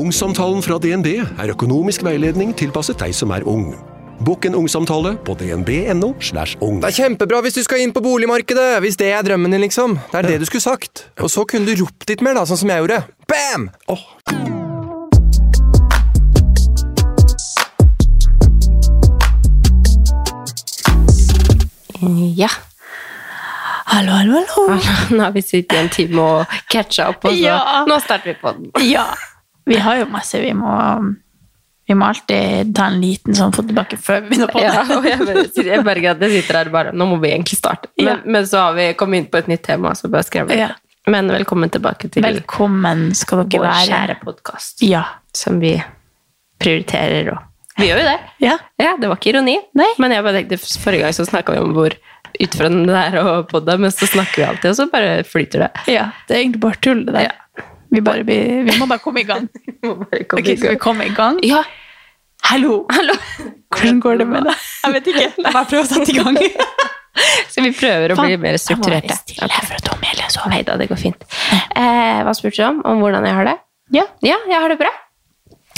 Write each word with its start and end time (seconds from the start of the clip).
Ungsamtalen 0.00 0.62
fra 0.64 0.78
DNB 0.80 1.08
er 1.20 1.50
økonomisk 1.52 2.04
veiledning 2.06 2.54
tilpasset 2.56 2.96
deg 3.02 3.12
som 3.16 3.32
er 3.36 3.44
ung. 3.48 3.74
Bokk 4.24 4.46
en 4.48 4.56
ungsamtale 4.56 5.14
på 5.26 5.34
dnb.no. 5.40 6.12
slash 6.24 6.56
ung. 6.64 6.78
Det 6.80 6.88
er 6.92 6.96
kjempebra 7.02 7.40
hvis 7.44 7.58
du 7.58 7.62
skal 7.66 7.84
inn 7.84 7.92
på 7.96 8.02
boligmarkedet, 8.04 8.78
hvis 8.84 8.96
det 9.00 9.10
er 9.16 9.24
drømmen 9.26 9.52
din, 9.56 9.64
liksom. 9.64 9.98
Det 10.12 10.22
er 10.22 10.28
det 10.30 10.38
du 10.42 10.48
skulle 10.48 10.64
sagt. 10.64 11.06
Og 11.20 11.32
så 11.32 11.44
kunne 11.48 11.68
du 11.68 11.84
ropt 11.84 12.08
litt 12.08 12.24
mer, 12.24 12.36
da, 12.40 12.46
sånn 12.48 12.62
som 12.62 12.72
jeg 12.72 12.84
gjorde. 12.84 13.02
Bam! 13.28 13.68
Ja. 22.36 22.48
Hallo, 23.90 24.12
hallo, 24.12 24.40
hallo. 24.56 24.78
Nå 25.10 25.22
har 25.24 25.32
vi 25.34 25.42
sittet 25.42 25.76
i 25.76 25.80
en 25.82 25.90
time 25.92 26.22
og 26.24 26.54
catcha 26.70 27.08
opp, 27.10 27.24
og 27.26 27.32
så 27.34 27.42
Ja. 27.42 27.84
nå 27.88 27.98
starter 28.00 28.32
vi 28.32 28.34
på 28.40 28.52
den. 28.56 28.70
Ja. 28.88 29.06
Vi 29.70 29.78
har 29.80 30.00
jo 30.02 30.08
masse 30.12 30.40
vi 30.42 30.50
må 30.58 30.74
Vi 31.90 31.94
må 31.98 32.06
alltid 32.06 32.68
ta 32.76 32.84
en 32.90 33.00
liten 33.02 33.34
sånn 33.34 33.50
fot 33.54 33.66
tilbake 33.66 33.96
før 33.98 34.20
vi 34.22 34.28
begynner 34.34 34.50
på 34.52 34.60
det. 34.62 34.68
Ja, 34.70 34.82
og 34.94 35.06
jeg, 35.08 35.46
sitter- 35.50 35.70
jeg 35.72 35.84
merker 35.86 36.12
at 36.12 36.20
jeg 36.22 36.30
sitter 36.36 36.58
her 36.60 36.68
og 36.70 36.74
bare 36.76 36.92
Nå 36.94 37.06
må 37.10 37.16
vi 37.22 37.32
egentlig 37.32 37.58
starte. 37.58 37.88
Men, 37.98 38.06
Ja. 38.06 38.16
men 38.36 38.46
så 38.46 38.60
har 38.66 38.76
vi 38.76 38.84
kommet 38.94 39.18
inn 39.24 39.26
på 39.32 39.38
et 39.40 39.48
nytt 39.50 39.64
tema, 39.66 39.90
så 39.98 40.10
bare 40.12 40.22
skrev 40.28 40.46
vi 40.52 40.58
Ja. 40.60 40.68
Men 41.10 41.30
velkommen 41.32 41.70
tilbake 41.72 42.10
til 42.12 42.22
Velkommen 42.22 43.08
skal 43.16 43.42
dere 43.48 43.58
vår 43.62 43.66
være. 43.66 43.88
kjære 43.88 44.16
podkast, 44.22 44.82
Ja. 44.86 45.04
som 45.34 45.58
vi 45.58 45.82
prioriterer 46.60 47.32
og 47.32 47.38
Vi 47.78 47.86
gjør 47.88 47.98
jo 48.02 48.08
det. 48.10 48.20
ja. 48.44 48.56
Ja, 48.78 48.96
det 49.00 49.08
var 49.08 49.16
ikke 49.16 49.32
ironi. 49.32 49.56
Nei. 49.74 49.88
Men 49.98 50.10
jeg 50.12 50.22
bare 50.22 50.42
tenkte, 50.42 50.58
forrige 50.82 51.00
gang 51.06 51.12
så 51.16 51.24
snakka 51.26 51.54
vi 51.54 51.58
om 51.62 51.72
hvor 51.72 51.94
utfordrende 52.40 52.86
det 52.86 53.14
er 53.14 53.42
på 53.48 53.64
det, 53.64 53.78
men 53.80 53.90
så 53.90 54.06
snakker 54.06 54.36
vi 54.36 54.44
alltid, 54.44 54.70
og 54.70 54.76
så 54.76 54.90
bare 54.92 55.22
flyter 55.24 55.64
det. 55.64 55.70
Ja, 55.88 56.10
det 56.28 56.36
er 56.36 56.42
egentlig 56.44 56.60
bare 56.60 56.78
tull, 56.80 57.04
det 57.06 57.14
der. 57.14 57.22
Ja. 57.22 57.30
Vi, 57.90 58.00
bare, 58.06 58.22
vi, 58.26 58.38
vi 58.68 58.76
må 58.78 58.86
bare 58.86 59.02
komme 59.02 59.22
i 59.24 59.26
gang. 59.28 59.48
Må 59.86 59.94
bare 60.04 60.24
komme 60.28 60.42
okay, 60.44 60.54
i 60.54 60.58
skal 60.60 60.68
vi 60.68 60.76
gang. 60.76 60.82
komme 60.84 61.06
i 61.08 61.14
gang? 61.16 61.38
Ja, 61.46 61.62
Hallo! 62.50 62.86
hallo! 62.90 63.14
Hvordan 63.70 63.98
går 64.00 64.16
det 64.22 64.26
med 64.30 64.46
deg? 64.48 64.62
Jeg 64.84 64.94
vet 64.94 65.08
ikke. 65.12 65.24
Jeg 65.36 65.52
bare 65.52 65.66
prøver 65.68 65.84
å 65.84 65.88
sette 65.90 66.12
i 66.12 66.16
gang. 66.16 66.38
Så 67.52 67.62
vi 67.64 67.72
prøver 67.76 68.14
å 68.14 68.16
bli 68.20 68.36
mer 68.40 68.54
Jeg 68.56 68.60
må 68.60 68.62
strukturerte. 68.64 69.10
være 69.12 69.18
stille 69.20 69.60
for 69.66 69.84
ta 69.84 69.96
Amelie 69.96 70.30
sover. 70.32 70.52
Nei 70.54 70.60
da, 70.66 70.76
det 70.80 70.86
går 70.90 71.00
fint. 71.02 71.26
Eh, 71.76 72.20
hva 72.24 72.32
spurte 72.38 72.56
du 72.56 72.64
om? 72.68 72.80
Om 72.86 73.02
hvordan 73.04 73.26
jeg 73.28 73.36
har 73.36 73.48
det? 73.50 73.56
Ja. 73.98 74.06
Ja, 74.24 74.38
jeg 74.48 74.62
har 74.62 74.72
det 74.72 74.78
bra. 74.80 74.92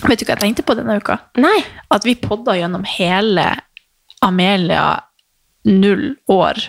Vet 0.06 0.22
du 0.22 0.26
hva 0.26 0.34
jeg 0.36 0.42
tenkte 0.44 0.64
på 0.68 0.76
denne 0.78 0.98
uka? 1.02 1.18
Nei. 1.42 1.56
At 1.94 2.06
vi 2.06 2.14
podda 2.20 2.54
gjennom 2.60 2.86
hele 2.94 3.48
Amelia 4.22 4.86
null 5.68 6.12
år. 6.30 6.60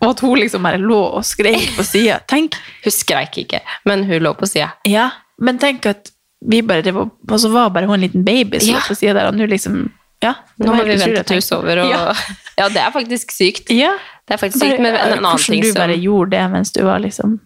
Og 0.00 0.10
at 0.10 0.20
hun 0.20 0.38
liksom 0.38 0.62
bare 0.66 0.78
lå 0.80 0.98
og 1.18 1.24
skreik 1.24 1.70
på 1.76 1.84
sida. 1.84 2.18
Hun 2.32 2.48
skreik 2.92 3.38
ikke, 3.44 3.60
men 3.88 4.04
hun 4.08 4.20
lå 4.22 4.34
på 4.36 4.46
sida. 4.48 4.72
ja, 4.88 5.10
men 5.40 5.58
tenk 5.58 5.86
at 5.88 6.10
vi 6.40 6.62
bare 6.64 6.82
det 6.82 6.92
var, 6.94 7.08
Og 7.30 7.40
så 7.40 7.48
var 7.52 7.68
bare 7.70 7.86
hun 7.86 7.94
en 7.94 8.00
liten 8.00 8.24
baby 8.24 8.58
som 8.60 8.68
Ja. 8.74 8.80
lå 8.80 8.88
på 8.88 8.94
sida 8.96 9.14
der, 9.14 9.26
og 9.28 9.34
nå 9.34 9.46
liksom 9.48 9.90
Ja. 10.22 10.34
Nå 10.58 10.74
må 10.74 10.84
vi 10.84 10.96
vente 11.00 11.22
til 11.24 11.36
hun 11.36 11.42
sover. 11.42 11.78
Og... 11.84 11.90
Ja. 11.90 12.12
Ja. 12.60 12.68
det 12.68 12.76
er 12.76 12.90
faktisk 12.92 13.30
sykt. 13.32 13.70
Ja. 13.70 13.92
Det 14.28 14.34
er 14.34 14.36
faktisk 14.36 14.60
sykt, 14.60 14.80
men 14.80 14.94
en 14.94 15.00
annen 15.00 15.24
Hvordan 15.24 15.46
ting 15.46 15.62
du 15.62 15.68
som 15.72 15.80
bare 15.80 15.96
gjorde 15.96 16.30
det 16.30 16.50
mens 16.52 16.72
du 16.72 16.82
var 16.84 16.98
liksom 17.00 17.38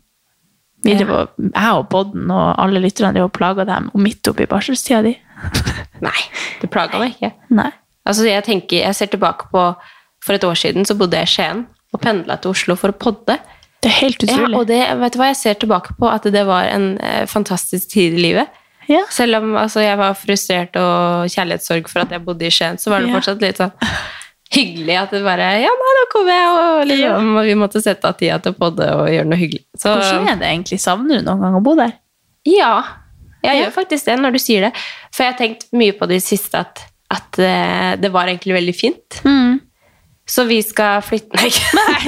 vi 0.85 0.93
Ja. 0.93 1.07
og, 1.07 1.29
Jeg 1.39 1.73
og 1.73 1.89
Bodden 1.89 2.31
og 2.31 2.59
alle 2.61 2.81
lytterne 2.81 3.15
drev 3.15 3.25
og 3.25 3.33
plaga 3.33 3.65
dem 3.65 3.91
og 3.95 4.01
midt 4.01 4.27
oppi 4.29 4.45
barselstida 4.47 5.03
di. 5.03 5.15
Nei, 6.03 6.19
det 6.61 6.71
plaga 6.71 6.99
meg 6.99 7.15
ikke. 7.15 7.33
Nei. 7.51 7.71
Altså, 8.07 8.27
jeg, 8.27 8.45
tenker, 8.45 8.83
jeg 8.83 8.95
ser 8.95 9.07
tilbake 9.07 9.47
på 9.53 9.75
For 10.25 10.35
et 10.35 10.45
år 10.45 10.55
siden 10.55 10.85
så 10.85 10.95
bodde 10.99 11.17
jeg 11.17 11.29
i 11.29 11.31
Skien 11.31 11.67
og 11.95 12.03
pendla 12.03 12.37
til 12.43 12.51
Oslo 12.55 12.75
for 12.79 12.93
å 12.93 12.99
podde. 12.99 13.39
Det 13.85 13.91
er 13.93 13.97
helt 14.01 14.23
utrolig. 14.25 14.51
Ja, 14.55 14.59
og 14.61 14.67
det, 14.71 14.81
vet 15.01 15.15
du 15.15 15.19
hva, 15.21 15.31
jeg 15.31 15.39
ser 15.41 15.57
tilbake 15.61 15.95
på 16.01 16.09
at 16.11 16.27
det 16.33 16.43
var 16.49 16.69
en 16.73 16.95
eh, 17.05 17.25
fantastisk 17.31 17.91
tid 17.95 18.17
i 18.19 18.23
livet. 18.31 18.61
Ja. 18.89 19.03
Selv 19.13 19.39
om 19.41 19.55
altså, 19.57 19.81
jeg 19.85 19.97
var 20.01 20.17
frustrert 20.19 20.75
og 20.77 21.31
kjærlighetssorg 21.33 21.87
for 21.89 22.03
at 22.05 22.11
jeg 22.13 22.25
bodde 22.25 22.45
i 22.49 22.53
Skien, 22.53 22.77
så 22.81 22.93
var 22.93 23.01
det 23.05 23.09
Ja. 23.13 23.17
fortsatt 23.19 23.41
litt 23.45 23.61
sånn 23.61 23.73
hyggelig 24.55 24.97
at 25.01 25.11
det 25.17 25.23
bare 25.25 25.47
Ja, 25.63 25.71
nei, 25.81 25.93
da 25.99 26.03
kommer 26.13 26.35
jeg, 26.37 26.51
og 26.55 26.83
liksom, 26.91 27.31
vi 27.49 27.55
måtte 27.59 27.81
sette 27.83 28.11
av 28.11 28.19
tida 28.21 28.37
til 28.45 28.53
å 28.55 28.59
podde 28.59 28.89
og 28.95 29.09
gjøre 29.11 29.29
noe 29.31 29.41
hyggelig. 29.41 29.65
Så 29.77 29.95
Hvordan 29.97 30.29
er 30.35 30.37
det 30.43 30.51
egentlig? 30.51 30.79
Savner 30.85 31.21
du 31.23 31.27
noen 31.31 31.41
gang 31.47 31.57
å 31.59 31.63
bo 31.65 31.77
der? 31.81 31.97
ja, 32.45 32.75
jeg 33.45 33.61
gjør 33.63 33.73
faktisk 33.77 34.07
det 34.09 34.15
når 34.21 34.37
du 34.37 34.39
sier 34.41 34.67
det. 34.67 34.71
For 35.13 35.25
jeg 35.25 35.33
har 35.33 35.39
tenkt 35.41 35.67
mye 35.77 35.93
på 35.97 36.07
det 36.09 36.21
siste 36.25 36.61
at, 36.61 36.81
at 37.13 37.39
eh, 37.41 37.91
det 38.01 38.09
var 38.13 38.29
egentlig 38.31 38.55
veldig 38.57 38.75
fint. 38.77 39.19
Så 40.27 40.47
vi 40.49 40.57
skal 40.65 41.03
flytte 41.05 41.37
Nei, 41.37 41.51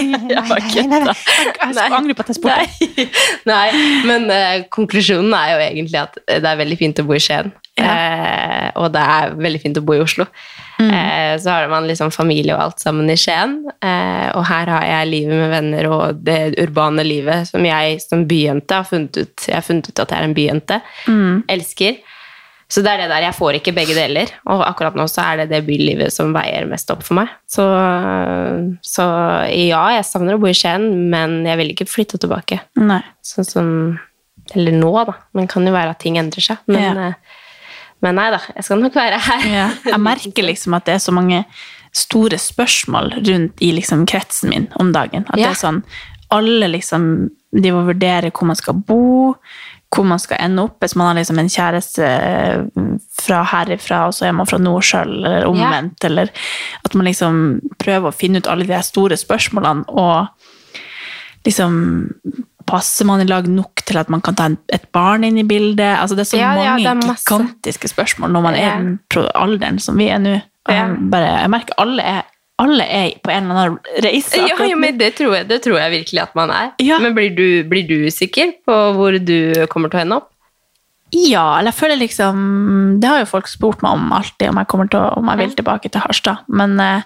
jeg 0.01 0.87
nei, 0.89 1.01
nei, 1.05 1.15
Jeg 1.77 1.93
angrer 1.93 2.17
på 2.17 2.25
at 2.25 2.33
jeg 2.33 2.39
spurte. 2.39 2.65
Nei, 2.89 3.09
nei 3.53 3.67
men 4.09 4.31
eh, 4.33 4.65
konklusjonen 4.73 5.35
er 5.37 5.53
jo 5.53 5.63
egentlig 5.67 6.01
at 6.01 6.17
det 6.25 6.41
er 6.41 6.61
veldig 6.63 6.79
fint 6.81 7.03
å 7.03 7.07
bo 7.09 7.17
i 7.17 7.21
Skien. 7.23 7.53
Eh, 7.77 8.71
og 8.81 8.89
det 8.95 9.03
er 9.03 9.35
veldig 9.37 9.61
fint 9.61 9.81
å 9.81 9.85
bo 9.85 9.99
i 9.99 10.01
Oslo. 10.01 10.25
Eh, 10.81 11.37
så 11.41 11.53
har 11.53 11.69
man 11.73 11.87
liksom 11.89 12.13
familie 12.13 12.57
og 12.57 12.63
alt 12.63 12.83
sammen 12.85 13.13
i 13.13 13.19
Skien. 13.21 13.59
Eh, 13.85 14.29
og 14.33 14.47
her 14.49 14.73
har 14.73 14.89
jeg 14.89 15.13
livet 15.13 15.43
med 15.43 15.53
venner 15.53 15.91
og 15.93 16.25
det 16.25 16.41
urbane 16.63 17.05
livet 17.05 17.51
som 17.51 17.65
jeg 17.69 18.01
som 18.05 18.25
byjente 18.29 18.81
har 18.81 18.89
funnet 18.89 19.21
ut. 19.21 19.37
Jeg 19.45 19.59
har 19.59 19.67
funnet 19.67 19.93
ut 19.93 20.05
at 20.05 20.13
jeg 20.13 20.23
er 20.23 20.31
en 20.31 20.37
byjente. 20.41 20.81
Elsker. 21.53 22.01
Så 22.69 22.83
det 22.83 22.91
er 22.91 22.99
det 23.05 23.09
der, 23.13 23.23
jeg 23.29 23.35
får 23.39 23.57
ikke 23.61 23.73
begge 23.77 23.95
deler. 23.95 24.31
Og 24.51 24.63
akkurat 24.67 24.97
nå 24.99 25.05
så 25.07 25.23
er 25.23 25.37
det 25.45 25.51
det 25.53 25.61
bylivet 25.69 26.11
som 26.11 26.33
veier 26.35 26.67
mest 26.67 26.91
opp 26.91 27.05
for 27.07 27.15
meg. 27.21 27.29
Så, 27.47 27.63
så 28.83 29.05
ja, 29.55 29.83
jeg 29.97 30.07
savner 30.09 30.35
å 30.37 30.41
bo 30.43 30.49
i 30.51 30.57
Skien, 30.57 30.87
men 31.13 31.39
jeg 31.47 31.61
vil 31.61 31.71
ikke 31.75 31.87
flytte 31.91 32.19
tilbake. 32.23 32.59
Nei. 32.81 33.03
Sånn 33.27 33.47
som 33.49 33.71
Eller 34.55 34.71
nå, 34.79 34.93
da. 35.09 35.15
Men 35.35 35.47
det 35.49 35.51
kan 35.51 35.65
jo 35.67 35.73
være 35.75 35.91
at 35.95 35.99
ting 36.05 36.19
endrer 36.21 36.45
seg. 36.45 36.61
Men, 36.71 36.83
Ja. 36.83 37.07
eh, 37.09 37.15
men 38.05 38.15
nei 38.15 38.29
da, 38.31 38.39
jeg 38.55 38.63
skal 38.67 38.79
nok 38.79 38.95
være 38.95 39.19
her. 39.19 39.47
Ja. 39.51 39.65
Jeg 39.89 39.99
merker 40.05 40.47
liksom 40.51 40.77
at 40.79 40.85
det 40.87 40.95
er 40.95 41.03
så 41.03 41.11
mange 41.17 41.41
store 41.97 42.39
spørsmål 42.39 43.17
rundt 43.27 43.59
i 43.65 43.73
liksom 43.75 44.05
kretsen 44.07 44.51
min 44.53 44.69
om 44.79 44.93
dagen. 44.95 45.25
At 45.31 45.39
Ja. 45.41 45.49
det 45.49 45.57
er 45.57 45.63
sånn, 45.67 45.83
alle 46.31 46.69
liksom, 46.69 47.31
de 47.57 47.71
må 47.75 47.83
vurdere 47.89 48.31
hvor 48.31 48.47
man 48.47 48.57
skal 48.59 48.75
bo, 48.75 49.35
hvor 49.95 50.05
man 50.09 50.21
skal 50.21 50.41
ende 50.43 50.65
opp, 50.67 50.81
hvis 50.83 50.97
man 50.99 51.11
har 51.11 51.19
liksom 51.21 51.39
en 51.41 51.53
kjæreste 51.53 52.07
eh, 52.07 52.91
fra 53.23 53.45
herifra, 53.53 54.07
og 54.09 54.17
så 54.17 54.27
er 54.29 54.35
man 54.37 54.49
fra 54.49 54.59
nord 54.61 54.85
sjøl, 54.85 55.15
eller 55.23 55.47
omvendt, 55.49 56.05
eller 56.09 56.33
at 56.85 56.99
man 56.99 57.09
liksom 57.09 57.41
prøver 57.83 58.11
å 58.11 58.17
finne 58.17 58.43
ut 58.43 58.51
alle 58.51 58.67
de 58.69 58.83
store 58.85 59.19
spørsmålene, 59.21 59.87
og 59.89 61.47
liksom 61.47 61.81
passer 62.67 63.07
man 63.07 63.23
i 63.23 63.29
lag 63.29 63.47
nok 63.47 63.85
til 63.87 63.99
at 64.01 64.11
man 64.11 64.23
kan 64.25 64.37
ta 64.39 64.49
et 64.75 64.89
barn 64.95 65.25
inn 65.27 65.39
i 65.39 65.47
bildet? 65.47 66.01
Altså 66.01 66.19
det 66.19 66.27
er 66.27 66.31
så 66.33 66.41
Ja, 66.41 66.53
mange 66.57 66.65
ja, 66.83 66.95
er 66.95 67.03
gigantiske 67.07 67.91
spørsmål 67.93 68.33
når 68.35 68.47
man 68.47 68.59
er 68.59 68.67
i 68.67 68.71
den 68.83 69.29
alderen 69.39 69.79
som 69.83 69.99
vi 70.01 70.09
er 70.11 70.19
nå. 70.23 70.35
Ja. 70.67 70.81
jeg, 70.81 70.97
bare, 71.13 71.29
jeg 71.45 71.51
merker 71.53 71.79
alle 71.79 72.03
er, 72.03 72.25
alle 72.63 72.85
er 72.89 73.19
på 73.21 73.33
en 73.33 73.51
eller 73.51 73.61
annen 73.61 74.05
reise. 74.05 74.39
Ja, 74.41 74.57
ja 74.65 74.79
men 74.81 74.97
det 74.97 75.13
tror, 75.19 75.35
jeg, 75.37 75.49
det 75.51 75.61
tror 75.67 75.77
jeg 75.77 75.93
virkelig 75.93 76.23
at 76.23 76.39
man 76.39 76.53
er. 76.55 76.73
Ja. 76.81 77.01
Men 77.03 77.17
blir 77.17 77.35
du, 77.37 77.49
blir 77.69 77.85
du 77.89 78.09
sikker 78.13 78.55
på 78.65 78.79
hvor 78.97 79.19
du 79.21 79.67
kommer 79.73 79.93
til 79.93 80.01
å 80.01 80.05
ende 80.07 80.21
opp? 80.23 80.31
Ja, 81.15 81.61
eller 81.61 81.71
jeg 81.71 81.79
føler 81.79 82.01
liksom 82.01 82.39
Det 82.99 83.07
har 83.07 83.21
jo 83.21 83.29
folk 83.31 83.47
spurt 83.47 83.83
meg 83.85 83.95
om 83.95 84.09
alltid, 84.13 84.49
om 84.51 84.59
jeg, 84.59 84.69
kommer 84.73 84.89
til 84.91 85.05
om 85.21 85.29
jeg 85.31 85.43
vil 85.43 85.55
tilbake 85.61 85.93
til 85.93 86.03
Harstad. 86.03 86.43
Men 86.49 86.75
eh, 86.83 87.05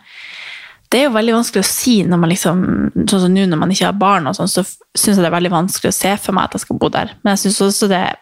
det 0.91 1.03
er 1.03 1.07
jo 1.09 1.17
veldig 1.19 1.37
vanskelig 1.37 1.63
å 1.63 1.69
si 1.69 1.99
når 2.07 2.23
man 2.23 2.33
liksom 2.33 2.65
Sånn 3.05 3.27
som 3.27 3.35
nå 3.35 3.45
når 3.51 3.61
man 3.61 3.75
ikke 3.75 3.91
har 3.91 4.01
barn, 4.01 4.31
og 4.31 4.39
sånn, 4.39 4.51
så 4.51 4.65
syns 4.65 5.17
jeg 5.17 5.23
det 5.23 5.29
er 5.29 5.37
veldig 5.37 5.53
vanskelig 5.53 5.93
å 5.93 5.99
se 5.99 6.15
for 6.23 6.37
meg 6.37 6.49
at 6.49 6.57
jeg 6.57 6.65
skal 6.65 6.79
bo 6.81 6.91
der. 6.93 7.15
Men 7.23 7.35
jeg 7.35 7.45
syns 7.45 7.61
også 7.67 7.91
det 7.91 8.01
er 8.09 8.19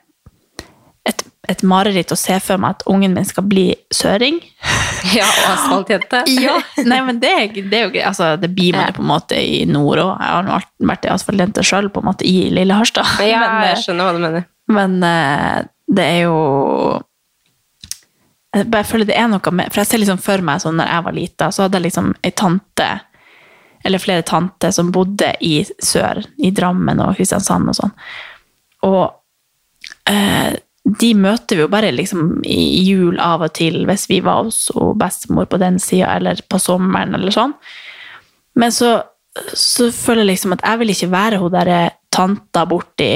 et, 1.48 1.62
mareritt 1.66 2.12
å 2.12 2.18
se 2.18 2.36
for 2.44 2.60
meg 2.60 2.76
at 2.76 2.84
ungen 2.90 3.14
min 3.16 3.26
skal 3.28 3.46
bli 3.48 3.70
søring. 3.94 4.40
Ja, 5.14 5.24
og 5.24 5.44
asfaltjente. 5.52 6.24
Ja, 6.42 6.56
nei, 6.82 6.96
men 7.06 7.20
det, 7.22 7.30
det 7.70 7.78
er 7.78 7.84
jo. 7.86 8.00
Altså, 8.02 8.32
det 8.42 8.48
blir 8.50 8.74
man 8.74 8.88
jo 8.88 8.96
på 8.96 9.04
en 9.04 9.10
måte 9.12 9.38
i 9.38 9.60
nord 9.70 10.00
òg. 10.02 10.10
Jeg 10.18 10.32
har 10.34 10.46
nå 10.48 10.56
vært 10.90 11.06
i 11.06 11.10
asfaltjente 11.12 11.62
sjøl, 11.64 11.86
på 11.94 12.02
en 12.02 12.08
måte, 12.08 12.26
i 12.26 12.48
lille 12.50 12.74
Harstad. 12.74 13.06
Ja, 13.22 13.44
Men, 13.44 13.60
eh, 13.62 13.68
jeg 13.70 13.84
skjønner 13.84 14.08
hva 14.08 14.16
du 14.16 14.24
mener. 14.24 14.48
Men 14.74 14.96
eh, 15.06 15.68
det 15.88 16.04
er 16.04 16.18
jo 16.26 16.38
Jeg 18.56 18.66
bare 18.68 18.84
føler 18.84 19.08
det 19.08 19.16
er 19.16 19.30
noe 19.30 19.52
med 19.54 19.70
For 19.70 19.80
jeg 19.80 19.88
ser 19.88 20.02
liksom 20.02 20.20
for 20.20 20.44
meg 20.44 20.60
sånn 20.60 20.76
når 20.76 20.90
jeg 20.92 21.06
var 21.06 21.16
lita, 21.16 21.50
så 21.54 21.64
hadde 21.64 21.78
jeg 21.78 21.86
liksom 21.88 22.10
ei 22.26 22.34
tante, 22.36 22.88
eller 23.86 24.02
flere 24.02 24.26
tanter, 24.26 24.74
som 24.74 24.90
bodde 24.92 25.30
i 25.46 25.60
sør, 25.64 26.24
i 26.42 26.50
Drammen 26.50 27.00
og 27.04 27.14
Kristiansand 27.16 27.70
og 27.70 27.78
sånn. 27.78 27.94
Og 28.88 29.04
eh, 30.10 30.58
de 31.00 31.10
møter 31.18 31.58
vi 31.58 31.64
jo 31.64 31.70
bare 31.72 31.90
liksom 31.92 32.38
i 32.46 32.82
jul 32.86 33.18
av 33.20 33.42
og 33.44 33.52
til, 33.58 33.82
hvis 33.88 34.06
vi 34.10 34.20
var 34.24 34.46
hos 34.46 34.68
bestemor 34.98 35.48
på 35.50 35.60
den 35.60 35.78
sida, 35.82 36.14
eller 36.16 36.40
på 36.48 36.60
sommeren, 36.62 37.16
eller 37.18 37.34
sånn. 37.34 37.54
Men 38.58 38.72
så, 38.74 38.94
så 39.52 39.90
føler 39.94 40.24
jeg 40.24 40.32
liksom 40.32 40.56
at 40.56 40.64
jeg 40.64 40.80
vil 40.80 40.94
ikke 40.94 41.10
være 41.12 41.42
hun 41.42 41.52
derre 41.54 41.80
tanta 42.14 42.64
borti, 42.68 43.12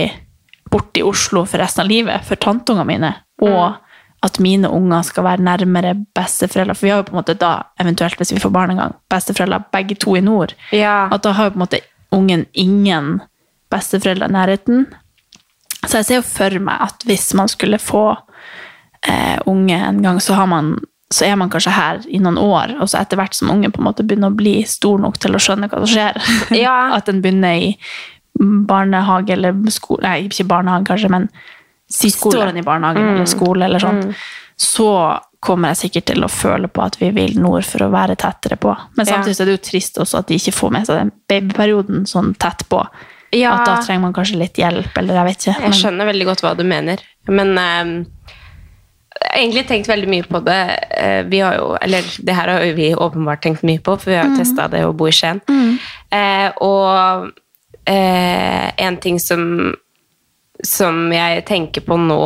borti 0.73 1.05
Oslo 1.07 1.47
for 1.49 1.63
resten 1.63 1.85
av 1.85 1.91
livet, 1.91 2.27
for 2.27 2.41
tanteungene 2.41 2.89
mine. 2.89 3.15
Og 3.43 3.79
at 4.23 4.39
mine 4.39 4.71
unger 4.71 5.03
skal 5.07 5.27
være 5.27 5.43
nærmere 5.43 5.97
besteforeldre. 6.15 6.77
For 6.79 6.87
vi 6.87 6.93
har 6.93 7.01
jo 7.01 7.09
på 7.09 7.17
en 7.17 7.21
måte 7.23 7.35
da, 7.39 7.55
eventuelt 7.83 8.21
hvis 8.21 8.31
vi 8.37 8.43
får 8.43 8.53
barn 8.55 8.75
en 8.75 8.83
gang, 8.85 8.95
besteforeldre 9.11 9.65
begge 9.75 9.97
to 9.99 10.15
i 10.19 10.23
nord. 10.23 10.55
Ja. 10.71 11.09
At 11.11 11.25
da 11.27 11.35
har 11.35 11.49
jo 11.49 11.55
på 11.57 11.59
en 11.59 11.65
måte 11.65 11.83
ungen 12.15 12.47
ingen 12.53 13.17
besteforeldre 13.73 14.29
i 14.31 14.37
nærheten. 14.37 14.87
Så 15.87 15.99
jeg 15.99 16.09
ser 16.09 16.21
jo 16.21 16.27
for 16.27 16.59
meg 16.63 16.87
at 16.89 17.05
hvis 17.09 17.33
man 17.39 17.51
skulle 17.51 17.81
få 17.83 18.05
eh, 19.09 19.39
unge 19.51 19.79
en 19.79 20.03
gang, 20.05 20.21
så, 20.23 20.37
har 20.39 20.47
man, 20.51 20.77
så 21.13 21.27
er 21.27 21.39
man 21.41 21.51
kanskje 21.51 21.75
her 21.75 22.03
i 22.07 22.21
noen 22.23 22.39
år, 22.39 22.77
og 22.81 22.91
så 22.91 23.01
etter 23.03 23.19
hvert 23.19 23.35
som 23.35 23.51
ungen 23.51 23.75
på 23.75 23.83
en 23.83 23.89
måte 23.91 24.07
begynner 24.07 24.31
å 24.31 24.39
bli 24.39 24.61
stor 24.69 25.03
nok 25.03 25.19
til 25.23 25.35
å 25.35 25.43
skjønne 25.43 25.71
hva 25.73 25.83
som 25.83 25.91
skjer, 25.91 26.21
Ja. 26.65 26.77
at 26.97 27.11
den 27.11 27.23
begynner 27.25 27.59
i 27.59 27.75
barnehage 28.43 29.35
eller 29.35 29.59
skole, 29.75 30.07
nei, 30.07 30.29
ikke 30.29 30.49
barnehage 30.49 30.89
kanskje, 30.89 31.11
men 31.13 31.29
siste 31.93 32.31
årene 32.31 32.63
i 32.63 32.67
barnehagen 32.67 33.11
eller 33.15 33.29
skole 33.29 33.67
eller 33.67 33.83
sånn, 33.83 34.15
så 34.57 34.89
kommer 35.43 35.73
jeg 35.73 35.81
sikkert 35.81 36.07
til 36.13 36.25
å 36.25 36.31
føle 36.31 36.69
på 36.71 36.85
at 36.85 36.97
vi 37.01 37.11
vil 37.15 37.35
nord 37.43 37.67
for 37.67 37.83
å 37.83 37.91
være 37.93 38.15
tettere 38.21 38.57
på. 38.63 38.73
Men 38.97 39.09
samtidig 39.09 39.35
ja. 39.35 39.43
er 39.43 39.51
det 39.51 39.57
jo 39.57 39.63
trist 39.67 39.99
også 40.01 40.21
at 40.21 40.29
de 40.31 40.39
ikke 40.39 40.55
får 40.55 40.71
med 40.77 40.87
seg 40.87 41.01
den 41.01 41.11
babyperioden 41.29 42.05
sånn 42.09 42.31
tett 42.41 42.63
på. 42.71 42.85
Ja. 43.33 43.55
At 43.57 43.67
da 43.67 43.77
trenger 43.81 44.03
man 44.05 44.15
kanskje 44.17 44.41
litt 44.43 44.59
hjelp, 44.61 44.93
eller 45.01 45.21
jeg 45.21 45.29
vet 45.31 45.45
ikke. 45.47 45.61
Jeg 45.67 45.79
skjønner 45.79 46.09
veldig 46.11 46.29
godt 46.29 46.43
hva 46.45 46.53
du 46.59 46.65
mener. 46.69 47.01
Men 47.29 47.55
um, 47.57 47.93
jeg 49.23 49.29
har 49.31 49.41
egentlig 49.41 49.67
tenkt 49.69 49.89
veldig 49.89 50.11
mye 50.11 50.27
på 50.29 50.41
det. 50.45 50.61
Eh, 50.99 51.21
Vi 51.31 51.41
har 51.41 51.57
jo, 51.57 51.71
eller 51.81 52.09
det 52.19 52.35
her 52.37 52.49
har 52.53 52.65
vi 52.77 52.95
åpenbart 52.95 53.43
tenkt 53.45 53.63
mye 53.63 53.81
på, 53.81 53.97
for 53.97 54.11
vi 54.13 54.19
har 54.19 54.29
jo 54.29 54.41
testa 54.41 54.69
det 54.73 54.85
å 54.85 54.93
bo 54.97 55.09
i 55.09 55.15
Skien. 55.15 55.41
Eh, 56.13 56.49
og 56.61 57.31
eh, 57.89 58.69
en 58.77 58.99
ting 59.01 59.21
som, 59.23 59.73
som 60.65 61.07
jeg 61.13 61.45
tenker 61.49 61.87
på 61.87 61.97
nå, 62.01 62.21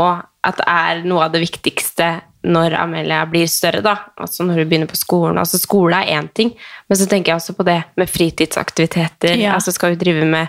at 0.46 0.62
er 0.66 1.04
noe 1.06 1.26
av 1.26 1.34
det 1.34 1.42
viktigste 1.42 2.16
når 2.46 2.76
Amelia 2.78 3.24
blir 3.26 3.48
større, 3.50 3.82
da. 3.82 3.96
Altså 4.22 4.46
når 4.46 4.62
hun 4.62 4.68
begynner 4.70 4.90
på 4.90 4.98
skolen. 4.98 5.38
Altså 5.42 5.58
skole 5.58 5.98
er 5.98 6.14
én 6.18 6.28
ting, 6.30 6.52
men 6.86 6.98
så 6.98 7.08
tenker 7.10 7.32
jeg 7.32 7.40
også 7.40 7.56
på 7.58 7.66
det 7.66 7.80
med 7.98 8.10
fritidsaktiviteter. 8.10 9.34
Ja. 9.34 9.56
Altså 9.58 9.74
skal 9.74 9.94
hun 9.96 10.00
drive 10.02 10.26
med 10.30 10.46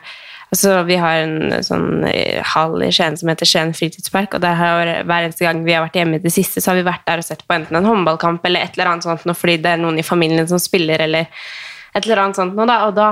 Altså, 0.47 0.77
vi 0.87 0.95
har 0.95 1.25
en 1.25 1.63
sånn 1.65 2.05
eh, 2.07 2.39
hall 2.53 2.79
i 2.85 2.91
Skien 2.95 3.17
som 3.19 3.27
heter 3.27 3.49
Skien 3.49 3.73
fritidspark, 3.75 4.37
og 4.37 4.43
der 4.45 4.55
har 4.55 4.91
hver 5.03 5.25
eneste 5.27 5.43
gang 5.43 5.59
vi 5.65 5.73
har 5.75 5.83
vært 5.83 5.97
hjemme 5.99 6.15
i 6.21 6.23
det 6.23 6.31
siste, 6.31 6.63
så 6.63 6.71
har 6.71 6.79
vi 6.79 6.85
vært 6.87 7.03
der 7.09 7.19
og 7.19 7.27
sett 7.27 7.43
på 7.43 7.57
enten 7.57 7.75
en 7.75 7.89
håndballkamp 7.89 8.45
eller 8.47 8.63
et 8.63 8.77
eller 8.77 8.93
annet 8.93 9.03
sånt 9.03 9.25
noe, 9.27 9.35
fordi 9.35 9.57
det 9.65 9.73
er 9.75 9.81
noen 9.81 9.99
i 9.99 10.05
familien 10.07 10.47
som 10.47 10.61
spiller, 10.63 11.03
eller 11.03 11.27
et 11.27 12.05
eller 12.05 12.23
annet 12.23 12.39
sånt 12.39 12.55
noe, 12.55 12.67
da. 12.69 12.77
Og 12.87 12.95
da 12.95 13.09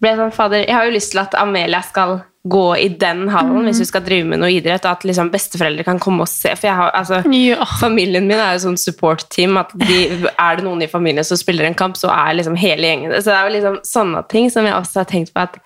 ble 0.00 0.12
jeg 0.12 0.20
sånn, 0.22 0.32
fader, 0.36 0.62
jeg 0.62 0.76
har 0.76 0.86
jo 0.86 0.94
lyst 0.94 1.10
til 1.16 1.24
at 1.24 1.34
Amelia 1.40 1.82
skal 1.82 2.20
gå 2.50 2.68
i 2.80 2.86
den 2.96 3.26
hallen 3.28 3.66
hvis 3.66 3.82
hun 3.82 3.88
skal 3.90 4.00
drive 4.06 4.24
med 4.30 4.40
noe 4.40 4.48
idrett, 4.54 4.86
og 4.86 4.94
at 4.94 5.02
liksom 5.04 5.28
besteforeldre 5.34 5.84
kan 5.84 5.98
komme 6.00 6.24
og 6.24 6.30
se, 6.30 6.54
for 6.56 6.70
jeg 6.70 6.76
har, 6.78 6.94
altså, 6.96 7.18
Ja. 7.26 7.66
familien 7.82 8.26
min 8.30 8.38
er 8.38 8.54
jo 8.54 8.62
sånn 8.68 8.78
support-team, 8.80 9.58
at 9.60 9.74
de, 9.76 9.98
er 10.38 10.56
det 10.56 10.64
noen 10.64 10.86
i 10.86 10.88
familien 10.88 11.26
som 11.26 11.36
spiller 11.36 11.66
en 11.66 11.74
kamp, 11.74 11.98
så 12.00 12.08
er 12.08 12.38
liksom 12.38 12.56
hele 12.56 12.86
gjengen. 12.86 13.12
Så 13.18 13.28
det 13.28 13.36
er 13.36 13.50
jo 13.50 13.56
liksom 13.58 13.76
sånne 13.84 14.22
ting 14.30 14.48
som 14.54 14.64
jeg 14.64 14.72
også 14.78 15.02
har 15.02 15.10
tenkt 15.10 15.34
på 15.34 15.42
at 15.42 15.58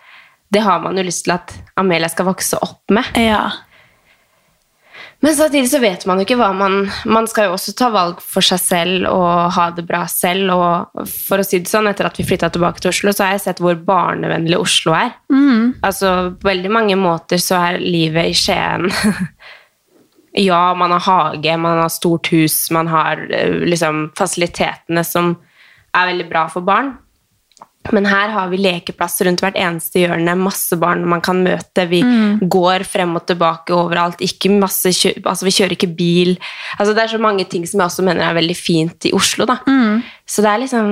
det 0.52 0.62
har 0.64 0.82
man 0.82 0.98
jo 0.98 1.04
lyst 1.06 1.24
til 1.26 1.34
at 1.34 1.54
Amelia 1.80 2.10
skal 2.12 2.28
vokse 2.28 2.58
opp 2.62 2.92
med. 2.94 3.16
Ja. 3.18 3.48
Men 5.24 5.36
samtidig 5.36 5.70
så 5.70 5.78
vet 5.80 6.04
man 6.04 6.18
jo 6.20 6.26
ikke 6.26 6.36
hva 6.36 6.50
man 6.52 6.74
Man 7.08 7.26
skal 7.30 7.46
jo 7.48 7.54
også 7.54 7.72
ta 7.78 7.86
valg 7.92 8.18
for 8.20 8.44
seg 8.44 8.60
selv 8.60 9.08
og 9.08 9.54
ha 9.56 9.70
det 9.72 9.86
bra 9.88 10.02
selv. 10.10 10.52
Og 10.52 11.08
for 11.08 11.40
å 11.40 11.46
si 11.46 11.62
det 11.62 11.70
sånn, 11.70 11.88
etter 11.88 12.08
at 12.08 12.20
vi 12.20 12.26
flytta 12.28 12.50
tilbake 12.52 12.82
til 12.82 12.92
Oslo, 12.92 13.14
så 13.14 13.24
har 13.24 13.36
jeg 13.36 13.46
sett 13.46 13.62
hvor 13.64 13.78
barnevennlig 13.88 14.60
Oslo 14.60 14.92
er. 14.98 15.14
Altså, 15.86 16.34
på 16.40 16.50
veldig 16.50 16.72
mange 16.72 16.98
måter 17.00 17.40
så 17.40 17.62
er 17.70 17.80
livet 17.80 18.34
i 18.34 18.36
Skien 18.38 18.90
Ja, 20.34 20.74
man 20.74 20.90
har 20.90 21.04
hage, 21.06 21.56
man 21.62 21.78
har 21.78 21.92
stort 21.94 22.26
hus, 22.32 22.56
man 22.74 22.88
har 22.90 23.20
eh, 23.30 23.52
liksom 23.70 24.08
fasilitetene 24.18 25.04
som 25.06 25.36
er 25.94 26.08
veldig 26.10 26.26
bra 26.26 26.48
for 26.50 26.66
barn. 26.66 26.90
Men 27.92 28.06
her 28.08 28.30
har 28.32 28.48
vi 28.48 28.56
lekeplass 28.64 29.20
rundt 29.26 29.42
hvert 29.44 29.58
eneste 29.60 30.00
hjørne, 30.00 30.32
masse 30.40 30.76
barn 30.80 31.02
man 31.08 31.20
kan 31.24 31.42
møte. 31.44 31.84
Vi 31.90 32.00
går 32.48 32.84
frem 32.88 33.12
og 33.18 33.26
tilbake 33.28 33.74
overalt. 33.76 34.22
Kjø 34.24 35.12
altså, 35.24 35.44
vi 35.44 35.52
kjører 35.52 35.76
ikke 35.76 35.90
bil. 35.96 36.34
Altså, 36.78 36.94
det 36.96 37.02
er 37.04 37.12
så 37.12 37.20
mange 37.20 37.44
ting 37.44 37.66
som 37.68 37.80
jeg 37.82 37.90
også 37.90 38.04
mener 38.06 38.24
er 38.24 38.38
veldig 38.38 38.56
fint 38.56 39.04
i 39.04 39.12
Oslo. 39.12 39.44
Da. 39.50 39.58
Så 40.26 40.42
det 40.44 40.50
er 40.50 40.62
liksom 40.64 40.90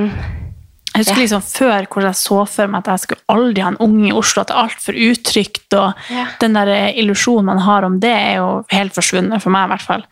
Jeg 0.93 1.07
husker 1.07 1.23
liksom 1.23 1.41
før 1.49 1.87
hvor 1.89 2.05
jeg 2.05 2.19
så 2.21 2.43
for 2.47 2.69
meg 2.69 2.83
at 2.83 2.91
jeg 2.93 3.01
skulle 3.07 3.25
aldri 3.33 3.63
ha 3.65 3.71
en 3.73 3.79
unge 3.81 4.11
i 4.11 4.13
Oslo, 4.13 4.43
at 4.43 4.51
det 4.51 4.57
er 4.59 4.65
altfor 4.67 4.99
utrygt, 5.09 5.69
og 5.73 5.95
Ja. 6.13 6.27
den 6.43 6.53
der 6.53 6.93
illusjonen 6.93 7.47
man 7.49 7.59
har 7.65 7.85
om 7.89 7.99
det, 8.01 8.11
er 8.13 8.35
jo 8.43 8.51
helt 8.69 8.93
forsvunnet, 8.93 9.41
for 9.41 9.49
meg 9.55 9.65
i 9.65 9.73
hvert 9.73 9.87
fall. 9.87 10.05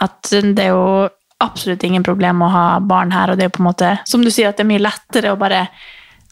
At 0.00 0.30
det 0.30 0.58
er 0.68 0.68
jo 0.70 1.08
absolutt 1.42 1.82
ingen 1.82 2.04
problem 2.06 2.42
å 2.46 2.50
ha 2.52 2.78
barn 2.78 3.10
her, 3.10 3.30
og 3.32 3.38
det 3.38 3.42
er 3.44 3.50
jo 3.50 3.56
på 3.58 3.64
en 3.64 3.72
måte, 3.72 3.98
som 4.06 4.22
du 4.22 4.30
sier, 4.30 4.48
at 4.52 4.56
det 4.56 4.62
er 4.62 4.70
mye 4.70 4.86
lettere 4.86 5.32
å 5.34 5.38
bare 5.40 5.64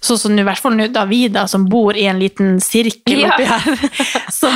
Sånn 0.00 0.18
som 0.18 0.38
i 0.38 0.44
hvert 0.46 0.60
fall 0.62 0.76
da 0.94 1.04
vi 1.10 1.24
da, 1.28 1.46
som 1.50 1.64
bor 1.68 1.96
i 1.98 2.04
en 2.06 2.20
liten 2.20 2.60
sirkel 2.62 3.24
Ja. 3.24 3.32
oppi 3.34 3.44
her, 3.50 3.90
som, 4.40 4.54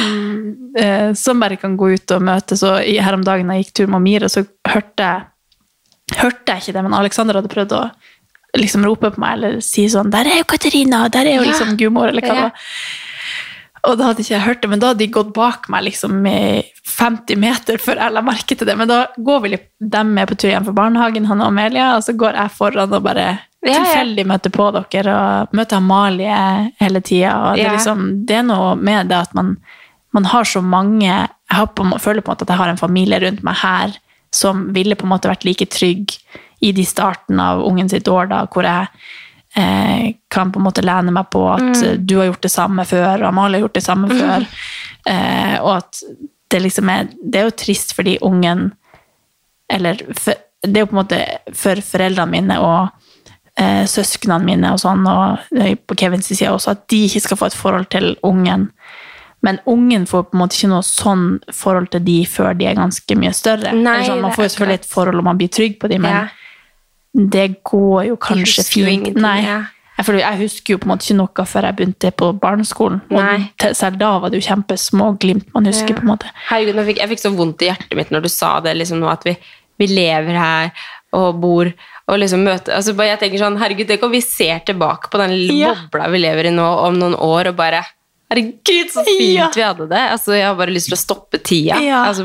eh, 0.78 1.12
som 1.18 1.40
bare 1.42 1.56
kan 1.58 1.76
gå 1.76 1.94
ut 1.96 2.10
og 2.14 2.22
møtes. 2.22 2.62
Og 2.62 2.78
her 2.84 3.14
om 3.14 3.24
dagen 3.26 3.48
da 3.50 3.54
jeg 3.58 3.66
gikk 3.66 3.74
tur 3.80 3.90
med 3.90 4.02
Mira, 4.06 4.28
så 4.30 4.44
hørte 4.68 5.02
jeg 5.02 5.28
hørte 6.18 6.52
jeg 6.52 6.60
ikke 6.62 6.72
det, 6.76 6.82
men 6.84 6.94
Alexander 6.94 7.34
hadde 7.38 7.48
prøvd 7.50 7.72
å 7.72 7.82
liksom 8.60 8.84
rope 8.84 9.10
på 9.14 9.20
meg 9.22 9.32
eller 9.38 9.60
si 9.64 9.86
sånn 9.88 10.10
'Der 10.12 10.26
er 10.28 10.38
jo 10.42 10.44
Katarina!' 10.44 11.08
Der 11.10 11.24
er 11.26 11.36
jo 11.40 11.42
Ja. 11.42 11.50
liksom 11.52 11.76
gudmor, 11.76 12.08
eller 12.08 12.20
hva 12.20 12.28
det 12.28 12.36
Ja. 12.36 12.42
var. 12.42 12.52
Og 13.84 13.98
da 13.98 14.04
hadde 14.04 14.20
ikke 14.22 14.36
jeg 14.36 14.40
hørt 14.46 14.60
det, 14.62 14.70
men 14.70 14.78
da 14.78 14.86
hadde 14.88 14.98
de 14.98 15.06
gått 15.08 15.32
bak 15.34 15.68
meg 15.68 15.82
liksom 15.84 16.24
i 16.28 16.62
50 16.86 17.34
meter 17.36 17.78
før 17.78 17.96
jeg 17.98 18.12
la 18.12 18.20
merke 18.22 18.56
til 18.56 18.66
det. 18.66 18.76
Men 18.78 18.86
da 18.88 19.06
går 19.18 19.40
vel 19.42 19.58
dem 19.80 20.14
med 20.14 20.28
på 20.28 20.36
tur 20.38 20.50
hjem 20.50 20.64
fra 20.64 20.72
barnehagen, 20.72 21.26
han 21.26 21.40
og 21.40 21.48
Amelia, 21.48 21.96
og 21.96 22.02
så 22.04 22.14
går 22.16 22.34
jeg 22.34 22.50
foran 22.52 22.92
og 22.92 23.02
bare 23.02 23.40
Ja, 23.62 23.78
tilfeldig 23.78 24.24
møter 24.26 24.50
på 24.50 24.64
dere 24.74 25.12
og 25.14 25.52
møter 25.54 25.78
Amalie 25.78 26.38
hele 26.82 27.00
tida. 27.00 27.54
Det, 27.54 27.62
Ja. 27.62 27.72
liksom, 27.76 28.26
det 28.26 28.40
er 28.40 28.46
noe 28.48 28.74
med 28.74 29.08
det 29.12 29.20
at 29.28 29.34
man, 29.38 29.56
man 30.12 30.24
har 30.24 30.44
så 30.44 30.62
mange 30.62 31.06
Jeg 31.06 31.58
har 31.58 31.66
på, 31.66 31.84
føler 32.00 32.24
på 32.24 32.32
en 32.32 32.34
måte 32.34 32.42
at 32.42 32.48
jeg 32.48 32.58
har 32.58 32.68
en 32.72 32.80
familie 32.80 33.20
rundt 33.20 33.42
meg 33.44 33.54
her 33.60 33.92
som 34.32 34.72
ville 34.72 34.96
på 34.96 35.04
en 35.04 35.12
måte 35.12 35.28
vært 35.28 35.44
like 35.44 35.66
trygg 35.68 36.14
i 36.64 36.72
de 36.72 36.84
starten 36.86 37.40
av 37.40 37.60
ungen 37.66 37.88
sitt 37.90 38.08
år, 38.08 38.30
da, 38.30 38.46
hvor 38.48 38.64
jeg 38.64 38.86
eh, 39.60 40.14
kan 40.32 40.52
på 40.52 40.60
en 40.60 40.64
måte 40.64 40.84
lene 40.84 41.12
meg 41.12 41.28
på 41.30 41.42
at 41.52 41.60
mm. 41.60 42.06
du 42.06 42.16
har 42.16 42.30
gjort 42.30 42.46
det 42.46 42.52
samme 42.54 42.86
før, 42.88 43.18
og 43.18 43.28
Amalie 43.28 43.58
har 43.58 43.66
gjort 43.66 43.76
det 43.76 43.84
samme 43.84 44.08
før. 44.08 44.46
Eh, 45.10 45.56
og 45.60 45.72
at 45.76 46.02
det 46.52 46.60
liksom 46.62 46.88
er 46.92 47.08
Det 47.10 47.40
er 47.40 47.48
jo 47.48 47.54
trist 47.58 47.94
fordi 47.96 48.18
ungen 48.22 48.68
Eller 49.66 49.98
for, 50.14 50.36
det 50.62 50.76
er 50.76 50.84
jo 50.84 50.90
på 50.92 50.94
en 50.94 51.00
måte 51.00 51.18
for 51.58 51.80
foreldrene 51.82 52.30
mine 52.30 52.58
og 52.62 52.92
eh, 53.62 53.84
søsknene 53.90 54.44
mine 54.46 54.74
og 54.74 54.82
sånn, 54.82 55.06
og 55.08 55.48
på 55.86 55.96
Kevins 56.02 56.28
side 56.30 56.50
også, 56.52 56.74
at 56.76 56.84
de 56.92 57.04
ikke 57.08 57.22
skal 57.28 57.40
få 57.40 57.48
et 57.50 57.56
forhold 57.58 57.88
til 57.94 58.12
ungen. 58.26 58.68
Men 59.42 59.58
ungen 59.66 60.04
får 60.06 60.28
på 60.28 60.36
en 60.36 60.42
måte 60.44 60.54
ikke 60.58 60.70
noe 60.70 60.86
sånn 60.86 61.24
forhold 61.50 61.88
til 61.90 62.04
de 62.06 62.20
før 62.30 62.52
de 62.54 62.68
er 62.70 62.76
ganske 62.78 63.16
mye 63.18 63.32
større. 63.34 63.72
Nei, 63.74 63.98
sånn, 64.06 64.20
man 64.22 64.34
får 64.36 64.46
jo 64.46 64.52
selvfølgelig 64.54 64.80
et 64.82 64.90
forhold 64.92 65.18
og 65.22 65.26
man 65.32 65.40
blir 65.40 65.50
trygg 65.50 65.80
på 65.82 65.90
dem, 65.90 66.04
men 66.06 66.14
Ja. 66.14 66.26
det 67.34 67.48
går 67.66 68.06
jo 68.12 68.16
kanskje 68.22 68.64
fint. 68.68 69.16
Nei. 69.18 69.40
ja. 69.44 69.62
Jeg, 69.98 70.06
føler, 70.06 70.22
jeg 70.22 70.38
husker 70.40 70.72
jo 70.72 70.78
på 70.80 70.86
en 70.86 70.90
måte 70.94 71.04
ikke 71.04 71.16
noe 71.18 71.44
før 71.46 71.66
jeg 71.68 71.76
begynte 71.78 72.10
på 72.22 72.30
barneskolen. 72.40 73.02
Nei. 73.12 73.50
Og 73.66 73.76
selv 73.76 73.98
da 74.00 74.14
var 74.22 74.32
det 74.32 74.40
jo 74.40 74.46
kjempesmå 74.48 75.10
glimt 75.20 75.50
man 75.54 75.68
husker. 75.68 75.92
Ja. 75.92 75.98
på 75.98 76.06
en 76.06 76.12
måte. 76.14 76.30
Herregud, 76.48 76.80
fikk, 76.88 77.02
jeg 77.02 77.10
fikk 77.12 77.22
så 77.22 77.34
vondt 77.36 77.62
i 77.62 77.68
hjertet 77.68 77.98
mitt 77.98 78.10
når 78.14 78.24
du 78.24 78.30
sa 78.32 78.54
det, 78.64 78.72
liksom 78.78 79.02
at 79.10 79.26
vi, 79.28 79.36
vi 79.82 79.90
lever 79.90 80.38
her 80.38 80.70
og 81.12 81.42
bor 81.42 81.68
og 82.08 82.18
liksom 82.18 82.42
møte 82.44 82.74
altså 82.74 82.94
bare, 82.98 83.12
Jeg 83.14 83.20
tenker 83.20 83.38
sånn, 83.44 83.58
herregud, 83.60 83.86
tenk 83.88 84.02
om 84.02 84.10
vi 84.10 84.20
ser 84.20 84.60
tilbake 84.66 85.10
på 85.12 85.18
den 85.22 85.30
lille 85.36 85.58
Ja. 85.68 85.74
bobla 85.90 86.08
vi 86.10 86.18
lever 86.18 86.46
i 86.50 86.54
nå 86.54 86.66
om 86.88 86.98
noen 86.98 87.14
år, 87.18 87.48
og 87.52 87.56
bare 87.56 87.84
Herregud, 88.32 88.88
så 88.88 89.02
fint 89.04 89.34
Ja. 89.36 89.50
vi 89.54 89.60
hadde 89.60 89.88
det! 89.90 89.98
Altså, 90.10 90.32
Jeg 90.32 90.46
har 90.46 90.54
bare 90.56 90.72
lyst 90.72 90.88
til 90.88 90.96
å 90.96 91.00
stoppe 91.02 91.36
tida. 91.38 91.76
Ja. 91.84 92.06
Altså, 92.08 92.24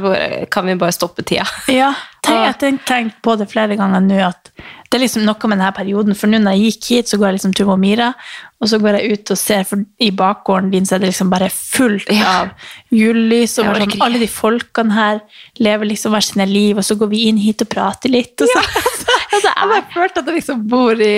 kan 0.49 0.65
vi 0.65 0.75
bare 0.79 0.93
stoppe 0.95 1.21
tida? 1.21 1.43
Ja, 1.67 1.93
tenk, 2.23 2.37
jeg 2.61 2.71
har 2.71 2.77
tenkt 2.87 3.21
på 3.21 3.37
det 3.37 3.49
flere 3.51 3.75
ganger 3.75 3.99
nå, 3.99 4.15
at 4.29 4.51
det 4.89 4.95
er 4.95 5.03
liksom 5.03 5.25
noe 5.27 5.35
med 5.51 5.59
denne 5.59 5.73
perioden. 5.75 6.15
For 6.15 6.27
nå 6.31 6.39
når 6.39 6.55
jeg 6.55 6.71
gikk 6.71 6.87
hit, 6.95 7.09
så 7.11 7.17
går 7.19 7.27
jeg 7.33 7.39
liksom 7.41 7.53
tur 7.59 7.67
med 7.73 7.79
Mira, 7.83 8.13
og 8.57 8.69
så 8.71 8.79
går 8.81 8.97
jeg 8.97 9.13
ut 9.13 9.31
og 9.33 9.37
ser, 9.37 9.65
for 9.69 9.83
i 10.01 10.09
bakgården 10.17 10.71
din 10.73 10.85
så 10.87 10.95
er 10.95 11.03
det 11.03 11.11
liksom 11.11 11.29
bare 11.29 11.49
fullt 11.53 12.09
av 12.25 12.49
julelys, 12.89 13.57
og 13.61 13.69
sånn, 13.69 13.93
alle 14.01 14.21
de 14.23 14.29
folkene 14.31 14.95
her 14.95 15.19
lever 15.61 15.91
liksom 15.91 16.15
hver 16.15 16.25
sine 16.25 16.47
liv, 16.49 16.79
og 16.79 16.85
så 16.87 16.97
går 16.97 17.11
vi 17.11 17.27
inn 17.29 17.37
hit 17.37 17.61
og 17.61 17.69
prater 17.69 18.09
litt. 18.09 18.33
Og 18.41 18.49
så, 18.49 18.63
altså, 19.33 19.53
jeg 19.53 19.71
bare 19.73 19.85
følte 19.93 20.23
at 20.23 20.31
jeg 20.31 20.39
liksom 20.41 20.65
bor 20.71 20.97
i 20.97 21.13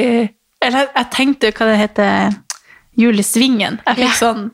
Eller 0.59 0.81
jeg, 0.83 0.89
jeg 0.97 1.07
tenkte 1.15 1.53
hva 1.55 1.69
det 1.69 1.79
heter, 1.79 2.39
Julesvingen. 2.99 3.79
Jeg 3.87 3.95
fikk 4.01 4.09
Ja. 4.09 4.15
sånn 4.19 4.49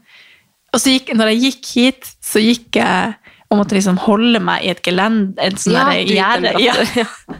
og 0.75 0.81
så 0.83 0.91
gikk, 0.91 1.13
når 1.15 1.29
jeg 1.31 1.39
gikk 1.45 1.67
hit, 1.71 2.07
så 2.19 2.41
gikk 2.43 2.75
jeg 2.75 3.13
og 3.55 3.62
måtte 3.62 3.77
liksom 3.77 3.97
holde 4.03 4.39
meg 4.43 4.65
i 4.65 4.71
et 4.74 4.81
gelend, 4.83 5.38
en 5.39 5.59
sånn 5.59 5.75
Ja, 5.75 5.85
gjerde. 5.95 6.51
Ja. 6.59 6.75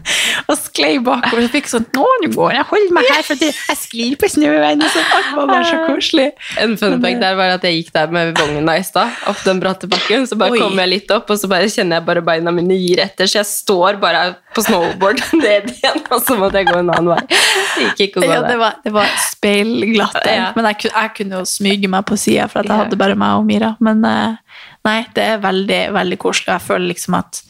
og 0.50 0.56
sklei 0.58 0.96
bakover. 1.04 1.44
Så 1.44 1.52
fikk 1.52 1.68
sånn 1.70 1.86
Nå, 1.96 2.04
nå 2.22 2.30
går 2.32 2.56
jeg, 2.56 2.66
hold 2.70 2.94
meg 2.96 3.08
her, 3.10 3.22
for 3.26 3.42
jeg 3.42 3.78
sklir 3.80 4.16
på 4.20 4.30
snøen. 4.32 4.82
Og 4.84 4.92
sånn. 4.94 5.06
Alt 5.16 5.30
var 5.36 5.50
bare 5.50 5.68
så 5.68 5.82
koselig. 5.86 6.26
En 6.62 6.76
fun 6.80 6.98
fact 7.02 7.22
der 7.22 7.38
var 7.38 7.54
at 7.56 7.66
jeg 7.66 7.80
gikk 7.80 7.92
der 7.94 8.12
med 8.12 8.32
vogna 8.38 8.76
i 8.80 8.84
stad, 8.86 9.12
opp 9.30 9.42
den 9.46 9.60
bratte 9.62 9.90
bakken. 9.90 10.26
Så 10.28 10.38
bare 10.40 10.56
kom 10.60 10.80
jeg 10.82 10.92
litt 10.92 11.12
opp, 11.14 11.30
og 11.32 11.40
så 11.40 11.50
bare 11.50 11.70
kjenner 11.72 12.00
jeg 12.00 12.08
bare 12.08 12.24
beina 12.26 12.54
mine 12.54 12.78
gir 12.80 13.02
etter. 13.04 13.28
Så 13.30 13.40
jeg 13.40 13.50
står 13.50 14.00
bare 14.02 14.24
på 14.56 14.64
snowboard 14.64 15.20
ned 15.42 15.70
igjen, 15.74 16.02
og 16.08 16.20
så 16.24 16.38
måtte 16.40 16.62
jeg 16.62 16.70
gå 16.70 16.78
en 16.80 16.92
annen 16.94 17.12
vei. 17.12 17.22
Det 17.28 17.88
gikk 17.90 18.04
ikke 18.08 18.22
å 18.22 18.26
gå 18.26 18.32
Ja, 18.32 18.42
det 18.46 18.56
var, 18.60 18.80
det 18.84 18.94
var 18.96 19.12
speilglatt. 19.28 20.20
Ja. 20.24 20.50
Men 20.56 20.70
jeg, 20.72 20.90
jeg 20.90 21.14
kunne 21.18 21.42
jo 21.42 21.48
smyge 21.48 21.92
meg 21.92 22.06
på 22.08 22.18
sida, 22.20 22.48
for 22.52 22.62
at 22.62 22.72
jeg 22.72 22.84
hadde 22.84 23.00
bare 23.00 23.18
meg 23.18 23.40
og 23.40 23.46
Mira. 23.48 23.74
Men 23.84 24.04
eh, 24.08 24.38
nei, 24.86 25.00
det 25.16 25.24
er 25.24 25.42
veldig, 25.42 25.80
veldig 25.96 26.20
koselig. 26.22 26.54
Jeg 26.54 26.66
føler 26.68 26.92
liksom 26.92 27.18
at 27.18 27.42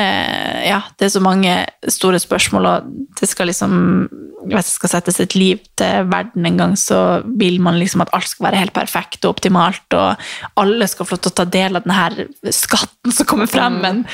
eh, 0.00 0.68
ja, 0.68 0.80
det 0.98 1.08
er 1.08 1.12
så 1.14 1.22
mange 1.24 1.56
store 1.92 2.20
spørsmål, 2.22 2.68
og 2.70 2.94
det 3.20 3.28
skal 3.30 3.50
liksom 3.50 3.74
Hvis 4.46 4.68
det 4.68 4.74
skal 4.76 4.90
settes 4.92 5.16
et 5.18 5.34
liv 5.34 5.58
til 5.74 6.06
verden 6.06 6.46
en 6.46 6.58
gang, 6.60 6.74
så 6.78 7.22
vil 7.26 7.56
man 7.60 7.80
liksom 7.80 8.04
at 8.04 8.12
alt 8.14 8.28
skal 8.30 8.46
være 8.46 8.60
helt 8.60 8.74
perfekt 8.76 9.24
og 9.24 9.34
optimalt, 9.34 9.86
og 9.90 10.14
alle 10.62 10.86
skal 10.86 11.08
få 11.08 11.16
lov 11.16 11.24
til 11.24 11.32
å 11.32 11.38
ta 11.40 11.46
del 11.50 11.76
av 11.76 11.82
denne 11.82 12.52
skatten 12.54 13.16
som 13.16 13.26
kommer 13.26 13.50
frem. 13.50 13.80
Men 13.82 14.04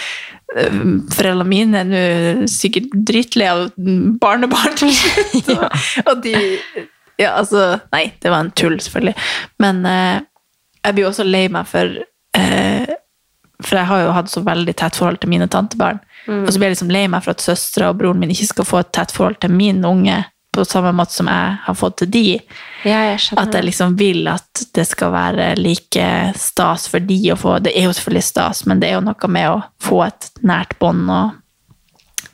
eh, 0.56 0.78
foreldrene 1.12 1.50
mine 1.50 1.82
er 1.82 1.90
nå 1.90 2.48
sikkert 2.48 2.96
dritlei 2.96 3.50
av 3.50 3.66
barnebarn 4.22 4.78
til 4.80 4.94
slutt. 4.96 5.52
og, 5.58 5.68
og 6.06 6.24
de 6.24 6.34
Ja, 7.20 7.36
altså 7.36 7.82
Nei, 7.92 8.06
det 8.24 8.32
var 8.32 8.46
en 8.46 8.54
tull, 8.56 8.80
selvfølgelig. 8.80 9.14
Men 9.60 9.84
eh, 9.84 10.24
jeg 10.80 10.96
blir 10.96 11.10
også 11.10 11.28
lei 11.28 11.44
meg 11.52 11.68
for 11.68 12.00
For 12.32 13.78
jeg 13.78 13.86
har 13.86 14.00
jo 14.02 14.14
hatt 14.16 14.30
så 14.32 14.42
veldig 14.42 14.74
tett 14.78 14.96
forhold 14.98 15.20
til 15.22 15.30
mine 15.30 15.46
tantebarn. 15.50 16.00
Og 16.26 16.48
så 16.50 16.58
blir 16.58 16.70
jeg 16.70 16.76
liksom 16.76 16.92
lei 16.94 17.06
meg 17.10 17.24
for 17.24 17.34
at 17.34 17.44
søstera 17.44 17.90
og 17.92 17.98
broren 18.00 18.20
min 18.22 18.32
ikke 18.34 18.48
skal 18.48 18.66
få 18.66 18.80
et 18.82 18.92
tett 18.94 19.14
forhold 19.14 19.38
til 19.42 19.54
min 19.54 19.82
unge 19.86 20.22
på 20.52 20.64
samme 20.68 20.90
måte 20.92 21.16
som 21.16 21.28
jeg 21.32 21.56
har 21.64 21.76
fått 21.78 21.96
til 22.02 22.10
de. 22.12 22.24
Ja, 22.84 22.98
jeg. 23.08 23.20
At 23.40 23.54
jeg 23.56 23.64
liksom 23.64 23.94
vil 23.96 24.26
at 24.28 24.64
det 24.76 24.84
skal 24.90 25.14
være 25.14 25.46
like 25.56 26.08
stas 26.36 26.88
for 26.92 27.00
de 27.00 27.16
å 27.32 27.38
få 27.40 27.56
Det 27.64 27.72
er 27.72 27.86
jo 27.86 27.94
selvfølgelig 27.96 28.26
stas, 28.26 28.64
men 28.68 28.82
det 28.82 28.90
er 28.90 28.98
jo 28.98 29.06
noe 29.06 29.30
med 29.32 29.48
å 29.48 29.62
få 29.80 30.02
et 30.10 30.28
nært 30.44 30.76
bånd 30.82 31.08
og 31.08 31.38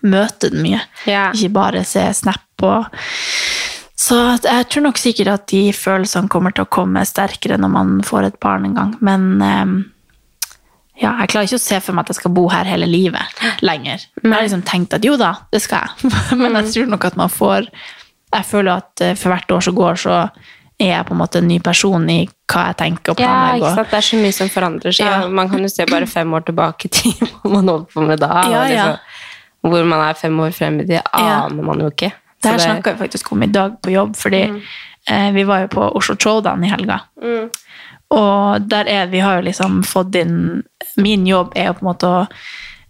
møte 0.09 0.51
den 0.51 0.65
mye. 0.67 0.83
Ja. 1.07 1.29
Ikke 1.31 1.55
bare 1.61 1.85
se 1.87 2.09
snap 2.15 2.67
og 2.67 2.91
Så 3.99 4.17
jeg 4.45 4.67
tror 4.71 4.85
nok 4.87 4.99
sikkert 5.01 5.31
at 5.33 5.47
de 5.51 5.69
følelsene 5.75 6.31
kommer 6.31 6.55
til 6.55 6.63
å 6.63 6.71
komme 6.71 7.03
sterkere 7.09 7.59
når 7.59 7.71
man 7.73 7.95
får 8.07 8.29
et 8.29 8.37
barn 8.43 8.69
en 8.69 8.77
gang. 8.77 8.93
Men 9.03 9.25
ehm, 9.43 9.79
ja, 10.99 11.17
jeg 11.23 11.33
klarer 11.33 11.49
ikke 11.49 11.59
å 11.59 11.63
se 11.63 11.81
for 11.83 11.97
meg 11.97 12.07
at 12.07 12.13
jeg 12.15 12.21
skal 12.21 12.35
bo 12.35 12.45
her 12.51 12.69
hele 12.69 12.87
livet 12.91 13.43
lenger. 13.63 14.05
Jeg 14.23 14.31
har 14.31 14.47
liksom 14.47 14.63
tenkt 14.67 14.95
at 14.95 15.07
jo 15.07 15.17
da, 15.19 15.33
det 15.51 15.63
skal 15.65 15.87
jeg. 15.87 16.13
Men 16.43 16.61
jeg 16.61 16.71
tror 16.77 16.93
nok 16.95 17.09
at 17.09 17.19
man 17.19 17.33
får 17.33 17.67
Jeg 18.29 18.45
føler 18.45 18.83
at 18.83 19.03
eh, 19.03 19.17
for 19.17 19.33
hvert 19.33 19.53
år 19.57 19.63
som 19.65 19.77
går, 19.79 20.01
så 20.03 20.17
er 20.79 20.91
jeg 20.93 21.07
på 21.09 21.15
en 21.15 21.19
måte 21.19 21.41
en 21.41 21.49
ny 21.49 21.59
person 21.65 22.03
i 22.13 22.21
hva 22.53 22.69
jeg 22.69 22.79
tenker 22.83 23.15
og 23.15 23.23
Ja, 23.23 23.57
ikke 23.57 23.73
sant? 23.81 23.91
Det 23.91 23.99
er 23.99 24.07
så 24.07 24.21
mye 24.21 24.37
som 24.37 24.51
forandrer 24.53 24.95
seg. 24.95 25.09
Ja. 25.11 25.31
Man 25.33 25.51
kan 25.51 25.65
jo 25.65 25.71
se 25.73 25.87
bare 25.91 26.07
fem 26.07 26.35
år 26.37 26.45
tilbake 26.47 26.87
i 26.87 26.93
tid 27.01 27.25
hva 27.41 27.51
man 27.57 27.73
holder 27.73 27.91
på 27.95 28.07
med 28.07 28.23
da. 28.23 28.31
ja. 28.53 28.63
liksom, 28.69 29.19
hvor 29.69 29.91
man 29.91 30.05
er 30.07 30.19
fem 30.21 30.39
år 30.45 30.55
frem 30.55 30.79
i 30.85 30.87
tid, 30.87 31.01
aner 31.19 31.67
man 31.67 31.83
jo 31.83 31.91
ikke. 31.91 32.13
Det 32.43 32.53
her 32.53 32.59
snakka 32.59 32.93
vi 32.93 32.99
faktisk 32.99 33.33
om 33.33 33.43
i 33.43 33.51
dag 33.51 33.81
på 33.83 33.91
jobb, 33.91 34.17
fordi 34.17 34.43
eh, 35.11 35.31
vi 35.35 35.45
var 35.45 35.65
jo 35.65 35.73
på 35.75 35.89
Oslo 35.99 36.17
Showdown 36.17 36.65
i 36.65 36.71
helga. 36.71 37.01
Og 38.15 38.69
der 38.71 38.89
er 38.89 39.11
vi 39.13 39.21
har 39.21 39.39
jo 39.39 39.49
liksom 39.51 39.83
fått 39.85 40.15
inn 40.17 40.63
Min 40.97 41.27
jobb 41.29 41.53
er 41.55 41.67
jo 41.69 41.75
på 41.77 41.85
en 41.85 41.89
måte 41.91 42.09
å 42.09 42.21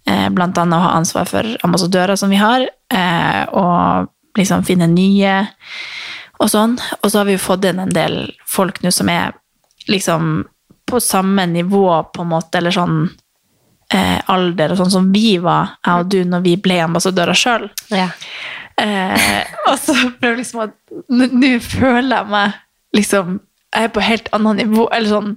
eh, 0.09 0.29
blant 0.33 0.57
annet 0.57 0.77
å 0.77 0.85
ha 0.85 0.93
ansvar 0.97 1.27
for 1.29 1.49
ambassadører 1.65 2.17
som 2.17 2.31
vi 2.31 2.39
har, 2.39 2.63
eh, 2.93 3.43
og 3.53 4.09
liksom 4.37 4.63
finne 4.65 4.87
nye 4.89 5.35
og 6.39 6.49
sånn. 6.49 6.77
Og 7.01 7.11
så 7.11 7.19
har 7.19 7.27
vi 7.29 7.35
jo 7.35 7.43
fått 7.43 7.67
inn 7.69 7.81
en 7.83 7.93
del 7.93 8.21
folk 8.47 8.81
nå 8.83 8.93
som 8.95 9.11
er 9.11 9.35
liksom 9.89 10.47
på 10.89 10.99
samme 11.03 11.45
nivå, 11.45 12.03
på 12.13 12.23
en 12.23 12.31
måte, 12.31 12.57
eller 12.57 12.73
sånn 12.73 13.03
eh, 13.93 14.17
alder, 14.25 14.73
og 14.73 14.79
sånn 14.81 14.93
som 14.93 15.11
vi 15.13 15.37
var, 15.41 15.75
jeg 15.85 16.03
og 16.03 16.09
du, 16.09 16.19
når 16.25 16.45
vi 16.47 16.55
ble 16.57 16.79
ambassadører 16.87 17.37
sjøl. 17.37 17.67
Ja. 17.93 18.09
Eh, 18.79 19.45
og 19.67 19.77
så 19.81 19.93
prøver 20.19 20.29
jeg 20.35 20.37
liksom 20.43 20.61
at 20.63 20.75
Nå 21.11 21.49
føler 21.59 22.13
jeg 22.15 22.29
meg 22.31 22.53
liksom 22.95 23.39
Jeg 23.75 23.83
er 23.89 23.91
på 23.93 24.01
helt 24.05 24.29
annet 24.33 24.61
nivå. 24.63 24.85
Eller 24.95 25.09
sånn 25.11 25.33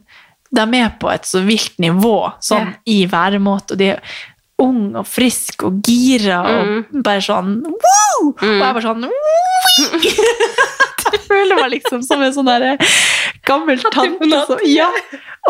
De 0.55 0.67
er 0.79 0.93
på 1.01 1.11
et 1.13 1.27
så 1.29 1.43
vilt 1.47 1.79
nivå 1.83 2.15
sånn 2.45 2.69
Ja. 2.71 2.77
i 2.87 2.99
væremåte, 3.11 3.73
og 3.75 3.79
de 3.83 3.91
er 3.97 4.03
unge 4.63 5.01
og 5.01 5.07
friske 5.11 5.67
og 5.67 5.81
gira 5.83 6.39
og 6.47 6.93
bare 7.03 7.23
sånn 7.25 7.57
wow! 7.67 8.29
Og 8.31 8.43
jeg 8.47 8.61
bare 8.63 8.83
sånn 8.85 9.07
føler 11.33 11.59
meg 11.59 11.73
liksom 11.79 12.05
som 12.07 12.23
en 12.23 12.35
sånn 12.35 12.51
der 12.51 12.69
gammel 13.49 13.81
tante. 13.93 14.43
Så, 14.47 14.59
ja. 14.69 14.89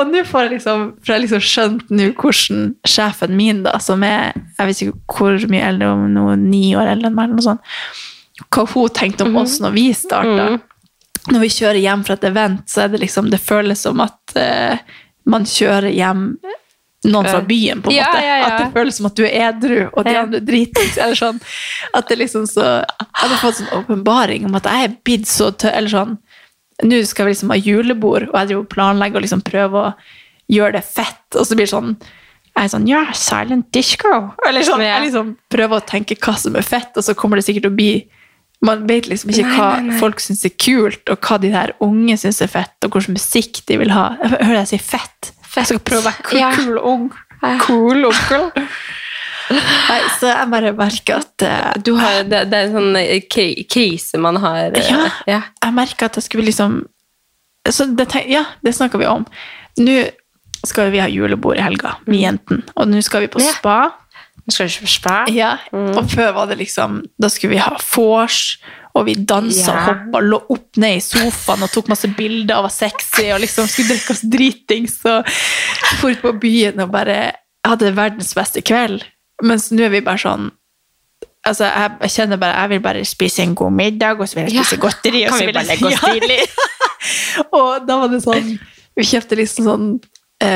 Og 0.00 0.08
nå 0.08 0.22
får 0.24 0.46
jeg 0.46 0.52
liksom 0.54 0.84
For 1.02 1.12
jeg 1.12 1.18
har 1.18 1.22
liksom 1.26 1.44
skjønt 1.44 1.90
nå 1.92 2.08
hvordan 2.16 2.70
sjefen 2.88 3.36
min, 3.36 3.60
da, 3.66 3.76
som 3.82 4.04
er 4.06 4.32
Jeg 4.32 4.68
vet 4.70 4.82
ikke 4.86 5.18
hvor 5.18 5.48
mye 5.52 5.66
eldre, 5.68 5.92
om 5.92 6.06
noe 6.14 6.36
ni 6.40 6.72
år 6.78 6.94
eldre 6.94 7.10
enn 7.10 7.18
meg, 7.18 7.28
eller 7.28 7.40
noe 7.40 7.48
sånt, 7.50 7.72
hva 8.52 8.64
hun 8.72 8.94
tenkte 8.96 9.26
om 9.28 9.36
oss 9.42 9.58
når 9.62 9.74
vi 9.76 9.86
starta. 9.96 10.48
Når 11.30 11.44
vi 11.44 11.52
kjører 11.54 11.78
hjem 11.78 12.02
fra 12.06 12.16
et 12.16 12.24
event, 12.26 12.64
så 12.66 12.84
er 12.84 12.94
det 12.94 13.02
liksom 13.04 13.28
Det 13.30 13.38
føles 13.38 13.84
som 13.84 14.00
at 14.02 14.34
uh, 14.34 14.80
man 15.30 15.46
kjører 15.46 15.92
hjem 15.94 16.24
noen 17.04 17.26
fra 17.26 17.40
byen, 17.42 17.80
på 17.82 17.90
en 17.90 17.96
Ja, 17.96 18.06
måte. 18.12 18.22
ja, 18.24 18.36
ja. 18.38 18.46
At 18.46 18.58
det 18.62 18.72
føles 18.76 18.96
som 19.00 19.06
at 19.08 19.16
du 19.18 19.24
er 19.26 19.48
edru, 19.48 19.88
og 19.92 20.04
de 20.06 20.14
andre 20.20 20.40
dritings. 20.40 20.96
Eller 20.98 21.18
sånn. 21.18 21.40
At 21.94 22.08
det 22.08 22.18
liksom 22.20 22.46
så 22.46 22.62
Jeg 22.84 23.18
hadde 23.24 23.40
fått 23.42 23.58
sånn 23.58 23.72
åpenbaring 23.80 24.44
om 24.46 24.54
at 24.54 24.64
jeg 24.70 24.84
er 24.88 24.96
blitt 25.04 25.26
så 25.26 25.50
tørr 25.52 25.74
Eller 25.76 25.88
sånn 25.90 26.18
Nå 26.84 26.98
skal 27.06 27.26
vi 27.26 27.32
liksom 27.34 27.50
ha 27.50 27.56
julebord, 27.58 28.28
og 28.30 28.34
jeg 28.38 28.48
driver 28.52 28.62
og 28.64 28.68
planlegger 28.72 29.16
og 29.20 29.22
liksom 29.26 29.42
prøver 29.46 29.78
å 29.90 29.94
gjøre 30.50 30.72
det 30.78 30.84
fett, 30.84 31.36
og 31.38 31.44
så 31.46 31.54
blir 31.54 31.66
det 31.68 31.74
sånn 31.74 31.92
jeg 32.52 32.64
er 32.66 32.68
sånn, 32.68 32.86
ja, 32.86 33.04
silent 33.16 33.70
disco. 33.72 34.10
Eller 34.46 34.60
sånn, 34.66 34.82
Jeg 34.84 35.06
liksom 35.06 35.36
prøver 35.48 35.78
å 35.80 35.86
tenke 35.88 36.16
hva 36.20 36.34
som 36.36 36.54
er 36.56 36.62
fett, 36.66 36.90
og 37.00 37.02
så 37.06 37.14
kommer 37.16 37.36
det 37.40 37.46
sikkert 37.46 37.62
til 37.64 37.72
å 37.72 37.76
bli 37.78 37.92
Man 38.62 38.86
vet 38.86 39.06
liksom 39.08 39.30
ikke 39.32 39.46
Nei, 39.46 39.54
hva 39.56 39.68
nei, 39.78 39.86
nei. 39.88 39.98
folk 39.98 40.20
syns 40.20 40.44
er 40.44 40.52
kult, 40.60 41.08
og 41.08 41.18
hva 41.24 41.38
de 41.40 41.48
der 41.54 41.72
unge 41.80 42.16
syns 42.20 42.42
er 42.44 42.50
fett, 42.52 42.74
og 42.84 42.90
hvilken 42.92 43.16
musikk 43.16 43.62
de 43.66 43.78
vil 43.80 43.90
ha. 43.90 44.10
Hører 44.20 44.58
jeg 44.60 44.68
si 44.74 44.78
fett. 44.78 45.32
Jeg 45.56 45.68
skal 45.68 45.82
prøve 45.84 46.00
å 46.00 46.08
være 46.08 46.22
cool, 46.28 46.38
Ja. 46.40 46.50
cool 46.56 46.78
ung. 46.78 47.06
Cool 47.66 48.04
onkel. 48.08 48.50
Nei, 49.52 49.98
så 50.16 50.30
jeg 50.30 50.48
bare 50.52 50.70
merker 50.78 51.18
at 51.18 51.42
uh, 51.44 51.72
Du 51.82 51.90
har, 51.98 52.22
det, 52.24 52.44
det 52.48 52.56
er 52.56 52.68
en 52.70 52.76
sånn 52.78 52.96
eh, 52.96 53.18
krise 53.68 54.20
man 54.22 54.38
har. 54.40 54.70
Uh, 54.72 54.80
Ja. 54.88 55.00
ja. 55.28 55.40
jeg 55.64 55.74
merker 55.76 56.08
at 56.08 56.16
jeg 56.20 56.28
skulle 56.28 56.46
liksom 56.48 56.82
så 57.68 57.84
det, 57.94 58.06
Ja, 58.30 58.44
det 58.64 58.72
snakka 58.74 58.98
vi 58.98 59.06
om. 59.06 59.26
Nå 59.78 59.98
skal 60.66 60.90
vi 60.94 60.98
ha 61.02 61.08
julebord 61.10 61.58
i 61.58 61.62
helga, 61.62 61.96
vi 62.06 62.22
jentene. 62.24 62.62
Og 62.78 62.88
nå 62.90 63.02
skal 63.02 63.22
vi 63.26 63.28
på 63.34 63.42
Ja. 63.42 63.52
spa. 63.58 63.76
Nå 64.42 64.50
skal 64.54 64.66
du 64.66 64.86
ikke. 64.86 65.16
Ja, 65.36 65.52
Og 65.70 66.08
før 66.10 66.32
var 66.34 66.48
det 66.50 66.58
liksom 66.58 67.02
Da 67.20 67.28
skulle 67.30 67.54
vi 67.54 67.60
ha 67.62 67.76
vors, 67.94 68.58
og 68.94 69.06
vi 69.06 69.14
dansa 69.14 69.72
yeah. 69.72 69.76
og 69.78 69.92
hoppa, 69.92 70.20
lå 70.26 70.40
opp 70.52 70.80
ned 70.82 70.98
i 70.98 71.04
sofaen 71.04 71.62
og 71.64 71.70
tok 71.72 71.88
masse 71.88 72.10
bilder 72.16 72.58
og 72.58 72.66
var 72.66 72.74
sexy 72.74 73.30
og 73.32 73.40
liksom 73.40 73.68
skulle 73.70 73.94
drikke 73.94 74.12
oss 74.16 74.24
dritings 74.34 74.98
og 75.08 75.30
dro 76.00 76.10
ut 76.12 76.20
på 76.20 76.32
byen 76.42 76.82
og 76.84 76.90
bare 76.92 77.20
hadde 77.64 77.94
verdens 77.96 78.34
beste 78.36 78.60
kveld. 78.66 79.06
Mens 79.42 79.70
nå 79.72 79.86
er 79.86 79.94
vi 79.94 80.02
bare 80.04 80.20
sånn 80.20 80.50
Altså, 81.42 81.66
jeg, 81.66 81.90
jeg 82.04 82.10
kjenner 82.14 82.38
bare 82.38 82.54
Jeg 82.60 82.70
vil 82.70 82.82
bare 82.84 83.00
spise 83.08 83.42
en 83.42 83.54
god 83.58 83.72
middag, 83.74 84.20
og 84.20 84.28
så 84.28 84.36
vil 84.38 84.44
jeg 84.44 84.54
Ja. 84.54 84.62
spise 84.62 84.80
godteri. 84.84 85.24
Og 85.26 85.32
så 85.32 85.38
vil 85.40 85.46
vil 85.48 85.54
bare 85.56 85.64
jeg 85.64 85.80
legge 85.80 85.86
oss 85.86 86.02
Ja. 86.02 86.12
tidlig? 86.12 86.40
og 87.58 87.86
da 87.88 87.96
var 87.98 88.12
det 88.12 88.20
sånn 88.22 88.52
Vi 88.96 89.06
kjøpte 89.08 89.38
liksom 89.40 89.66
sånn 89.66 89.88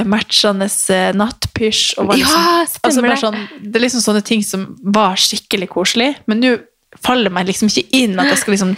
matchende 0.09 0.69
eh, 0.95 1.11
nattpysj. 1.17 1.97
Og 2.01 2.11
var 2.11 2.21
liksom, 2.21 2.47
Ja, 2.47 2.65
stemmer 2.71 3.15
altså 3.15 3.29
sånn, 3.31 3.43
det 3.63 3.81
er 3.81 3.87
liksom 3.87 4.05
sånne 4.05 4.25
ting 4.27 4.43
som 4.47 4.67
var 4.83 5.21
skikkelig 5.21 5.71
koselig. 5.75 6.15
Men 6.31 6.43
nå 6.45 6.57
faller 7.03 7.33
meg 7.35 7.49
liksom 7.51 7.69
ikke 7.69 7.91
inn 7.99 8.15
at 8.21 8.31
jeg 8.31 8.39
skal 8.41 8.55
liksom 8.55 8.71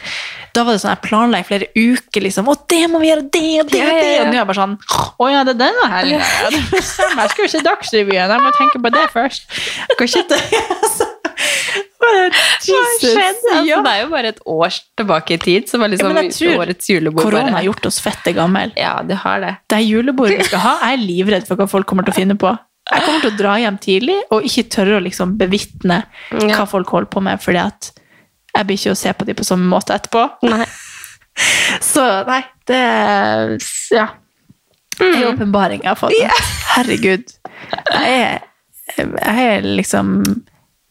Da 0.56 0.64
var 0.66 0.74
det 0.74 0.80
sånn 0.82 0.90
jeg 0.90 1.02
planla 1.04 1.38
i 1.38 1.46
flere 1.46 1.68
uker. 1.76 2.24
liksom, 2.24 2.48
Å, 2.50 2.54
det 2.72 2.80
må 2.90 2.98
vi 3.02 3.10
gjøre, 3.12 3.26
det 3.30 3.60
og 3.62 3.70
det 3.70 3.82
og 3.84 3.92
det. 3.94 4.14
Og 4.22 4.26
nå 4.26 4.32
er 4.32 4.40
jeg 4.40 4.48
bare 4.48 4.58
sånn 4.58 4.74
Å 5.22 5.28
ja, 5.30 5.44
det 5.46 5.54
er 5.54 5.60
denne 5.60 5.90
helga. 5.92 6.18
Ja, 6.18 6.48
jeg 7.20 7.34
skal 7.34 7.44
jo 7.44 7.50
se 7.52 7.62
Dagsrevyen. 7.66 8.34
Jeg 8.34 8.42
må 8.42 8.54
tenke 8.56 8.82
på 8.82 8.92
det 8.96 9.04
først. 9.14 9.46
Jeg 9.92 10.00
kan 10.00 10.10
ikke. 10.10 10.26
Bare, 10.32 11.14
Jesus. 11.98 13.16
Altså, 13.16 13.64
Ja. 13.66 13.80
Det 13.82 13.90
er 13.92 14.00
jo 14.04 14.08
bare 14.12 14.28
et 14.34 14.40
år 14.46 14.76
tilbake 14.96 15.34
i 15.34 15.38
tid, 15.42 15.68
som 15.68 15.82
er 15.82 15.88
liksom 15.92 16.14
ja, 16.14 16.54
årets 16.60 16.88
julebord. 16.90 17.24
Korona 17.24 17.50
har 17.56 17.62
gjort 17.66 17.86
oss 17.90 18.00
fette 18.00 18.32
gammel. 18.36 18.72
Ja, 18.78 19.02
det 19.02 19.16
har 19.24 19.40
det. 19.42 19.56
Det 19.68 19.78
er 19.80 19.84
julebordet 19.86 20.38
vi 20.38 20.44
skal 20.50 20.62
ha. 20.64 20.74
Jeg 20.86 20.98
er 20.98 21.02
livredd 21.04 21.46
for 21.48 21.56
hva 21.60 21.66
folk 21.70 21.86
kommer 21.90 22.06
til 22.06 22.14
å 22.14 22.18
finne 22.20 22.36
på. 22.38 22.54
Jeg 22.88 23.04
kommer 23.04 23.20
til 23.20 23.32
å 23.34 23.36
dra 23.36 23.56
hjem 23.60 23.76
tidlig 23.84 24.16
og 24.32 24.46
ikke 24.48 24.62
tørre 24.72 24.96
å 24.96 25.02
liksom 25.04 25.34
bevitne 25.40 26.02
Ja. 26.32 26.54
hva 26.56 26.64
folk 26.70 26.88
holder 26.94 27.10
på 27.12 27.20
med, 27.26 27.42
fordi 27.44 27.60
at 27.66 27.90
jeg 28.56 28.66
blir 28.66 28.78
ikke 28.80 28.94
å 28.94 28.96
se 28.98 29.12
på 29.12 29.26
dem 29.28 29.36
på 29.36 29.44
samme 29.44 29.68
måte 29.68 29.92
etterpå. 29.94 30.22
Nei. 30.48 30.64
Så 31.84 32.04
nei, 32.26 32.40
det 32.66 32.78
er 32.78 33.58
Ja. 33.94 34.06
En 34.98 35.24
åpenbaring 35.28 35.84
jeg 35.84 35.92
har 35.92 35.98
fått. 36.00 36.16
Herregud. 36.72 37.28
Jeg 37.92 38.16
er, 38.18 38.40
jeg 38.96 39.44
er 39.44 39.62
liksom 39.62 40.14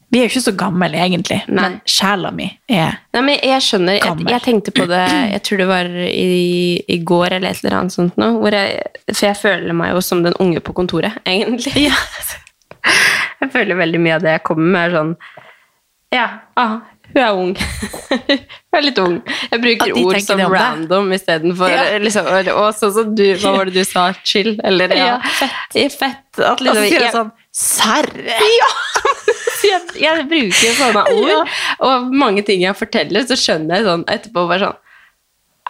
Vi 0.08 0.20
er 0.22 0.24
jo 0.24 0.30
ikke 0.32 0.42
så 0.46 0.54
gamle, 0.56 0.88
egentlig, 0.96 1.42
Nei. 1.52 1.64
men 1.66 1.74
sjela 1.90 2.30
mi 2.32 2.46
er 2.72 2.94
Nei, 3.14 3.22
men 3.28 3.40
jeg 3.44 3.64
skjønner, 3.66 3.98
jeg, 3.98 4.04
Gammel. 4.06 4.32
jeg 4.32 4.44
tenkte 4.46 4.72
på 4.72 4.86
det 4.88 5.02
Jeg 5.34 5.42
tror 5.44 5.58
det 5.64 5.68
var 5.68 5.90
i, 6.08 6.80
i 6.88 6.98
går 7.04 7.36
eller 7.38 7.50
et 7.52 7.64
eller 7.64 7.76
annet 7.82 7.96
sånt 7.98 8.16
nå, 8.22 8.30
jeg, 8.54 8.86
For 9.12 9.26
jeg 9.28 9.40
føler 9.42 9.76
meg 9.76 9.92
jo 9.92 10.04
som 10.08 10.24
den 10.24 10.38
unge 10.40 10.64
på 10.64 10.76
kontoret, 10.78 11.20
egentlig. 11.28 11.90
Jeg 13.42 13.52
føler 13.54 13.78
veldig 13.78 14.00
mye 14.02 14.16
av 14.16 14.24
det 14.24 14.32
jeg 14.38 14.44
kommer 14.48 14.70
med, 14.72 14.86
er 14.88 14.94
sånn 14.96 15.10
Ja, 16.16 16.28
ah, 16.56 16.78
hun 17.12 17.20
er 17.22 17.34
ung. 17.36 17.52
hun 18.10 18.78
er 18.80 18.84
litt 18.86 19.00
ung. 19.04 19.18
Jeg 19.52 19.62
bruker 19.64 19.94
ord 20.02 20.20
som 20.24 20.42
random 20.54 21.12
istedenfor 21.16 21.72
Ja. 21.72 21.84
liksom, 22.04 22.28
Og 22.56 22.70
sånn 22.80 22.94
som 22.96 23.12
du 23.16 23.26
Hva 23.42 23.54
var 23.58 23.70
det 23.70 23.76
du 23.76 23.84
sa? 23.88 24.08
Chill? 24.24 24.56
Eller 24.64 24.96
ja, 24.96 25.10
Ja, 25.14 25.20
fett. 25.42 25.98
fett. 26.00 26.24
At 26.40 26.64
liksom, 26.64 26.84
altså, 26.84 26.94
jeg 26.94 27.02
jeg- 27.02 27.12
sånn 27.58 28.28
Ja! 28.28 28.72
jeg, 29.68 29.82
jeg 30.02 30.28
bruker 30.30 30.76
sånne 30.78 31.06
ord, 31.14 31.56
og 31.86 32.12
mange 32.14 32.44
ting 32.46 32.62
jeg 32.64 32.78
forteller, 32.78 33.26
så 33.28 33.38
skjønner 33.40 33.80
jeg 33.80 33.88
sånn 33.88 34.06
etterpå 34.14 34.46
bare 34.50 34.68
sånn 34.68 34.78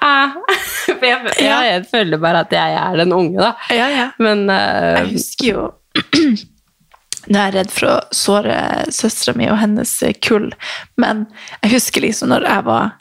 ah. 0.04 0.36
jeg, 0.88 1.32
jeg, 1.40 1.48
jeg, 1.48 1.86
føler 1.92 2.22
bare 2.22 2.44
at 2.46 2.54
jeg 2.54 2.78
er 2.82 3.00
den 3.02 3.16
unge, 3.16 3.40
da. 3.40 3.54
Ja, 3.74 3.88
ja. 3.94 4.06
Men 4.22 4.46
uh, 4.52 5.00
Jeg 5.02 5.16
husker 5.16 5.50
jo 5.52 5.66
Nå 7.28 7.40
er 7.40 7.50
jeg 7.50 7.56
redd 7.58 7.74
for 7.76 7.90
å 7.92 7.96
såre 8.16 8.58
søstera 8.94 9.36
mi 9.36 9.50
og 9.52 9.58
hennes 9.60 9.92
kull, 10.24 10.52
men 11.02 11.26
jeg 11.60 11.74
husker 11.74 12.06
liksom 12.06 12.32
når 12.32 12.46
jeg 12.48 12.68
var 12.70 12.94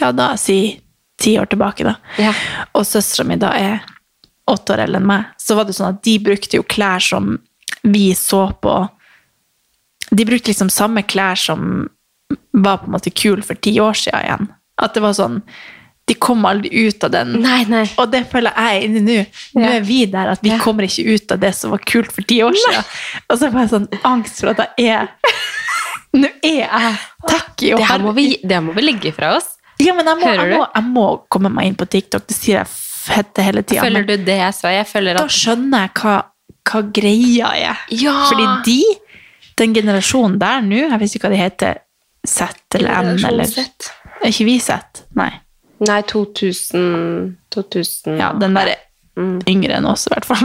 Ja, 0.00 0.12
da 0.16 0.30
si 0.40 0.78
ti 1.20 1.34
år 1.40 1.50
tilbake, 1.50 1.84
da. 1.84 1.96
Ja. 2.22 2.30
Og 2.78 2.86
søstera 2.86 3.26
mi 3.28 3.36
da 3.40 3.50
er 3.58 3.82
åtte 4.48 4.72
år 4.72 4.84
eldre 4.86 5.02
enn 5.02 5.10
meg, 5.10 5.34
så 5.36 5.58
var 5.58 5.66
det 5.68 5.74
sånn 5.76 5.90
at 5.90 6.00
de 6.06 6.14
brukte 6.22 6.56
jo 6.56 6.64
klær 6.64 7.02
som 7.04 7.34
vi 7.82 8.14
så 8.14 8.46
på 8.62 8.88
De 10.10 10.24
brukte 10.24 10.48
liksom 10.50 10.70
samme 10.72 11.02
klær 11.04 11.36
som 11.36 11.88
var 12.52 12.78
på 12.80 12.86
en 12.88 12.92
måte 12.96 13.10
kul 13.14 13.42
for 13.44 13.54
ti 13.54 13.74
år 13.80 13.92
siden 13.96 14.24
igjen. 14.24 14.48
At 14.80 14.94
det 14.94 15.02
var 15.04 15.12
sånn 15.16 15.42
De 16.08 16.14
kom 16.16 16.46
aldri 16.48 16.70
ut 16.88 17.04
av 17.04 17.10
den 17.12 17.34
Nei, 17.42 17.64
nei. 17.68 17.82
og 18.00 18.10
det 18.10 18.22
føler 18.30 18.54
jeg 18.56 18.84
inni 18.88 19.00
nå. 19.04 19.18
Nå 19.58 19.64
Ja. 19.66 19.72
er 19.76 19.80
vi 19.84 20.06
der 20.06 20.30
at 20.32 20.40
vi 20.42 20.48
Ja. 20.50 20.58
kommer 20.58 20.82
ikke 20.88 21.04
ut 21.14 21.32
av 21.32 21.40
det 21.40 21.54
som 21.54 21.70
var 21.70 21.78
kult 21.84 22.10
for 22.12 22.22
ti 22.22 22.38
år 22.42 22.52
siden. 22.56 22.84
Og 23.28 23.38
så 23.38 23.50
får 23.52 23.60
jeg 23.60 23.68
sånn 23.74 23.88
angst 24.04 24.40
for 24.40 24.48
at 24.54 24.62
jeg 24.78 24.88
er 24.88 25.08
Nå 26.14 26.28
er 26.42 26.64
jeg 26.64 26.98
tacky 27.28 27.72
og 27.74 27.80
harry. 27.84 28.12
vi, 28.16 28.26
det 28.42 28.62
må 28.64 28.72
vi 28.74 28.80
legge 28.80 29.12
fra 29.12 29.34
oss. 29.36 29.50
Ja, 29.78 29.92
men 29.94 30.06
jeg 30.06 30.16
må, 30.16 30.32
jeg, 30.32 30.56
må, 30.56 30.66
jeg 30.74 30.84
må 30.84 31.04
komme 31.30 31.50
meg 31.52 31.66
inn 31.66 31.74
på 31.76 31.84
TikTok. 31.86 32.24
Det 32.26 32.34
sier 32.34 32.56
jeg 32.62 32.66
fette 32.72 33.42
hele 33.44 33.62
tida. 33.62 33.82
Føler 33.84 34.06
du 34.08 34.16
det 34.16 34.38
jeg 34.40 34.54
sa? 34.56 34.68
Jeg 34.72 34.86
føler 34.88 35.14
da 35.20 35.26
skjønner 35.28 35.84
jeg 35.84 35.92
hva, 36.00 36.14
hva 36.68 36.82
greia 36.94 37.52
er. 37.56 37.82
Ja! 37.90 38.14
Fordi 38.30 38.46
de, 38.66 38.78
den 39.58 39.74
generasjonen 39.76 40.38
der 40.40 40.60
nå, 40.66 40.82
jeg 40.88 41.00
vet 41.00 41.14
ikke 41.16 41.28
hva 41.28 41.34
de 41.36 41.42
heter, 41.42 41.78
Z 42.26 42.76
eller 42.76 42.90
M 43.14 43.24
eller 43.28 43.46
Z. 43.48 43.90
Er 44.22 44.32
ikke 44.32 44.44
vi 44.48 44.58
Z? 44.60 45.04
Nei. 45.16 45.30
Nei, 45.86 46.00
2000 46.10 47.36
2000 47.54 48.18
Ja, 48.18 48.32
den 48.34 48.54
der 48.58 48.74
er 48.74 48.84
Mm. 49.18 49.40
yngre 49.50 49.74
enn 49.80 49.86
oss, 49.90 50.04
i 50.06 50.10
hvert 50.12 50.24
fall. 50.28 50.44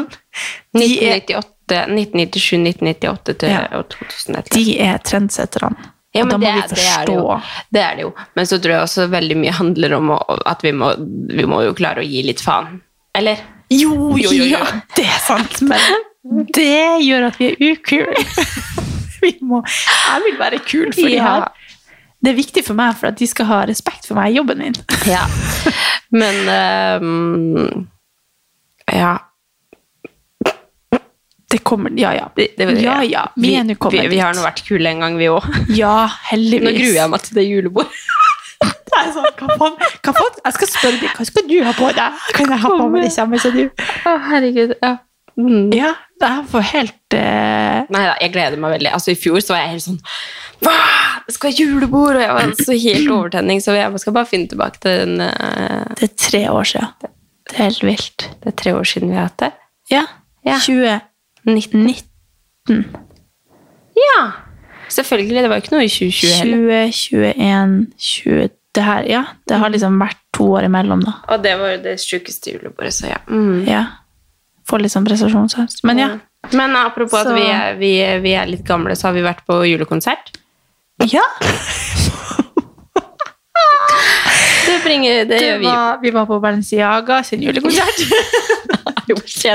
Er, 0.73 0.79
1998, 0.81 1.83
1997, 1.93 2.57
1998 2.57 3.35
til 3.37 3.49
Ja. 3.51 3.67
og 3.77 3.83
2001. 3.89 4.49
de 4.55 4.79
er 4.81 4.97
trendsetterne. 4.97 5.75
Ja, 6.15 6.23
men 6.25 6.39
det, 6.41 6.53
det 6.71 6.79
er 6.81 7.05
det 7.05 7.13
jo. 7.13 7.39
Det 7.71 7.81
er 7.81 7.95
det 7.95 8.01
jo. 8.07 8.13
Men 8.35 8.45
så 8.49 8.57
tror 8.61 8.73
jeg 8.73 8.81
også 8.87 9.05
veldig 9.11 9.37
mye 9.37 9.51
handler 9.51 9.93
om 9.99 10.09
å, 10.15 10.17
at 10.49 10.61
vi 10.65 10.71
må, 10.71 10.89
vi 11.29 11.45
må 11.45 11.61
jo 11.67 11.73
klare 11.77 12.01
å 12.01 12.07
gi 12.07 12.23
litt 12.25 12.41
faen. 12.41 12.81
Eller? 13.13 13.37
Jo, 13.69 13.93
Jo, 14.17 14.31
jo, 14.31 14.31
jo. 14.41 14.45
ja, 14.57 14.65
det 14.95 15.05
er 15.05 15.21
sant, 15.21 15.61
men 15.61 15.79
det 16.23 17.03
gjør 17.03 17.27
at 17.29 17.39
vi 17.39 17.51
er 17.51 17.73
ukule. 17.73 18.23
Vi 19.23 19.37
må, 19.39 19.61
jeg 19.63 20.23
vil 20.25 20.39
være 20.39 20.57
kul 20.67 20.89
for 20.91 21.07
de 21.07 21.19
her. 21.23 21.45
Det 22.23 22.31
er 22.33 22.35
viktig 22.35 22.63
for 22.67 22.75
meg 22.75 22.95
for 22.99 23.07
at 23.07 23.19
de 23.19 23.27
skal 23.27 23.47
ha 23.47 23.59
respekt 23.69 24.07
for 24.07 24.19
meg 24.19 24.33
i 24.33 24.39
jobben 24.39 24.59
min. 24.59 24.75
Ja. 25.13 25.21
Men 26.11 26.41
um, 27.03 27.85
Ja. 28.91 29.13
Det 31.53 31.61
kommer, 31.63 31.93
ja, 31.95 32.11
ja. 32.17 32.27
Det, 32.35 32.47
det, 32.57 32.67
ja, 32.81 32.97
ja. 33.05 33.23
Vi, 33.35 33.53
er 33.55 33.63
vi, 33.63 34.07
vi 34.09 34.19
har 34.19 34.33
nå 34.33 34.41
vært 34.41 34.63
kule 34.65 34.89
en 34.89 35.03
gang, 35.05 35.15
vi 35.21 35.29
òg. 35.31 35.47
Ja, 35.83 36.09
heldigvis. 36.31 36.65
Nå 36.65 36.75
gruer 36.79 36.99
jeg 36.99 37.13
meg 37.13 37.23
til 37.27 37.39
det 37.39 37.47
julebordet. 37.47 38.03
Sånn, 39.13 39.25
hva 39.39 39.55
faen, 39.59 39.79
hva 40.03 40.11
faen? 40.15 40.35
Jeg 40.45 40.55
skal 40.55 40.69
spørre 40.71 40.99
deg, 40.99 41.15
hva 41.17 41.25
skal 41.27 41.47
du 41.49 41.55
ha 41.65 41.71
på 41.77 41.89
deg? 41.95 42.19
Kan 42.35 42.51
jeg 42.53 42.61
ha 42.63 42.75
på 42.75 42.91
meg 42.91 43.07
det 43.07 43.11
samme 43.15 43.39
som 43.41 43.55
du? 43.55 43.65
Å, 44.07 44.13
herregud. 44.31 44.75
Ja. 44.83 44.95
Mm. 45.39 45.71
Ja, 45.73 45.95
det 46.21 46.27
er 46.29 46.43
for 46.45 46.61
helt 46.61 47.15
eh, 47.17 47.79
Nei 47.89 48.01
da, 48.05 48.11
jeg 48.21 48.29
gleder 48.35 48.59
meg 48.61 48.75
veldig. 48.75 48.91
Altså 48.93 49.15
I 49.15 49.17
fjor 49.17 49.39
så 49.41 49.55
var 49.55 49.63
jeg 49.63 49.71
helt 49.71 49.85
sånn 49.87 49.97
Hva? 50.61 50.75
Det 51.25 51.33
skal 51.33 51.49
være 51.49 51.63
julebord! 51.63 52.19
Og 52.19 52.21
jeg 52.21 52.35
var 52.37 52.51
så 52.59 52.77
helt 52.83 53.09
overtenning, 53.15 53.63
så 53.63 53.73
jeg 53.75 54.01
skal 54.03 54.13
bare 54.15 54.29
finne 54.29 54.51
tilbake 54.51 54.77
til 54.83 54.99
den 55.01 55.23
eh, 55.25 55.89
Det 55.97 56.11
er 56.11 56.15
tre 56.27 56.43
år 56.53 56.69
siden. 56.69 57.09
Det 57.49 57.57
er 57.57 57.63
helt 57.65 57.83
vilt. 57.83 58.27
Det 58.43 58.53
er 58.53 58.57
tre 58.61 58.75
år 58.77 58.85
siden 58.87 59.09
vi 59.11 59.17
har 59.17 59.25
hatt 59.31 59.41
det. 59.41 59.51
Ja. 59.91 60.03
Ja. 60.45 60.59
2019. 60.61 62.85
Ja! 63.97 64.19
Selvfølgelig. 64.93 65.41
Det 65.41 65.49
var 65.49 65.57
jo 65.59 65.63
ikke 65.65 65.75
noe 65.75 65.87
i 65.87 65.91
2020 65.91 66.35
heller. 66.39 66.91
2021, 66.93 67.87
20 67.97 68.49
Det 68.73 68.81
her, 68.83 69.03
ja. 69.05 69.23
Det 69.49 69.57
har 69.61 69.69
liksom 69.69 69.99
vært 70.01 70.17
to 70.33 70.47
år 70.57 70.65
imellom, 70.65 71.03
da. 71.05 71.11
Og 71.29 71.43
det 71.43 71.51
var 71.59 71.75
jo 71.75 71.81
det 71.83 71.99
sjukeste 72.01 72.55
julebordet, 72.55 72.93
så 72.95 73.11
ja. 73.11 73.19
Mm. 73.29 73.65
Ja. 73.69 73.83
Får 74.69 74.79
litt 74.83 74.93
sånn 74.93 75.05
prestasjonsangst. 75.07 75.83
Men 75.87 75.97
ja. 75.99 76.09
Men 76.51 76.75
apropos 76.75 77.19
Så- 77.23 77.31
at 77.31 77.35
vi 77.37 77.47
er, 77.51 77.75
vi, 77.79 77.91
vi 78.23 78.33
er 78.35 78.45
litt 78.47 78.65
gamle, 78.67 78.95
så 78.99 79.09
har 79.09 79.13
vi 79.17 79.21
vært 79.25 79.45
på 79.47 79.61
julekonsert. 79.67 80.33
Ja, 81.09 81.23
Det, 84.65 84.77
bringer, 84.83 85.25
det, 85.25 85.37
det 85.37 85.39
gjør 85.43 85.57
vi. 85.59 85.65
var, 85.67 85.97
vi 86.01 86.11
var 86.15 86.25
på 86.29 86.37
Balenciaga 86.39 87.23
sin 87.27 87.41
julekonsert. 87.43 88.03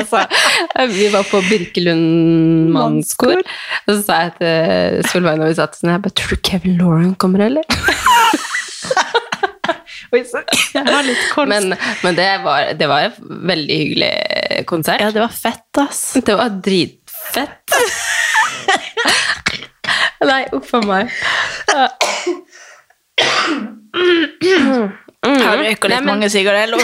Sa, 0.08 0.20
vi 0.92 1.06
var 1.08 1.24
på 1.26 1.40
Birkelund 1.48 2.68
mannskor, 2.74 3.40
og 3.40 3.88
så 3.88 3.96
sa 4.04 4.18
jeg 4.26 4.34
til 4.38 5.08
Solveig 5.08 5.40
når 5.40 5.48
vi 5.50 5.56
satt 5.56 5.78
sånn, 5.78 5.90
her 5.94 6.12
tror 6.12 6.36
du 6.36 6.42
Kevin 6.44 6.76
Lauren 6.78 7.14
kommer, 7.18 7.46
eller? 7.48 7.64
Men, 11.48 11.74
men 12.02 12.14
det, 12.18 12.28
var, 12.44 12.72
det 12.78 12.86
var 12.90 13.00
en 13.08 13.12
veldig 13.48 13.76
hyggelig 13.82 14.12
konsert. 14.66 15.00
ja, 15.00 15.10
det 15.14 15.20
var 15.20 15.28
fett, 15.34 15.78
ass. 15.78 16.02
Det 16.24 16.34
var 16.38 16.48
dritfett. 16.64 17.74
Nei, 20.28 20.42
uff 20.52 20.72
a 20.74 20.80
meg. 20.82 21.10
Jeg 23.98 25.42
har 25.42 25.56
røyka 25.58 25.88
litt 25.88 25.94
Nei, 25.94 26.00
men- 26.00 26.06
mange 26.12 26.28
sigaretter. 26.30 26.78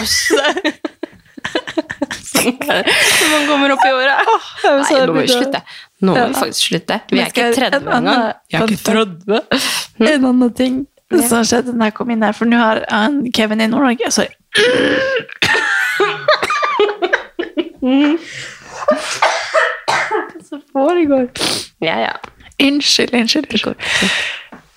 Når 2.45 3.29
man 3.31 3.45
kommer 3.49 3.71
opp 3.73 3.85
i 3.85 3.91
åra. 3.95 4.15
Nei, 4.65 5.05
nå 5.05 5.13
må 5.15 5.21
vi 5.23 5.27
slutte. 5.31 5.59
Nå 6.05 6.11
må 6.13 6.25
vi 6.27 6.33
faktisk 6.37 6.67
slutte. 6.69 6.95
Vi 7.09 7.19
er 7.21 7.25
ikke 7.31 7.45
30 7.55 7.87
engang. 7.95 8.21
Vi 8.51 8.55
er 8.59 8.63
ikke 8.67 8.83
30. 8.85 9.39
En 10.11 10.23
annen 10.29 10.51
ting 10.57 10.73
som 11.23 11.43
skjedde 11.47 11.73
da 11.75 11.89
jeg 11.89 11.95
kom 11.97 12.11
inn 12.13 12.23
her, 12.25 12.35
for 12.35 12.49
nå 12.49 12.59
har 12.59 12.83
han 12.91 13.23
Kevin 13.35 13.63
i 13.63 13.67
Nord-Norge 13.71 14.11
Sorry. 14.11 14.33
Hva 20.05 20.43
som 20.49 20.61
foregår? 20.73 21.27
Ja, 21.83 21.99
ja. 21.99 22.15
Unnskyld, 22.63 23.13
unnskyld. 23.13 23.51
unnskyld. 23.51 23.75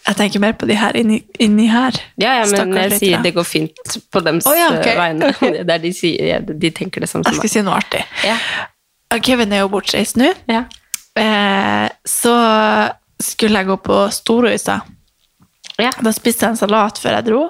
Jeg 0.09 0.17
tenker 0.17 0.41
mer 0.41 0.55
på 0.57 0.67
de 0.67 0.77
her 0.79 0.97
inni, 0.97 1.19
inni 1.39 1.67
her. 1.69 1.97
Ja, 2.17 2.39
ja, 2.39 2.45
men 2.47 2.55
Stakkars 2.55 2.79
jeg 2.81 2.93
sier 2.95 3.11
lyttere. 3.11 3.23
det 3.27 3.33
går 3.37 3.45
fint 3.45 3.97
på 4.13 4.23
dems 4.25 4.47
oh, 4.49 4.57
ja, 4.57 4.71
ok. 4.73 4.87
eh, 4.87 4.97
vegne. 4.97 5.33
Det 5.69 5.75
er 5.75 5.83
de 5.83 5.93
sier, 5.93 6.47
de 6.49 6.71
tenker 6.73 7.05
det 7.05 7.11
samme 7.11 7.29
Jeg 7.29 7.37
skal 7.43 7.53
si 7.53 7.65
noe 7.67 7.77
artig. 7.77 8.01
Ja. 8.25 8.39
Kevin 9.25 9.53
er 9.53 9.67
jo 9.67 9.69
bortreist 9.73 10.17
nå. 10.21 10.31
Ja. 10.49 10.65
Eh, 11.19 11.89
så 12.09 12.35
skulle 13.21 13.61
jeg 13.61 13.69
gå 13.69 13.77
på 13.85 14.01
Storøysa. 14.15 14.79
Ja. 15.79 15.93
Da 16.03 16.13
spiste 16.15 16.47
jeg 16.47 16.55
en 16.55 16.61
salat 16.61 16.99
før 17.01 17.19
jeg 17.19 17.29
dro. 17.29 17.43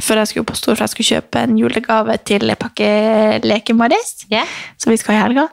Før 0.00 0.22
jeg 0.22 0.30
skulle 0.30 0.48
på 0.48 0.56
Stor, 0.56 0.74
for 0.74 0.86
jeg 0.86 0.94
skulle 0.94 1.10
kjøpe 1.10 1.42
en 1.44 1.58
julegave 1.60 2.16
til 2.24 2.54
pakkeleken 2.56 3.80
vår. 3.80 3.94
yeah. 4.32 4.48
Så 4.80 4.90
vi 4.90 4.96
skal 4.96 5.18
i 5.18 5.20
helga. 5.20 5.48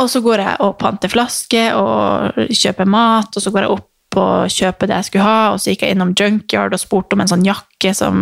Og 0.00 0.10
så 0.10 0.20
går 0.24 0.42
jeg 0.44 0.60
og 0.64 0.76
panter 0.80 1.12
flaske 1.12 1.64
og 1.76 2.36
kjøper 2.48 2.88
mat, 2.88 3.32
og 3.36 3.44
så 3.44 3.52
går 3.52 3.66
jeg 3.66 3.74
opp 3.76 3.88
og 4.20 4.52
kjøper 4.52 4.88
det 4.88 4.98
jeg 4.98 5.08
skulle 5.08 5.24
ha, 5.24 5.40
og 5.52 5.60
så 5.60 5.72
gikk 5.72 5.84
jeg 5.86 5.96
innom 5.96 6.12
Junkyard 6.18 6.74
og 6.76 6.80
spurte 6.80 7.16
om 7.16 7.24
en 7.24 7.30
sånn 7.30 7.44
jakke 7.46 7.94
som 7.96 8.16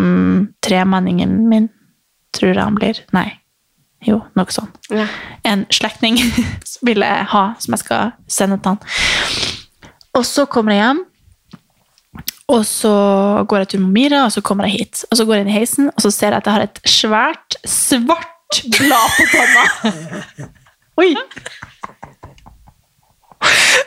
tremenningen 0.63 1.33
min, 1.51 1.69
tror 2.35 2.53
jeg 2.53 2.63
han 2.63 2.79
blir, 2.79 3.01
nei, 3.17 3.27
jo, 4.07 4.21
noe 4.39 4.55
sånn. 4.55 4.71
Ja. 4.95 5.07
En 5.47 5.67
slektning 5.75 6.19
vil 6.87 7.03
jeg 7.07 7.27
ha, 7.35 7.45
som 7.63 7.75
jeg 7.77 7.85
skal 7.85 8.15
sende 8.31 8.61
til 8.63 8.77
han. 8.77 8.83
Og 10.19 10.27
så 10.27 10.47
kommer 10.51 10.75
jeg 10.75 10.85
hjem, 10.85 11.05
og 12.51 12.67
så 12.67 12.93
går 13.49 13.65
jeg 13.65 13.73
til 13.75 13.87
Mira, 13.87 14.25
og 14.27 14.35
så 14.35 14.43
kommer 14.43 14.67
jeg 14.67 14.81
hit. 14.81 15.05
Og 15.11 15.19
så 15.19 15.27
går 15.27 15.39
jeg 15.39 15.47
inn 15.47 15.53
i 15.53 15.59
heisen, 15.59 15.91
og 15.95 16.03
så 16.03 16.11
ser 16.15 16.35
jeg 16.35 16.43
at 16.43 16.49
jeg 16.49 16.57
har 16.57 16.67
et 16.67 16.81
svært, 16.89 17.59
svart 17.69 18.63
blad 18.75 19.19
på 19.19 19.27
panna. 19.35 20.49
Oi! 21.01 21.13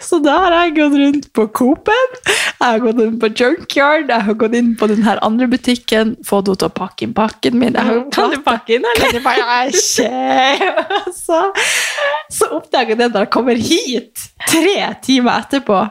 Så 0.01 0.17
da 0.23 0.33
har 0.43 0.53
jeg 0.55 0.73
gått 0.77 0.95
rundt 0.97 1.27
på 1.35 1.45
Coop-en, 1.57 2.15
jeg 2.25 2.63
har 2.63 2.79
gått 2.81 2.99
inn 3.03 3.15
på 3.21 3.29
Junkyard, 3.29 4.09
jeg 4.09 4.25
har 4.27 4.37
gått 4.39 4.55
inn 4.57 4.71
på 4.79 4.87
den 4.89 5.03
her 5.05 5.21
andre 5.25 5.47
butikken, 5.51 6.15
fått 6.25 6.49
henne 6.49 6.61
til 6.61 6.69
å 6.69 6.73
pakke 6.73 7.05
inn 7.05 7.15
pakken 7.17 7.57
min. 7.61 7.77
Jeg 7.77 7.87
har 7.87 8.01
Kan 8.13 8.33
du 8.33 8.39
pakke 8.45 8.77
inn, 8.77 8.87
eller? 8.91 9.03
Kan 9.03 9.17
du 9.17 9.25
bare 9.25 9.59
ikke? 9.69 11.09
Så, 11.13 11.41
så 12.33 12.49
oppdager 12.57 12.95
jeg 12.95 13.01
det 13.03 13.09
når 13.13 13.27
jeg 13.27 13.33
kommer 13.35 13.61
hit, 13.69 14.25
tre 14.47 14.77
timer 15.05 15.43
etterpå. 15.45 15.81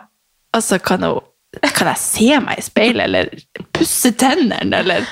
Altså, 0.52 0.78
kan, 0.82 1.06
hun, 1.06 1.22
kan 1.60 1.90
jeg 1.92 2.00
se 2.00 2.30
meg 2.40 2.58
i 2.58 2.64
speilet, 2.64 3.04
eller 3.04 3.28
pusse 3.76 4.12
tennene, 4.18 4.80
eller 4.82 5.06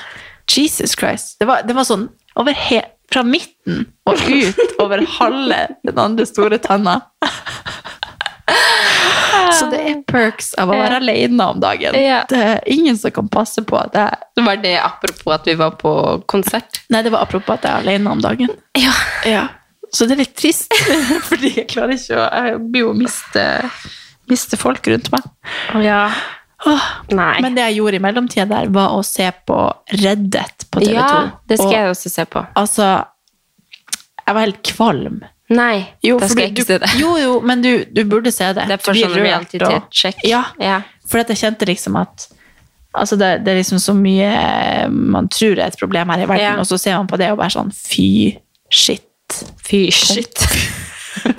Jesus 0.49 0.95
Christ. 0.97 1.37
Det 1.39 1.47
var, 1.49 1.63
det 1.67 1.75
var 1.77 1.87
sånn 1.87 2.09
over 2.39 2.55
he 2.55 2.81
fra 3.11 3.23
midten 3.27 3.85
og 4.07 4.21
ut 4.31 4.77
over 4.79 5.03
halve 5.19 5.65
den 5.83 5.99
andre 5.99 6.25
store 6.25 6.57
tanna. 6.63 7.01
Så 9.51 9.67
det 9.71 9.79
er 9.83 9.99
perks 10.07 10.53
av 10.59 10.71
å 10.71 10.77
være 10.79 10.99
alene 11.01 11.47
om 11.53 11.59
dagen. 11.61 11.95
Ja. 11.99 12.21
Det 12.29 12.39
er 12.39 12.61
ingen 12.71 12.97
som 12.97 13.13
kan 13.13 13.29
passe 13.31 13.63
på 13.67 13.77
at 13.79 13.95
jeg 13.95 14.19
Det 14.39 14.45
var 14.45 14.61
det 14.63 14.75
apropos 14.79 15.35
at 15.35 15.47
vi 15.47 15.55
var 15.59 15.75
på 15.79 15.93
konsert. 16.31 16.81
Nei, 16.89 17.03
det 17.05 17.11
var 17.13 17.27
apropos 17.27 17.59
at 17.59 17.67
jeg 17.67 17.71
er 17.71 17.83
alene 17.85 18.15
om 18.15 18.23
dagen. 18.23 18.53
Ja. 18.79 18.93
Ja. 19.27 19.47
Så 19.91 20.07
det 20.07 20.15
er 20.15 20.23
litt 20.23 20.37
trist, 20.39 20.71
fordi 21.29 21.51
jeg 21.57 21.67
klarer 21.71 21.97
ikke 21.97 22.15
å 22.15 22.27
Jeg 22.47 22.59
blir 22.71 22.85
jo 22.85 22.93
miste, 22.95 23.43
miste 24.31 24.57
folk 24.59 24.87
rundt 24.91 25.11
meg. 25.13 25.27
ja. 25.85 26.05
Åh. 26.61 26.81
Nei. 27.17 27.39
Men 27.41 27.55
det 27.57 27.63
jeg 27.71 27.79
gjorde 27.79 27.97
i 27.97 28.01
mellomtida 28.03 28.43
der, 28.45 28.67
var 28.69 28.91
å 28.93 28.99
se 29.05 29.25
på 29.49 29.55
Reddet 29.97 30.67
på 30.69 30.83
TV2. 30.83 30.91
ja, 30.93 31.07
det 31.49 31.57
skal 31.57 31.71
Og, 31.71 31.73
jeg 31.73 31.87
også 31.95 32.11
se 32.13 32.25
på. 32.29 32.43
Altså, 32.61 32.89
jeg 34.27 34.35
var 34.37 34.45
helt 34.45 34.59
kvalm. 34.69 35.15
Nei, 35.49 35.79
da 36.05 36.27
skal 36.29 36.43
jeg 36.45 36.53
du- 36.53 36.61
ikke 36.61 36.67
se 36.67 36.77
det. 36.83 36.91
Jo, 37.01 37.15
jo, 37.17 37.31
men 37.41 37.63
du, 37.65 37.71
du 37.89 38.03
burde 38.05 38.29
se 38.31 38.51
det. 38.53 38.67
Det 38.69 38.77
er 38.77 38.83
for 38.85 38.93
sånn 38.93 39.89
check. 39.91 40.21
Ja, 40.23 40.43
Ja. 40.61 40.77
for 41.09 41.17
at 41.23 41.33
jeg 41.33 41.37
kjente 41.41 41.65
liksom 41.67 41.97
at 41.99 42.27
Altså 42.93 43.15
det, 43.17 43.45
det 43.45 43.51
er 43.53 43.57
liksom 43.63 43.79
så 43.79 43.93
mye 43.95 44.89
man 44.91 45.29
tror 45.31 45.57
er 45.57 45.67
et 45.71 45.77
problem 45.79 46.09
her 46.11 46.23
i 46.23 46.25
verden, 46.27 46.43
Ja. 46.43 46.59
og 46.59 46.65
så 46.67 46.77
ser 46.77 46.97
man 46.97 47.07
på 47.07 47.17
det 47.17 47.31
og 47.31 47.37
bare 47.39 47.49
sånn 47.49 47.71
Fy 47.73 48.37
shit. 48.69 49.01
Fy 49.63 49.89
shit. 49.89 50.37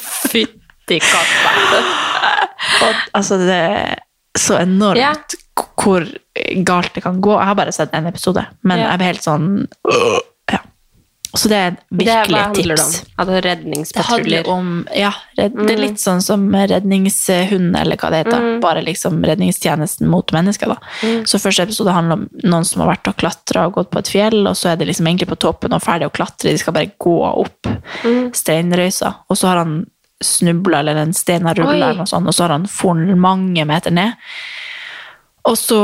Fytti 0.01 0.59
katta. 1.01 1.83
Og, 2.83 2.95
altså, 3.15 3.39
det 3.39 3.61
er 3.61 3.99
så 4.39 4.59
enormt 4.63 4.99
Ja. 5.01 5.15
hvor 5.83 6.07
galt 6.65 6.95
det 6.95 7.03
kan 7.03 7.21
gå. 7.21 7.33
Jeg 7.39 7.47
har 7.47 7.55
bare 7.55 7.73
sett 7.73 7.95
en 7.95 8.07
episode, 8.07 8.47
men 8.63 8.79
Ja. 8.79 8.91
jeg 8.91 8.99
blir 8.99 9.07
helt 9.07 9.23
sånn 9.23 9.67
ja. 10.51 10.59
Så 11.35 11.49
det 11.49 11.57
er 11.57 11.77
virkelig 11.91 12.37
et 12.37 12.55
tips. 12.55 13.05
Altså 13.19 13.41
redningspatruljer. 13.43 14.45
Ja, 14.95 15.13
red, 15.39 15.55
det 15.57 15.71
er 15.71 15.79
litt 15.81 15.97
sånn 15.99 16.21
som 16.23 16.51
redningshund, 16.53 17.75
eller 17.81 17.97
hva 17.97 18.11
det 18.11 18.27
heter. 18.27 18.61
Bare 18.61 18.83
liksom 18.85 19.23
redningstjenesten 19.25 20.07
mot 20.09 20.31
mennesker, 20.31 20.67
da. 20.69 20.77
Så 21.25 21.41
første 21.41 21.63
episode 21.63 21.91
handler 21.93 22.13
om 22.13 22.29
noen 22.45 22.65
som 22.69 22.83
har 22.83 22.95
vært 22.97 23.09
og 23.09 23.17
klatra 23.17 23.67
og 23.67 23.73
gått 23.75 23.91
på 23.91 23.99
et 23.99 24.09
fjell, 24.13 24.47
og 24.47 24.55
så 24.55 24.73
er 24.73 24.77
det 24.77 24.89
liksom 24.89 25.07
egentlig 25.09 25.29
på 25.29 25.39
toppen 25.39 25.73
og 25.73 25.81
ferdig 25.83 26.07
å 26.11 26.13
klatre, 26.13 26.51
de 26.53 26.59
skal 26.59 26.75
bare 26.75 26.93
gå 27.01 27.17
opp 27.25 27.67
steinrøysa, 28.37 29.15
og 29.31 29.37
så 29.37 29.49
har 29.49 29.57
han 29.65 29.87
snubla, 30.27 30.81
eller 30.81 30.99
den 30.99 31.15
steinen 31.17 31.51
har 31.51 31.59
rulla, 31.59 31.93
og 32.03 32.09
sånn, 32.11 32.29
og 32.29 32.37
så 32.37 32.47
har 32.47 32.57
han 32.57 32.69
funnet 32.71 33.19
mange 33.21 33.65
meter 33.69 33.95
ned. 33.95 34.19
Og 35.49 35.59
så 35.59 35.83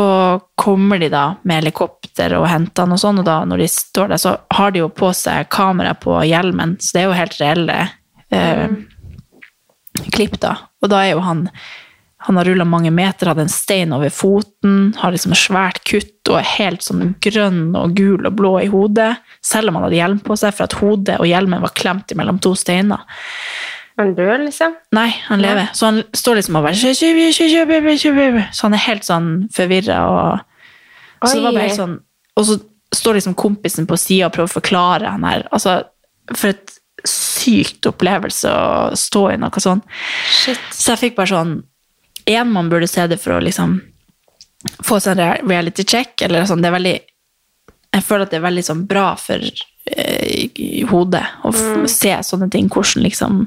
kommer 0.55 1.01
de 1.03 1.09
da 1.11 1.24
med 1.42 1.64
helikopter 1.64 2.37
og 2.38 2.46
henter 2.46 2.87
han 2.87 2.94
og 2.94 3.01
sånn, 3.03 3.18
og 3.22 3.27
da 3.27 3.40
når 3.48 3.64
de 3.64 3.72
står 3.72 4.12
der, 4.12 4.20
så 4.22 4.37
har 4.55 4.70
de 4.74 4.85
jo 4.85 4.92
på 4.94 5.11
seg 5.16 5.48
kamera 5.51 5.96
på 5.98 6.14
hjelmen, 6.29 6.77
så 6.79 6.94
det 6.94 7.03
er 7.03 7.09
jo 7.09 7.18
helt 7.18 7.40
reelle 7.40 7.79
eh, 8.31 8.68
klipp 10.14 10.38
da. 10.42 10.55
Og 10.83 10.92
da 10.92 11.03
er 11.03 11.16
jo 11.16 11.24
han, 11.27 11.48
han 12.29 12.38
har 12.38 12.46
rullet 12.46 12.70
mange 12.70 12.92
meter, 12.94 13.33
hadde 13.33 13.48
en 13.48 13.51
stein 13.51 13.94
over 13.96 14.14
foten, 14.14 14.92
har 15.01 15.14
liksom 15.14 15.35
et 15.35 15.42
svært 15.42 15.83
kutt 15.90 16.31
og 16.31 16.38
er 16.38 16.53
helt 16.55 16.87
sånn 16.87 17.16
grønn 17.24 17.72
og 17.79 17.98
gul 17.98 18.29
og 18.29 18.38
blå 18.38 18.55
i 18.62 18.70
hodet, 18.70 19.16
selv 19.42 19.72
om 19.72 19.81
han 19.81 19.88
hadde 19.88 19.98
hjelm 19.98 20.22
på 20.22 20.38
seg, 20.38 20.55
for 20.55 20.68
at 20.68 20.79
hodet 20.79 21.18
og 21.18 21.27
hjelmen 21.27 21.64
var 21.64 21.74
klemt 21.79 22.14
mellom 22.18 22.38
to 22.42 22.55
steiner. 22.59 23.03
Han 23.98 24.14
dør, 24.14 24.37
liksom? 24.44 24.76
Nei, 24.94 25.08
han 25.26 25.42
lever. 25.42 25.72
Så 25.74 25.88
han 25.88 26.02
står 26.14 26.38
liksom 26.38 26.58
og 26.61 26.68
bare 26.68 26.78
Så 28.54 28.68
han 28.68 28.76
er 28.78 28.84
helt 28.84 29.06
sånn 29.06 29.30
forvirra 29.54 29.98
og 30.06 31.26
Så 31.26 31.34
det 31.34 31.42
var 31.42 31.56
bare 31.56 31.66
helt 31.66 31.80
sånn 31.80 31.96
Og 32.38 32.46
så 32.46 32.58
står 32.94 33.18
liksom 33.18 33.34
kompisen 33.37 33.88
på 33.90 33.98
sida 34.00 34.28
og 34.28 34.37
prøver 34.37 34.48
å 34.48 34.54
forklare 34.61 35.11
han 35.12 35.26
her. 35.26 35.42
Altså, 35.52 35.80
for 36.30 36.54
et 36.54 36.78
sykt 37.04 37.87
opplevelse 37.90 38.48
å 38.50 38.96
stå 38.98 39.24
i 39.34 39.37
noe 39.42 39.62
sånn. 39.62 39.82
Så 40.72 40.94
jeg 40.94 41.02
fikk 41.02 41.18
bare 41.18 41.30
sånn 41.34 41.52
En, 42.28 42.50
man 42.52 42.68
burde 42.68 42.88
se 42.90 43.06
det 43.08 43.16
for 43.22 43.38
å 43.38 43.42
liksom 43.44 43.78
få 44.84 44.98
seg 45.00 45.18
en 45.18 45.48
reality 45.48 45.84
check, 45.87 46.20
eller 46.22 46.44
sånn, 46.48 46.61
det 46.62 46.68
er 46.70 46.76
veldig 46.76 46.96
Jeg 47.94 48.04
føler 48.04 48.26
at 48.26 48.32
det 48.34 48.40
er 48.40 48.46
veldig 48.48 48.64
sånn 48.66 48.82
bra 48.90 49.12
for 49.18 49.42
eh, 49.42 50.58
hodet 50.90 51.24
å 51.46 51.52
f 51.54 51.88
se 51.90 52.12
sånne 52.26 52.50
ting, 52.52 52.68
hvordan 52.68 53.06
liksom 53.06 53.46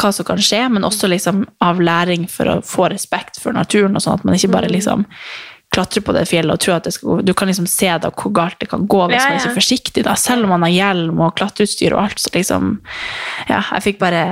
hva 0.00 0.10
som 0.16 0.24
kan 0.28 0.40
skje, 0.40 0.64
men 0.72 0.86
også 0.88 1.08
liksom 1.12 1.44
av 1.60 1.80
læring 1.84 2.26
for 2.30 2.48
å 2.48 2.58
få 2.64 2.88
respekt 2.92 3.40
for 3.42 3.52
naturen, 3.56 3.96
og 3.96 4.02
sånn 4.04 4.18
at 4.18 4.24
man 4.24 4.34
ikke 4.38 4.52
bare 4.54 4.70
liksom 4.72 5.06
klatrer 5.70 6.02
på 6.02 6.10
det 6.16 6.24
fjellet 6.26 6.50
og 6.56 6.58
tror 6.64 6.74
at 6.80 6.86
det 6.88 6.92
skal 6.96 7.08
gå. 7.12 7.16
Du 7.28 7.32
kan 7.38 7.46
liksom 7.46 7.66
se 7.70 7.86
da 8.02 8.08
hvor 8.10 8.32
galt 8.34 8.56
det 8.58 8.66
kan 8.72 8.88
gå 8.90 9.04
hvis 9.06 9.20
Ja, 9.20 9.28
man 9.28 9.36
ja. 9.36 9.38
ikke 9.44 9.52
er 9.52 9.58
forsiktig, 9.60 10.02
da. 10.08 10.14
Selv 10.18 10.48
om 10.48 10.50
man 10.56 10.64
har 10.66 10.72
hjelm 10.74 11.20
og 11.22 11.36
klatreutstyr 11.38 11.94
og 11.94 12.00
alt, 12.08 12.18
så 12.18 12.32
liksom 12.34 12.72
Ja, 13.48 13.60
jeg 13.76 13.84
fikk 13.84 14.00
bare 14.02 14.24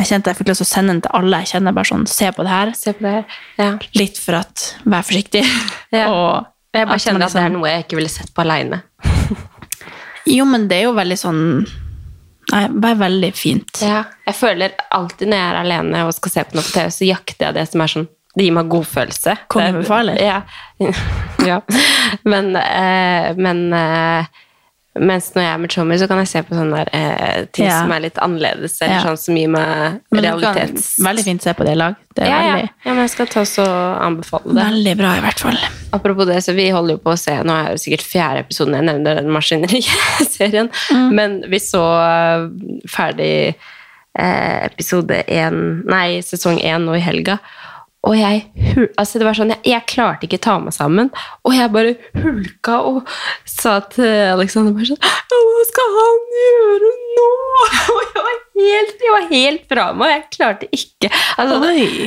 Jeg 0.00 0.08
kjente 0.08 0.32
jeg 0.32 0.38
fikk 0.40 0.48
lyst 0.48 0.62
til 0.64 0.66
å 0.66 0.70
sende 0.72 0.94
den 0.94 1.02
til 1.04 1.12
alle 1.20 1.42
jeg 1.44 1.52
kjenner, 1.52 1.76
bare 1.76 1.90
sånn 1.90 2.06
Se 2.08 2.30
på 2.32 2.42
det 2.46 2.50
her. 2.54 2.72
Se 2.78 2.94
på 2.96 3.04
det 3.04 3.12
her. 3.18 3.36
Ja. 3.60 3.68
Litt 4.00 4.18
for 4.18 4.40
at 4.40 4.64
Vær 4.88 5.04
forsiktig. 5.04 5.44
Og 5.92 6.46
Jeg 6.72 6.88
bare 6.88 6.88
at 6.88 6.88
man 6.94 7.04
kjenner 7.04 7.26
at 7.28 7.36
det 7.36 7.42
er 7.42 7.44
liksom- 7.44 7.58
noe 7.60 7.68
jeg 7.74 7.84
ikke 7.84 7.96
ville 8.00 8.08
sett 8.16 8.32
på 8.34 8.46
aleine. 8.48 8.80
Jo, 10.26 10.46
men 10.48 10.68
det 10.72 10.78
er 10.80 10.86
jo 10.88 10.94
veldig 10.96 11.18
sånn 11.20 11.40
Nei, 12.52 12.68
bare 12.68 12.98
veldig 13.00 13.30
fint. 13.34 13.80
Ja. 13.82 14.02
Jeg 14.26 14.34
føler 14.36 14.74
alltid 14.90 15.28
når 15.30 15.38
jeg 15.40 15.50
er 15.52 15.60
alene 15.62 16.02
og 16.06 16.12
skal 16.16 16.30
se 16.34 16.44
på 16.44 16.58
noe 16.58 16.66
på 16.66 16.74
TV, 16.76 16.90
så 16.92 17.08
jakter 17.08 17.46
jeg 17.48 17.54
det 17.56 17.66
som 17.70 17.80
er 17.84 17.92
sånn 17.94 18.08
Det 18.34 18.42
gir 18.48 18.52
meg 18.56 18.66
godfølelse. 18.68 19.36
Kongen 19.48 19.76
Det- 19.76 19.82
befaler. 19.84 20.16
Ja. 20.18 20.40
ja. 21.50 21.60
Men, 22.24 22.56
eh, 22.58 23.28
men 23.38 23.72
eh, 23.72 24.26
mens 25.00 25.32
når 25.34 25.42
jeg 25.42 25.50
er 25.52 25.58
med 25.58 25.70
Tommy, 25.74 25.96
så 25.98 26.06
kan 26.06 26.20
jeg 26.22 26.28
se 26.30 26.42
på 26.46 26.54
sånne 26.54 26.84
der, 26.84 26.90
eh, 26.94 27.44
ting 27.52 27.66
Ja. 27.66 27.80
som 27.82 27.90
er 27.92 28.00
litt 28.04 28.18
annerledes, 28.22 28.76
eller 28.80 28.94
Ja. 28.94 29.00
sånn 29.02 29.18
som 29.18 29.34
gir 29.36 29.48
meg 29.48 30.00
realitets... 30.12 30.96
veldig 31.02 31.24
fint 31.24 31.40
å 31.40 31.48
se 31.48 31.54
på 31.58 31.64
det 31.66 31.72
i 31.72 31.80
lag. 31.80 31.96
Det 32.14 32.28
ja, 32.28 32.38
ja. 32.46 32.52
veldig, 32.54 32.68
ja, 32.84 32.92
men 32.92 33.00
jeg 33.02 33.10
skal 33.10 33.26
ta 33.26 33.42
så 33.44 33.64
og 33.66 34.02
anbefale 34.06 34.54
det. 34.54 34.54
veldig 34.62 34.96
bra, 35.00 35.16
i 35.18 35.20
hvert 35.24 35.40
fall. 35.40 35.58
Apropos 35.92 36.26
det, 36.26 36.36
så 36.46 36.54
vi 36.54 36.68
holder 36.70 36.94
jo 36.94 37.02
på 37.02 37.10
å 37.14 37.18
se 37.18 37.34
Nå 37.42 37.52
er 37.58 37.70
det 37.74 37.80
sikkert 37.82 38.06
fjerde 38.06 38.44
episoden 38.46 38.74
jeg 38.78 38.86
nevner 38.86 39.14
den 39.18 39.30
maskineriserien. 39.34 40.70
Men 41.10 41.40
vi 41.50 41.58
så 41.58 41.82
eh, 42.04 42.48
ferdig 42.88 43.54
eh, 44.18 44.64
episode 44.70 45.24
én 45.26 45.82
Nei, 45.90 46.20
sesong 46.22 46.60
én 46.62 46.86
nå 46.86 46.94
i 46.94 47.02
helga. 47.02 47.40
Og 48.04 48.16
jeg, 48.18 48.42
altså 49.00 49.20
det 49.20 49.24
var 49.24 49.36
sånn, 49.38 49.52
jeg, 49.54 49.62
jeg 49.70 49.86
klarte 49.88 50.26
ikke 50.28 50.40
ta 50.44 50.58
meg 50.60 50.74
sammen, 50.76 51.08
og 51.46 51.54
jeg 51.56 51.70
bare 51.72 51.94
hulka 52.20 52.78
og 52.84 53.08
sa 53.48 53.78
til 53.94 54.10
Alexander 54.34 54.74
bare 54.76 54.90
sånn 54.90 55.00
«Ja, 55.00 55.38
Hva 55.54 55.62
skal 55.70 55.94
han 55.94 56.18
gjøre 56.38 56.90
nå? 57.14 57.28
Og 57.94 58.00
jeg 58.14 58.22
var 58.24 58.34
helt, 58.58 59.00
jeg 59.04 59.12
var 59.14 59.24
helt 59.30 59.62
fra 59.70 59.84
meg, 59.96 60.10
jeg 60.12 60.22
klarte 60.36 60.68
ikke 60.74 61.08
altså. 61.40 61.58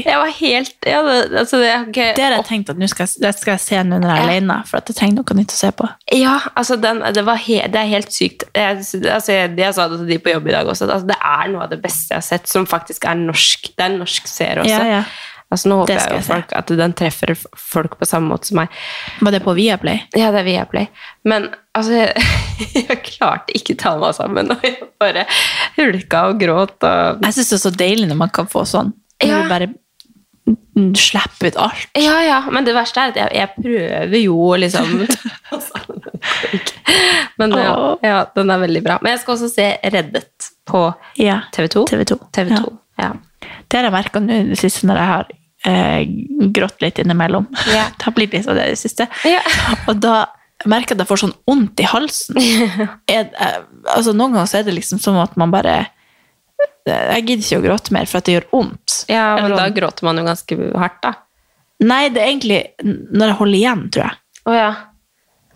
Jeg 0.03 0.17
var 0.21 0.31
helt 0.37 0.87
jeg, 0.87 1.13
altså, 1.41 1.59
det, 1.61 1.71
okay. 1.87 2.11
Det 2.17 2.23
har 2.25 2.35
jeg 2.37 2.45
tenkt 2.49 2.71
at 2.73 2.79
nå 2.81 2.89
skal, 2.91 3.07
jeg- 3.09 3.23
det 3.25 3.31
skal 3.39 3.53
jeg 3.55 3.63
se 3.63 3.81
nå 3.87 3.99
når 4.03 4.11
jeg 4.13 4.21
er 4.23 4.31
alene, 4.31 4.57
for 4.69 4.79
at 4.81 4.91
jeg 4.91 4.99
trenger 4.99 5.17
noe 5.21 5.37
nytt 5.39 5.55
å 5.55 5.59
se 5.59 5.71
på. 5.81 5.89
Ja, 6.15 6.35
altså 6.59 6.77
den, 6.83 7.01
det, 7.15 7.23
var 7.27 7.39
he, 7.47 7.59
det 7.73 7.81
er 7.81 7.89
helt 7.95 8.13
sykt. 8.15 8.45
Jeg, 8.55 8.83
altså, 8.83 9.33
jeg, 9.33 9.55
jeg 9.59 9.77
sa 9.79 9.87
det 9.91 10.01
til 10.03 10.11
de 10.13 10.19
på 10.27 10.35
jobb 10.35 10.51
i 10.51 10.55
dag 10.59 10.69
også. 10.75 10.87
at, 10.87 10.93
Altså, 10.99 11.09
det 11.13 11.19
er 11.33 11.51
noe 11.55 11.65
av 11.67 11.73
det 11.73 11.81
beste 11.83 12.13
jeg 12.13 12.21
har 12.21 12.27
sett, 12.29 12.51
som 12.51 12.67
faktisk 12.69 13.07
er 13.09 13.17
norsk. 13.23 13.71
Det 13.73 13.87
er 13.87 13.91
en 13.95 13.99
norsk 14.03 14.29
serie 14.31 14.63
også. 14.65 14.75
Ja, 14.77 14.99
ja. 14.99 15.03
Altså, 15.47 15.69
nå 15.71 15.75
håper 15.79 15.93
jeg 15.95 16.11
jo 16.17 16.23
folk 16.27 16.49
at 16.59 16.71
den 16.75 16.93
treffer 16.99 17.31
folk 17.55 17.93
på 18.01 18.05
samme 18.09 18.33
måte 18.33 18.49
som 18.49 18.57
meg. 18.59 18.73
Var 19.23 19.31
det 19.31 19.39
på 19.45 19.53
Viaplay? 19.55 20.01
Ja, 20.19 20.27
det 20.35 20.41
er 20.41 20.47
Viaplay. 20.49 20.89
Men 21.23 21.47
altså, 21.77 21.93
jeg, 22.01 22.25
jeg 22.89 22.97
klarte 23.07 23.55
ikke 23.55 23.77
ta 23.79 23.93
meg 24.01 24.17
sammen. 24.17 24.51
Og 24.51 24.65
jeg 24.67 24.89
bare 24.99 25.23
hulka 25.77 26.25
og 26.33 26.41
gråt. 26.43 26.75
Og... 26.83 27.23
Jeg 27.23 27.37
syns 27.37 27.53
det 27.53 27.59
er 27.59 27.63
så 27.63 27.73
deilig 27.79 28.09
når 28.11 28.19
man 28.25 28.33
kan 28.35 28.49
få 28.51 28.65
sånn. 28.67 28.91
Når 29.23 29.31
Ja. 29.31 29.43
du 29.43 29.53
bare 29.55 29.69
slipper 30.97 31.49
ut 31.49 31.57
alt. 31.59 31.87
Ja, 31.99 32.19
ja, 32.23 32.35
men 32.53 32.63
det 32.67 32.75
verste 32.75 33.01
er 33.01 33.09
at 33.11 33.17
jeg, 33.19 33.31
jeg 33.35 33.49
prøver 33.57 34.19
jo 34.21 34.35
å 34.51 34.59
liksom 34.61 34.93
Men 37.39 37.51
ja, 37.57 37.73
ja, 38.03 38.19
den 38.35 38.51
er 38.53 38.61
veldig 38.61 38.83
bra. 38.85 38.99
Men 39.01 39.15
jeg 39.15 39.23
skal 39.23 39.35
også 39.37 39.49
se 39.51 39.67
Reddet 39.93 40.51
på 40.67 40.83
Ja. 41.19 41.39
TV 41.55 41.67
2. 41.73 41.85
TV 41.91 42.05
2. 42.13 42.19
TV2. 42.35 42.71
Ja. 43.01 43.11
Det 43.67 43.77
har 43.79 43.87
jeg 43.89 43.93
merka 43.95 44.21
nå 44.23 44.37
det 44.51 44.57
siste 44.59 44.87
når 44.89 44.97
jeg 45.01 45.09
har 45.11 45.27
eh, 45.65 46.03
grått 46.53 46.81
litt 46.81 46.99
innimellom. 46.99 47.47
Yeah. 47.67 47.91
Det 47.97 48.05
har 48.09 48.15
blitt 48.17 48.33
litt 48.33 48.47
av 48.47 48.57
det 48.59 48.67
i 48.67 48.73
det 48.75 48.81
siste. 48.81 49.07
Yeah. 49.25 49.45
Og 49.89 50.01
da 50.03 50.25
merker 50.65 50.93
jeg 50.93 50.97
at 50.97 51.05
jeg 51.05 51.11
får 51.11 51.21
sånn 51.25 51.37
vondt 51.47 51.83
i 51.83 51.85
halsen. 51.85 52.39
Jeg, 53.13 53.29
eh, 53.29 53.59
altså, 53.93 54.13
noen 54.13 54.33
ganger 54.33 54.49
så 54.49 54.59
er 54.61 54.67
det 54.67 54.73
liksom 54.77 55.01
som 55.01 55.19
at 55.21 55.37
man 55.37 55.53
bare 55.53 55.75
Jeg 56.87 57.23
gidder 57.27 57.43
ikke 57.45 57.59
å 57.59 57.65
gråte 57.67 57.93
mer, 57.93 58.09
for 58.09 58.19
at 58.19 58.27
det 58.27 58.37
gjør 58.37 58.47
vondt. 58.55 58.99
Ja, 59.11 59.35
men 59.35 59.45
Eller 59.45 59.57
da 59.59 59.65
sånn. 59.67 59.77
gråter 59.77 60.07
man 60.07 60.17
jo 60.17 60.27
ganske 60.27 60.59
hardt, 60.81 61.01
da. 61.03 61.13
Nei, 61.85 62.03
det 62.09 62.23
er 62.23 62.31
egentlig 62.31 62.61
når 62.81 63.27
jeg 63.29 63.37
holder 63.41 63.57
igjen, 63.59 63.83
tror 63.93 64.07
jeg. 64.07 64.21
Oh, 64.47 64.55
ja. 64.55 64.69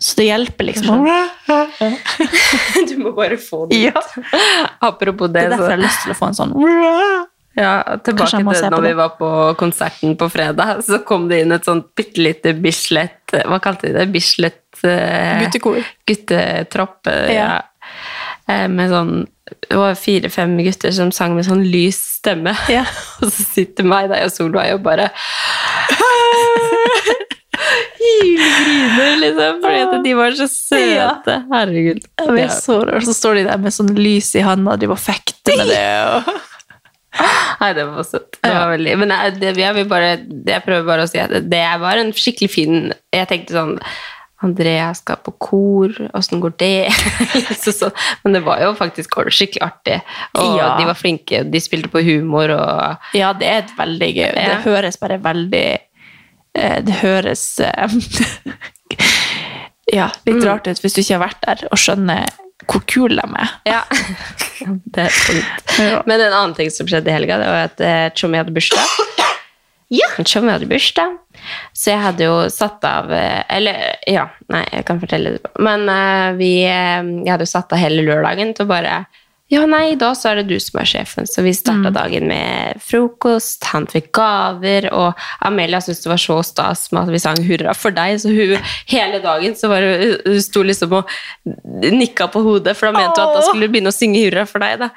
Så 0.02 0.18
det 0.18 0.26
hjelper 0.28 0.66
liksom. 0.66 1.02
Du 2.90 2.94
må 2.98 3.12
bare 3.14 3.38
få 3.38 3.66
det 3.70 3.78
Ja. 3.84 4.02
Apropos 4.82 5.30
det, 5.30 5.34
Det 5.34 5.44
er 5.44 5.50
derfor 5.54 5.70
jeg 5.70 5.78
har 5.78 5.84
lyst 5.84 6.02
til 6.02 6.14
å 6.14 6.18
få 6.18 6.30
en 6.30 6.38
sånn 6.38 6.54
ja, 7.58 7.72
tilbake 8.04 8.30
til 8.40 8.70
når 8.72 8.84
vi 8.86 8.92
var 8.96 9.10
på 9.18 9.30
konserten 9.60 10.14
på 10.16 10.28
fredag, 10.32 10.80
så 10.86 11.02
kom 11.04 11.26
det 11.28 11.42
inn 11.44 11.52
et 11.52 11.64
sånt 11.68 11.90
bitte 11.98 12.22
lite 12.24 12.54
Bislett 12.64 13.34
Hva 13.44 13.58
kalte 13.60 13.88
de 13.90 13.92
det? 13.98 14.06
Bislett 14.14 14.84
eh, 14.88 15.42
Guttekor. 15.44 15.82
Guttetropp. 16.08 17.06
eh, 17.12 17.34
Ja. 17.34 17.48
Ja. 17.50 17.60
Eh, 18.48 18.68
Med 18.72 18.90
sånn 18.90 19.12
Det 19.68 19.76
var 19.76 19.94
fire-fem 20.00 20.56
gutter 20.64 20.92
som 20.96 21.10
sang 21.12 21.34
med 21.36 21.44
sånn 21.44 21.60
lys 21.68 21.98
stemme. 22.22 22.54
Ja. 22.72 22.86
Og 23.20 23.28
så 23.28 23.44
sitter 23.44 23.84
meg, 23.84 24.08
der 24.08 24.24
og 24.24 24.32
Solveig 24.32 24.72
og 24.78 24.82
bare 24.86 25.10
Hylgriner, 28.02 29.16
liksom. 29.20 29.60
Fordi 29.62 30.00
de 30.04 30.14
var 30.18 30.36
så 30.38 30.46
søte. 30.50 31.36
Herregud. 31.52 32.00
Ja. 32.38 32.48
så 32.54 32.78
rørt. 32.86 33.04
Så 33.06 33.14
står 33.16 33.40
de 33.40 33.44
der 33.50 33.60
med 33.62 33.74
sånn 33.74 33.92
lys 33.98 34.32
i 34.38 34.42
handa 34.46 34.76
de 34.80 34.88
bare 34.90 34.98
og 34.98 35.04
fekter 35.04 35.58
med 35.60 35.70
det. 35.74 35.84
Og... 36.16 36.32
Nei, 37.60 37.72
det 37.76 37.84
var 37.90 38.06
søtt. 38.08 38.38
Det 38.40 38.54
var 38.54 38.72
veldig, 38.72 38.96
men 39.02 39.12
jeg, 39.14 39.36
det, 39.42 39.52
jeg, 39.60 39.84
bare, 39.90 40.16
jeg 40.48 40.64
prøver 40.64 40.88
bare 40.88 41.04
å 41.04 41.10
si 41.10 41.20
at 41.20 41.34
det, 41.50 41.62
var 41.82 42.00
en 42.00 42.12
skikkelig 42.16 42.50
fin 42.50 42.76
Jeg 43.12 43.28
tenkte 43.30 43.56
sånn 43.58 43.76
Andrea 44.42 44.88
skal 44.98 45.20
på 45.22 45.30
kor, 45.38 45.92
åssen 46.18 46.40
går 46.42 46.54
det? 46.58 46.90
så, 47.62 47.70
så, 47.70 47.90
men 48.24 48.34
det 48.34 48.42
var 48.42 48.58
jo 48.64 48.72
faktisk 48.74 49.14
skikkelig 49.30 49.62
artig. 49.62 50.00
Og 50.34 50.56
Ja. 50.58 50.72
de 50.80 50.88
var 50.88 50.98
flinke, 50.98 51.44
de 51.46 51.62
spilte 51.62 51.92
på 51.92 52.02
humor 52.02 52.50
og 52.56 53.14
Ja, 53.14 53.30
det 53.38 53.52
er 53.52 53.70
veldig 53.78 54.10
gøy. 54.10 54.30
Det 54.34 54.58
høres 54.66 54.98
bare 54.98 55.20
veldig 55.22 55.66
eh, 56.58 56.78
Det 56.82 56.98
høres 57.04 57.44
eh, 57.62 57.98
Ja, 59.92 60.10
litt 60.26 60.42
rart 60.46 60.66
ut 60.66 60.80
hvis 60.82 60.94
du 60.96 61.02
ikke 61.02 61.18
har 61.18 61.26
vært 61.28 61.46
der 61.46 61.68
og 61.70 61.78
skjønner 61.78 62.41
hvor 62.70 62.84
kul 62.90 63.16
de 63.18 63.24
er. 63.24 63.54
Ja. 63.68 63.82
det 64.94 65.06
er 65.08 65.16
sant. 65.16 65.74
Ja. 65.78 66.02
Men 66.06 66.20
en 66.20 66.32
annen 66.32 66.56
ting 66.58 66.70
som 66.74 66.88
skjedde 66.90 67.10
i 67.10 67.16
helga, 67.16 67.40
det 67.40 67.50
var 67.50 67.68
at 67.70 67.82
eh, 67.84 68.06
Tjommi 68.16 68.42
hadde 68.42 68.54
bursdag. 68.54 68.96
Ja. 69.92 70.06
Tjommi 70.24 70.48
hadde 70.48 70.64
bursdag, 70.70 71.18
så 71.76 71.90
jeg 71.90 72.00
hadde 72.00 72.24
jo 72.24 72.36
satt 72.48 72.80
av 72.88 73.10
eh, 73.12 73.42
Eller, 73.52 73.98
ja, 74.08 74.22
nei, 74.48 74.62
jeg 74.72 74.86
kan 74.88 75.02
fortelle 75.02 75.34
det. 75.34 75.50
Men 75.60 75.84
eh, 75.92 76.28
vi, 76.38 76.52
eh, 76.64 77.02
jeg 77.02 77.28
hadde 77.28 77.44
jo 77.44 77.50
satt 77.50 77.74
av 77.76 77.82
hele 77.82 78.00
lørdagen 78.06 78.54
til 78.56 78.64
å 78.64 78.70
bare 78.70 79.02
Ja, 79.52 79.66
nei, 79.68 79.94
da 80.00 80.14
så 80.16 80.30
er 80.30 80.38
det 80.40 80.46
du 80.48 80.56
som 80.62 80.78
er 80.80 80.86
sjefen. 80.88 81.26
Så 81.28 81.42
vi 81.44 81.52
starta 81.52 81.90
dagen 81.92 82.24
med 82.30 82.78
frokost, 82.80 83.66
han 83.68 83.84
fikk 83.90 84.06
gaver, 84.16 84.86
og 84.96 85.18
Amelia 85.44 85.80
syntes 85.84 86.00
det 86.06 86.08
var 86.14 86.22
så 86.22 86.38
stas 86.46 86.86
med 86.92 87.02
at 87.02 87.12
vi 87.12 87.20
sang 87.20 87.36
'Hurra 87.36 87.74
for 87.76 87.92
deg', 87.92 88.16
så 88.22 88.32
hun 88.32 88.56
hele 88.88 89.20
dagen 89.20 89.52
så 89.58 89.68
var 89.68 89.84
hun, 89.84 90.16
hun 90.24 90.40
sto 90.40 90.62
liksom 90.64 90.94
og 90.96 91.10
nikka 91.44 92.30
på 92.32 92.40
hodet, 92.46 92.74
for 92.78 92.88
da 92.88 92.96
mente 92.96 93.20
hun 93.20 93.28
at 93.28 93.36
da 93.36 93.42
skulle 93.44 93.68
hun 93.68 93.74
begynne 93.76 93.92
å 93.92 93.98
synge 93.98 94.22
'Hurra 94.24 94.46
for 94.48 94.58
deg', 94.64 94.78
da. 94.86 94.88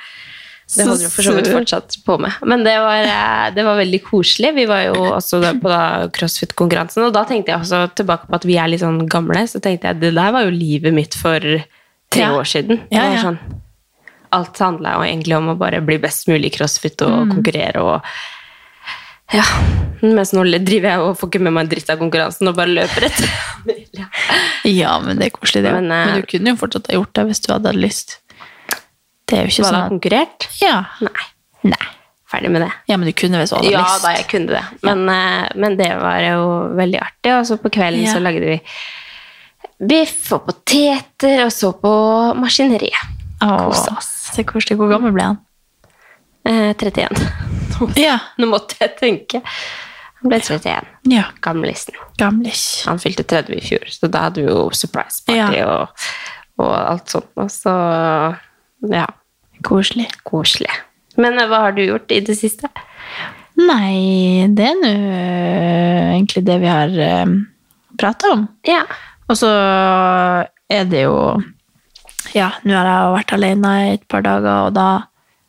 Det 0.66 0.82
holder 0.88 1.04
jo 1.06 1.10
for 1.14 1.22
så 1.28 1.34
vidt 1.36 1.52
fortsatt 1.54 1.98
på 2.08 2.16
med. 2.18 2.32
Men 2.42 2.64
det 2.66 2.80
var, 2.82 3.04
eh, 3.06 3.52
det 3.54 3.64
var 3.68 3.76
veldig 3.78 4.00
koselig. 4.08 4.56
Vi 4.56 4.66
var 4.66 4.82
jo 4.88 4.96
også 5.14 5.44
på 5.62 5.70
crossfit-konkurransen, 6.16 7.04
og 7.06 7.14
da 7.14 7.24
tenkte 7.24 7.52
jeg 7.54 7.60
også 7.60 7.84
tilbake 7.94 8.26
på 8.32 8.34
at 8.40 8.46
vi 8.50 8.56
er 8.58 8.72
litt 8.72 8.82
sånn 8.82 9.04
gamle, 9.08 9.44
så 9.46 9.60
tenkte 9.62 9.92
jeg 9.92 10.00
det 10.00 10.16
der 10.16 10.32
var 10.32 10.42
jo 10.48 10.50
livet 10.56 10.94
mitt 10.96 11.14
for 11.14 11.40
tre 12.10 12.22
Ja. 12.24 12.32
år 12.32 12.48
siden. 12.50 12.80
Det 12.90 12.98
Ja, 12.98 13.10
var 13.12 13.18
sånn, 13.36 13.40
alt 14.36 14.60
handla 14.64 14.98
jo 14.98 15.06
egentlig 15.08 15.38
om 15.38 15.52
å 15.54 15.58
bare 15.60 15.82
bli 15.86 15.98
best 16.04 16.28
mulig 16.32 16.52
i 16.52 16.56
crossfit 16.58 17.02
og 17.08 17.16
Mm. 17.26 17.32
konkurrere 17.38 17.82
og 17.84 18.02
ja, 19.34 19.42
mens 20.06 20.34
nå 20.38 20.44
driver 20.62 20.90
jeg 20.92 21.02
og 21.02 21.16
får 21.18 21.30
ikke 21.32 21.40
med 21.42 21.54
meg 21.56 21.64
en 21.66 21.70
dritt 21.72 21.90
av 21.90 21.98
konkurransen 21.98 22.48
og 22.52 22.56
bare 22.60 22.76
løper 22.76 23.08
etter. 23.08 23.32
Ja. 23.96 24.06
Ja, 24.68 24.92
men 25.02 25.18
det 25.18 25.26
er 25.32 25.34
koselig, 25.34 25.64
det. 25.66 25.72
Men, 25.74 25.88
Men, 25.88 26.10
eh, 26.12 26.16
du 26.22 26.28
kunne 26.30 26.52
jo 26.52 26.60
fortsatt 26.60 26.88
ha 26.92 26.98
gjort 27.00 27.14
det 27.18 27.24
hvis 27.30 27.40
du 27.42 27.48
hadde 27.54 27.72
hatt 27.72 27.80
lyst. 27.80 28.18
Det 29.26 29.38
er 29.40 29.46
jo 29.48 29.54
ikke 29.54 29.64
Var 29.64 29.72
sånn 29.72 29.78
at 29.80 29.94
konkurrert? 29.96 30.46
Ja. 30.62 30.76
Nei. 31.02 31.26
Nei. 31.72 31.88
Ferdig 32.30 32.52
med 32.54 32.62
det. 32.66 32.70
Ja, 32.92 32.98
men 33.00 33.08
du 33.10 33.14
kunne 33.18 33.40
hvis 33.42 33.50
du 33.54 33.56
hadde 33.58 33.72
Ja 33.72 33.82
lyst. 33.86 34.04
da, 34.06 34.12
jeg 34.20 34.28
kunne 34.30 34.52
det. 34.54 34.64
Men, 34.86 35.06
ja. 35.10 35.50
men 35.64 35.78
det 35.80 35.90
var 36.02 36.20
jo 36.28 36.44
veldig 36.78 37.00
artig. 37.02 37.34
Og 37.40 37.46
så 37.50 37.58
på 37.64 37.72
kvelden 37.74 38.04
Ja. 38.06 38.14
så 38.14 38.22
lagde 38.22 38.46
vi 38.46 38.60
biff 39.90 40.30
og 40.38 40.46
poteter, 40.52 41.46
og 41.48 41.52
så 41.56 41.72
på 41.82 41.94
maskineriet. 42.38 43.10
Åh, 43.42 43.58
Kose 43.72 43.96
oss. 43.98 44.12
Se 44.26 44.44
koselig. 44.48 44.78
Hvor 44.80 44.90
gammel 44.92 45.14
ble 45.16 45.28
han? 45.32 45.42
Eh, 46.46 46.72
31. 46.78 47.20
Ja. 48.00 48.18
Nå 48.42 48.48
måtte 48.52 48.78
jeg 48.82 48.96
tenke. 49.00 49.42
Han 50.22 50.32
ble 50.32 50.40
31. 50.42 50.88
ja. 51.12 51.28
Gamlisen. 51.46 51.98
Gamlis. 52.18 52.64
Han 52.90 53.02
fylte 53.02 53.26
30 53.28 53.58
i 53.60 53.64
fjor, 53.66 53.86
så 53.92 54.10
da 54.10 54.26
hadde 54.28 54.42
vi 54.46 54.50
jo 54.50 54.66
surprise 54.74 55.22
party 55.28 55.60
Ja. 55.60 55.68
og, 55.70 56.08
og 56.64 56.72
alt 56.80 57.12
sånt. 57.14 57.30
Og 57.42 57.52
så 57.54 57.74
ja, 58.92 59.06
Koselig. 59.66 60.08
koselig. 60.28 60.72
Men 61.22 61.38
eh, 61.40 61.48
hva 61.52 61.62
har 61.68 61.76
du 61.78 61.84
gjort 61.86 62.12
i 62.12 62.22
det 62.26 62.36
siste? 62.40 62.70
Nei, 63.56 64.48
det 64.52 64.66
er 64.68 64.80
nå 64.82 64.90
øh, 64.92 66.10
egentlig 66.18 66.42
det 66.48 66.58
vi 66.60 66.68
har 66.68 66.92
uh, 66.92 67.36
prata 68.02 68.34
om. 68.36 68.42
Ja. 68.68 68.82
Og 69.32 69.38
så 69.40 69.48
er 70.70 70.90
det 70.92 71.06
jo 71.06 71.16
Ja, 72.36 72.50
nå 72.68 72.76
har 72.76 72.90
jeg 72.90 73.14
vært 73.16 73.34
alene 73.38 73.74
i 73.86 73.92
et 73.96 74.08
par 74.12 74.26
dager, 74.26 74.68
og 74.68 74.74
da 74.76 74.90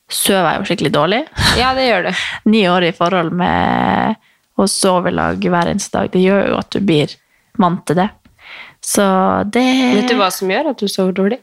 sover 0.07 0.47
jeg 0.47 0.59
jo 0.59 0.67
skikkelig 0.69 0.93
dårlig. 0.95 1.21
ja, 1.59 1.73
det 1.75 1.87
gjør 1.89 2.07
du. 2.07 2.11
Ni 2.53 2.63
år 2.71 2.87
i 2.87 2.93
forhold 2.95 3.33
med 3.35 4.23
å 4.57 4.67
sove 4.71 5.11
i 5.11 5.15
lag 5.15 5.43
hver 5.43 5.69
eneste 5.73 5.99
dag, 5.99 6.13
det 6.13 6.23
gjør 6.23 6.53
jo 6.53 6.61
at 6.61 6.71
du 6.73 6.79
blir 6.81 7.13
vant 7.59 7.83
til 7.89 7.99
det. 7.99 8.07
Så 8.83 9.03
det 9.51 9.65
Vet 9.97 10.13
du 10.13 10.17
hva 10.19 10.29
som 10.31 10.49
gjør 10.51 10.71
at 10.71 10.79
du 10.79 10.87
sover 10.87 11.15
dårlig? 11.17 11.41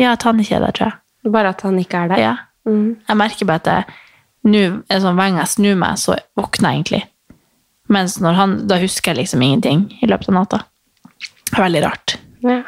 Ja, 0.00 0.14
at 0.14 0.24
han 0.26 0.40
ikke 0.40 0.56
er 0.56 0.64
der, 0.64 0.74
tror 0.74 0.88
jeg. 0.88 1.32
Bare 1.34 1.52
at 1.54 1.64
han 1.64 1.76
ikke 1.80 2.04
er 2.04 2.10
der? 2.10 2.22
Ja. 2.22 2.34
Mm. 2.64 2.96
Jeg 3.04 3.18
merker 3.20 3.48
bare 3.48 3.60
at 3.62 3.68
jeg, 3.70 3.98
nu, 4.48 4.62
sånn, 4.88 5.18
hver 5.18 5.28
gang 5.28 5.42
jeg 5.42 5.52
snur 5.52 5.76
meg, 5.80 6.00
så 6.00 6.16
våkner 6.38 6.72
jeg 6.72 6.80
egentlig. 6.80 7.02
Mens 7.92 8.16
når 8.24 8.38
han, 8.38 8.56
da 8.70 8.80
husker 8.80 9.12
jeg 9.12 9.24
liksom 9.24 9.44
ingenting 9.44 9.84
i 10.00 10.08
løpet 10.08 10.32
av 10.32 10.38
natta. 10.38 10.62
Veldig 11.54 11.84
rart. 11.84 12.16
Ja. 12.44 12.62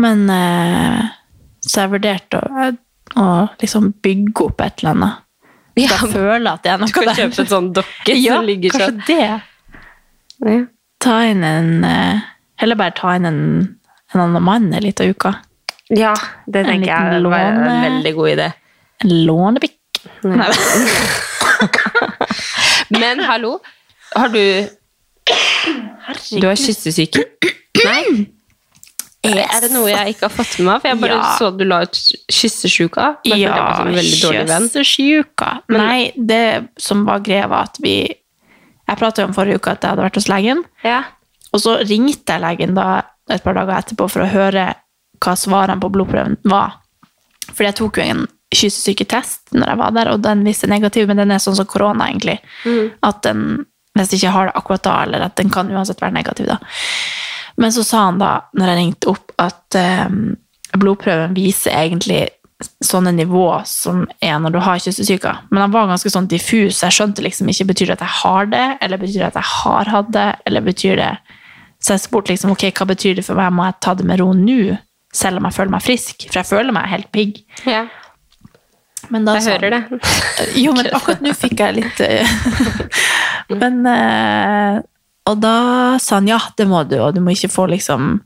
Men 0.00 0.30
eh, 0.30 1.00
så 1.62 1.80
jeg 1.84 1.90
vurderte 1.92 2.38
å, 2.40 2.42
å 3.20 3.24
liksom 3.60 3.92
bygge 4.02 4.40
opp 4.48 4.60
et 4.64 4.80
eller 4.82 4.90
annet. 4.96 5.14
Ja, 5.78 5.88
Da 5.94 5.98
føler 6.12 6.44
jeg 6.44 6.52
at 6.52 6.62
det 6.66 6.70
er 6.72 6.78
noe 6.82 6.88
Du 6.90 6.92
kan 6.92 7.06
der. 7.08 7.14
kjøpe 7.16 7.38
en 7.44 7.48
sånn 7.48 7.68
dokke 7.76 8.12
ja, 8.18 8.34
som 8.36 8.44
ligger 8.48 8.70
kanskje 8.74 8.90
sånn. 8.90 9.02
det. 9.08 9.30
Ta 11.02 11.14
inn 11.30 11.42
en 11.46 11.70
eh, 11.88 12.16
Heller 12.60 12.76
bare 12.78 12.92
ta 12.94 13.14
inn 13.18 13.26
en, 13.26 13.38
en 14.14 14.20
annen 14.22 14.42
mann 14.44 14.68
en 14.74 14.82
liten 14.84 15.10
uke. 15.14 15.32
Ja, 15.92 16.12
det 16.46 16.64
tenker 16.68 16.88
jeg 16.92 17.02
er 17.16 17.20
var 17.26 17.38
en 17.48 17.82
veldig 17.82 18.12
god 18.14 18.28
idé. 18.36 18.48
En 19.02 19.10
lånebikk. 19.26 19.78
Nei. 20.28 20.50
Men 22.92 23.20
hallo, 23.26 23.56
har 24.14 24.28
du 24.32 24.42
Du 26.38 26.46
har 26.46 26.56
kyssesyke? 26.58 27.22
Nei? 27.82 28.04
Er 29.22 29.60
det 29.62 29.70
noe 29.70 29.86
jeg 29.86 30.16
ikke 30.16 30.26
har 30.26 30.32
fått 30.34 30.56
med 30.58 30.66
meg? 30.66 30.80
For 30.82 30.88
jeg 30.90 31.00
bare 31.00 31.16
Ja. 31.18 31.36
så 31.38 31.50
du 31.56 31.64
la 31.64 31.82
ut 31.84 31.98
kyssesjuka. 32.32 33.04
Ja, 33.24 33.84
kjøssesjuka. 34.72 35.50
Nei, 35.70 36.12
det 36.16 36.68
som 36.82 37.04
var 37.06 37.20
greia, 37.20 37.46
var 37.48 37.68
at 37.70 37.78
vi 37.82 38.16
Jeg 38.88 38.98
pratet 38.98 39.22
jo 39.22 39.28
om 39.28 39.32
forrige 39.32 39.56
uke 39.60 39.70
at 39.70 39.80
jeg 39.80 39.90
hadde 39.92 40.02
vært 40.02 40.16
hos 40.18 40.26
legen. 40.28 40.64
Ja. 40.84 41.04
Og 41.54 41.60
så 41.62 41.76
ringte 41.86 42.34
jeg 42.34 42.42
legen 42.42 42.74
da 42.74 43.02
et 43.30 43.42
par 43.44 43.54
dager 43.54 43.78
etterpå 43.78 44.08
for 44.10 44.24
å 44.24 44.28
høre 44.28 44.74
hva 45.22 45.34
svarene 45.38 45.78
på 45.80 45.88
blodprøven 45.94 46.36
var. 46.44 46.74
Fordi 47.52 47.68
jeg 47.70 47.76
tok 47.78 47.96
jo 47.96 48.02
en 48.02 48.26
kyssesyketest 48.52 49.54
når 49.54 49.68
jeg 49.68 49.78
var 49.78 49.90
der, 49.96 50.10
og 50.12 50.20
den 50.26 50.42
viste 50.44 50.66
negativ, 50.68 51.06
men 51.08 51.16
den 51.16 51.30
er 51.30 51.38
sånn 51.38 51.56
som 51.56 51.64
korona, 51.70 52.10
egentlig. 52.10 52.40
At 53.02 53.22
den, 53.22 53.64
hvis 53.96 54.10
jeg 54.10 54.20
ikke 54.24 54.34
har 54.34 54.46
det 54.50 54.56
akkurat 54.56 54.82
da, 54.82 54.96
eller 55.06 55.24
at 55.28 55.36
den 55.36 55.48
kan 55.54 55.70
uansett 55.70 56.00
være 56.02 56.12
negativ 56.18 56.46
da. 56.50 56.58
Men 57.56 57.72
så 57.74 57.82
sa 57.84 58.04
han 58.08 58.18
da, 58.22 58.30
når 58.56 58.70
jeg 58.72 58.78
ringte 58.80 59.10
opp, 59.12 59.32
at 59.42 59.76
eh, 59.78 60.08
blodprøven 60.78 61.34
viser 61.36 61.74
egentlig 61.76 62.22
sånne 62.84 63.10
nivå 63.16 63.46
som 63.66 64.04
er 64.22 64.36
når 64.38 64.54
du 64.54 64.58
har 64.62 64.78
kyssesyka. 64.78 65.32
Men 65.50 65.64
han 65.64 65.72
var 65.74 65.88
ganske 65.90 66.10
sånn 66.14 66.28
diffus, 66.30 66.78
så 66.78 66.86
jeg 66.88 66.96
skjønte 67.00 67.24
liksom 67.26 67.48
ikke 67.50 67.66
betyr 67.72 67.90
det 67.90 67.96
at 67.98 68.04
jeg 68.06 68.16
har 68.22 68.46
det, 68.52 68.66
eller 68.86 69.00
betyr 69.02 69.18
det 69.24 69.30
at 69.32 69.38
jeg 69.40 69.50
har 69.50 69.90
hatt 69.90 70.12
det, 70.14 70.28
eller 70.46 70.60
betyr 70.68 70.96
det 71.02 71.10
Så 71.82 71.96
jeg 71.96 72.04
spurte 72.04 72.30
liksom, 72.30 72.52
ok, 72.54 72.68
hva 72.78 72.86
betyr 72.86 73.16
det 73.18 73.24
for 73.26 73.34
meg, 73.34 73.50
må 73.52 73.64
jeg 73.66 73.74
ta 73.82 73.94
det 73.98 74.04
med 74.06 74.20
ro 74.22 74.28
nå, 74.38 74.76
selv 75.12 75.40
om 75.40 75.48
jeg 75.48 75.56
føler 75.58 75.72
meg 75.74 75.82
frisk? 75.82 76.28
For 76.30 76.38
jeg 76.38 76.46
føler 76.52 76.72
meg 76.76 76.86
helt 76.94 77.10
pigg. 77.12 77.42
ja. 77.66 77.88
Men 79.10 79.24
da 79.26 79.32
Jeg 79.34 79.42
sa 79.42 79.50
hører 79.56 79.70
det. 79.74 80.00
jo, 80.62 80.72
men 80.78 80.86
akkurat 80.94 81.20
nå 81.26 81.32
fikk 81.34 81.58
jeg 81.58 81.74
litt 81.74 82.00
eh, 82.06 82.34
Men 83.60 83.80
eh, 83.90 84.76
Og 85.30 85.38
da 85.42 85.56
sa 86.02 86.18
han 86.18 86.30
ja, 86.30 86.40
det 86.58 86.66
må 86.70 86.82
du, 86.88 86.96
og 87.02 87.14
du 87.14 87.20
må 87.22 87.34
ikke 87.36 87.52
få 87.52 87.68
liksom 87.70 88.16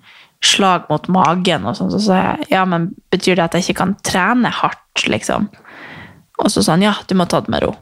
slag 0.45 0.87
mot 0.91 1.09
magen 1.13 1.67
og 1.69 1.77
sånn. 1.79 1.93
Så 1.93 2.01
sa 2.09 2.21
jeg 2.21 2.51
ja, 2.55 2.65
men 2.69 2.91
betyr 3.13 3.37
det 3.37 3.47
at 3.47 3.57
jeg 3.57 3.67
ikke 3.67 3.81
kan 3.83 3.97
trene 4.07 4.53
hardt, 4.53 5.05
liksom? 5.11 5.51
Og 6.43 6.53
så 6.53 6.63
sa 6.65 6.77
han 6.77 6.85
ja, 6.85 6.95
du 7.09 7.17
må 7.19 7.29
ta 7.29 7.43
det 7.45 7.53
med 7.53 7.65
ro. 7.65 7.75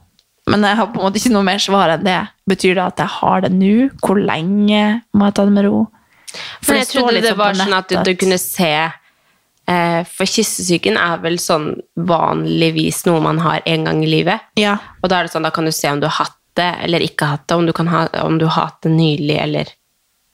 Men 0.51 0.67
jeg 0.67 0.77
har 0.77 0.91
på 0.93 1.01
en 1.01 1.07
måte 1.07 1.21
ikke 1.21 1.33
noe 1.33 1.47
mer 1.47 1.63
svar 1.63 1.95
enn 1.95 2.05
det. 2.05 2.19
Betyr 2.51 2.77
det 2.77 2.85
at 2.85 3.01
jeg 3.01 3.13
har 3.17 3.47
det 3.47 3.53
nå? 3.55 3.89
Hvor 4.05 4.19
lenge 4.21 4.83
må 5.17 5.31
jeg 5.31 5.37
ta 5.39 5.47
det 5.49 5.55
med 5.57 5.67
ro? 5.69 5.87
For 6.35 6.75
Men 6.75 6.83
jeg 6.83 6.91
trodde 6.91 7.23
det 7.23 7.33
sånn 7.33 7.41
var 7.41 7.59
sånn 7.59 7.77
at 7.79 7.91
du, 7.91 7.97
du 8.05 8.13
kunne 8.19 8.39
se 8.43 8.73
eh, 8.83 10.01
For 10.11 10.27
kyssesyken 10.27 10.99
er 10.99 11.21
vel 11.23 11.39
sånn 11.41 11.71
vanligvis 11.95 13.05
noe 13.07 13.23
man 13.25 13.41
har 13.45 13.63
en 13.65 13.89
gang 13.89 14.03
i 14.05 14.11
livet. 14.11 14.45
Ja. 14.61 14.77
Og 15.01 15.09
da 15.09 15.21
er 15.21 15.29
det 15.29 15.35
sånn, 15.37 15.47
da 15.47 15.55
kan 15.55 15.69
du 15.69 15.73
se 15.73 15.93
om 15.93 16.03
du 16.03 16.11
har 16.11 16.19
hatt 16.27 16.37
det 16.59 16.69
eller 16.87 17.03
ikke 17.05 17.27
hatt 17.33 17.47
det, 17.49 17.57
om 17.57 17.67
du, 17.67 17.73
kan 17.77 17.89
ha, 17.91 18.05
om 18.25 18.39
du 18.39 18.47
har 18.47 18.69
hatt 18.69 18.81
det 18.87 18.93
nylig 18.95 19.37
eller 19.43 19.71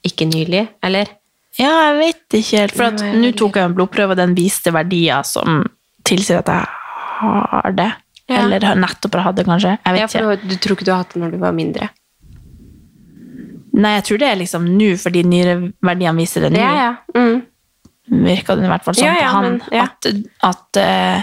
ikke 0.07 0.25
nylig, 0.29 0.67
eller? 0.83 1.09
Ja, 1.59 1.71
jeg 1.91 1.97
vet 1.99 2.37
ikke 2.39 2.59
helt. 2.61 2.75
For 2.77 2.87
at 2.89 3.01
nå 3.21 3.31
tok 3.37 3.57
jeg 3.59 3.67
en 3.69 3.73
blodprøve, 3.77 4.15
og 4.15 4.17
den 4.21 4.35
viste 4.37 4.71
verdier 4.73 5.23
som 5.27 5.63
tilsier 6.07 6.39
at 6.41 6.47
jeg 6.47 6.65
har 7.21 7.71
det. 7.77 7.89
Ja. 8.31 8.37
Eller 8.45 8.63
nettopp 8.79 9.17
har 9.19 9.27
hatt 9.29 9.35
det, 9.41 9.45
kanskje. 9.49 9.73
Jeg 9.83 9.93
vet 9.97 9.99
Ja, 9.99 10.07
ikke. 10.07 10.21
for 10.23 10.35
du, 10.45 10.53
du 10.53 10.55
tror 10.63 10.77
ikke 10.77 10.85
du 10.87 10.91
har 10.93 11.01
hatt 11.03 11.13
det 11.13 11.21
når 11.21 11.31
du 11.35 11.37
var 11.41 11.51
mindre? 11.57 11.89
Nei, 13.73 13.93
jeg 13.97 14.03
tror 14.07 14.19
det 14.21 14.27
er 14.27 14.39
liksom 14.41 14.65
nå, 14.77 14.89
fordi 14.99 15.21
nyreverdiene 15.31 16.17
viser 16.19 16.43
det 16.47 16.51
nå. 16.55 16.59
Ja, 16.59 16.71
ja. 16.75 16.91
Mm. 17.15 17.41
Virka 18.25 18.55
det 18.59 18.65
i 18.67 18.71
hvert 18.71 18.83
fall 18.83 18.97
sånn 18.97 19.07
Ja, 19.07 19.13
ja, 19.21 19.27
på 19.29 19.35
han. 19.37 19.45
men- 19.45 19.61
ja. 19.71 19.85
At, 19.87 20.07
at 20.49 20.79
eh, 20.81 21.21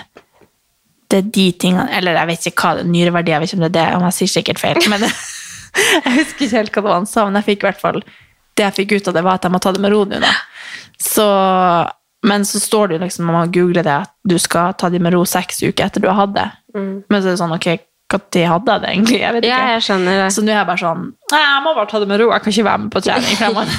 det 1.08 1.18
er 1.22 1.28
de 1.32 1.44
tingene 1.56 1.88
Eller 1.96 2.18
jeg 2.18 2.28
vet 2.28 2.46
ikke 2.50 2.64
hva 2.66 2.78
det 2.78 2.82
er, 2.84 2.90
nyreverdier, 2.92 3.34
jeg 3.36 3.40
vet 3.44 3.52
ikke 3.52 3.58
om 3.58 3.64
det 3.64 3.68
er 3.70 3.76
det, 3.78 3.96
om 3.96 4.06
jeg 4.08 4.16
sier 4.18 4.32
sikkert 4.34 4.60
feil. 4.60 4.80
Men 4.92 5.04
jeg 5.08 6.16
husker 6.18 6.46
ikke 6.46 6.56
helt 6.56 6.72
hva 6.74 6.82
det 6.82 6.88
var 6.88 6.98
han 7.00 7.08
sa, 7.08 7.24
men 7.28 7.40
jeg 7.40 7.48
fikk 7.52 7.64
i 7.64 7.68
hvert 7.70 7.84
fall 7.84 8.02
det 8.58 8.66
jeg 8.66 8.76
fikk 8.80 8.96
ut 8.98 9.08
av 9.08 9.14
det, 9.14 9.22
var 9.22 9.38
at 9.38 9.46
jeg 9.46 9.54
må 9.54 9.60
ta 9.62 9.70
det 9.70 9.80
med 9.84 9.92
ro 9.94 10.00
nå. 10.08 10.18
Så, 10.98 11.26
men 12.26 12.46
så 12.48 12.58
står 12.58 12.88
det 12.88 12.96
jo 12.96 13.02
liksom, 13.04 13.28
når 13.28 13.36
man 13.36 13.52
googler 13.54 13.86
det, 13.86 13.98
at 14.08 14.14
du 14.26 14.34
skal 14.42 14.74
ta 14.74 14.90
det 14.90 14.98
med 15.04 15.14
ro 15.14 15.22
seks 15.28 15.62
uker 15.62 15.84
etter 15.86 16.02
du 16.02 16.08
har 16.10 16.18
hatt 16.24 16.34
det. 16.34 16.48
Men 16.74 17.20
så 17.20 17.28
er 17.28 17.30
det 17.30 17.38
sånn, 17.38 17.54
ok, 17.54 17.68
når 18.08 18.42
hadde 18.48 18.74
jeg 18.74 18.82
det 18.82 18.90
egentlig? 18.90 19.20
Jeg 19.20 19.36
vet 19.36 19.44
ikke. 19.44 19.54
ja, 19.54 19.72
jeg 19.76 19.84
skjønner 19.84 20.20
det. 20.24 20.28
Så 20.32 20.42
nå 20.42 20.52
er 20.52 20.56
jeg 20.56 20.68
bare 20.70 20.80
sånn 20.80 21.02
Nei, 21.28 21.40
jeg 21.44 21.64
må 21.64 21.74
bare 21.76 21.90
ta 21.90 21.98
det 22.00 22.08
med 22.08 22.22
ro. 22.22 22.28
Jeg 22.32 22.44
kan 22.44 22.54
ikke 22.54 22.66
være 22.68 22.82
med 22.84 22.92
på 22.94 23.02
trening 23.04 23.36
fremover. 23.40 23.74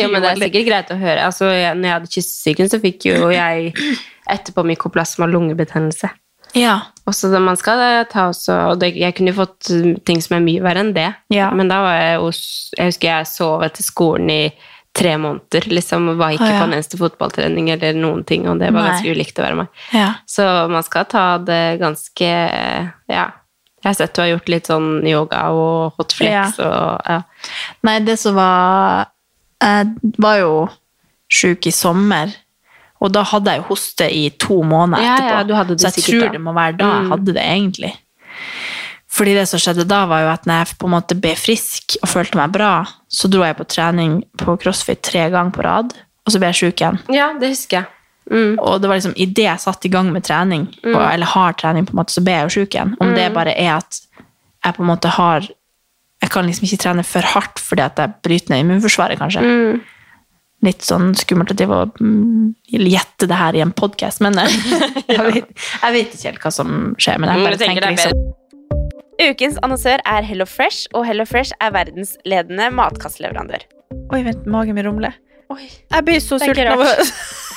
Jo, 0.00 0.10
men 0.12 0.22
det 0.22 0.30
er 0.30 0.42
sikkert 0.44 0.68
greit 0.70 0.92
å 0.94 0.98
høre. 1.00 1.24
Altså, 1.26 1.48
jeg, 1.50 1.72
når 1.76 1.88
jeg 1.90 1.96
hadde 1.96 2.12
kyssesyken, 2.14 2.70
så 2.70 2.80
fikk 2.84 3.08
jo 3.10 3.32
jeg 3.34 3.72
etterpå 4.36 4.64
mykoplasma 4.70 5.28
lungebetennelse. 5.30 6.12
Ja. 6.54 6.80
Og 7.06 7.14
så 7.14 7.28
da 7.30 7.38
man 7.42 7.56
skal 7.56 7.78
eh, 7.84 8.04
ta 8.10 8.28
også, 8.30 8.54
og 8.72 8.80
det, 8.80 8.92
jeg 8.98 9.14
kunne 9.14 9.30
jo 9.34 9.40
fått 9.42 9.68
mm, 9.70 9.92
ting 10.06 10.22
som 10.24 10.36
er 10.38 10.44
mye 10.46 10.62
verre 10.64 10.82
enn 10.82 10.94
det. 10.96 11.10
Ja. 11.34 11.50
Men 11.54 11.68
da 11.70 11.82
var 11.84 11.94
jeg 12.00 12.18
hos 12.22 12.40
Jeg 12.76 12.90
husker 12.92 13.08
jeg 13.12 13.26
sov 13.30 13.62
etter 13.66 13.82
skolen 13.86 14.30
i 14.32 14.40
tre 14.96 15.12
måneder. 15.20 15.66
liksom, 15.68 16.06
Var 16.18 16.30
ikke 16.38 16.46
Å, 16.48 16.52
ja. 16.54 16.60
på 16.62 16.66
en 16.70 16.72
eneste 16.78 16.96
fotballtrening 17.00 17.68
eller 17.74 17.92
noen 17.94 18.24
ting, 18.24 18.46
og 18.48 18.58
det 18.58 18.70
var 18.72 18.80
Nei. 18.86 18.92
ganske 18.94 19.12
ulikt 19.12 19.38
å 19.38 19.44
være 19.44 19.58
meg. 19.60 19.82
ja. 19.92 20.14
Så 20.26 20.46
man 20.72 20.82
skal 20.86 21.04
ta 21.10 21.26
det 21.38 21.78
ganske 21.82 22.30
Ja. 23.12 23.26
Jeg 23.84 23.90
har 23.92 23.94
sett 24.00 24.14
du 24.16 24.22
har 24.22 24.28
gjort 24.32 24.48
litt 24.50 24.66
sånn 24.66 25.04
yoga 25.06 25.44
og 25.54 25.92
hotflex 26.00 26.56
og 26.64 27.04
ja. 27.06 27.20
Nei, 27.86 27.98
det 28.02 28.16
som 28.18 28.34
var 28.34 29.12
Jeg 29.62 29.92
var 30.18 30.38
jo 30.40 30.54
sjuk 31.30 31.66
i 31.68 31.72
sommer, 31.76 32.32
og 33.00 33.12
da 33.12 33.22
hadde 33.22 33.50
jeg 33.52 33.60
jo 33.62 33.66
hoste 33.68 34.06
i 34.12 34.28
to 34.40 34.62
måneder 34.64 35.02
Ja, 35.04 35.14
etterpå. 35.16 35.36
ja, 35.36 35.42
du 35.44 35.54
hadde 35.54 35.74
det 35.76 35.80
så 35.80 35.90
jeg 35.90 35.96
sikkert 35.98 36.20
tror 36.20 36.26
da. 36.26 36.32
det 36.32 36.40
må 36.46 36.52
være 36.56 36.76
da 36.78 36.84
jeg 36.94 37.02
Mm. 37.04 37.10
hadde 37.10 37.32
det, 37.34 37.42
egentlig. 37.44 37.92
Fordi 39.16 39.34
det 39.34 39.46
som 39.48 39.60
skjedde 39.62 39.86
da, 39.88 40.02
var 40.10 40.20
jo 40.26 40.28
at 40.32 40.44
når 40.48 40.58
jeg 40.66 40.78
på 40.78 40.88
en 40.88 40.92
måte 40.96 41.16
ble 41.20 41.34
frisk 41.40 41.96
og 42.02 42.08
følte 42.10 42.36
meg 42.36 42.52
bra, 42.52 42.72
så 43.08 43.30
dro 43.32 43.44
jeg 43.46 43.56
på 43.56 43.64
trening 43.72 44.18
på 44.36 44.56
CrossFit 44.60 45.00
tre 45.02 45.30
ganger 45.32 45.54
på 45.56 45.64
rad, 45.64 45.94
og 46.26 46.32
så 46.34 46.38
ble 46.42 46.50
jeg 46.52 46.58
sjuk 46.60 46.82
igjen. 46.82 46.98
Ja, 47.14 47.30
det 47.38 47.48
husker 47.54 47.78
jeg. 47.80 47.86
Mm. 48.28 48.56
Og 48.58 48.80
det 48.82 48.88
var 48.90 48.96
liksom 48.98 49.14
idet 49.16 49.44
jeg 49.46 49.62
satte 49.62 49.86
i 49.86 49.92
gang 49.92 50.10
med 50.12 50.24
trening, 50.26 50.66
og, 50.84 50.98
eller 51.12 51.26
har 51.26 51.52
trening, 51.54 51.86
på 51.86 51.94
en 51.94 52.00
måte, 52.02 52.12
så 52.16 52.24
ble 52.26 52.34
jeg 52.34 52.48
jo 52.50 52.54
sjuk 52.60 52.74
igjen. 52.74 52.96
Om 53.00 53.06
Mm. 53.12 53.14
det 53.14 53.28
bare 53.34 53.54
er 53.56 53.76
at 53.76 54.00
jeg 54.64 54.74
på 54.74 54.82
en 54.82 54.88
måte 54.90 55.08
har 55.08 55.46
Jeg 56.22 56.30
kan 56.30 56.46
liksom 56.46 56.64
ikke 56.64 56.78
trene 56.82 57.04
for 57.04 57.20
hardt 57.20 57.58
fordi 57.60 57.82
at 57.84 57.96
jeg 58.00 58.14
bryter 58.24 58.48
ned 58.50 58.60
immunforsvaret, 58.64 59.18
kanskje. 59.20 59.42
Mm. 59.44 59.80
Litt 60.66 60.82
sånn 60.82 61.12
skummelt 61.18 61.52
å 61.52 61.56
drive 61.58 61.76
og 61.84 62.00
gjette 62.66 63.28
det 63.30 63.36
her 63.38 63.54
i 63.54 63.62
en 63.62 63.70
podkast, 63.76 64.22
men 64.24 64.34
jeg, 64.40 65.20
vet, 65.22 65.52
jeg 65.54 65.94
vet 65.94 66.16
ikke 66.16 66.30
helt 66.32 66.42
hva 66.42 66.52
som 66.54 66.72
skjer. 66.98 67.20
Men 67.22 67.30
jeg 67.32 67.38
Mm, 67.42 67.46
bare 67.46 67.60
tenker 67.60 67.86
er 67.86 67.94
liksom 67.94 68.24
Ukens 69.16 69.56
annonsør 69.64 70.02
er 70.04 70.26
Hello 70.28 70.44
Fresh, 70.44 70.90
og 70.92 71.06
Hello 71.08 71.24
Fresh 71.24 71.54
er 71.64 71.70
verdensledende 71.72 72.66
matkastleverandør. 72.76 73.62
Oi, 74.12 74.20
vent, 74.26 74.42
magen 74.50 74.76
min 74.76 74.84
rumler. 74.84 75.14
Oi. 75.54 75.62
Jeg 75.94 76.04
blir 76.04 76.20
så 76.20 76.36
sulten 76.42 76.68
av 76.74 76.82
å 76.82 76.90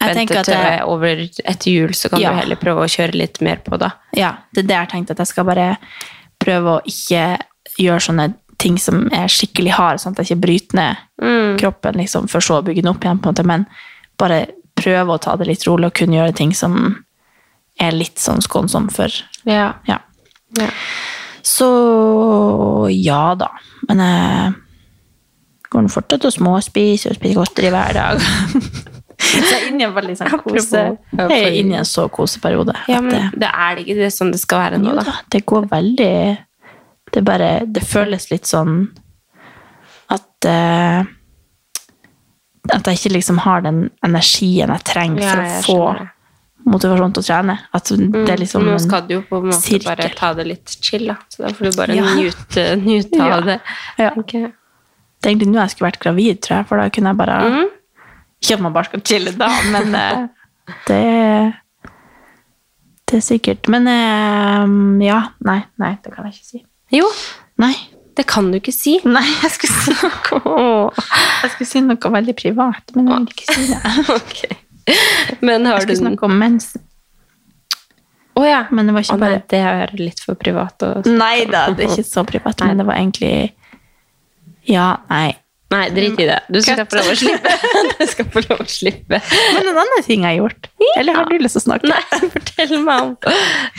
vente 0.00 0.14
tenker 0.18 0.38
at 0.40 0.44
til 0.44 0.54
jeg- 0.54 0.82
over 0.84 1.16
etter 1.44 1.70
jul, 1.72 1.88
så 1.94 2.10
kan 2.10 2.20
Ja. 2.20 2.30
du 2.30 2.36
heller 2.36 2.56
prøve 2.56 2.84
å 2.84 2.88
kjøre 2.88 3.14
litt 3.14 3.40
mer 3.40 3.56
på 3.56 3.78
da. 3.78 3.90
Ja, 4.14 4.36
det 4.52 4.64
er 4.64 4.66
det 4.66 4.74
jeg 4.74 4.78
har 4.78 4.86
tenkt, 4.92 5.10
at 5.10 5.18
jeg 5.18 5.26
skal 5.26 5.44
bare 5.44 5.78
prøve 6.38 6.78
å 6.78 6.82
ikke 6.84 7.38
gjøre 7.78 8.00
sånne 8.00 8.34
ting 8.58 8.78
som 8.78 9.08
er 9.12 9.26
skikkelig 9.28 9.72
harde, 9.72 9.98
sånn 10.00 10.12
at 10.18 10.26
jeg 10.26 10.36
ikke 10.36 10.40
bryter 10.46 10.74
ned 10.74 11.58
kroppen, 11.58 11.94
liksom, 11.94 12.28
for 12.28 12.40
så 12.40 12.60
å 12.60 12.64
bygge 12.64 12.82
den 12.82 12.92
opp 12.94 13.00
igjen, 13.00 13.18
på 13.20 13.28
en 13.28 13.34
måte, 13.34 13.44
men 13.44 13.66
bare 14.18 14.46
prøve 14.76 15.08
å 15.16 15.20
ta 15.20 15.36
det 15.36 15.46
litt 15.46 15.64
rolig 15.66 15.86
og 15.86 15.94
kunne 15.94 16.16
gjøre 16.16 16.34
ting 16.34 16.52
som 16.52 17.04
er 17.80 17.92
litt 17.92 18.16
sånn 18.16 18.40
skånsom 18.42 18.90
for 18.90 19.08
Ja. 19.44 19.74
Ja. 19.86 19.98
Ja. 20.58 20.68
Så 21.42 22.88
ja 22.90 23.34
da, 23.34 23.48
men 23.88 23.98
jeg 23.98 24.54
går 25.70 25.82
nå 25.82 25.90
fortsatt 25.90 26.24
og 26.24 26.32
småspiser 26.32 27.10
og 27.10 27.16
spiser 27.16 27.34
godteri 27.34 27.70
hver 27.70 27.92
dag. 27.94 28.20
så 29.18 29.38
jeg 29.40 29.62
er 29.62 29.68
inne 29.70 29.80
i 29.80 29.86
en 29.86 29.94
veldig 29.96 30.16
sånn 30.18 30.40
kose... 30.44 30.82
Jeg 31.16 31.38
er 31.46 31.54
inne 31.60 31.74
i 31.74 31.78
en 31.80 31.88
så 31.88 32.08
koseperiode. 32.12 32.74
Ja, 32.88 33.00
men 33.00 33.30
det- 33.34 33.48
er 33.52 33.74
det 33.76 33.84
ikke. 33.86 33.94
Det 34.00 34.04
er 34.10 34.14
sånn 34.16 34.32
det 34.32 34.40
skal 34.40 34.58
være 34.64 34.78
nå, 34.82 34.94
da. 34.98 35.14
det 35.30 35.44
går 35.46 35.68
veldig 35.70 36.12
Det 37.12 37.22
bare 37.24 37.48
Det 37.66 37.82
føles 37.86 38.30
litt 38.30 38.44
sånn 38.50 38.88
At 40.10 40.48
uh, 40.50 41.04
At 42.74 42.84
jeg 42.90 42.98
ikke 42.98 43.14
liksom 43.14 43.38
har 43.44 43.62
den 43.64 43.90
energien 44.04 44.72
jeg 44.74 44.84
trenger 44.84 45.22
Ja, 45.22 45.60
for 45.62 45.78
å 45.78 45.96
få 46.02 46.08
motivasjon 46.66 47.12
til 47.14 47.22
å 47.22 47.26
trene. 47.28 47.54
At 47.78 47.84
det 47.94 48.24
er 48.32 48.40
liksom 48.42 48.64
Nå 48.66 48.74
skal 48.82 49.04
du 49.06 49.12
jo 49.14 49.20
på 49.28 49.38
en 49.38 49.44
måte 49.52 49.62
sirkel. 49.62 49.86
bare 49.92 50.08
ta 50.18 50.32
det 50.34 50.46
litt 50.48 50.72
chill, 50.82 51.04
da. 51.12 51.14
Så 51.30 51.44
da 51.44 51.52
får 51.54 51.68
du 51.70 51.76
bare 51.78 51.94
Ja. 51.94 52.06
nyte, 52.18 52.64
nyte 52.82 53.16
Ja. 53.22 53.36
av 53.36 53.44
det. 53.46 53.60
Ja. 54.02 54.10
Okay. 54.18 54.48
Det 54.50 55.28
er 55.28 55.30
egentlig 55.30 55.52
nå 55.52 55.60
jeg 55.62 55.70
skulle 55.76 55.90
vært 55.92 56.00
gravid, 56.02 56.40
tror 56.42 56.56
jeg, 56.58 56.66
for 56.66 56.76
da 56.82 56.88
kunne 56.90 57.12
jeg 57.14 57.16
bare 57.22 57.36
Mhm. 57.50 57.70
Ikke 58.42 58.58
at 58.58 58.64
man 58.64 58.74
bare 58.74 58.90
skal 58.90 59.02
chille 59.06 59.32
da, 59.36 59.48
men 59.72 59.94
eh, 60.02 60.24
det 60.88 61.02
Det 63.06 63.20
er 63.20 63.22
sikkert. 63.24 63.68
Men 63.70 63.86
eh, 63.90 65.06
ja. 65.06 65.20
Nei, 65.46 65.60
nei, 65.82 65.92
det 66.04 66.14
kan 66.14 66.26
jeg 66.26 66.38
ikke 66.38 66.50
si. 66.50 66.64
Jo, 66.94 67.06
Nei. 67.62 67.74
det 68.18 68.26
kan 68.30 68.50
du 68.50 68.58
ikke 68.58 68.74
si. 68.74 68.98
Nei, 69.16 69.24
jeg 69.42 69.54
skulle 69.54 69.78
si 69.84 69.94
noe 69.94 70.90
Jeg 70.96 71.54
skulle 71.54 71.70
si 71.70 71.82
noe 71.86 72.12
veldig 72.18 72.36
privat, 72.38 72.94
men 72.98 73.10
jeg 73.10 73.24
vil 73.24 73.36
ikke 73.36 73.54
si 73.54 73.70
det. 73.72 73.94
okay. 74.20 74.60
Men 75.42 75.66
Jeg 75.66 75.82
skulle 75.82 75.96
du 75.96 76.02
snakke 76.04 76.28
om 76.28 76.36
mens. 76.38 76.74
Å 78.36 78.44
ja. 78.44 78.60
Men 78.70 78.88
det 78.88 78.94
var 78.94 79.06
ikke 79.06 79.16
oh, 79.16 79.22
bare 79.22 79.40
det 79.48 79.62
er 79.64 79.94
litt 79.98 80.20
for 80.22 80.38
privat. 80.38 80.82
Og... 80.84 81.08
Nei 81.08 81.46
da, 81.48 81.66
det 81.72 81.86
er 81.86 81.94
ikke 81.96 82.06
så 82.06 82.26
privat, 82.28 82.60
men 82.66 82.82
det 82.82 82.86
var 82.88 83.00
egentlig 83.00 83.34
Ja, 84.66 84.88
nei. 85.10 85.36
Nei, 85.74 85.86
drit 85.90 86.20
i 86.22 86.26
det. 86.28 86.36
Du 86.52 86.60
skal 86.62 86.84
Cut. 86.84 86.92
få 86.92 87.00
lov 87.00 87.08
å 87.10 87.16
slippe. 87.18 87.54
Du 87.98 88.04
skal 88.06 88.28
få 88.30 88.42
lov 88.44 88.60
å 88.62 88.66
slippe. 88.70 89.18
Men 89.56 89.70
en 89.72 89.80
annen 89.82 90.04
ting 90.06 90.22
jeg 90.22 90.36
har 90.36 90.36
gjort. 90.44 90.68
Eller 91.00 91.18
har 91.18 91.26
du 91.30 91.40
lyst 91.42 91.58
til 91.58 91.64
å 91.64 91.64
snakke? 91.64 91.90
Nei, 91.90 92.20
fortell 92.36 92.76
meg 92.84 93.02
om 93.02 93.16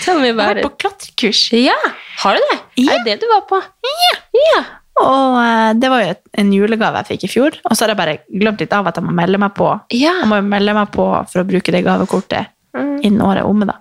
Tell 0.03 0.19
me 0.19 0.31
Jeg 0.33 0.37
vært 0.41 0.65
på 0.65 0.73
klatrekurs. 0.83 1.45
Ja, 1.55 1.77
har 2.25 2.35
du 2.35 2.43
det? 2.51 2.57
Ja. 2.83 2.97
Er 2.97 3.05
det 3.05 3.15
det 3.15 3.21
du 3.23 3.31
var 3.31 3.45
på? 3.47 3.61
Ja. 3.87 4.11
ja. 4.41 4.59
Og 4.97 5.37
eh, 5.39 5.71
det 5.79 5.93
var 5.93 6.03
jo 6.03 6.11
en 6.43 6.51
julegave 6.57 7.03
jeg 7.03 7.11
fikk 7.13 7.25
i 7.27 7.31
fjor. 7.37 7.57
Og 7.69 7.77
så 7.77 7.85
har 7.85 7.93
jeg 7.93 8.01
bare 8.01 8.19
glemt 8.27 8.61
litt 8.63 8.75
av 8.75 8.91
at 8.91 8.99
jeg 8.99 9.07
må 9.07 9.15
melde 9.15 9.39
meg 9.41 9.55
på. 9.55 9.71
Ja. 9.95 10.17
Jeg 10.25 10.29
må 10.31 10.41
jo 10.41 10.47
melde 10.49 10.75
meg 10.75 10.91
på 10.95 11.07
for 11.31 11.43
å 11.43 11.47
bruke 11.47 11.71
det 11.75 11.85
gavekortet 11.87 12.53
innen 12.77 13.23
året 13.25 13.41
er 13.45 13.49
omme. 13.49 13.65
da. 13.69 13.79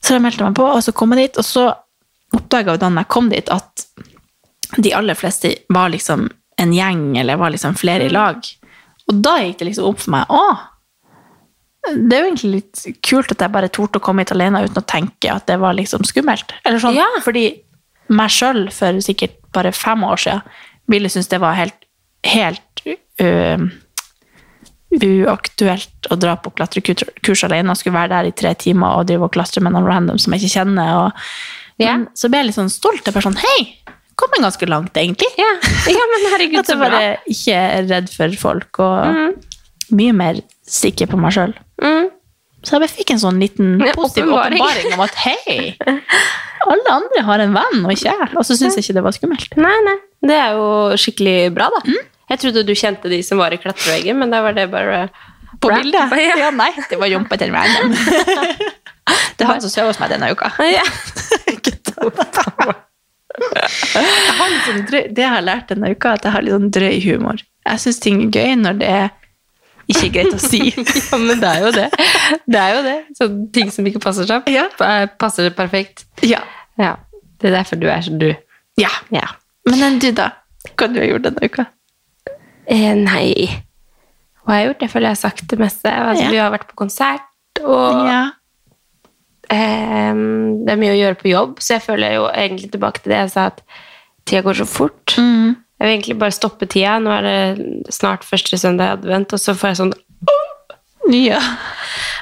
Så 0.00 0.16
jeg 0.16 0.24
meldte 0.24 0.46
meg 0.46 0.56
på, 0.56 0.66
og 0.66 0.80
så 0.82 0.94
kom 0.96 1.12
jeg 1.14 1.28
dit, 1.28 1.38
og 1.42 1.46
så 1.46 1.68
oppdaga 2.34 2.74
jeg 2.74 2.82
da 2.82 2.90
jeg 2.96 3.10
kom 3.12 3.28
dit, 3.30 3.50
at 3.52 3.86
de 4.80 4.92
aller 4.96 5.18
fleste 5.18 5.52
var 5.74 5.90
liksom 5.92 6.28
en 6.60 6.74
gjeng, 6.76 7.04
eller 7.20 7.40
var 7.40 7.52
liksom 7.54 7.76
flere 7.78 8.06
i 8.06 8.12
lag. 8.12 8.44
Og 9.10 9.22
da 9.24 9.38
gikk 9.42 9.58
det 9.60 9.70
liksom 9.70 9.88
opp 9.90 10.02
for 10.04 10.14
meg 10.14 10.30
Å! 10.30 10.44
Det 11.90 12.12
er 12.12 12.20
jo 12.20 12.28
egentlig 12.28 12.50
litt 12.52 12.82
kult 13.06 13.32
at 13.32 13.40
jeg 13.40 13.52
bare 13.54 13.70
torde 13.72 13.98
å 13.98 14.04
komme 14.04 14.20
hit 14.22 14.34
alene 14.34 14.60
uten 14.66 14.82
å 14.82 14.84
tenke 14.86 15.30
at 15.32 15.46
det 15.48 15.56
var 15.62 15.72
liksom 15.78 16.04
skummelt. 16.04 16.52
Eller 16.68 16.82
sånn, 16.82 16.98
Ja. 16.98 17.06
Fordi 17.24 17.46
meg 18.12 18.32
sjøl 18.34 18.66
for 18.74 19.00
sikkert 19.00 19.38
bare 19.56 19.72
fem 19.72 20.04
år 20.04 20.20
siden 20.20 20.42
ville 20.92 21.08
synes 21.08 21.30
det 21.32 21.40
var 21.40 21.56
helt, 21.56 21.86
helt 22.26 22.82
uh, 23.22 23.64
uaktuelt 24.90 26.10
å 26.10 26.18
dra 26.20 26.34
på 26.36 26.52
klatrekurs 26.58 27.44
alene 27.46 27.72
og 27.72 27.78
skulle 27.80 27.96
være 27.96 28.12
der 28.12 28.28
i 28.28 28.36
tre 28.36 28.52
timer 28.58 28.98
og 28.98 29.08
drive 29.08 29.28
og 29.28 29.34
klatre 29.36 29.62
med 29.64 29.74
noen 29.74 29.88
random 29.88 30.18
som 30.20 30.34
jeg 30.34 30.44
ikke 30.44 30.58
kjenner. 30.58 30.92
Og, 31.06 31.26
Ja. 31.80 31.94
Men 31.96 32.08
så 32.12 32.28
ble 32.28 32.42
jeg 32.42 32.50
litt 32.50 32.58
sånn 32.58 32.72
stolt. 32.72 33.06
Jeg 33.06 33.14
bare 33.14 33.24
sånn 33.24 33.40
Hei! 33.40 33.60
Kom 34.20 34.34
jeg 34.36 34.42
ganske 34.44 34.66
langt, 34.68 34.92
egentlig. 35.00 35.30
Ja. 35.40 35.48
ja, 35.88 36.02
men 36.12 36.26
herregud, 36.34 36.58
At 36.60 36.68
så 36.68 36.74
jeg 36.76 36.80
bra. 36.82 36.88
bare 36.92 37.12
ikke 37.32 37.54
er 37.56 37.86
redd 37.88 38.10
for 38.12 38.28
folk, 38.42 38.80
og 38.84 39.40
mye 39.96 40.12
mer 40.14 40.42
sikker 40.68 41.08
på 41.10 41.16
meg 41.18 41.32
sjøl. 41.34 41.54
Mm. 41.80 42.10
Så 42.68 42.76
jeg 42.76 42.90
fikk 42.92 43.14
en 43.14 43.22
sånn 43.22 43.38
liten 43.40 43.78
positiv 43.96 44.28
åpenbaring. 44.36 44.90
om 44.92 45.00
at 45.06 45.14
hei, 45.24 45.72
alle 46.68 46.90
andre 46.92 47.22
har 47.24 47.40
en 47.46 47.54
venn, 47.56 47.80
og 47.86 47.94
ikke 47.94 48.10
jeg. 48.12 48.28
Og 48.36 48.44
så 48.44 48.52
syns 48.60 48.76
jeg 48.76 48.84
ikke 48.84 48.98
det 48.98 49.04
var 49.06 49.16
skummelt. 49.16 49.56
Nei, 49.56 49.72
nei. 49.88 49.96
Det 50.28 50.36
er 50.36 50.52
jo 50.58 50.66
skikkelig 51.00 51.38
bra, 51.56 51.70
da. 51.72 51.80
Jeg 52.30 52.36
trodde 52.44 52.66
du 52.68 52.74
kjente 52.76 53.08
de 53.10 53.22
som 53.26 53.40
var 53.40 53.50
i 53.56 53.60
klatreveggen, 53.62 54.20
men 54.20 54.28
da 54.30 54.42
var 54.44 54.52
det 54.54 54.68
bare 54.70 55.06
På 55.60 55.68
Bra. 55.72 55.80
bildet? 55.80 56.12
Ja. 56.20 56.36
Ja, 56.44 56.50
nei, 56.54 56.70
det 56.90 56.98
var 57.00 57.08
jumpa 57.10 57.34
til 57.40 57.50
random. 57.56 57.96
Det 59.40 59.46
er 59.46 59.48
han 59.48 59.62
som 59.64 59.70
sover 59.72 59.88
hos 59.90 59.98
meg 59.98 60.10
denne 60.12 60.28
uka. 60.30 60.52
Ja. 60.68 60.84
Sånn 64.66 64.84
drøy, 64.88 65.02
det 65.14 65.22
jeg 65.24 65.32
har 65.34 65.42
lært 65.46 65.70
denne 65.72 65.90
uka, 65.94 66.12
at 66.18 66.24
jeg 66.26 66.32
har 66.34 66.42
litt 66.46 66.54
sånn 66.56 66.70
drøy 66.74 67.00
humor. 67.04 67.40
Jeg 67.68 67.82
syns 67.82 67.98
ting 68.02 68.22
er 68.26 68.30
gøy 68.34 68.54
når 68.60 68.78
det 68.80 68.88
er 68.88 69.08
ikke 69.90 70.10
greit 70.14 70.34
å 70.36 70.38
si. 70.42 70.60
ja, 71.10 71.18
men 71.18 71.40
det 71.42 71.48
er 71.50 71.64
jo 71.66 71.70
det. 71.74 71.86
Det 72.46 72.60
er 72.62 72.74
jo 72.76 72.82
det. 72.86 72.96
Sånne 73.18 73.46
ting 73.56 73.72
som 73.74 73.86
ikke 73.90 74.02
passer 74.04 74.28
seg. 74.28 74.46
Ja. 74.52 74.66
Passer 75.20 75.48
det 75.48 75.54
perfekt. 75.58 76.04
Ja. 76.26 76.42
Ja. 76.78 76.96
Det 77.40 77.48
er 77.50 77.56
derfor 77.58 77.80
du 77.80 77.88
er 77.90 78.02
som 78.06 78.18
du. 78.20 78.28
ja. 78.80 78.92
Ja. 79.14 79.26
Men 79.68 79.82
enn 79.84 79.98
du, 80.00 80.08
da? 80.16 80.30
Hva 80.76 80.86
du 80.88 80.98
har 81.00 81.08
gjort 81.10 81.26
denne 81.26 81.44
uka? 81.48 81.66
Eh, 82.70 82.92
nei 82.96 83.48
Hva 84.44 84.54
har 84.54 84.60
jeg 84.62 84.68
gjort? 84.70 84.84
Jeg 84.86 84.92
føler 84.92 85.08
jeg 85.10 85.16
har 85.16 85.20
sagt 85.20 85.44
det 85.50 85.58
meste. 85.60 85.90
Altså, 85.92 86.22
Ja. 86.24 86.30
Vi 86.32 86.38
har 86.40 86.52
vært 86.54 86.68
på 86.70 86.78
konsert, 86.80 87.26
og 87.60 88.06
Ja. 88.08 88.20
eh, 89.50 90.14
det 90.64 90.72
er 90.74 90.80
mye 90.80 90.94
å 90.94 90.98
gjøre 91.00 91.18
på 91.20 91.30
jobb, 91.32 91.58
så 91.60 91.76
jeg 91.76 91.84
føler 91.86 92.14
jo 92.16 92.26
egentlig 92.30 92.70
tilbake 92.72 93.02
til 93.02 93.12
det 93.14 93.20
jeg 93.24 93.32
sa, 93.34 93.46
at 93.52 93.60
tida 94.28 94.44
går 94.46 94.60
så 94.60 94.68
fort. 94.68 95.16
Mm. 95.18 95.56
Jeg 95.80 95.86
vil 95.86 95.94
egentlig 95.94 96.18
bare 96.20 96.36
stoppe 96.36 96.68
tida. 96.68 96.98
Nå 97.00 97.12
er 97.14 97.26
det 97.26 97.94
snart 97.94 98.26
første 98.26 98.58
søndag 98.60 98.90
i 98.90 98.96
advent, 98.98 99.32
og 99.32 99.40
så 99.40 99.56
får 99.56 99.72
jeg 99.72 99.80
sånn 99.80 99.94
ja. 101.08 101.40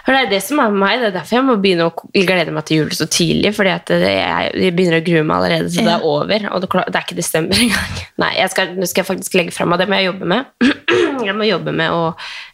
For 0.08 0.16
det 0.16 0.20
er 0.22 0.30
det 0.30 0.38
som 0.40 0.60
er 0.62 0.70
med 0.72 0.80
meg. 0.80 1.00
Det 1.02 1.08
er 1.10 1.14
derfor 1.18 1.36
jeg 1.36 1.44
må 1.44 1.54
begynne 1.60 1.88
å 1.90 1.92
glede 2.16 2.52
meg 2.56 2.64
til 2.64 2.78
jul 2.80 2.92
så 2.96 3.04
tidlig. 3.12 3.50
fordi 3.56 3.72
at 3.74 3.90
jeg, 3.92 4.52
jeg 4.56 4.74
begynner 4.76 5.02
å 5.02 5.04
grue 5.04 5.24
meg 5.26 5.34
allerede 5.36 5.72
til 5.74 5.84
det 5.84 5.96
er 5.98 6.06
over. 6.08 6.46
Og 6.54 6.62
det, 6.64 6.70
det 6.78 6.96
er 6.96 7.04
ikke 7.04 7.18
desember 7.18 7.60
engang. 7.66 7.98
Nei, 8.24 8.30
skal, 8.48 8.70
nå 8.78 8.88
skal 8.88 9.02
jeg 9.02 9.10
faktisk 9.10 9.36
legge 9.36 9.52
fram, 9.52 9.74
og 9.76 9.82
det 9.82 9.88
må 9.90 9.98
jeg 9.98 10.08
jobbe 10.08 10.30
med. 10.32 10.48
Jeg 11.18 11.34
må 11.34 11.48
jobbe 11.48 11.72
med 11.74 11.90
å, 11.90 12.02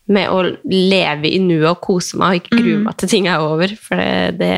med 0.08 0.30
å 0.32 0.38
leve 0.72 1.28
i 1.28 1.36
nuet 1.42 1.66
og 1.68 1.82
kose 1.84 2.16
meg 2.16 2.30
og 2.32 2.38
ikke 2.38 2.56
grue 2.62 2.78
meg 2.80 2.96
til 2.96 3.10
ting 3.12 3.26
er 3.28 3.44
over. 3.44 3.74
For 3.76 4.00
det, 4.00 4.38
det, 4.40 4.48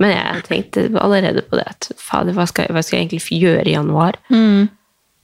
men 0.00 0.14
jeg 0.14 0.40
tenkte 0.46 0.86
allerede 0.96 1.44
på 1.44 1.58
det 1.60 1.66
at 1.68 1.90
fader, 2.00 2.32
hva 2.32 2.46
skal, 2.48 2.70
hva 2.72 2.80
skal 2.80 2.96
jeg 2.96 3.10
egentlig 3.10 3.42
gjøre 3.42 3.68
i 3.68 3.74
januar? 3.76 4.16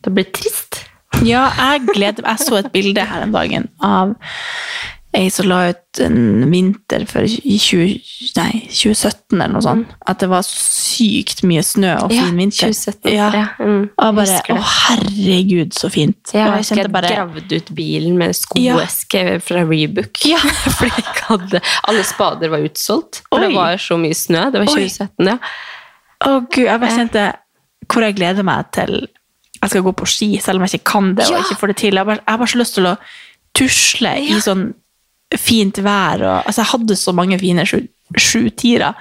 Det 0.04 0.12
blir 0.12 0.28
trist. 0.36 0.82
Ja, 1.24 1.48
jeg 1.56 1.88
gleder 1.88 2.20
meg. 2.20 2.36
Jeg 2.36 2.44
så 2.44 2.60
et 2.60 2.70
bilde 2.76 3.08
her 3.08 3.24
om 3.24 3.32
dagen 3.34 3.70
av 3.80 4.12
ei 5.16 5.30
som 5.32 5.46
la 5.48 5.70
ut 5.70 6.00
en 6.04 6.44
vinter 6.52 7.04
for 7.08 7.24
i 7.24 7.56
20, 7.56 7.94
nei, 8.36 8.50
2017 8.68 9.38
eller 9.38 9.54
noe 9.54 9.64
sånt. 9.64 9.94
At 10.10 10.20
det 10.20 10.28
var 10.28 10.44
sykt 10.44 11.40
mye 11.48 11.62
snø 11.64 11.94
og 12.02 12.12
fin 12.12 12.36
vinter. 12.36 12.74
2017. 12.74 13.14
Ja. 13.14 13.30
Ja, 13.32 13.46
mm, 13.56 13.80
Og 13.96 14.18
bare 14.18 14.42
Å, 14.52 14.58
herregud, 14.74 15.72
så 15.76 15.90
fint. 15.92 16.34
Jeg 16.34 16.44
og 16.44 16.58
jeg 16.58 16.68
kjente 16.68 16.84
jeg 16.84 16.94
bare 16.98 17.12
gravde 17.14 17.60
ut 17.62 17.72
bilen 17.78 18.20
med 18.20 18.36
skoeske 18.36 19.24
fra 19.44 19.64
Rebook. 19.64 20.22
Ja. 20.28 20.40
for 20.76 20.90
jeg 20.90 21.04
ikke 21.06 21.26
hadde, 21.30 21.62
alle 21.88 22.06
spader 22.06 22.52
var 22.52 22.66
utsolgt. 22.68 23.22
For 23.30 23.40
Oi. 23.40 23.46
det 23.46 23.52
var 23.56 23.80
så 23.82 23.98
mye 24.00 24.16
snø. 24.16 24.48
Det 24.52 24.64
var 24.64 24.72
Oi. 24.74 24.88
2017, 24.90 25.32
ja. 25.32 25.38
Å, 26.18 26.34
gud, 26.50 26.66
jeg 26.66 26.82
bare 26.82 26.98
kjente 26.98 27.28
hvor 27.88 28.04
jeg 28.04 28.18
gleder 28.18 28.44
meg 28.44 28.68
til 28.76 29.00
jeg 29.58 29.72
skal 29.72 29.82
gå 29.88 29.92
på 29.96 30.06
ski, 30.06 30.28
selv 30.42 30.60
om 30.60 30.66
jeg 30.66 30.78
ikke 30.78 30.92
kan 30.92 31.08
det 31.18 31.24
og 31.32 31.40
ikke 31.40 31.56
får 31.58 31.72
det 31.72 31.76
til. 31.80 31.96
Jeg 31.96 32.04
har 32.04 32.06
bare, 32.06 32.22
jeg 32.22 32.30
har 32.30 32.38
bare 32.38 32.52
så 32.52 32.60
lyst 32.60 32.76
til 32.76 32.86
å 32.86 32.92
tusle 33.58 34.12
i 34.22 34.36
sånn 34.44 34.68
fint 35.36 35.78
vær. 35.84 36.22
Og, 36.22 36.46
altså, 36.46 36.62
jeg 36.62 36.70
hadde 36.72 36.96
så 36.96 37.12
mange 37.16 37.38
fine 37.40 37.64
sju, 37.68 37.82
sjutiere 38.16 38.94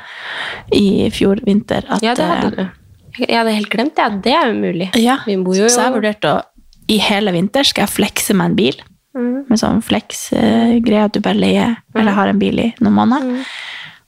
i 0.76 1.08
fjor 1.16 1.40
vinter. 1.46 1.86
At, 1.90 2.04
Ja, 2.04 2.14
det 2.18 2.26
hadde 2.28 2.48
eh, 2.48 2.68
du. 2.68 3.24
Jeg 3.24 3.38
hadde 3.40 3.54
helt 3.56 3.70
glemt 3.74 3.96
det. 3.96 4.04
Ja, 4.04 4.10
det 4.22 4.34
er 4.36 4.52
umulig. 4.54 4.90
Ja, 5.02 5.18
Vi 5.26 5.38
bor 5.42 5.56
jo 5.58 5.70
så 5.72 5.88
jeg 5.88 5.96
vurderte 5.96 6.36
å 6.36 6.44
i 6.88 7.00
hele 7.04 7.34
vinter 7.36 7.66
skal 7.68 7.84
jeg 7.84 7.92
flekse 7.98 8.36
meg 8.38 8.52
en 8.52 8.56
bil. 8.56 8.78
Mm. 9.18 9.48
Med 9.50 9.60
sånn 9.60 9.82
flex-greie 9.84 11.02
at 11.04 11.16
du 11.16 11.20
bare 11.26 11.36
leier 11.42 11.74
eller 11.98 12.16
har 12.16 12.30
en 12.32 12.40
bil 12.40 12.62
i 12.64 12.68
noen 12.80 12.96
måneder. 12.96 13.26
Mm. 13.28 13.42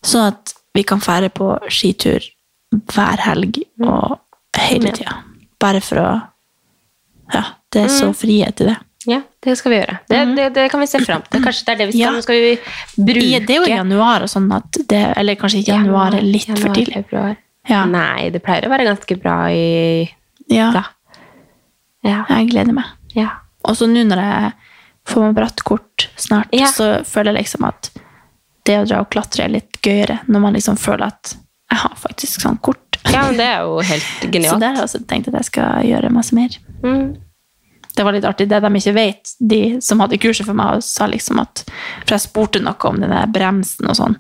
Sånn 0.05 0.27
at 0.29 0.53
vi 0.77 0.83
kan 0.87 1.01
fære 1.03 1.31
på 1.35 1.49
skitur 1.67 2.23
hver 2.93 3.19
helg 3.25 3.57
og 3.83 4.19
hele 4.55 4.93
tida. 4.95 5.17
Bare 5.59 5.81
for 5.83 5.99
å 6.03 6.09
Ja, 7.33 7.43
det 7.71 7.81
er 7.83 7.89
Mm. 7.89 7.99
så 7.99 8.13
frihet 8.15 8.61
i 8.61 8.65
det. 8.65 8.77
Ja, 9.07 9.21
det 9.45 9.53
skal 9.55 9.71
vi 9.71 9.77
gjøre. 9.79 9.97
Det, 10.11 10.35
det, 10.35 10.45
det 10.57 10.65
kan 10.71 10.81
vi 10.83 10.87
se 10.91 10.99
fram 10.99 11.21
til. 11.31 11.43
Kanskje 11.43 11.65
det 11.67 11.71
er 11.73 11.77
det 11.79 11.85
vi 11.87 11.93
skal. 11.93 12.01
Ja. 12.01 12.11
Nå 12.11 12.23
skal 12.25 12.41
vi 12.43 12.49
bruke 12.97 13.39
det 13.47 13.55
er 13.55 13.61
jo 13.61 13.67
januar 13.71 14.25
og 14.25 14.31
sånn 14.31 14.49
at 14.51 14.79
det 14.91 15.03
Eller 15.15 15.37
kanskje 15.39 15.61
ikke 15.61 15.77
januar, 15.77 16.17
er 16.17 16.25
litt 16.25 16.49
for 16.51 16.73
tidlig. 16.75 17.05
Ja. 17.69 17.85
Nei, 17.87 18.29
det 18.33 18.41
pleier 18.43 18.67
å 18.67 18.71
være 18.73 18.87
ganske 18.89 19.15
bra 19.21 19.37
i 19.53 20.09
Ja, 20.49 20.71
da. 20.75 20.83
Ja. 22.03 22.25
jeg 22.29 22.49
gleder 22.51 22.73
meg. 22.75 22.85
ja. 23.15 23.29
Og 23.67 23.75
så 23.75 23.87
nå 23.91 24.05
når 24.07 24.21
jeg 24.23 24.51
får 25.11 25.23
meg 25.25 25.33
bratt 25.35 25.61
kort 25.67 26.05
snart, 26.15 26.47
så 26.71 27.03
føler 27.05 27.35
jeg 27.35 27.43
liksom 27.43 27.65
at 27.67 27.89
det 28.65 28.77
å 28.79 28.85
dra 28.87 29.01
og 29.03 29.09
klatre 29.11 29.43
er 29.45 29.51
litt 29.51 29.79
gøyere, 29.83 30.19
når 30.27 30.39
man 30.43 30.55
liksom 30.55 30.77
føler 30.79 31.07
at 31.11 31.33
jeg 31.69 31.81
har 31.83 31.95
faktisk 31.99 32.41
sånn 32.41 32.57
kort. 32.63 32.97
ja, 33.11 33.25
men 33.27 33.37
det 33.37 33.45
er 33.45 33.65
jo 33.67 33.79
helt 33.83 34.23
genialt. 34.33 34.55
Så 34.55 34.59
der 34.63 34.73
har 34.73 34.79
jeg 34.81 34.87
også 34.87 35.01
tenkt 35.11 35.27
at 35.27 35.37
jeg 35.41 35.49
skal 35.51 35.83
gjøre 35.89 36.11
masse 36.15 36.35
mer. 36.35 36.55
Mm. 36.83 37.17
Det 37.99 38.05
var 38.07 38.15
litt 38.15 38.23
artig, 38.23 38.45
det 38.47 38.61
de 38.63 38.69
ikke 38.79 38.93
vet, 38.95 39.31
de 39.43 39.57
som 39.83 39.99
hadde 39.99 40.15
kurset 40.23 40.47
for 40.47 40.55
meg, 40.55 40.79
sa 40.87 41.03
liksom 41.11 41.41
at 41.43 41.65
For 42.05 42.13
jeg 42.15 42.23
spurte 42.29 42.61
noe 42.63 42.87
om 42.87 43.01
den 43.03 43.11
der 43.11 43.27
bremsen 43.27 43.89
og 43.91 43.97
sånn. 43.99 44.15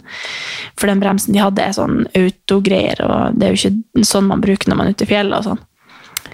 For 0.75 0.91
den 0.91 0.99
bremsen 0.99 1.31
de 1.31 1.39
hadde, 1.39 1.63
er 1.63 1.77
sånn 1.77 2.01
autogreier, 2.11 2.99
og 3.07 3.37
det 3.39 3.47
er 3.47 3.55
jo 3.55 3.61
ikke 3.61 4.03
sånn 4.09 4.27
man 4.27 4.43
bruker 4.43 4.67
når 4.67 4.81
man 4.81 4.89
er 4.91 4.97
ute 4.97 5.07
i 5.07 5.11
fjellet 5.13 5.37
og 5.39 5.47
sånn. 5.47 5.61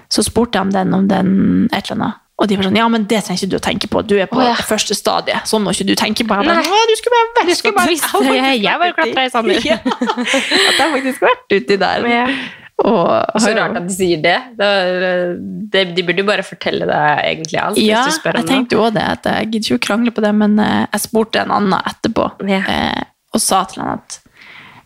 Så 0.10 0.26
spurte 0.26 0.58
jeg 0.58 0.66
om 0.68 0.74
den, 0.74 0.98
om 0.98 1.06
den 1.10 1.30
et 1.70 1.86
eller 1.86 1.96
annet 2.00 2.22
Og 2.42 2.50
de 2.50 2.58
var 2.58 2.68
sånn 2.68 2.76
Ja, 2.82 2.90
men 2.92 3.06
det 3.10 3.22
trenger 3.26 3.42
ikke 3.46 3.54
du 3.54 3.58
å 3.58 3.64
tenke 3.70 3.88
på. 3.94 4.02
Du 4.10 4.18
er 4.18 4.28
på 4.32 4.42
oh, 4.42 4.48
ja. 4.50 4.58
første 4.66 4.98
stadiet. 4.98 5.46
Sånn 5.50 5.64
må 5.66 5.74
ikke 5.78 5.88
du 5.88 5.96
tenke 6.02 6.26
på. 6.26 6.36
Jeg 6.42 6.50
bare, 6.50 6.66
Nei. 6.66 6.84
Du 6.90 6.98
skulle 7.00 7.16
bare 7.16 7.32
vært 7.38 7.50
Du 7.54 7.56
skulle 7.62 7.78
bare 7.78 7.94
visst 7.94 8.12
det. 8.26 8.36
Jeg- 8.42 8.62
jeg 8.66 8.82
bare 8.82 8.98
klatra 8.98 9.26
i 9.30 9.34
sanden. 9.38 9.62
Ja, 9.70 9.78
at 9.86 10.82
jeg 10.82 10.94
faktisk 10.98 11.22
har 11.22 11.30
vært 11.34 11.58
uti 11.62 11.78
der. 11.86 12.10
Og, 12.84 13.40
Så 13.40 13.54
rart 13.56 13.78
at 13.80 13.86
de 13.88 13.94
sier 13.96 14.20
det. 14.22 14.36
Da- 14.60 15.36
det. 15.72 15.84
De 15.96 16.04
burde 16.04 16.20
jo 16.20 16.28
bare 16.28 16.44
fortelle 16.44 16.84
deg 16.90 17.22
egentlig 17.24 17.60
alt. 17.62 17.78
Ja, 17.80 18.02
jeg 18.10 18.46
tenkte 18.50 18.76
jo 18.76 18.82
også 18.84 18.98
det. 18.98 19.06
At 19.16 19.30
jeg 19.32 19.52
gidder 19.54 19.70
ikke 19.70 19.80
å 19.80 19.86
krangle 19.88 20.12
på 20.12 20.22
det, 20.26 20.34
men 20.36 20.60
eh, 20.60 20.86
jeg 20.92 21.06
spurte 21.06 21.40
en 21.46 21.54
annen 21.56 21.80
etterpå 21.80 22.28
Ja. 22.52 22.60
eh, 22.68 23.04
og 23.34 23.42
sa 23.42 23.64
til 23.68 23.82
han 23.84 23.98
at 24.00 24.18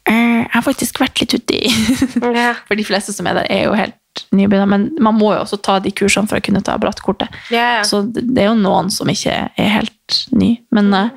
eh, 0.06 0.38
jeg 0.46 0.52
har 0.54 0.62
faktisk 0.66 1.00
vært 1.02 1.20
litt 1.22 1.34
uti 1.38 1.60
Ja. 2.40 2.54
For 2.68 2.76
de 2.78 2.86
fleste 2.86 3.14
som 3.14 3.28
er 3.30 3.40
der, 3.42 3.50
er 3.50 3.64
jo 3.66 3.74
helt 3.78 3.96
nybegynner, 4.34 4.68
men 4.70 4.88
man 5.02 5.16
må 5.18 5.34
jo 5.34 5.42
også 5.44 5.58
ta 5.62 5.80
de 5.82 5.92
kursene 5.96 6.28
for 6.30 6.38
å 6.38 6.44
kunne 6.46 6.62
ta 6.66 6.78
brattkortet. 6.82 7.30
Ja. 7.54 7.82
Så 7.88 8.04
det 8.14 8.38
er 8.44 8.50
jo 8.52 8.58
noen 8.58 8.90
som 8.94 9.10
ikke 9.10 9.34
er 9.50 9.70
helt 9.80 10.18
ny. 10.36 10.60
Men, 10.76 10.94
eh, 10.94 11.10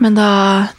men 0.00 0.14
da 0.16 0.28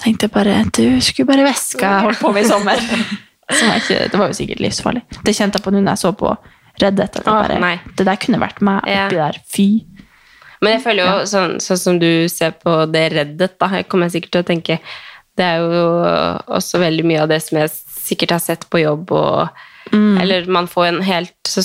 tenkte 0.01 0.25
jeg 0.27 0.33
bare 0.33 0.63
Du 0.73 0.99
skulle 1.01 1.29
bare 1.29 1.45
veska 1.45 1.81
jeg 1.99 2.05
holdt 2.07 2.21
på 2.25 2.33
med 2.33 2.45
i 2.45 2.49
sommer. 2.49 2.81
Jeg 3.49 3.81
ikke, 3.83 3.97
det 4.11 4.19
var 4.19 4.27
jo 4.31 4.33
sikkert 4.37 4.61
livsfarlig. 4.63 5.01
Det 5.25 5.33
kjente 5.35 5.59
jeg 5.59 5.63
på 5.65 5.71
nå 5.73 5.81
når 5.83 5.91
jeg 5.97 6.03
så 6.03 6.11
på 6.17 6.35
Reddit. 6.81 7.17
At 7.19 7.25
bare, 7.27 7.57
oh, 7.59 7.89
det 7.97 8.05
der 8.07 8.15
kunne 8.21 8.39
vært 8.41 8.61
meg 8.65 8.81
Ja. 8.87 9.05
oppi 9.07 9.15
der. 9.19 9.39
Fy. 9.53 9.67
Men 10.63 10.77
jeg 10.77 10.81
føler 10.85 11.03
jo, 11.09 11.25
sånn, 11.27 11.57
sånn 11.59 11.77
som 11.81 11.99
du 11.99 12.27
ser 12.31 12.51
på 12.51 12.77
det 12.91 13.11
Reddit, 13.13 13.57
da, 13.59 13.67
jeg 13.75 13.87
kommer 13.91 14.09
sikkert 14.09 14.31
til 14.31 14.41
å 14.45 14.47
tenke 14.47 14.79
Det 15.35 15.43
er 15.43 15.57
jo 15.59 15.83
også 16.55 16.79
veldig 16.79 17.03
mye 17.09 17.21
av 17.23 17.27
det 17.33 17.41
som 17.43 17.57
jeg 17.57 17.69
sikkert 17.73 18.31
har 18.35 18.39
sett 18.43 18.67
på 18.69 18.79
jobb, 18.83 19.11
og 19.11 19.49
Eller 19.93 20.45
man 20.47 20.67
får 20.67 20.85
en 20.87 21.01
helt 21.01 21.57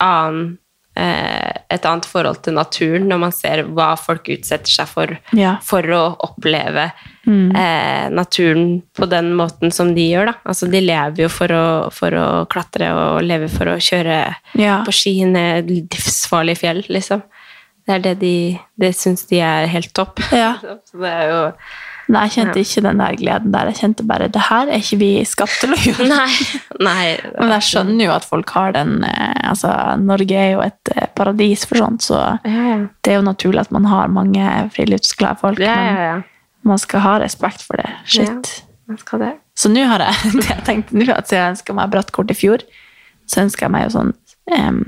annen 0.00 0.58
eh, 0.96 1.52
et 1.70 1.84
annet 1.86 2.04
forhold 2.08 2.42
til 2.42 2.56
naturen 2.56 3.06
når 3.08 3.18
man 3.22 3.32
ser 3.32 3.62
hva 3.70 3.92
folk 4.00 4.26
utsetter 4.34 4.72
seg 4.72 4.88
for 4.90 5.12
Ja. 5.36 5.58
for 5.62 5.82
å 5.82 6.16
oppleve 6.26 6.90
eh, 7.56 8.06
naturen 8.14 8.82
på 8.96 9.06
den 9.10 9.32
måten 9.38 9.72
som 9.74 9.92
de 9.96 10.06
gjør. 10.12 10.30
Da. 10.30 10.34
Altså, 10.52 10.68
de 10.70 10.80
lever 10.84 11.24
jo 11.24 11.28
for 11.32 11.52
å, 11.56 11.64
for 11.94 12.16
å 12.18 12.26
klatre 12.50 12.90
og 12.96 13.20
lever 13.26 13.48
for 13.52 13.72
å 13.74 13.78
kjøre 13.80 14.22
Ja. 14.60 14.80
på 14.86 14.92
ski 14.94 15.16
ned 15.28 15.70
livsfarlige 15.70 16.62
fjell, 16.64 16.82
liksom. 16.88 17.22
Det 17.86 17.94
er 17.96 18.02
det 18.04 18.18
de 18.20 18.34
Det 18.78 18.90
syns 18.94 19.24
de 19.30 19.40
er 19.42 19.66
helt 19.72 19.92
topp. 19.96 20.20
Ja. 20.32 20.54
Så 20.90 20.98
det 21.00 21.10
er 21.14 21.30
jo 21.32 21.40
Nei, 22.10 22.24
jeg 22.26 22.32
kjente 22.40 22.58
ikke 22.64 22.82
den 22.82 22.98
der 22.98 23.14
gleden 23.14 23.52
der. 23.54 23.68
Jeg 23.70 23.76
kjente 23.84 24.02
bare 24.08 24.26
det 24.34 24.40
her 24.48 24.66
er 24.66 24.80
ikke 24.82 24.96
vi 24.98 25.10
skapt 25.30 25.60
til 25.62 25.70
å 25.70 25.78
gjøre. 25.86 26.08
Nei. 26.10 26.32
nei 26.82 27.04
Men 27.38 27.52
jeg 27.54 27.66
skjønner 27.68 28.04
jo 28.08 28.14
at 28.16 28.26
folk 28.26 28.50
har 28.56 28.72
den 28.74 29.04
eh, 29.06 29.36
Altså, 29.46 29.70
Norge 30.02 30.34
er 30.34 30.48
jo 30.56 30.64
et 30.64 30.90
eh, 30.96 31.06
paradis 31.14 31.62
for 31.70 31.78
sånt, 31.78 32.02
så 32.02 32.18
Ja, 32.42 32.64
ja. 32.72 32.80
det 33.06 33.12
er 33.14 33.20
jo 33.20 33.26
naturlig 33.28 33.62
at 33.62 33.70
man 33.76 33.86
har 33.86 34.10
mange 34.10 34.42
friluftsglade 34.74 35.38
folk. 35.38 35.62
Ja, 35.62 35.76
men 35.78 35.94
ja, 36.00 36.08
ja. 36.10 36.18
Man 36.66 36.80
skal 36.80 37.04
ha 37.04 37.18
respekt 37.22 37.64
for 37.66 37.80
det. 37.80 37.90
Shit. 38.04 38.64
Ja, 38.88 39.18
det. 39.22 39.34
Så 39.58 39.70
nå 39.70 39.84
har 39.86 40.02
jeg 40.02 40.32
jeg 40.50 40.64
tenkte 40.66 40.98
nå, 40.98 41.06
at 41.14 41.30
jeg 41.32 41.54
ønska 41.54 41.76
meg 41.76 41.92
brattkort 41.92 42.32
i 42.32 42.36
fjor, 42.36 42.64
så 43.30 43.44
ønsker 43.44 43.66
jeg 43.66 43.74
meg 43.74 43.86
jo 43.86 43.92
sånn 43.94 44.12
um, 44.56 44.82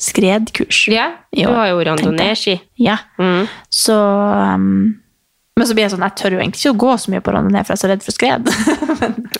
skredkurs. 0.00 0.84
Ja, 0.90 1.12
du 1.30 1.46
har 1.46 1.70
jo 1.70 1.80
randonee-ski. 1.86 2.58
Ja. 2.82 2.98
Mm. 3.20 3.46
Så 3.70 3.94
um, 3.94 4.96
Men 5.54 5.68
så 5.70 5.76
blir 5.76 5.86
jeg 5.86 5.94
sånn, 5.94 6.02
jeg 6.02 6.18
tør 6.18 6.36
jo 6.36 6.42
egentlig 6.42 6.64
ikke 6.64 6.74
å 6.74 6.82
gå 6.82 6.96
så 6.98 7.14
mye 7.14 7.22
på 7.24 7.34
randonee, 7.36 7.62
for 7.62 7.74
jeg 7.74 7.78
er 7.78 7.84
så 7.84 7.92
redd 7.92 8.06
for 8.06 8.16
skred. 8.16 8.50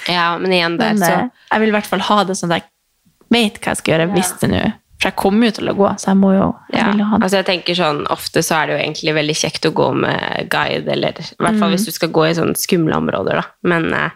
Ja, 0.05 0.35
men 0.37 0.53
igjen 0.53 0.75
der, 0.77 0.93
Men 0.93 1.01
så 1.01 1.11
eh, 1.15 1.29
jeg 1.49 1.63
vil 1.63 1.71
i 1.71 1.73
hvert 1.73 1.87
fall 1.89 2.03
ha 2.05 2.17
det 2.29 2.35
sånn 2.37 2.51
at 2.53 2.61
jeg 2.61 3.33
vet 3.33 3.61
hva 3.63 3.73
jeg 3.73 3.81
skal 3.81 3.95
gjøre 3.95 4.09
hvis 4.13 4.33
det 4.43 4.51
nå 4.53 4.59
For 5.05 5.11
jeg 5.11 5.17
kommer 5.21 5.51
jo 5.51 5.55
til 5.59 5.69
å 5.69 5.75
gå, 5.77 5.89
så 6.01 6.07
jeg 6.15 6.17
må 6.17 6.31
jo 6.33 6.45
jeg 6.73 6.81
ja. 6.81 6.93
jo 6.97 7.05
ha 7.11 7.19
det. 7.19 7.27
altså 7.27 7.37
jeg 7.43 7.47
tenker 7.51 7.77
sånn, 7.77 7.99
Ofte 8.15 8.41
så 8.47 8.55
er 8.57 8.67
det 8.71 8.73
jo 8.79 8.83
egentlig 8.87 9.15
veldig 9.19 9.35
kjekt 9.37 9.67
å 9.69 9.73
gå 9.77 9.89
med 10.01 10.49
guide, 10.49 10.89
eller 10.97 11.19
i 11.21 11.27
hvert 11.37 11.53
Mm. 11.55 11.59
fall 11.61 11.75
hvis 11.75 11.85
du 11.85 11.93
skal 11.93 12.09
gå 12.09 12.25
i 12.31 12.35
sånne 12.39 12.57
skumle 12.57 12.97
områder, 12.97 13.43
da. 13.43 13.45
Men 13.69 13.93
eh, 13.93 14.11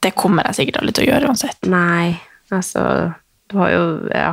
Det 0.00 0.14
kommer 0.16 0.46
jeg 0.48 0.56
sikkert 0.56 0.80
aldri 0.80 0.92
til 0.96 1.04
å 1.04 1.10
gjøre 1.12 1.28
uansett. 1.28 1.66
nei, 1.68 2.16
altså 2.50 3.12
Du 3.52 3.58
har 3.60 3.70
jo 3.74 3.82
ja, 4.14 4.30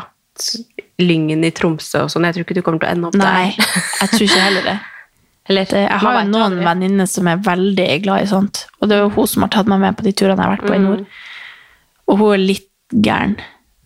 Lyngen 1.02 1.44
i 1.44 1.52
Tromsø 1.52 2.06
og 2.06 2.10
sånn. 2.14 2.24
Jeg 2.30 2.38
tror 2.38 2.46
ikke 2.46 2.56
du 2.58 2.62
kommer 2.66 2.80
til 2.80 2.88
å 2.88 2.94
ende 2.96 3.08
opp 3.10 3.18
Nei, 3.20 3.50
der. 3.58 3.66
jeg 4.02 4.10
tror 4.14 4.24
ikke 4.30 4.46
heller 4.48 4.64
det. 4.72 4.78
Eller, 5.50 5.66
det 5.72 5.82
jeg 5.86 6.00
har 6.04 6.16
jo 6.24 6.30
noen 6.32 6.58
venninner 6.64 7.08
som 7.08 7.28
er 7.32 7.38
veldig 7.40 7.90
glad 8.04 8.24
i 8.26 8.28
sånt. 8.32 8.66
Og 8.82 8.90
det 8.90 8.98
er 8.98 9.04
jo 9.06 9.12
hun 9.16 9.28
som 9.32 9.46
har 9.46 9.52
tatt 9.54 9.70
meg 9.72 9.80
med 9.80 9.96
på 10.00 10.04
de 10.04 10.12
turene 10.12 10.36
jeg 10.40 10.44
har 10.50 10.56
vært 10.58 10.66
på 10.68 10.74
i 10.76 10.80
Mm. 10.82 10.88
nord. 10.90 11.06
Og 12.08 12.18
hun 12.20 12.34
er 12.34 12.42
litt 12.44 12.68
gæren. 12.92 13.38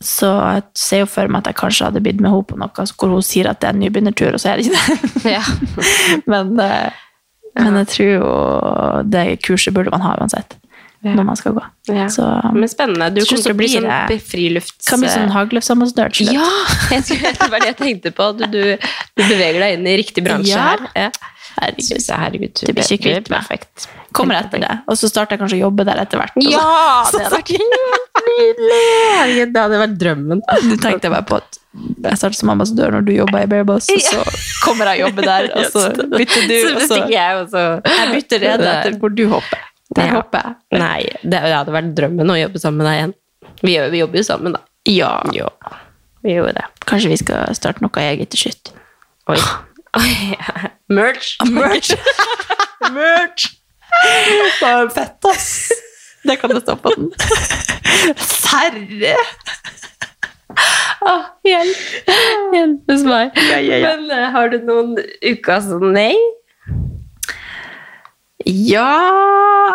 Så 0.02 0.30
jeg 0.30 0.64
ser 0.78 1.04
jo 1.04 1.10
for 1.10 1.30
meg 1.32 1.44
at 1.44 1.52
jeg 1.52 1.60
kanskje 1.62 1.88
hadde 1.90 2.02
bitt 2.04 2.22
med 2.22 2.32
henne 2.34 2.48
på 2.50 2.58
noe 2.60 2.88
hvor 2.98 3.14
hun 3.14 3.26
sier 3.26 3.50
at 3.52 3.62
det 3.62 3.70
er 3.70 3.78
en 3.78 3.84
nybegynnertur, 3.84 4.34
og 4.36 4.42
så 4.42 4.52
er 4.52 4.60
det 4.60 4.68
ikke 4.68 4.82
det. 4.82 5.36
Ja. 5.38 5.44
men, 6.34 6.56
eh, 6.60 6.90
men 7.60 7.80
jeg 7.84 7.92
tror 7.94 8.12
jo 8.12 8.34
det 9.14 9.26
kurset 9.46 9.76
burde 9.78 9.94
man 9.94 10.04
ha 10.06 10.18
uansett. 10.22 10.58
Når 11.02 11.26
man 11.26 11.38
skal 11.38 11.56
gå. 11.58 11.62
Ja. 11.90 12.06
Så, 12.14 12.22
Men 12.54 12.70
spennende. 12.70 13.08
Du 13.10 13.24
kommer 13.26 13.42
til 13.42 13.56
å 13.56 13.58
bli 13.58 13.70
sånn 13.74 13.88
blir 14.06 14.20
frilufts... 14.22 14.86
kan 14.86 15.02
bli 15.02 15.10
sånn 15.10 15.32
Hagløfsambassadør 15.34 16.14
til 16.14 16.30
slutt. 16.30 16.38
Ja! 16.38 17.00
Det 17.42 17.48
var 17.50 17.58
det 17.58 17.72
jeg 17.72 17.78
tenkte 17.80 18.12
på. 18.14 18.28
Du, 18.38 18.44
du, 18.54 18.60
du 19.18 19.24
beveger 19.24 19.58
deg 19.64 19.80
inn 19.80 19.90
i 19.90 19.96
riktig 19.98 20.22
bransje 20.28 20.54
Ja. 20.54 20.76
her. 20.94 21.18
Herregud. 21.58 21.90
Jeg, 21.92 22.20
herregud, 22.22 22.54
Du 22.62 22.74
blir 22.74 22.94
ikke 22.96 23.02
kvitt 23.04 23.32
meg. 23.34 23.66
Kommer 24.16 24.42
etter 24.42 24.62
det. 24.64 24.72
Og 24.92 24.98
så 25.00 25.08
starter 25.12 25.36
jeg 25.36 25.42
kanskje 25.44 25.58
å 25.60 25.64
jobbe 25.68 25.86
der 25.88 26.02
etter 26.04 26.20
hvert. 26.20 26.38
Ja! 26.44 26.66
Det 27.12 27.22
hadde 27.26 27.32
vært 27.38 27.52
nydelig! 28.28 29.48
Det 29.52 29.64
hadde 29.64 29.82
vært 29.82 29.98
drømmen. 30.02 30.44
Du 30.68 30.76
tenkte 30.82 31.12
bare 31.14 31.28
på 31.28 31.40
at 31.40 31.60
jeg 31.72 32.20
starter 32.20 32.36
som 32.36 32.52
ambassadør 32.52 32.98
når 32.98 33.06
du 33.08 33.12
jobber 33.16 33.46
i 33.46 33.50
Bearboss, 33.52 33.88
og 33.94 34.02
så 34.04 34.24
kommer 34.66 34.92
jeg 34.92 35.00
og 35.00 35.08
jobber 35.08 35.28
der, 35.30 35.48
og 35.56 35.70
så 35.72 35.86
bytter 36.20 36.50
du, 36.50 36.58
og 36.76 36.82
så 36.90 36.98
jeg 37.08 38.10
bytter 38.12 38.44
rede 38.44 38.74
etter 38.74 38.98
hvor 39.00 39.16
du 39.16 39.24
hopper. 39.32 39.64
Der 39.96 40.12
hopper 40.16 40.44
jeg. 40.44 40.82
Nei, 40.82 41.00
det, 41.24 41.32
det 41.36 41.56
hadde 41.56 41.76
vært 41.76 41.96
drømmen 41.96 42.32
å 42.32 42.38
jobbe 42.40 42.62
sammen 42.64 42.84
med 42.84 42.90
deg 42.90 43.00
igjen. 43.00 43.16
Vi, 43.62 43.78
vi 43.94 44.04
jobber 44.04 44.22
jo 44.22 44.28
sammen, 44.28 44.56
da. 44.58 44.64
Ja. 44.90 45.12
ja. 45.36 45.48
vi 46.26 46.36
gjorde 46.36 46.56
det. 46.60 46.68
Kanskje 46.90 47.12
vi 47.12 47.20
skal 47.22 47.56
starte 47.56 47.84
noe 47.86 48.08
eget 48.08 48.32
til 48.34 48.48
slutt. 48.48 48.74
Oi. 49.32 49.40
Oi. 49.98 50.38
Merch. 50.96 51.38
Merch! 51.50 51.92
Merch! 52.92 53.48
Fett, 54.94 55.26
ass! 55.26 55.72
Det 56.24 56.36
kan 56.40 56.50
det 56.50 56.62
stå 56.62 56.76
på 56.76 56.92
den. 56.96 57.12
Serre! 58.18 59.16
Oh, 61.02 61.24
hjelp. 61.48 62.12
Hjelpes 62.54 63.04
meg. 63.08 63.40
Men 63.72 64.06
uh, 64.12 64.28
har 64.36 64.52
du 64.52 64.60
noen 64.68 64.94
ukas 65.26 65.68
nei? 65.82 66.14
Ja, 68.46 68.88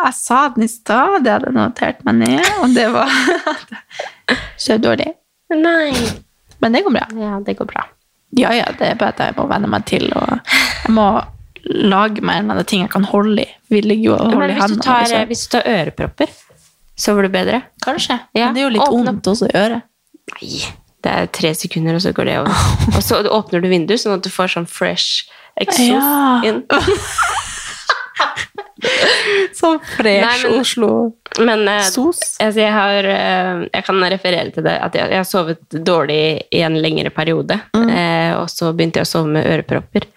jeg 0.05 0.15
sa 0.19 0.41
den 0.55 0.67
i 0.67 0.71
stad, 0.71 1.21
det 1.25 1.33
hadde 1.33 1.51
jeg 1.51 1.57
notert 1.57 2.01
meg 2.07 2.19
ned, 2.25 2.47
og 2.63 2.73
det 2.75 2.87
var 2.95 3.13
så 4.65 4.79
dårlig. 4.83 5.13
Nei. 5.55 5.93
Men 6.63 6.75
det 6.75 6.83
går 6.87 6.97
bra. 6.97 7.07
Ja, 7.21 7.37
det 7.47 7.57
går 7.61 7.69
bra. 7.71 7.87
Ja, 8.37 8.51
ja, 8.53 8.65
det 8.79 8.91
er 8.91 8.95
bare 9.01 9.15
at 9.15 9.21
jeg 9.25 9.35
må 9.39 9.47
venne 9.49 9.69
meg 9.73 9.85
til, 9.89 10.09
og 10.13 10.29
jeg 10.37 10.93
må 10.95 11.07
lage 11.67 12.21
meg 12.23 12.37
en 12.37 12.45
eller 12.45 12.59
annen 12.61 12.69
ting 12.71 12.83
jeg 12.85 12.91
kan 12.93 13.05
holde 13.11 13.43
i. 13.43 13.49
Vi 13.73 13.81
ligger 13.83 14.05
jo 14.11 14.17
og 14.17 14.33
holder 14.35 14.53
i 14.55 14.59
hendene. 14.61 14.83
tar, 14.85 15.01
liksom. 15.07 15.27
hvis 15.31 15.45
du 15.47 15.51
tar 15.57 15.71
ørepropper, 15.73 16.35
sover 16.97 17.27
du 17.27 17.33
bedre? 17.35 17.63
Kanskje. 17.85 18.19
Ja, 18.37 18.47
Men 18.51 18.55
det 18.55 18.61
er 18.63 18.67
jo 18.69 18.75
litt 18.77 18.83
åpne- 18.87 19.07
vondt 19.11 19.27
også 19.33 19.49
i 19.51 19.57
øret. 19.59 19.83
Nei, 20.37 20.61
det 21.07 21.13
er 21.13 21.27
tre 21.41 21.55
sekunder, 21.55 21.95
og 21.99 22.03
så 22.03 22.13
går 22.13 22.25
det 22.29 22.39
over. 22.43 22.55
Og 22.97 23.03
så 23.03 23.23
åpner 23.25 23.61
du 23.65 23.69
vinduet, 23.73 24.01
sånn 24.03 24.15
at 24.19 24.23
du 24.27 24.31
får 24.31 24.53
sånn 24.57 24.67
fresh 24.69 25.25
exo 25.61 25.83
Ja. 25.89 26.43
inn. 26.45 26.63
Så 29.59 29.79
fresh 29.97 30.47
Oslo. 30.51 31.13
Men 31.39 31.69
eh, 31.69 31.83
Sos. 31.83 32.37
altså, 32.41 32.61
jeg, 32.61 32.73
har, 32.73 33.09
eh, 33.13 33.63
jeg 33.73 33.87
kan 33.87 34.05
referere 34.13 34.51
til 34.55 34.67
det, 34.67 34.77
at 34.89 34.97
jeg, 34.97 35.11
jeg 35.13 35.21
har 35.21 35.29
sovet 35.29 35.79
dårlig 35.87 36.21
i 36.51 36.63
en 36.67 36.77
lengre 36.81 37.13
periode. 37.15 37.59
Eh, 37.77 38.33
og 38.37 38.51
så 38.53 38.73
begynte 38.77 39.01
jeg 39.01 39.09
å 39.09 39.13
sove 39.15 39.33
med 39.39 39.49
ørepropper. 39.49 40.09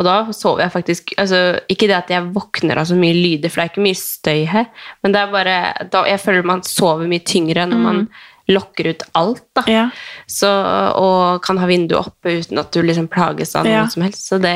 Og 0.00 0.06
da 0.06 0.16
sover 0.32 0.64
jeg 0.64 0.72
faktisk 0.72 1.10
altså, 1.20 1.38
Ikke 1.68 1.84
det 1.84 1.98
at 1.98 2.08
jeg 2.08 2.30
våkner 2.32 2.78
av 2.80 2.86
så 2.88 2.96
mye 2.96 3.12
lyder, 3.12 3.52
for 3.52 3.60
det 3.60 3.64
er 3.64 3.72
ikke 3.74 3.84
mye 3.84 3.98
støy 4.00 4.46
her, 4.48 4.70
men 5.04 5.12
det 5.12 5.20
er 5.20 5.34
bare 5.34 5.56
da, 5.92 6.06
Jeg 6.08 6.22
føler 6.22 6.48
man 6.48 6.62
sover 6.64 7.10
mye 7.10 7.24
tyngre 7.28 7.66
når 7.68 7.82
man 7.82 8.06
lokker 8.54 8.90
ut 8.92 9.02
alt. 9.18 9.42
da. 9.56 9.62
Ja. 9.70 9.84
Så, 10.30 10.48
og 10.96 11.42
kan 11.44 11.58
ha 11.58 11.66
vinduet 11.70 11.98
oppe 12.06 12.36
uten 12.40 12.58
at 12.62 12.72
du 12.72 12.80
liksom 12.82 13.08
plages 13.12 13.54
av 13.56 13.64
noe 13.66 13.72
Ja. 13.72 13.86
som 13.88 14.02
helst. 14.06 14.26
Så 14.28 14.38
det, 14.42 14.54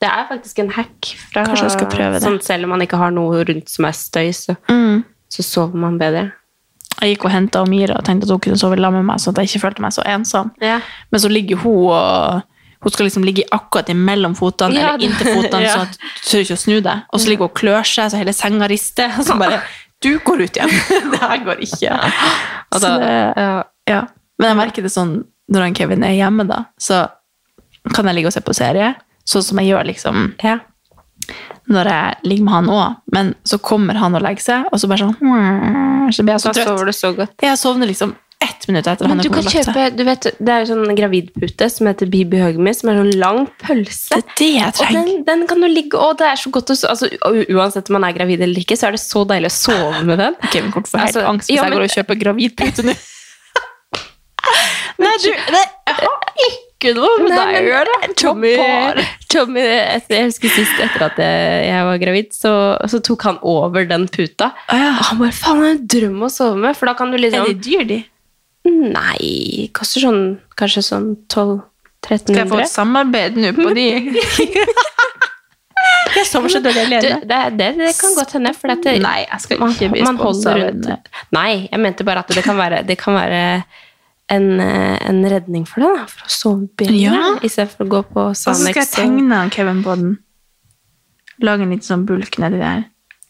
det 0.00 0.08
er 0.10 0.26
faktisk 0.30 0.58
en 0.64 0.70
hack. 0.76 1.14
Fra, 1.32 1.44
Kanskje 1.46 1.68
jeg 1.68 1.76
skal 1.78 1.90
prøve 1.92 2.12
det. 2.18 2.22
Sånn, 2.26 2.40
selv 2.42 2.64
om 2.68 2.70
man 2.76 2.80
ikke 2.86 2.98
har 3.00 3.10
noe 3.14 3.44
rundt 3.44 3.68
som 3.72 3.84
er 3.88 3.92
støy, 3.96 4.30
så, 4.36 4.56
Mm. 4.68 5.04
så 5.30 5.42
sover 5.46 5.74
man 5.74 5.98
bedre. 5.98 6.32
Jeg 7.00 7.14
gikk 7.16 7.24
og 7.24 7.30
henta 7.32 7.64
Mira 7.68 7.94
og 7.96 8.04
tenkte 8.04 8.26
at 8.26 8.30
hun 8.34 8.40
kunne 8.40 8.58
sove 8.60 8.76
sammen 8.76 9.00
med 9.00 9.06
meg, 9.14 9.20
så 9.22 9.30
at 9.30 9.36
jeg 9.40 9.48
ikke 9.48 9.60
følte 9.70 9.80
meg 9.80 9.92
så 9.92 10.02
ensom. 10.04 10.50
Ja. 10.60 10.80
Men 11.10 11.20
så 11.20 11.30
ligger 11.32 11.56
hun 11.62 11.86
og 11.94 12.42
hun 12.82 12.92
skal 12.92 13.06
liksom 13.06 13.24
ligge 13.24 13.44
akkurat 13.52 13.88
imellom 13.92 14.34
fotene, 14.36 14.74
Ja, 14.74 14.94
eller 14.94 15.04
inntil 15.06 15.34
fotene, 15.36 15.62
ja. 15.68 15.74
sånn 15.76 15.88
at 15.88 15.98
du 16.00 16.28
tør 16.30 16.40
ikke 16.44 16.56
å 16.56 16.60
snu 16.64 16.80
deg. 16.80 17.02
Og 17.12 17.20
så 17.20 17.28
ligger 17.28 17.44
hun 17.44 17.50
og 17.50 17.54
klør 17.60 17.84
seg, 17.84 18.10
så 18.10 18.16
hele 18.20 18.32
senga 18.32 18.68
rister. 18.72 19.12
Og 19.18 19.24
så 19.28 19.36
bare 19.38 19.60
Du 20.02 20.10
går 20.24 20.40
ut 20.46 20.56
igjen! 20.56 20.70
det 21.12 21.20
her 21.20 21.44
går 21.44 21.60
ikke. 21.66 21.92
Så 21.92 22.70
Altså, 22.70 22.90
det, 23.02 23.12
ja. 23.36 23.62
ja. 23.90 24.00
Men 24.40 24.52
jeg 24.52 24.58
merker 24.62 24.86
det 24.86 24.92
sånn 24.94 25.14
når 25.50 25.64
han 25.66 25.74
Kevin 25.76 26.04
er 26.06 26.14
hjemme, 26.14 26.44
da, 26.46 26.60
så 26.80 27.02
kan 27.94 28.06
jeg 28.06 28.16
ligge 28.20 28.30
og 28.30 28.34
se 28.36 28.42
på 28.46 28.54
serie, 28.54 28.92
sånn 29.28 29.42
som 29.44 29.58
jeg 29.60 29.72
gjør 29.72 29.88
liksom 29.88 30.18
Ja. 30.46 30.58
når 31.70 31.90
jeg 31.90 32.14
ligger 32.30 32.44
med 32.46 32.54
han 32.54 32.70
òg. 32.70 32.96
Men 33.12 33.32
så 33.44 33.58
kommer 33.58 33.98
han 33.98 34.14
og 34.14 34.22
legger 34.24 34.44
seg, 34.46 34.68
og 34.72 34.78
så 34.80 34.88
bare 34.90 35.08
sånn 35.10 36.12
Så 36.14 36.24
blir 36.24 36.34
jeg 36.36 36.42
så 36.46 36.52
Da 36.54 36.64
sover 36.64 36.86
du 36.86 36.92
så 36.96 37.12
godt. 37.16 37.34
Jeg 37.42 37.58
sovner 37.60 37.90
liksom 37.90 38.14
ett 38.70 38.74
minutt 38.74 38.86
etter 38.86 39.08
Men 39.10 39.18
du 39.18 39.28
kan 39.32 39.46
kjøpe, 39.46 39.86
du 39.96 40.04
vet, 40.06 40.28
Det 40.38 40.54
er 40.54 40.64
jo 40.64 40.70
sånn 40.72 40.96
gravidpute 40.98 41.68
som 41.72 41.90
heter 41.90 42.10
Bibi 42.10 42.40
Hugmy, 42.42 42.74
som 42.76 42.92
er 42.92 43.00
sånn 43.02 43.12
lang 43.20 43.40
pølse. 43.62 44.14
Det 44.14 44.20
er 44.20 44.26
det 44.40 44.50
jeg 44.56 44.70
Og 44.70 44.94
den, 44.96 45.12
den 45.26 45.46
kan 45.50 45.66
jo 45.66 45.70
ligge 45.70 46.00
Og 46.00 46.16
det 46.20 46.28
er 46.30 46.40
så 46.40 46.52
godt 46.54 46.74
å 46.74 46.78
altså, 46.92 47.10
Uansett 47.50 47.90
om 47.90 47.98
man 47.98 48.08
er 48.08 48.16
gravid 48.16 48.44
eller 48.46 48.62
ikke, 48.62 48.78
så 48.78 48.90
er 48.90 48.98
det 48.98 49.02
så 49.02 49.24
deilig 49.28 49.50
å 49.50 49.56
sove 49.56 50.02
med 50.06 50.20
den. 50.22 50.38
Kommer 50.40 50.72
til 50.72 50.82
å 50.82 50.90
få 50.92 51.02
helt 51.02 51.08
Altså, 51.10 51.26
angst 51.26 51.50
hvis 51.50 51.58
ja, 51.58 51.66
jeg 51.66 51.76
går 51.76 51.86
og 51.86 51.94
kjøper 51.98 52.20
gravidpute 52.24 52.86
nå. 52.86 52.96
Nei, 55.00 55.14
du, 55.22 55.30
det, 55.32 55.62
jeg 55.88 55.94
har 55.96 56.20
ikke 56.80 56.92
noe 56.96 57.22
med 57.22 57.32
deg 57.32 57.56
å 57.56 57.62
gjøre. 57.64 57.94
Tommy, 58.20 58.52
Tommy 59.32 59.62
etter, 59.64 60.16
Jeg 60.16 60.28
husker 60.28 60.52
sist 60.52 60.82
etter 60.82 61.06
at 61.06 61.20
jeg, 61.20 61.82
var 61.88 62.00
gravid, 62.02 62.30
så, 62.36 62.52
så 62.90 63.00
tok 63.04 63.26
han 63.28 63.40
over 63.46 63.88
den 63.88 64.06
puta. 64.12 64.50
Ah, 64.68 64.80
ja. 64.80 64.90
Og 64.98 65.06
han 65.10 65.22
bare 65.22 65.36
Faen, 65.36 65.60
det 65.60 65.68
er 65.68 65.76
en 65.76 65.84
drøm 65.96 66.26
å 66.26 66.30
sove 66.32 66.60
med, 66.60 66.76
for 66.78 66.90
da 66.90 66.96
kan 66.98 67.12
du 67.12 67.18
Er 67.18 67.24
liksom 67.26 67.48
de 67.48 67.56
dyr, 67.64 67.84
de? 67.88 68.00
Nei, 68.68 69.70
koster 69.76 70.02
sånn 70.04 70.22
kanskje 70.58 70.82
sånn 70.84 71.10
12 71.32 71.60
Skal 72.04 72.36
jeg 72.36 72.48
få 72.50 72.58
et 72.60 72.72
samarbeid 72.72 73.38
nå 73.40 73.52
på 73.56 73.70
de? 73.76 73.86
jeg 76.16 76.26
sover 76.28 76.52
så 76.52 76.60
dårlig 76.64 76.82
alene. 76.86 77.20
det, 77.28 77.40
det, 77.56 77.68
det 77.78 77.92
kan 77.96 78.16
godt 78.18 78.34
hende, 78.36 78.52
for 78.56 78.72
det, 78.72 78.96
Nei, 79.00 79.20
jeg 79.24 79.44
skal 79.44 79.62
man, 79.62 79.76
ikke 79.76 79.90
bli 79.94 80.04
rundt 80.04 80.90
Nei, 81.36 81.52
jeg 81.70 81.80
mente 81.80 82.06
bare 82.08 82.24
at 82.24 82.34
det 82.36 82.44
kan 82.44 82.60
være, 82.60 82.82
det 82.88 82.98
kan 83.00 83.16
være 83.16 83.40
en, 84.30 84.48
en 84.60 85.22
redning 85.32 85.64
for 85.68 85.82
deg, 85.82 86.02
da, 86.02 86.06
for 86.10 86.28
å 86.28 86.34
sove 86.34 86.68
bedre, 86.78 86.98
Ja. 87.00 87.32
i 87.40 87.48
stedet 87.50 87.72
for 87.72 87.88
å 87.88 87.94
gå 87.96 88.02
på 88.12 88.28
Og 88.30 88.36
så 88.38 88.52
skal 88.60 88.84
jeg 88.84 88.92
tegne 88.92 89.40
Kevin 89.54 89.80
på 89.86 89.96
den. 89.98 90.12
Lage 91.42 91.64
en 91.64 91.72
liten 91.72 91.88
sånn 91.88 92.04
bulk 92.08 92.36
nedi 92.42 92.60
der. 92.60 92.84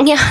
Ja. 0.05 0.19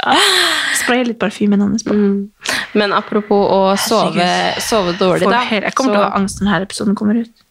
Spraye 0.90 1.06
litt 1.06 1.20
parfymen 1.22 1.62
hennes 1.62 1.84
på. 1.86 1.94
Mm. 1.94 2.58
Men 2.74 2.94
apropos 2.96 3.46
å 3.54 3.60
sove, 3.78 4.26
sove 4.58 4.96
dårlig, 4.98 5.28
da. 5.30 5.44
Jeg 5.46 5.70
kommer 5.78 5.94
til 5.94 6.02
å 6.02 6.08
ha 6.08 6.16
angst 6.18 6.42
når 6.42 6.50
denne 6.50 6.66
episoden 6.66 6.98
kommer 6.98 7.20
ut. 7.22 7.44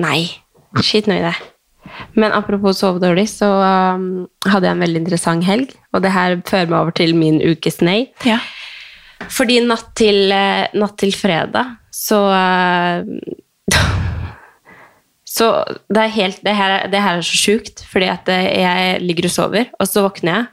Nei, 0.00 0.28
skit 0.84 1.08
nå 1.08 1.16
i 1.16 1.24
det. 1.24 1.32
Men 2.20 2.34
apropos 2.36 2.76
sove 2.80 3.00
dårlig, 3.02 3.26
så 3.32 3.48
um, 3.48 4.26
hadde 4.44 4.68
jeg 4.68 4.76
en 4.76 4.84
veldig 4.84 5.00
interessant 5.02 5.46
helg. 5.48 5.72
Og 5.96 6.04
det 6.04 6.12
her 6.12 6.36
fører 6.48 6.68
meg 6.68 6.78
over 6.82 6.96
til 7.00 7.16
min 7.16 7.40
ukes 7.40 7.80
nei. 7.84 8.10
Ja. 8.28 8.38
Fordi 9.32 9.58
natt 9.64 9.90
til, 9.98 10.28
eh, 10.32 10.68
natt 10.76 10.96
til 11.00 11.12
fredag 11.16 11.74
så 11.92 12.20
uh, 12.28 13.02
Så 15.30 15.46
det 15.92 16.00
er 16.02 16.14
helt 16.14 16.40
Det 16.42 16.54
her, 16.56 16.72
er- 16.78 16.88
det 16.90 17.02
her 17.04 17.18
er 17.20 17.26
så 17.26 17.36
sjukt, 17.38 17.84
fordi 17.88 18.08
at 18.10 18.28
eh, 18.32 18.48
jeg 18.60 19.02
ligger 19.04 19.28
og 19.28 19.34
sover, 19.34 19.68
og 19.78 19.86
så 19.88 20.02
våkner 20.06 20.32
jeg, 20.34 20.48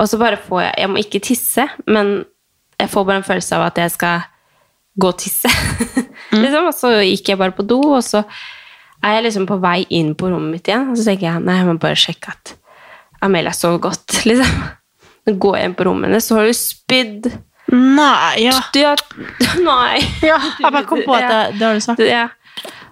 og 0.00 0.08
så 0.08 0.18
bare 0.20 0.40
får 0.40 0.62
jeg 0.64 0.74
Jeg 0.80 0.90
må 0.90 1.02
ikke 1.02 1.22
tisse, 1.24 1.66
men 1.86 2.12
jeg 2.80 2.88
får 2.88 3.04
bare 3.04 3.20
en 3.20 3.26
følelse 3.26 3.56
av 3.58 3.66
at 3.66 3.78
jeg 3.82 3.92
skal 3.92 4.22
gå 5.00 5.10
og 5.12 5.18
tisse. 5.20 5.50
liksom, 6.42 6.70
og 6.70 6.74
så 6.76 6.94
gikk 7.04 7.32
jeg 7.32 7.40
bare 7.40 7.54
på 7.56 7.66
do, 7.68 7.80
og 7.98 8.02
så 8.04 8.22
er 9.04 9.18
jeg 9.18 9.26
liksom 9.28 9.46
på 9.48 9.60
vei 9.60 9.84
inn 9.96 10.14
på 10.16 10.30
rommet 10.32 10.56
mitt 10.56 10.70
igjen, 10.70 10.90
og 10.92 10.98
så 10.98 11.10
tenker 11.10 11.28
jeg 11.28 11.44
nei, 11.44 11.58
jeg 11.60 11.68
må 11.68 11.76
bare 11.80 12.00
sjekke 12.00 12.32
at 12.32 12.54
Amelia 13.24 13.52
sover 13.56 13.82
godt, 13.90 14.16
liksom. 14.28 14.66
Så 15.28 15.36
går 15.36 15.56
jeg 15.58 15.68
inn 15.68 15.76
på 15.76 15.86
rommet 15.88 16.08
hennes, 16.08 16.26
så 16.26 16.38
har 16.38 16.48
hun 16.48 16.56
spydd. 16.56 17.30
Nei, 17.70 18.40
ja. 18.46 18.56
Ja, 18.80 18.94
nei. 19.68 20.00
ja. 20.24 20.40
Jeg 20.40 20.72
bare 20.72 20.86
kom 20.88 21.04
på 21.04 21.14
at 21.14 21.28
det, 21.28 21.58
det 21.60 21.66
har 21.68 21.76
du 21.76 21.84
sagt. 21.84 22.00
Ja. 22.08 22.26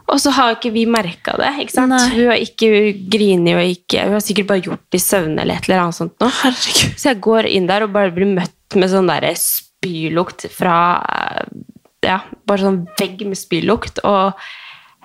Og 0.08 0.20
så 0.22 0.32
har 0.32 0.54
ikke 0.56 0.72
vi 0.72 0.84
merka 0.88 1.34
det. 1.40 1.50
ikke 1.64 1.74
sant? 1.74 1.92
Nei. 1.92 2.04
Hun 2.14 2.30
har 2.30 2.40
ikke 2.40 2.68
grinet 3.12 3.58
og 3.58 3.72
ikke 3.74 4.06
Hun 4.06 4.16
har 4.16 4.24
sikkert 4.24 4.48
bare 4.48 4.64
gjort 4.64 4.84
det 4.88 5.00
i 5.00 5.04
søvne 5.04 5.42
eller 5.44 5.60
et 5.60 5.68
eller 5.68 5.82
annet 5.84 5.98
sånt. 5.98 6.14
Nå. 6.22 6.30
Herregud. 6.42 6.94
Så 6.96 7.10
jeg 7.10 7.20
går 7.28 7.50
inn 7.50 7.68
der 7.68 7.84
og 7.84 7.92
bare 7.96 8.14
blir 8.16 8.30
møtt 8.30 8.78
med 8.78 8.92
sånn 8.92 9.10
der 9.10 9.28
spylukt 9.40 10.48
fra 10.54 10.78
Ja, 12.04 12.22
bare 12.48 12.64
sånn 12.64 12.82
vegg 13.00 13.24
med 13.28 13.38
spylukt. 13.38 14.00
Og 14.08 14.32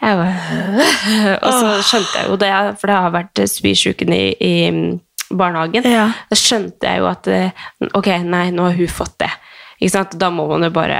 jeg 0.04 0.20
bare 0.20 0.88
Og 1.46 1.52
så 1.52 1.76
skjønte 1.90 2.22
jeg 2.22 2.32
jo 2.32 2.40
det, 2.40 2.54
for 2.80 2.92
det 2.92 3.00
har 3.06 3.16
vært 3.16 3.44
spysjuken 3.50 4.16
i, 4.16 4.24
i 4.40 4.54
barnehagen. 5.34 5.86
Ja. 5.88 6.10
Da 6.30 6.38
skjønte 6.40 6.90
jeg 6.90 7.04
jo 7.04 7.08
at 7.12 7.30
eh, 7.32 7.64
ok, 7.92 8.10
nei, 8.28 8.48
nå 8.56 8.68
har 8.70 8.76
hun 8.78 8.92
fått 8.92 9.18
det. 9.24 9.32
Ikke 9.80 9.96
sant? 9.98 10.18
Da 10.20 10.30
må 10.34 10.46
man 10.52 10.64
jo 10.68 10.72
bare 10.76 11.00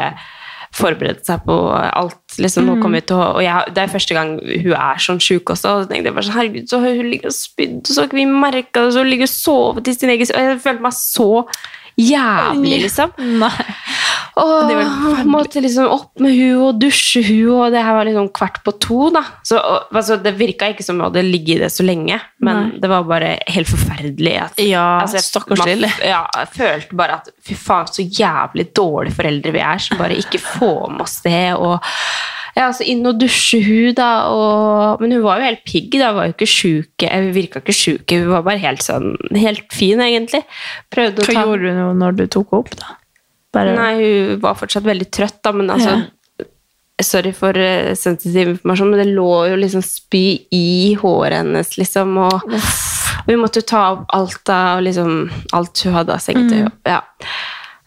forberede 0.74 1.22
seg 1.26 1.44
på 1.46 1.56
alt. 1.76 2.23
Liksom, 2.42 2.72
kommer 2.82 3.02
vi 3.02 3.08
til 3.10 3.20
å, 3.20 3.28
og 3.38 3.44
jeg, 3.44 3.74
Det 3.76 3.84
er 3.84 3.94
første 3.94 4.18
gang 4.18 4.34
hun 4.42 4.74
er 4.78 5.04
sånn 5.06 5.22
sjuk 5.24 5.54
også. 5.54 5.76
Og 5.76 5.86
så 5.86 5.92
tenkte 5.92 6.10
jeg 6.10 6.18
bare 6.18 6.28
sånn, 6.28 6.38
herregud, 6.40 6.68
så 6.72 6.82
hun 6.84 7.12
ligget 7.12 7.30
og 7.30 7.38
spydde, 7.38 7.84
og 7.84 7.92
så 7.92 8.02
har 8.02 8.10
ikke 8.10 8.22
vi 8.22 8.28
merka 8.32 8.84
det, 8.86 8.96
så 8.96 9.06
hun 9.06 9.12
ligger 9.14 9.30
og 9.30 9.34
sovet 9.34 9.90
i 9.90 9.96
sin 9.98 10.14
egen 10.14 10.34
Og 10.34 10.50
jeg 10.50 10.62
følte 10.64 10.88
meg 10.88 10.98
så 10.98 11.30
jævlig, 12.00 12.82
liksom. 12.88 13.14
Nei. 13.42 13.52
Og 14.42 14.72
måtte 15.30 15.62
liksom 15.62 15.92
opp 15.94 16.22
med 16.24 16.34
hun 16.34 16.62
og 16.66 16.80
dusje 16.82 17.22
hun, 17.28 17.52
og 17.54 17.74
det 17.76 17.84
her 17.86 17.94
var 17.98 18.08
liksom 18.08 18.32
kvart 18.34 18.60
på 18.66 18.74
to, 18.82 19.00
da. 19.14 19.22
Så 19.46 19.60
og, 19.60 19.92
altså, 19.94 20.18
det 20.24 20.34
virka 20.40 20.72
ikke 20.74 20.86
som 20.86 20.98
jeg 20.98 21.12
hadde 21.12 21.26
ligget 21.28 21.60
i 21.60 21.64
det 21.66 21.72
så 21.76 21.86
lenge, 21.86 22.18
men 22.44 22.60
Nei. 22.60 22.82
det 22.82 22.90
var 22.90 23.06
bare 23.10 23.36
helt 23.54 23.70
forferdelig. 23.70 24.36
At, 24.48 24.64
Ja, 24.64 24.88
altså, 25.04 25.22
stakkars 25.22 25.66
lille. 25.70 25.92
Ja, 26.02 26.24
jeg 26.40 26.54
følte 26.58 26.98
bare 27.04 27.20
at 27.22 27.30
fy 27.46 27.58
faen, 27.60 27.92
så 27.94 28.06
jævlig 28.06 28.72
dårlige 28.74 29.18
foreldre 29.20 29.54
vi 29.54 29.62
er, 29.62 29.84
som 29.86 30.02
bare 30.02 30.18
ikke 30.18 30.42
får 30.42 30.88
med 30.96 31.06
oss 31.06 31.20
det. 31.26 31.44
og 31.54 31.78
ja, 32.54 32.68
altså 32.68 32.86
inn 32.86 33.06
og 33.10 33.18
dusje 33.22 33.60
hun 33.66 33.96
da, 33.98 34.10
og, 34.30 35.02
men 35.02 35.16
hun 35.16 35.24
var 35.26 35.42
jo 35.42 35.48
helt 35.50 35.64
pigg 35.66 35.96
da, 35.98 36.12
hun 36.12 36.20
var 36.20 36.28
jo 36.30 36.36
ikke 36.36 36.50
sjuk, 36.50 37.06
hun 37.10 37.30
virka 37.36 37.62
ikke 37.64 37.76
sjuk, 37.76 38.04
hun 38.14 38.30
var 38.30 38.44
bare 38.46 38.62
helt 38.62 38.86
sånn, 38.86 39.16
helt 39.34 39.66
fin 39.74 40.02
egentlig. 40.04 40.44
Prøvde 40.94 41.26
Hva 41.26 41.34
ta... 41.34 41.46
gjorde 41.48 41.72
du 41.72 41.80
nå 41.80 41.88
når 42.02 42.20
du 42.20 42.28
tok 42.28 42.54
henne 42.54 42.66
opp, 42.66 42.76
da? 42.82 42.98
Bare, 43.54 43.74
Nei, 43.78 43.94
hun 44.02 44.42
var 44.42 44.58
fortsatt 44.58 44.86
veldig 44.86 45.10
trøtt, 45.14 45.42
da, 45.46 45.54
men 45.56 45.74
altså 45.74 46.02
Sorry 47.04 47.32
for 47.36 47.58
uh, 47.58 47.96
sensitiv 47.98 48.52
informasjon, 48.52 48.92
men 48.94 49.02
det 49.02 49.16
lå 49.18 49.32
jo 49.50 49.56
liksom 49.58 49.82
spy 49.84 50.46
i 50.54 50.94
håret 51.02 51.40
hennes, 51.42 51.74
liksom, 51.76 52.14
og 52.22 52.46
vi 53.26 53.36
måtte 53.40 53.64
jo 53.64 53.68
ta 53.74 53.82
opp 53.96 54.04
alt 54.14 54.52
av 54.54 54.84
liksom, 54.86 55.26
alt 55.58 55.82
hun 55.84 55.96
hadde 55.98 56.14
av 56.14 56.22
sengetøy. 56.22 56.68
Ja. 56.86 57.02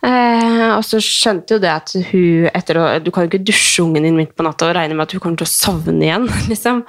Eh, 0.04 0.70
og 0.76 0.82
så 0.84 1.00
skjønte 1.02 1.56
jo 1.56 1.60
det 1.62 1.70
at 1.72 1.94
hun 2.10 2.50
etter 2.54 2.78
å, 2.78 2.84
Du 3.00 3.08
kan 3.10 3.24
jo 3.24 3.30
ikke 3.30 3.46
dusje 3.48 3.82
ungen 3.82 4.04
din 4.04 4.18
midt 4.18 4.34
på 4.36 4.44
natta 4.44 4.68
og 4.68 4.76
regne 4.76 4.94
med 4.94 5.06
at 5.06 5.14
hun 5.16 5.22
kommer 5.24 5.40
til 5.40 5.48
å 5.48 5.52
sovne 5.52 6.04
igjen. 6.04 6.28
liksom. 6.50 6.82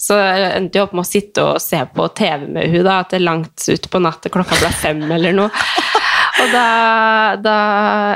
Så 0.00 0.18
jeg 0.20 0.52
endte 0.56 0.78
jeg 0.78 0.86
opp 0.86 0.94
med 0.96 1.04
å 1.04 1.10
sitte 1.10 1.46
og 1.50 1.60
se 1.62 1.82
på 1.94 2.08
TV 2.18 2.46
med 2.46 2.72
hun 2.72 2.86
da, 2.86 3.00
at 3.02 3.12
det 3.12 3.20
er 3.20 3.26
langt 3.26 3.66
ut 3.66 3.90
på 3.92 4.02
natta, 4.02 4.32
klokka 4.32 4.60
ble 4.62 4.72
fem 4.82 5.04
eller 5.10 5.36
noe. 5.36 5.50
Og 6.42 6.48
da, 6.48 6.66
da 7.38 7.56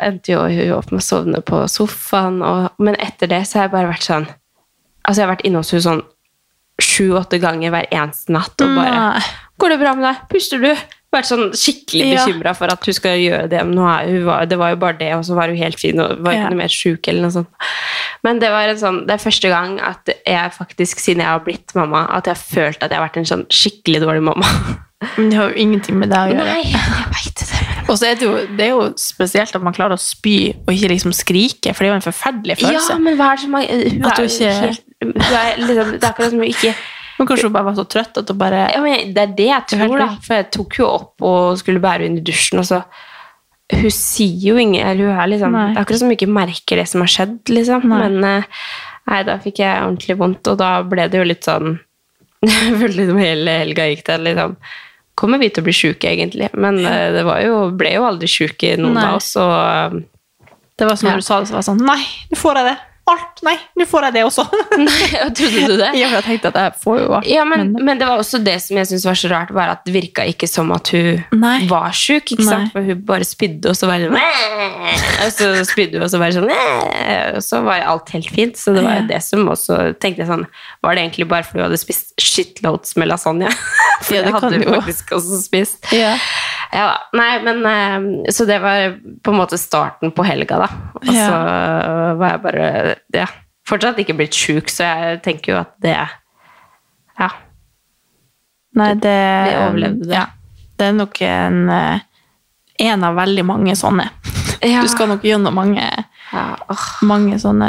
endte 0.06 0.32
jo 0.32 0.40
hun 0.48 0.72
opp 0.78 0.88
med 0.90 1.02
å 1.02 1.04
sovne 1.04 1.42
på 1.46 1.60
sofaen, 1.70 2.40
og, 2.42 2.72
men 2.82 2.96
etter 3.02 3.28
det 3.30 3.42
så 3.46 3.60
har 3.60 3.66
jeg 3.66 3.74
bare 3.76 3.92
vært 3.92 4.06
sånn 4.08 4.28
Altså, 5.06 5.20
jeg 5.20 5.26
har 5.26 5.34
vært 5.36 5.44
inne 5.46 5.60
hos 5.60 5.68
henne 5.70 5.84
sånn 5.84 6.00
sju-åtte 6.82 7.38
ganger 7.38 7.70
hver 7.70 7.86
eneste 7.94 8.32
natt 8.34 8.64
og 8.64 8.72
bare 8.74 9.20
'Går 9.56 9.72
det 9.72 9.78
bra 9.80 9.92
med 9.94 10.04
deg? 10.08 10.24
Puster 10.32 10.58
du?' 10.58 10.95
Vært 11.14 11.28
sånn 11.30 11.52
skikkelig 11.56 12.08
Ja. 12.16 12.52
for 12.52 12.66
at 12.72 12.84
hun 12.84 12.94
skal 12.96 13.16
gjøre 13.18 13.48
det. 13.48 13.60
Men 13.64 13.78
hun 13.78 14.24
var, 14.26 14.44
det 14.46 14.58
var 14.58 14.70
jo 14.74 14.76
bare 14.76 14.98
det, 14.98 15.12
og 15.14 15.22
så 15.24 15.34
var 15.38 15.48
hun 15.48 15.56
helt 15.56 15.78
fin 15.80 15.98
og 16.02 16.18
var 16.20 16.32
ikke 16.34 16.50
noe 16.50 16.58
mer 16.64 16.68
sjuk. 16.68 17.08
eller 17.08 17.22
noe 17.22 17.30
sånt. 17.30 17.48
Men 18.24 18.38
det 18.42 18.50
var 18.50 18.68
en 18.68 18.76
sånn, 18.80 19.06
det 19.06 19.14
er 19.14 19.22
første 19.22 19.48
gang 19.48 19.78
at 19.80 20.10
jeg 20.26 20.50
faktisk, 20.52 20.98
siden 20.98 21.22
jeg 21.22 21.26
har 21.30 21.40
blitt 21.46 21.74
mamma, 21.74 22.06
at 22.10 22.26
jeg 22.26 22.34
har 22.34 22.42
følt 22.42 22.82
at 22.82 22.90
jeg 22.90 22.98
har 22.98 23.06
vært 23.08 23.16
en 23.22 23.24
sånn 23.30 23.46
skikkelig 23.48 24.00
dårlig 24.02 24.22
mamma. 24.22 24.46
Men 25.16 25.28
det 25.30 25.36
har 25.38 25.50
jo 25.52 25.56
ingenting 25.60 25.98
med 26.00 26.08
deg 26.10 26.32
å 26.32 26.34
gjøre. 26.34 26.44
Nei, 26.44 26.62
jeg 26.72 27.06
vet 27.14 27.34
det. 27.42 27.62
Og 27.88 27.98
så 28.00 28.08
er 28.10 28.14
det, 28.18 28.22
jo, 28.26 28.34
det 28.58 28.64
er 28.66 28.70
jo 28.72 28.86
spesielt 28.98 29.54
at 29.54 29.62
man 29.62 29.72
klarer 29.76 29.94
å 29.94 30.00
spy 30.02 30.54
og 30.66 30.72
ikke 30.74 30.88
liksom 30.90 31.12
skrike, 31.14 31.70
for 31.72 31.84
det 31.84 31.86
er 31.86 31.92
jo 31.92 31.98
en 32.00 32.06
forferdelig 32.08 32.56
følelse. 32.58 32.96
Ja, 32.96 32.98
men 32.98 33.14
hva 33.20 33.28
er 33.30 33.36
det 33.36 33.44
som 33.44 33.54
hun 33.54 33.62
du 33.62 33.68
er 33.68 34.26
ikke- 34.26 34.60
helt, 34.64 34.82
hun 35.04 35.12
er 35.14 35.56
liksom, 35.60 35.90
Det 35.92 36.02
er 36.02 36.10
akkurat 36.10 36.30
som 36.30 36.40
hun 36.40 36.48
ikke 36.50 36.74
Men 37.18 37.28
kanskje 37.28 37.48
hun 37.48 37.52
bare 37.54 37.64
var 37.70 37.76
så 37.78 37.84
trøtt 37.88 38.18
at 38.20 38.28
hun 38.32 38.38
bare 38.38 38.62
ja, 38.74 38.80
men 38.84 39.12
Det 39.16 39.22
er 39.22 39.34
det 39.38 39.46
jeg 39.48 39.66
tror, 39.72 39.98
da. 39.98 40.08
For 40.24 40.34
jeg 40.36 40.50
tok 40.52 40.74
jo 40.80 40.88
opp 40.92 41.22
og 41.24 41.58
skulle 41.60 41.80
bære 41.80 42.04
henne 42.08 42.20
i 42.20 42.26
dusjen, 42.26 42.60
og 42.60 42.66
så 42.68 42.82
Hun 43.72 43.90
sier 43.90 44.44
jo 44.52 44.56
ingen 44.62 44.86
eller 44.86 45.08
hun 45.10 45.20
er 45.24 45.30
liksom, 45.32 45.52
Nei. 45.56 45.68
Det 45.72 45.78
er 45.80 45.84
akkurat 45.86 45.98
som 46.02 46.10
hun 46.12 46.16
ikke 46.18 46.28
merker 46.30 46.76
det 46.82 46.88
som 46.90 47.00
har 47.02 47.10
skjedd, 47.10 47.38
liksom. 47.50 47.86
Nei. 47.90 47.98
Men 48.04 48.24
eh, 48.28 48.50
nei, 49.10 49.22
da 49.26 49.38
fikk 49.42 49.58
jeg 49.64 49.80
ordentlig 49.82 50.16
vondt, 50.20 50.50
og 50.52 50.58
da 50.60 50.68
ble 50.86 51.08
det 51.10 51.18
jo 51.18 51.26
litt 51.26 51.48
sånn 51.48 51.72
Jeg 52.46 52.76
følte 52.78 52.98
liksom 53.00 53.18
hele 53.24 53.56
helga 53.64 53.88
gikk 53.90 54.04
til 54.06 54.22
liksom 54.28 54.58
Kommer 55.16 55.40
vi 55.40 55.48
til 55.48 55.62
å 55.62 55.64
bli 55.64 55.72
sjuke, 55.72 56.10
egentlig? 56.12 56.50
Men 56.60 56.82
eh, 56.84 57.08
det 57.16 57.22
var 57.24 57.40
jo, 57.40 57.70
ble 57.72 57.94
jo 57.94 58.02
aldri 58.04 58.28
sjuke, 58.28 58.74
noen 58.76 58.98
Nei. 58.98 59.04
av 59.08 59.14
oss. 59.16 59.30
Og 59.40 59.54
eh, 59.56 60.52
Det 60.76 60.84
var 60.90 60.98
som 61.00 61.08
Ja. 61.08 61.14
du 61.16 61.24
sa 61.24 61.38
det, 61.40 61.48
så 61.48 61.56
var 61.56 61.62
det 61.64 61.68
sånn 61.70 61.80
Nei, 61.88 62.02
nå 62.28 62.36
får 62.36 62.60
jeg 62.60 62.66
det! 62.68 62.76
Alt. 63.10 63.42
Nei, 63.46 63.54
nå 63.78 63.86
får 63.88 64.08
jeg 64.08 64.14
det 64.16 64.22
også. 64.26 64.44
Nei, 64.82 65.08
Trodde 65.38 65.62
du 65.70 65.74
det? 65.78 65.90
Ja, 65.98 66.08
jeg 66.16 66.24
tenkte 66.26 66.50
at 66.50 66.58
jeg 66.60 66.72
får 66.82 66.98
jo 67.02 67.12
alt. 67.18 67.28
Ja, 67.30 67.44
men, 67.48 67.72
men 67.86 68.00
det 68.00 68.08
var 68.08 68.18
også 68.22 68.40
det 68.42 68.56
som 68.64 68.78
jeg 68.80 68.88
syntes 68.90 69.06
var 69.06 69.18
så 69.20 69.30
rart, 69.32 69.52
var 69.54 69.72
at 69.76 69.84
det 69.86 69.94
virka 69.94 70.24
ikke 70.26 70.48
som 70.50 70.72
at 70.74 70.90
hun 70.94 71.22
Nei. 71.38 71.58
var 71.70 71.94
sjuk. 71.96 72.32
ikke 72.34 72.42
Nei. 72.42 72.50
sant? 72.50 72.72
For 72.74 72.88
hun 72.90 73.04
bare 73.06 73.28
spydde, 73.28 73.70
og 73.70 73.78
så 73.78 73.90
var 73.90 74.02
det 74.02 74.10
sånn 74.10 74.18
Og 74.18 75.32
så 75.36 75.50
spydde 75.70 76.00
hun, 76.00 76.06
og 76.06 76.12
så 76.12 76.20
bare 76.22 76.36
sånn 76.36 76.50
Og 76.50 77.46
så 77.46 77.62
var 77.66 77.86
alt 77.94 78.10
helt 78.16 78.32
fint. 78.34 78.58
Så 78.58 78.74
det 78.76 78.82
var 78.86 79.00
jo 79.00 79.06
det 79.12 79.22
som 79.24 79.46
også 79.54 79.78
tenkte 80.02 80.24
jeg 80.24 80.30
sånn 80.32 80.46
Var 80.84 80.96
det 80.98 81.06
egentlig 81.06 81.28
bare 81.30 81.46
fordi 81.46 81.62
hun 81.62 81.68
hadde 81.68 81.80
spist 81.80 82.14
shitloads 82.20 82.96
med 83.00 83.10
lasagne? 83.12 83.52
For 84.06 84.18
Ja, 84.18 84.22
det 84.22 84.28
det 84.28 84.34
hadde 84.36 84.58
hun 84.60 84.74
faktisk 84.76 85.14
også 85.16 85.38
spist. 85.40 85.86
Ja. 85.94 86.12
Ja. 86.74 86.90
Nei, 87.16 87.30
men 87.46 87.62
eh, 87.70 88.30
Så 88.34 88.44
det 88.48 88.58
var 88.64 88.96
på 89.24 89.32
en 89.32 89.38
måte 89.38 89.58
starten 89.60 90.12
på 90.14 90.26
helga, 90.26 90.58
da. 90.66 90.68
Og 91.00 91.08
så 91.08 91.40
var 92.20 92.34
jeg 92.34 92.42
bare 92.44 92.95
ja, 93.14 93.26
fortsatt 93.68 93.98
ikke 94.02 94.16
blitt 94.18 94.36
sjuk, 94.36 94.70
så 94.72 94.88
jeg 94.88 95.20
tenker 95.26 95.52
jo 95.52 95.58
at 95.64 95.74
det 95.82 95.96
Ja. 97.16 97.30
Nei, 98.76 98.92
det 99.00 99.16
Vi 99.48 99.56
overlevde 99.56 100.04
det. 100.04 100.14
Ja. 100.14 100.26
Det 100.76 100.86
er 100.86 100.92
nok 100.92 101.20
en, 101.24 101.68
eh, 101.70 102.00
en 102.78 103.04
av 103.04 103.14
veldig 103.16 103.44
mange 103.48 103.76
sånne. 103.76 104.10
Ja. 104.60 104.82
Du 104.82 104.88
skal 104.88 105.08
nok 105.08 105.24
gjennom 105.24 105.54
mange, 105.56 105.84
ja 106.32 106.46
oh. 106.68 106.86
mange 107.06 107.38
sånne 107.38 107.68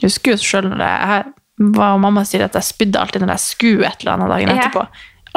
Jeg 0.00 0.08
husker 0.08 0.34
jo 0.34 0.42
sjøl 0.42 0.68
når 0.72 0.82
jeg, 0.82 1.32
var, 1.76 1.98
mamma 2.02 2.24
sier 2.26 2.44
at 2.44 2.56
jeg 2.58 2.66
spydde 2.66 2.98
alltid 2.98 3.22
når 3.22 3.36
jeg 3.36 3.44
skulle 3.46 3.86
et 3.86 4.02
eller 4.02 4.16
annet 4.16 4.32
dagen 4.32 4.52
etterpå. 4.54 4.86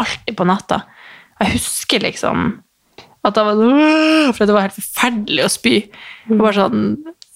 Alltid 0.02 0.38
på 0.38 0.48
natta. 0.50 0.80
Jeg 1.40 1.58
husker 1.58 2.06
liksom 2.06 2.48
at 3.26 3.38
jeg 3.38 3.48
var 3.48 3.60
sånn 3.60 4.34
For 4.38 4.46
det 4.46 4.56
var 4.56 4.68
helt 4.68 4.78
forferdelig 4.78 5.46
å 5.46 5.52
spy. 5.52 5.76
Bare 6.30 6.42
var 6.44 6.58
sånn 6.60 6.84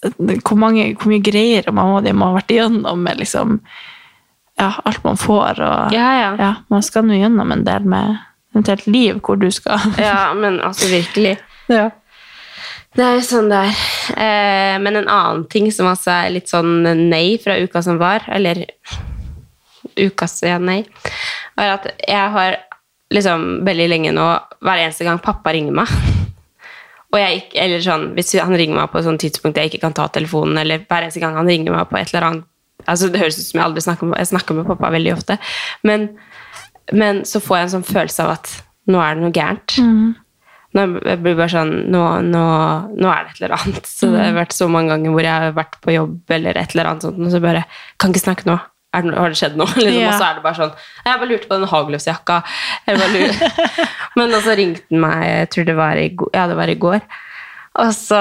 hvor, 0.01 0.57
mange, 0.59 0.93
hvor 0.95 1.11
mye 1.11 1.23
greier 1.23 1.67
mamma 1.71 1.99
og 1.99 2.05
de 2.07 2.13
må 2.15 2.29
ha 2.29 2.39
vært 2.39 2.53
igjennom 2.55 3.01
med 3.03 3.19
liksom 3.19 3.59
ja, 4.59 4.73
alt 4.83 5.03
man 5.03 5.19
får. 5.19 5.59
Og, 5.63 5.93
Ja, 5.95 6.09
ja. 6.39 6.51
man 6.71 6.83
skal 6.83 7.07
nå 7.07 7.19
gjennom 7.19 7.51
en 7.55 7.63
del 7.67 7.87
med 7.87 8.17
et 8.57 8.67
helt 8.71 8.87
liv 8.89 9.19
hvor 9.23 9.39
du 9.39 9.47
skal 9.53 9.79
Ja, 10.01 10.33
men 10.35 10.59
altså 10.63 10.89
virkelig. 10.91 11.37
Ja. 11.71 11.89
Det 12.97 13.05
er 13.05 13.19
jo 13.19 13.25
sånn 13.27 13.51
det 13.51 13.59
er. 13.67 13.81
Eh, 14.17 14.75
men 14.81 14.97
en 14.97 15.11
annen 15.11 15.43
ting 15.51 15.69
som 15.71 15.87
altså 15.91 16.11
er 16.15 16.33
litt 16.33 16.49
sånn 16.49 16.81
nei 17.11 17.37
fra 17.41 17.59
uka 17.61 17.83
som 17.85 17.99
var, 18.01 18.25
eller 18.33 18.65
ukas 19.99 20.39
ja, 20.43 20.57
nei, 20.57 20.81
er 21.59 21.75
at 21.75 21.85
jeg 22.01 22.31
har 22.33 22.57
liksom 23.13 23.61
veldig 23.67 23.87
lenge 23.89 24.13
nå, 24.15 24.25
hver 24.65 24.81
eneste 24.83 25.05
gang 25.05 25.21
pappa 25.21 25.53
ringer 25.53 25.75
meg, 25.81 25.93
og 27.09 27.17
jeg 27.17 27.41
eller 27.57 27.81
sånn, 27.81 28.07
hvis 28.17 28.35
han 28.37 28.53
ringer 28.53 28.77
meg 28.77 28.91
på 28.93 28.99
et 28.99 29.07
sånt 29.07 29.23
tidspunkt 29.23 29.57
jeg 29.57 29.71
ikke 29.71 29.83
kan 29.87 29.97
ta 29.97 30.05
telefonen, 30.13 30.59
eller 30.61 30.83
hver 30.85 31.07
eneste 31.07 31.23
gang 31.23 31.37
han 31.39 31.49
ringer 31.49 31.73
meg 31.73 31.89
på 31.89 31.97
et 31.97 32.13
eller 32.13 32.27
annet, 32.27 32.47
altså 32.85 33.09
det 33.11 33.21
høres 33.23 33.39
ut 33.39 33.47
som 33.47 33.59
jeg 33.59 33.65
aldri 33.65 33.83
snakker 33.85 34.09
med, 34.11 34.19
jeg 34.21 34.31
snakker 34.31 34.57
med 34.59 34.69
pappa 34.69 34.91
veldig 34.93 35.13
ofte, 35.15 35.39
men, 35.89 36.09
men 36.93 37.23
så 37.27 37.41
får 37.43 37.57
jeg 37.57 37.67
en 37.67 37.75
sånn 37.77 37.87
følelse 37.89 38.25
av 38.25 38.33
at 38.37 38.55
nå 38.89 39.01
er 39.03 39.17
det 39.17 39.25
noe 39.25 39.35
gærent. 39.35 39.77
Nå 40.77 40.83
jeg 41.01 41.21
blir 41.23 41.37
bare 41.37 41.49
sånn 41.49 41.71
nå, 41.89 42.01
nå, 42.29 42.41
nå 42.93 43.09
er 43.09 43.23
det 43.25 43.31
et 43.33 43.39
eller 43.41 43.55
annet. 43.57 43.87
Så 43.89 44.11
det 44.13 44.21
har 44.21 44.35
vært 44.37 44.53
så 44.53 44.67
mange 44.69 44.93
ganger 44.93 45.15
hvor 45.15 45.25
jeg 45.25 45.45
har 45.45 45.55
vært 45.57 45.79
på 45.81 45.95
jobb 45.95 46.33
eller 46.35 46.59
et 46.61 46.75
eller 46.75 46.91
annet 46.91 47.05
sånt, 47.07 47.21
og 47.25 47.33
så 47.33 47.41
bare 47.41 47.63
Kan 48.01 48.13
ikke 48.13 48.27
snakke 48.27 48.49
nå. 48.49 48.57
Det, 48.89 49.13
har 49.13 49.29
det 49.29 49.37
skjedd 49.37 49.59
noe? 49.59 49.69
Liksom, 49.77 49.99
Ja. 50.01 50.09
Og 50.09 50.17
så 50.17 50.27
er 50.29 50.39
det 50.39 50.45
bare 50.47 50.57
sånn 50.57 50.71
Jeg 51.05 51.21
bare 51.21 51.29
lurte 51.29 51.49
på 51.51 51.59
den 51.59 51.69
hagløsjakka. 51.69 52.39
Jeg. 52.89 53.37
Men 54.17 54.33
så 54.41 54.57
ringte 54.57 54.85
han 54.89 55.03
meg, 55.05 55.23
jeg 55.29 55.51
tror 55.53 55.69
det 55.69 55.77
var 55.77 56.01
i. 56.01 56.09
Ja, 56.33 56.47
det 56.49 56.57
var 56.57 56.73
i 56.73 56.79
går. 56.79 56.99
Og 57.79 57.93
så 57.95 58.19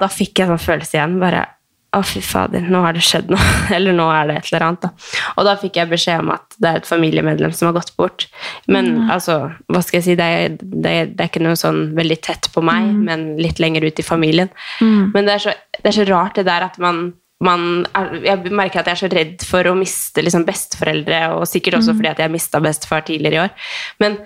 da 0.00 0.08
fikk 0.10 0.42
jeg 0.42 0.50
sånn 0.50 0.60
følelse 0.60 0.98
igjen. 0.98 1.18
bare 1.22 1.46
å, 1.90 2.04
fy 2.06 2.20
fader, 2.22 2.62
nå 2.70 2.84
har 2.84 2.94
det 2.94 3.02
skjedd 3.02 3.32
noe. 3.32 3.46
Eller 3.76 3.94
nå 3.96 4.04
er 4.14 4.28
det 4.28 4.36
et 4.38 4.50
eller 4.50 4.66
annet. 4.68 4.84
Da. 4.84 4.90
Og 5.34 5.46
da 5.48 5.56
fikk 5.58 5.78
jeg 5.80 5.90
beskjed 5.90 6.22
om 6.22 6.30
at 6.36 6.58
det 6.62 6.68
er 6.70 6.82
et 6.82 6.86
familiemedlem 6.90 7.54
som 7.56 7.70
har 7.70 7.74
gått 7.80 7.90
bort. 7.98 8.26
Men 8.70 9.08
altså, 9.10 9.40
hva 9.66 9.82
skal 9.82 9.98
jeg 9.98 10.06
si, 10.06 10.14
det 10.18 10.28
er, 10.36 10.54
det 10.60 10.92
er, 11.00 11.10
det 11.10 11.24
er 11.24 11.32
ikke 11.32 11.42
noe 11.42 11.58
sånn 11.58 11.88
veldig 11.98 12.18
tett 12.22 12.50
på 12.54 12.62
meg, 12.62 12.92
men 13.08 13.24
litt 13.42 13.58
lenger 13.62 13.88
ut 13.88 13.98
i 14.02 14.06
familien. 14.06 14.52
Men 14.78 15.26
det 15.26 15.34
er, 15.34 15.42
så, 15.48 15.56
det 15.80 15.90
er 15.90 15.98
så 15.98 16.06
rart 16.10 16.38
det 16.38 16.46
der 16.46 16.68
at 16.68 16.78
man 16.82 17.08
er, 17.40 18.14
Jeg 18.24 18.52
merker 18.52 18.82
at 18.82 18.90
jeg 18.90 18.92
er 18.92 19.00
så 19.00 19.10
redd 19.12 19.44
for 19.48 19.70
å 19.70 19.74
miste 19.78 20.24
liksom, 20.24 20.44
besteforeldre, 20.48 21.20
og 21.36 21.48
sikkert 21.48 21.80
også 21.80 21.96
fordi 21.96 22.12
at 22.12 22.22
jeg 22.24 22.32
mista 22.32 22.60
bestefar 22.60 23.04
tidligere 23.06 23.38
i 23.38 23.44
år. 23.46 23.68
Men 24.02 24.18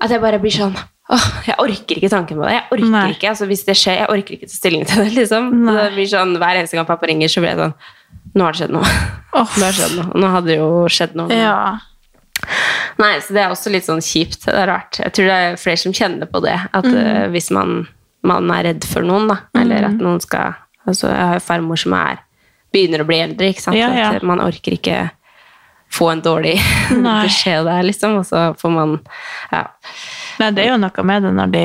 at 0.00 0.12
jeg 0.12 0.22
bare 0.22 0.40
blir 0.42 0.54
sånn 0.54 0.76
Åh, 1.06 1.26
jeg 1.46 1.54
orker 1.62 2.00
ikke 2.00 2.08
tanken 2.10 2.34
på 2.34 2.42
det. 2.42 2.56
Jeg 2.56 2.64
orker 2.74 2.88
Nei. 2.90 3.04
ikke, 3.14 3.28
altså 3.30 3.46
Hvis 3.46 3.60
det 3.62 3.76
skjer, 3.78 4.00
jeg 4.00 4.08
orker 4.10 4.34
ikke 4.34 4.48
ta 4.50 4.56
stilling 4.56 4.82
til 4.90 5.04
det. 5.04 5.12
liksom. 5.14 5.52
Nei. 5.68 5.74
Det 5.78 5.92
blir 5.94 6.08
sånn, 6.10 6.32
Hver 6.42 6.58
eneste 6.58 6.78
gang 6.78 6.88
pappa 6.88 7.06
ringer, 7.06 7.30
så 7.30 7.44
blir 7.44 7.52
jeg 7.52 7.60
sånn 7.60 7.76
Nå 8.36 8.42
har 8.42 8.56
det 8.56 8.58
skjedd 8.58 8.74
noe. 8.74 8.94
Oh. 9.30 9.52
Nå 9.60 9.62
har 9.62 9.70
det 9.70 9.76
skjedd 9.78 9.94
noe. 10.00 10.08
Nå 10.18 10.32
hadde 10.32 10.50
det 10.50 10.56
jo 10.58 10.70
skjedd 10.92 11.14
noe. 11.16 11.38
Ja. 11.38 11.54
Nei, 12.98 13.12
så 13.22 13.36
det 13.36 13.44
er 13.44 13.54
også 13.54 13.70
litt 13.72 13.86
sånn 13.86 14.02
kjipt. 14.04 14.42
Det 14.48 14.58
er 14.58 14.68
rart. 14.68 14.98
Jeg 14.98 15.14
tror 15.14 15.30
det 15.30 15.38
er 15.44 15.60
flere 15.62 15.80
som 15.80 15.94
kjenner 15.96 16.28
på 16.28 16.42
det. 16.44 16.56
At 16.76 16.88
eh, 16.90 17.28
hvis 17.32 17.48
man, 17.54 17.86
man 18.26 18.50
er 18.52 18.66
redd 18.72 18.84
for 18.90 19.06
noen, 19.06 19.30
da, 19.30 19.38
eller 19.62 19.88
at 19.92 20.02
noen 20.02 20.20
skal 20.24 20.58
altså 20.86 21.08
Jeg 21.10 21.30
har 21.30 21.38
jo 21.38 21.42
farmor 21.42 21.80
som 21.80 21.94
er 21.98 22.20
begynner 22.76 23.02
å 23.04 23.08
bli 23.08 23.22
eldre, 23.24 23.48
ikke 23.54 23.64
sant. 23.64 23.78
Ja, 23.80 23.88
ja. 23.96 24.10
At 24.18 24.26
man 24.26 24.42
orker 24.44 24.76
ikke 24.76 24.98
få 25.96 26.08
en 26.12 26.20
dårlig 26.24 26.56
beskjed 27.24 27.64
der, 27.68 27.82
liksom. 27.88 28.18
Og 28.20 28.26
så 28.28 28.48
får 28.60 28.72
man 28.74 28.96
Ja. 29.54 29.64
Nei, 30.40 30.50
det 30.52 30.64
er 30.66 30.72
jo 30.74 30.80
noe 30.82 31.04
med 31.08 31.22
det 31.24 31.30
når 31.32 31.52
de 31.54 31.60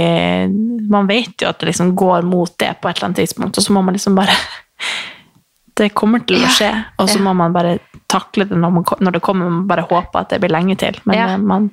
Man 0.93 1.07
vet 1.09 1.41
jo 1.43 1.49
at 1.49 1.57
det 1.59 1.67
liksom 1.73 1.89
går 1.99 2.23
mot 2.23 2.53
det 2.61 2.69
på 2.79 2.87
et 2.87 2.95
eller 3.01 3.09
annet 3.09 3.19
tidspunkt, 3.25 3.57
og 3.59 3.65
så 3.65 3.73
må 3.75 3.81
man 3.83 3.97
liksom 3.97 4.15
bare 4.15 4.31
Det 5.81 5.89
kommer 5.97 6.21
til 6.27 6.37
å 6.37 6.45
Ja, 6.45 6.51
skje, 6.53 6.69
og 6.99 7.09
så 7.09 7.17
ja. 7.17 7.23
må 7.25 7.33
man 7.39 7.53
bare 7.55 7.77
takle 8.11 8.45
det 8.47 8.57
når, 8.59 8.71
man, 8.75 8.85
når 8.99 9.15
det 9.17 9.21
kommer, 9.23 9.47
man 9.49 9.67
bare 9.69 9.85
håpe 9.89 10.19
at 10.19 10.29
det 10.33 10.39
blir 10.43 10.51
lenge 10.51 10.75
til. 10.79 10.97
Men 11.07 11.17
Ja. 11.17 11.27
man 11.39 11.69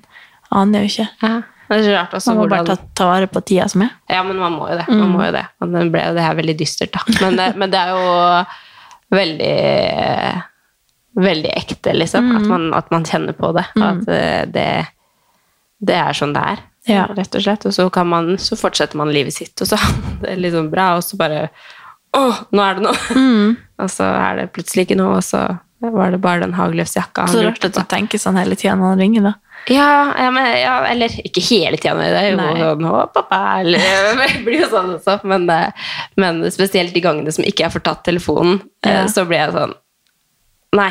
aner 0.55 0.87
jo 0.87 0.91
ikke. 0.93 1.09
ja. 1.27 1.37
Det 1.69 1.83
er 1.85 1.99
rart 1.99 2.15
også 2.17 2.33
Man 2.33 2.39
må 2.39 2.45
bare 2.49 2.65
ta, 2.65 2.77
ta 2.97 3.07
vare 3.11 3.27
på 3.29 3.43
tida 3.45 3.67
som 3.69 3.83
er. 3.85 3.91
Ja, 4.09 4.23
men 4.25 4.39
man 4.41 4.55
må 4.57 4.71
jo 4.71 4.77
det. 4.79 4.87
Mm. 4.89 5.01
Man 5.03 5.11
må 5.13 5.27
jo 5.27 5.33
det. 5.35 5.43
Og 5.61 5.69
det 5.75 5.83
ble 5.93 6.01
jo 6.07 6.15
det 6.17 6.23
her 6.25 6.39
veldig 6.39 6.55
dystert, 6.63 6.95
da. 6.95 7.03
Men 7.21 7.59
men 7.61 7.75
det 7.75 7.83
er 7.83 7.91
jo 7.93 8.07
veldig 9.15 10.45
Veldig 11.19 11.51
ekte, 11.51 11.93
liksom. 11.97 12.29
Mm. 12.31 12.37
At, 12.37 12.47
man, 12.47 12.67
at 12.75 12.91
man 12.95 13.05
kjenner 13.05 13.35
på 13.35 13.49
det. 13.57 13.65
At 13.75 14.09
eh, 14.13 14.45
det, 14.55 14.67
det 15.83 15.97
er 15.99 16.15
sånn 16.15 16.35
det 16.37 16.45
er, 16.53 16.61
Ja. 16.87 17.07
rett 17.17 17.35
og 17.35 17.43
slett. 17.43 17.67
Og 17.67 17.75
så, 17.75 17.89
kan 17.91 18.07
man, 18.07 18.37
så 18.39 18.55
fortsetter 18.57 19.01
man 19.01 19.11
livet 19.11 19.35
sitt, 19.35 19.57
og 19.61 19.67
så 19.67 19.81
det 20.23 20.37
er 20.37 20.43
liksom 20.45 20.71
bra, 20.71 20.93
og 20.99 21.03
så 21.03 21.19
bare 21.19 21.49
Å, 22.15 22.23
nå 22.55 22.63
er 22.63 22.79
det 22.79 22.85
noe! 22.87 23.17
Mm. 23.19 23.57
og 23.83 23.91
så 23.93 24.07
er 24.13 24.39
det 24.39 24.47
plutselig 24.55 24.87
ikke 24.87 25.01
noe, 25.01 25.19
og 25.19 25.27
så 25.27 25.43
var 25.83 26.15
det 26.15 26.23
bare 26.23 26.43
den 26.43 26.55
hagløsjakka 26.57 27.27
han 27.27 27.35
Så 27.35 27.43
rart 27.45 27.67
at 27.67 27.77
du 27.77 27.83
tenker 27.87 28.19
sånn 28.23 28.39
hele 28.39 28.57
tida 28.59 28.77
når 28.79 28.95
han 28.95 29.03
ringer, 29.03 29.27
da. 29.29 29.35
Ja, 29.69 30.15
ja, 30.17 30.31
men, 30.33 30.47
ja, 30.61 30.75
eller 30.89 31.13
ikke 31.25 31.43
hele 31.45 31.77
tida, 31.77 31.95
det 32.01 32.21
er 32.23 32.31
jo 32.31 32.37
Nei. 32.39 32.53
sånn 32.57 32.87
Å, 32.89 33.01
pappa, 33.13 33.41
eller 33.61 33.83
Det 34.23 34.29
blir 34.47 34.63
jo 34.63 34.69
sånn 34.71 34.95
også. 34.95 35.19
Men, 35.29 35.45
eh, 35.53 35.91
men 36.17 36.41
spesielt 36.55 36.95
de 36.97 37.03
gangene 37.05 37.35
som 37.35 37.45
ikke 37.45 37.67
jeg 37.67 37.75
får 37.75 37.85
tatt 37.91 38.05
telefonen, 38.09 38.63
eh, 38.87 39.03
Ja. 39.03 39.03
så 39.13 39.27
blir 39.29 39.43
jeg 39.43 39.53
sånn 39.57 39.75
Nei, 40.79 40.91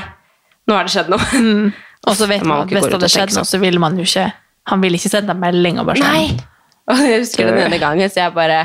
nå 0.68 0.74
har 0.78 0.86
det 0.88 0.94
skjedd 0.94 1.10
noe. 1.14 1.26
Mm. 1.38 1.74
Og 2.08 2.16
så 2.18 2.28
vet 2.32 2.46
Man 2.46 2.66
at 2.66 2.76
hvis 2.76 2.86
det 2.86 2.98
hadde 3.00 3.10
skjedd 3.16 3.34
noe, 3.38 3.48
så 3.50 3.60
ville 3.62 3.82
man 3.82 3.98
jo 3.98 4.06
ikke 4.06 4.28
Han 4.70 4.82
ville 4.86 4.98
ikke 5.02 5.10
sende 5.16 5.34
en 5.34 5.42
melding 5.42 5.82
og 5.82 5.90
bare 5.90 6.04
sånn 6.04 6.14
Nei! 6.14 6.38
Og 6.94 7.02
jeg 7.04 7.20
husker 7.20 7.50
den 7.50 7.66
ene 7.66 7.82
gangen, 7.82 8.08
så 8.08 8.22
jeg 8.22 8.32
bare 8.38 8.62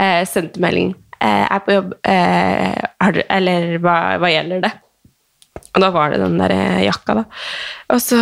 eh, 0.00 0.22
sendte 0.24 0.60
melding. 0.62 0.94
Eh, 1.20 1.44
er 1.44 1.58
på 1.66 1.74
jobb. 1.74 1.90
Eh, 2.00 2.78
har 3.02 3.12
du, 3.12 3.18
eller 3.28 3.74
hva, 3.84 3.96
hva 4.22 4.30
gjelder 4.32 4.62
det? 4.64 4.70
Og 5.76 5.82
da 5.84 5.90
var 5.94 6.12
det 6.12 6.22
den 6.22 6.38
der 6.40 6.54
eh, 6.54 6.84
jakka, 6.86 7.20
da. 7.20 7.24
Og 7.94 8.00
så, 8.02 8.18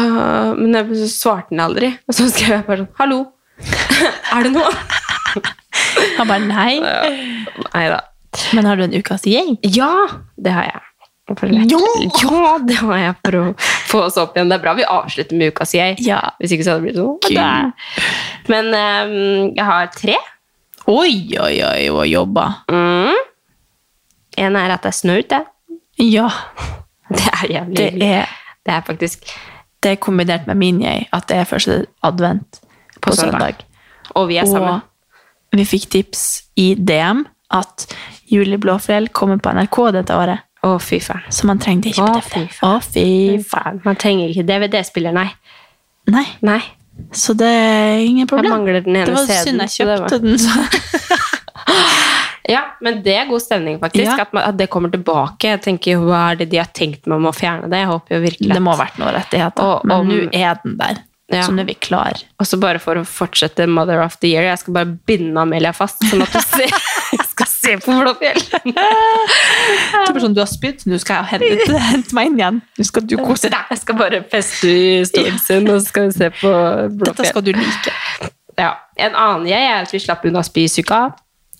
men 0.58 0.76
så 0.92 1.08
svarte 1.12 1.54
den 1.54 1.62
aldri. 1.64 1.92
Og 2.08 2.16
så 2.16 2.28
skrev 2.32 2.58
jeg 2.58 2.66
bare 2.66 2.84
sånn 2.84 2.92
Hallo! 3.00 3.20
er 4.36 4.48
det 4.48 4.52
noe? 4.52 4.72
Han 6.18 6.28
bare 6.28 6.42
nei. 6.44 6.74
Nei 6.82 7.86
da. 7.92 8.02
Men 8.56 8.68
har 8.68 8.76
du 8.76 8.84
en 8.84 8.96
ukas 8.96 9.24
gjeng? 9.28 9.56
Ja, 9.64 9.92
det 10.36 10.52
har 10.52 10.68
jeg. 10.68 10.82
For. 11.26 11.50
Ja! 11.50 12.58
det 12.62 12.76
har 12.78 13.00
jeg 13.00 13.14
for 13.24 13.36
å 13.40 13.44
få 13.88 14.02
oss 14.06 14.18
opp 14.20 14.36
igjen. 14.36 14.50
Det 14.52 14.60
er 14.60 14.62
bra 14.62 14.76
vi 14.78 14.86
avslutter 14.86 15.38
med 15.38 15.54
ukas 15.54 15.74
jeg. 15.74 15.96
Ja. 16.06 16.20
Hvis 16.38 16.54
ikke 16.54 16.66
så 16.66 16.76
hadde 16.76 16.86
det 16.86 16.92
blitt 16.92 17.32
sånn. 17.32 17.72
Men 18.52 18.70
um, 18.70 19.16
jeg 19.56 19.66
har 19.66 19.90
tre. 19.96 20.18
Oi, 20.86 21.34
oi, 21.42 21.54
oi, 21.66 21.88
og 21.90 22.04
jobba. 22.06 22.46
Mm. 22.70 23.16
En 24.38 24.58
er 24.60 24.76
at 24.76 24.86
det 24.86 24.92
er 24.92 24.98
snø 25.00 25.18
ute. 25.18 25.42
Ja. 25.98 26.28
Det 27.08 27.22
er 27.32 27.46
jævlig 27.52 27.76
Det 27.76 28.02
er, 28.02 28.26
Det 28.66 28.74
er 28.74 28.80
faktisk 28.86 29.28
det 29.82 29.90
er 29.92 29.98
kombinert 30.02 30.46
med 30.48 30.56
min 30.58 30.80
jeg, 30.82 31.04
at 31.12 31.28
det 31.28 31.36
er 31.36 31.44
første 31.46 31.86
advent 32.02 32.58
på, 33.00 33.10
På 33.10 33.12
søndag. 33.14 33.38
søndag. 33.38 33.54
Og 34.16 34.28
vi 34.28 34.36
er 34.40 34.46
sammen. 34.48 34.80
Og 35.52 35.58
vi 35.60 35.64
fikk 35.68 35.84
tips 35.92 36.22
i 36.56 36.74
DM 36.74 37.20
at 37.54 37.84
Julie 38.32 38.58
Blåfjell 38.58 39.06
kommer 39.14 39.36
på 39.38 39.52
NRK 39.54 39.78
dette 39.94 40.16
året. 40.16 40.42
Å, 40.66 40.72
fy 40.82 40.98
faen. 40.98 41.22
Så 41.30 41.46
man 41.46 41.60
trengte 41.62 41.92
ikke 41.92 42.02
på 42.08 42.16
DVD. 42.18 42.48
Å, 42.66 42.72
fy 42.82 43.04
faen. 43.46 43.78
Man 43.84 44.00
trenger 44.00 44.32
ikke 44.32 44.46
DVD-spiller, 44.48 45.14
nei. 45.14 45.28
Nei, 46.10 46.24
Nei. 46.42 46.60
så 47.12 47.34
det 47.38 47.46
er 47.52 48.00
ingen 48.02 48.26
problem. 48.26 48.50
Jeg 48.50 48.58
mangler 48.58 48.80
den 48.80 48.96
ene 48.96 49.06
det 49.06 49.14
var 49.14 49.44
synd 49.44 49.62
jeg 49.68 49.76
kjøpte 49.76 50.18
den. 50.24 50.38
Så. 50.38 50.50
Ja, 52.48 52.60
men 52.80 53.00
det 53.02 53.16
er 53.18 53.26
god 53.26 53.42
stemning, 53.42 53.80
faktisk. 53.82 54.04
Ja. 54.06 54.20
At, 54.22 54.32
man, 54.36 54.44
at 54.46 54.56
det 54.60 54.68
kommer 54.70 54.90
tilbake. 54.92 55.48
Jeg 55.56 55.62
tenker, 55.64 55.98
Hva 55.98 56.20
er 56.32 56.36
det 56.44 56.50
de 56.52 56.60
har 56.62 56.68
tenkt 56.76 57.06
med 57.10 57.16
om 57.18 57.26
å 57.26 57.34
fjerne 57.34 57.66
det? 57.72 57.80
Jeg 57.82 57.90
håper 57.90 58.14
jo 58.16 58.20
virkelig 58.22 58.52
Det 58.54 58.62
må 58.62 58.74
ha 58.76 58.84
vært 58.84 58.98
noen 59.02 59.14
rettigheter. 59.16 59.62
Og- 59.66 59.90
og 59.90 60.06
nå 60.06 60.20
er 60.32 60.60
den 60.62 60.76
der. 60.78 61.02
Ja. 61.32 61.42
Så 61.42 61.50
nå 61.50 61.64
er 61.64 61.66
vi 61.66 61.74
klar. 61.74 62.20
Og 62.38 62.46
så 62.46 62.54
bare 62.62 62.78
for 62.78 62.94
å 62.94 63.02
fortsette 63.02 63.66
Mother 63.66 63.98
of 64.04 64.14
the 64.22 64.28
Year, 64.30 64.44
jeg 64.46 64.60
skal 64.60 64.74
bare 64.74 64.86
binde 65.10 65.40
Amelia 65.42 65.72
fast, 65.74 65.98
sånn 66.06 66.22
at 66.22 66.30
du 66.30 66.38
ser, 66.54 66.70
skal 67.26 67.46
se 67.50 67.74
på 67.82 67.96
Blåfjell. 67.98 68.38
Det 70.14 70.22
sånn, 70.22 70.34
du 70.36 70.40
har 70.40 70.46
spydd, 70.50 70.84
nå 70.86 70.98
skal 71.02 71.24
jeg 71.24 71.40
hente, 71.40 71.80
hente 71.90 72.14
meg 72.16 72.30
inn 72.30 72.38
igjen. 72.38 72.62
Nå 72.78 72.86
skal 72.86 73.02
du 73.10 73.16
kose 73.18 73.50
deg. 73.50 73.66
Jeg 73.74 73.82
skal 73.82 73.98
bare 73.98 74.22
feste 74.30 74.70
i 74.70 75.02
stolen 75.08 75.38
sin, 75.42 75.66
og 75.68 75.80
så 75.82 75.88
skal 75.90 76.06
vi 76.08 76.16
se 76.20 76.30
på 76.38 76.52
Blåfjell. 76.52 77.10
Dette 77.10 77.28
skal 77.32 77.46
du 77.48 77.52
like. 77.58 77.96
Ja. 78.56 78.70
En 78.96 79.18
annen 79.18 79.48
jeg 79.50 79.66
er 79.68 79.82
at 79.82 79.90
vi 79.92 79.98
slapp 80.00 80.24
unna 80.30 80.42
spysyka. 80.46 81.00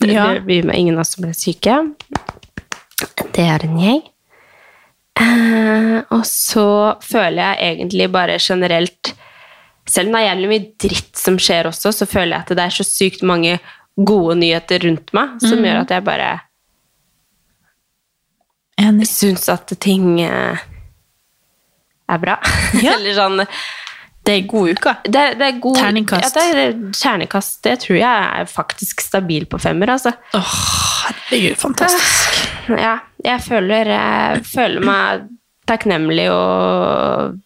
Det 0.00 0.44
ble 0.44 0.60
med 0.68 0.76
ingen 0.76 0.98
av 0.98 1.04
oss 1.04 1.14
som 1.16 1.24
ble 1.24 1.32
syke. 1.36 1.76
Det 3.36 3.44
er 3.44 3.64
en 3.66 3.78
jeg. 3.80 4.02
Eh, 5.20 5.98
og 6.12 6.24
så 6.28 6.68
føler 7.04 7.40
jeg 7.40 7.70
egentlig 7.70 8.10
bare 8.12 8.34
generelt 8.36 9.14
Selv 9.88 10.10
om 10.10 10.16
det 10.16 10.20
er 10.20 10.26
jævlig 10.26 10.48
mye 10.50 10.64
dritt 10.82 11.16
som 11.16 11.36
skjer 11.40 11.68
også, 11.70 11.92
så 11.94 12.08
føler 12.10 12.34
jeg 12.34 12.42
at 12.42 12.48
det 12.58 12.64
er 12.64 12.74
så 12.74 12.84
sykt 12.84 13.22
mange 13.22 13.52
gode 13.94 14.34
nyheter 14.40 14.82
rundt 14.82 15.12
meg 15.14 15.36
som 15.40 15.62
gjør 15.62 15.78
at 15.84 15.92
jeg 15.94 16.04
bare 16.04 16.30
Enig. 18.82 19.06
syns 19.08 19.46
at 19.48 19.70
ting 19.80 20.18
eh, 20.20 20.64
er 22.10 22.18
bra. 22.18 22.34
Ja. 22.82 22.94
Eller 22.98 23.14
sånn 23.14 23.44
Det 24.26 24.34
er 24.34 24.46
god 24.50 24.72
uke. 24.74 24.92
det, 25.06 25.24
det 25.38 25.46
er 25.46 25.58
god 25.62 25.76
Terningkast. 25.78 26.36
Ja, 26.36 26.42
det 26.50 26.62
er 26.64 26.76
terningkast. 26.98 27.60
Det 27.64 27.76
tror 27.84 27.98
jeg 28.00 28.40
er 28.40 28.48
faktisk 28.50 29.04
stabil 29.04 29.46
på 29.46 29.60
femmer, 29.62 29.92
altså. 29.94 30.12
Åh, 30.34 30.54
herregud, 31.06 31.56
fantastisk. 31.60 32.40
Ja, 32.74 32.96
jeg 33.22 33.44
føler, 33.46 33.92
jeg 33.94 34.44
føler 34.50 34.86
meg 34.86 35.28
takknemlig 35.70 36.26
og 36.34 37.36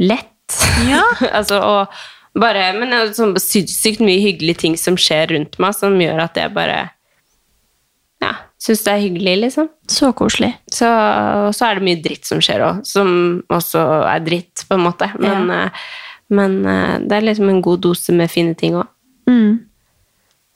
lett. 0.00 0.60
Ja. 0.88 1.04
altså, 1.38 1.60
og 1.60 2.40
bare, 2.40 2.70
men 2.78 2.92
det 2.92 3.00
er 3.02 3.16
sånn 3.16 3.36
sykt 3.42 4.00
mye 4.04 4.22
hyggelige 4.22 4.62
ting 4.64 4.78
som 4.80 4.96
skjer 5.00 5.34
rundt 5.34 5.58
meg, 5.60 5.76
som 5.76 5.98
gjør 6.00 6.24
at 6.28 6.38
jeg 6.40 6.54
bare 6.56 6.86
syns 8.58 8.82
det 8.84 8.92
er 8.92 9.02
hyggelig, 9.04 9.34
liksom. 9.44 9.68
Så 9.90 10.10
koselig. 10.18 10.52
Så, 10.72 10.88
så 11.54 11.68
er 11.68 11.78
det 11.78 11.86
mye 11.86 12.00
dritt 12.02 12.26
som 12.28 12.40
skjer 12.42 12.64
òg, 12.66 12.80
som 12.88 13.10
også 13.54 13.82
er 14.10 14.24
dritt, 14.26 14.64
på 14.68 14.78
en 14.78 14.86
måte. 14.86 15.10
Men, 15.22 15.52
ja. 15.54 15.68
men 16.34 16.58
eh, 16.66 16.96
det 17.04 17.20
er 17.20 17.28
liksom 17.28 17.52
en 17.52 17.62
god 17.64 17.84
dose 17.86 18.14
med 18.16 18.32
fine 18.32 18.56
ting 18.58 18.78
òg. 18.80 18.88
Mm. 19.30 19.60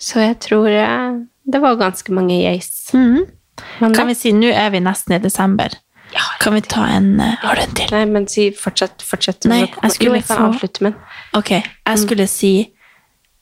Så 0.03 0.18
jeg 0.24 0.40
tror 0.42 0.66
eh, 0.72 1.22
det 1.46 1.62
var 1.62 1.78
ganske 1.78 2.14
mange 2.14 2.40
yes. 2.42 2.90
Mm. 2.96 3.22
Kan 3.94 4.09
vi 4.11 4.18
si, 4.18 4.32
nå 4.34 4.50
er 4.50 4.72
vi 4.74 4.82
nesten 4.82 5.14
i 5.16 5.22
desember. 5.22 5.74
Kan 6.42 6.55
vi 6.59 6.61
ta 6.61 6.84
en 6.92 7.20
eh, 7.20 7.38
Har 7.40 7.57
du 7.57 7.62
en 7.62 7.74
til? 7.76 7.92
Nei, 7.94 8.05
men 8.11 8.26
si 8.28 8.50
fortsett. 8.57 9.03
fortsett 9.07 9.46
Nei, 9.48 9.62
jeg 9.68 9.94
skulle 9.94 10.16
jo, 10.16 10.20
jeg 10.20 10.28
få- 10.28 10.40
avslutte 10.50 10.84
med. 10.88 10.98
Ok, 11.38 11.50
jeg 11.62 12.03
skulle 12.03 12.26
si 12.28 12.53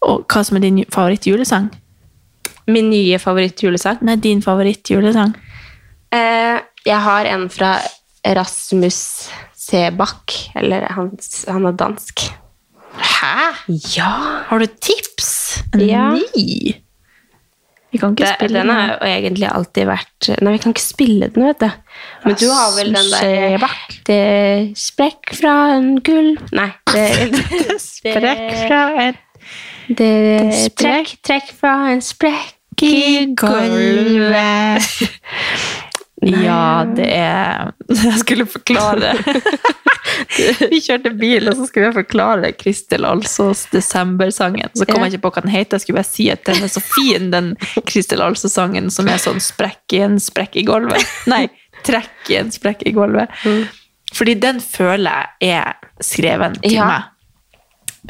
og, 0.00 0.26
hva 0.30 0.44
som 0.44 0.56
er 0.56 0.64
din 0.64 0.84
favorittjulesang. 0.92 1.70
Min 2.68 2.90
nye 2.90 3.18
favorittjulesang. 3.18 4.02
Nei, 4.02 4.16
din 4.16 4.42
favorittjulesang. 4.42 5.32
Eh, 6.12 6.58
jeg 6.86 7.00
har 7.06 7.24
en 7.30 7.48
fra 7.52 7.76
Rasmus 8.26 9.30
Sebakk. 9.56 10.36
Eller 10.58 10.86
han, 10.96 11.10
han 11.48 11.66
er 11.66 11.72
dansk. 11.78 12.26
Hæ? 13.00 13.50
Ja! 13.96 14.10
Har 14.50 14.58
du 14.58 14.66
tips? 14.66 15.62
En 15.74 15.80
Ja. 15.88 16.10
ny? 16.14 16.74
Vi 17.92 17.98
kan 17.98 18.12
ikke 18.14 18.22
Det, 18.22 18.34
spille 18.38 18.60
den 18.60 18.68
har 18.70 18.88
jo 18.92 18.96
egentlig 19.02 19.48
alltid 19.50 19.86
vært 19.88 20.28
Nei, 20.44 20.52
vi 20.54 20.58
kan 20.62 20.70
ikke 20.70 20.82
spille 20.84 21.26
den, 21.34 21.42
vet 21.48 21.58
du. 21.58 21.70
Men 22.24 22.36
du 22.38 22.44
har 22.54 22.68
vel 22.76 22.92
den 22.94 23.08
der. 23.10 23.64
Det 24.06 24.78
sprekk 24.78 25.32
fra 25.34 25.54
en 25.74 25.96
gull 26.06 26.36
Nei. 26.54 26.68
Det, 26.86 27.06
det, 27.34 27.80
Sprekk 27.82 28.54
fra 28.68 28.82
et 29.08 29.18
det, 29.98 30.08
er 30.40 30.50
trekk, 30.78 31.16
trekk 31.26 31.52
fra 31.60 31.74
en 31.92 32.02
sprekk 32.04 32.82
i 32.86 33.26
gulvet. 33.38 34.86
Ja, 36.20 36.84
det 36.84 37.06
er 37.16 37.70
Jeg 37.88 38.18
skulle 38.20 38.44
forklare 38.44 39.14
Vi 40.68 40.80
kjørte 40.84 41.14
bil, 41.16 41.48
og 41.48 41.56
så 41.56 41.64
skulle 41.68 41.86
jeg 41.86 41.96
forklare 41.96 42.50
Kristel 42.60 43.06
Alsås 43.08 43.62
desembersangen. 43.72 44.68
Så 44.76 44.84
kom 44.84 45.00
jeg 45.06 45.14
ikke 45.14 45.22
på 45.24 45.30
hva 45.32 45.42
den 45.46 45.54
heter. 45.54 45.78
Jeg 45.78 45.86
skulle 45.86 46.00
bare 46.02 46.10
si 46.10 46.26
at 46.32 46.44
den 46.44 46.60
er 46.66 46.72
så 46.72 46.82
fin, 46.84 47.30
den 47.32 47.54
Kristel 47.88 48.20
Alsås-sangen 48.24 48.90
som 48.92 49.08
er 49.08 49.22
sånn 49.22 49.40
sprekk 49.40 49.96
i 49.96 50.02
en 50.04 50.18
sprekk 50.20 50.58
i 50.60 50.66
gulvet. 50.68 51.08
Nei, 51.30 51.46
trekk 51.88 52.28
i 52.34 52.36
en 52.42 52.52
sprekk 52.52 52.84
i 52.84 52.92
gulvet. 52.96 53.32
Fordi 54.12 54.34
den 54.44 54.60
føler 54.60 55.24
jeg 55.40 55.56
er 55.56 56.04
skreven 56.04 56.60
til 56.60 56.76
Ja. 56.76 56.90
meg. 56.90 57.08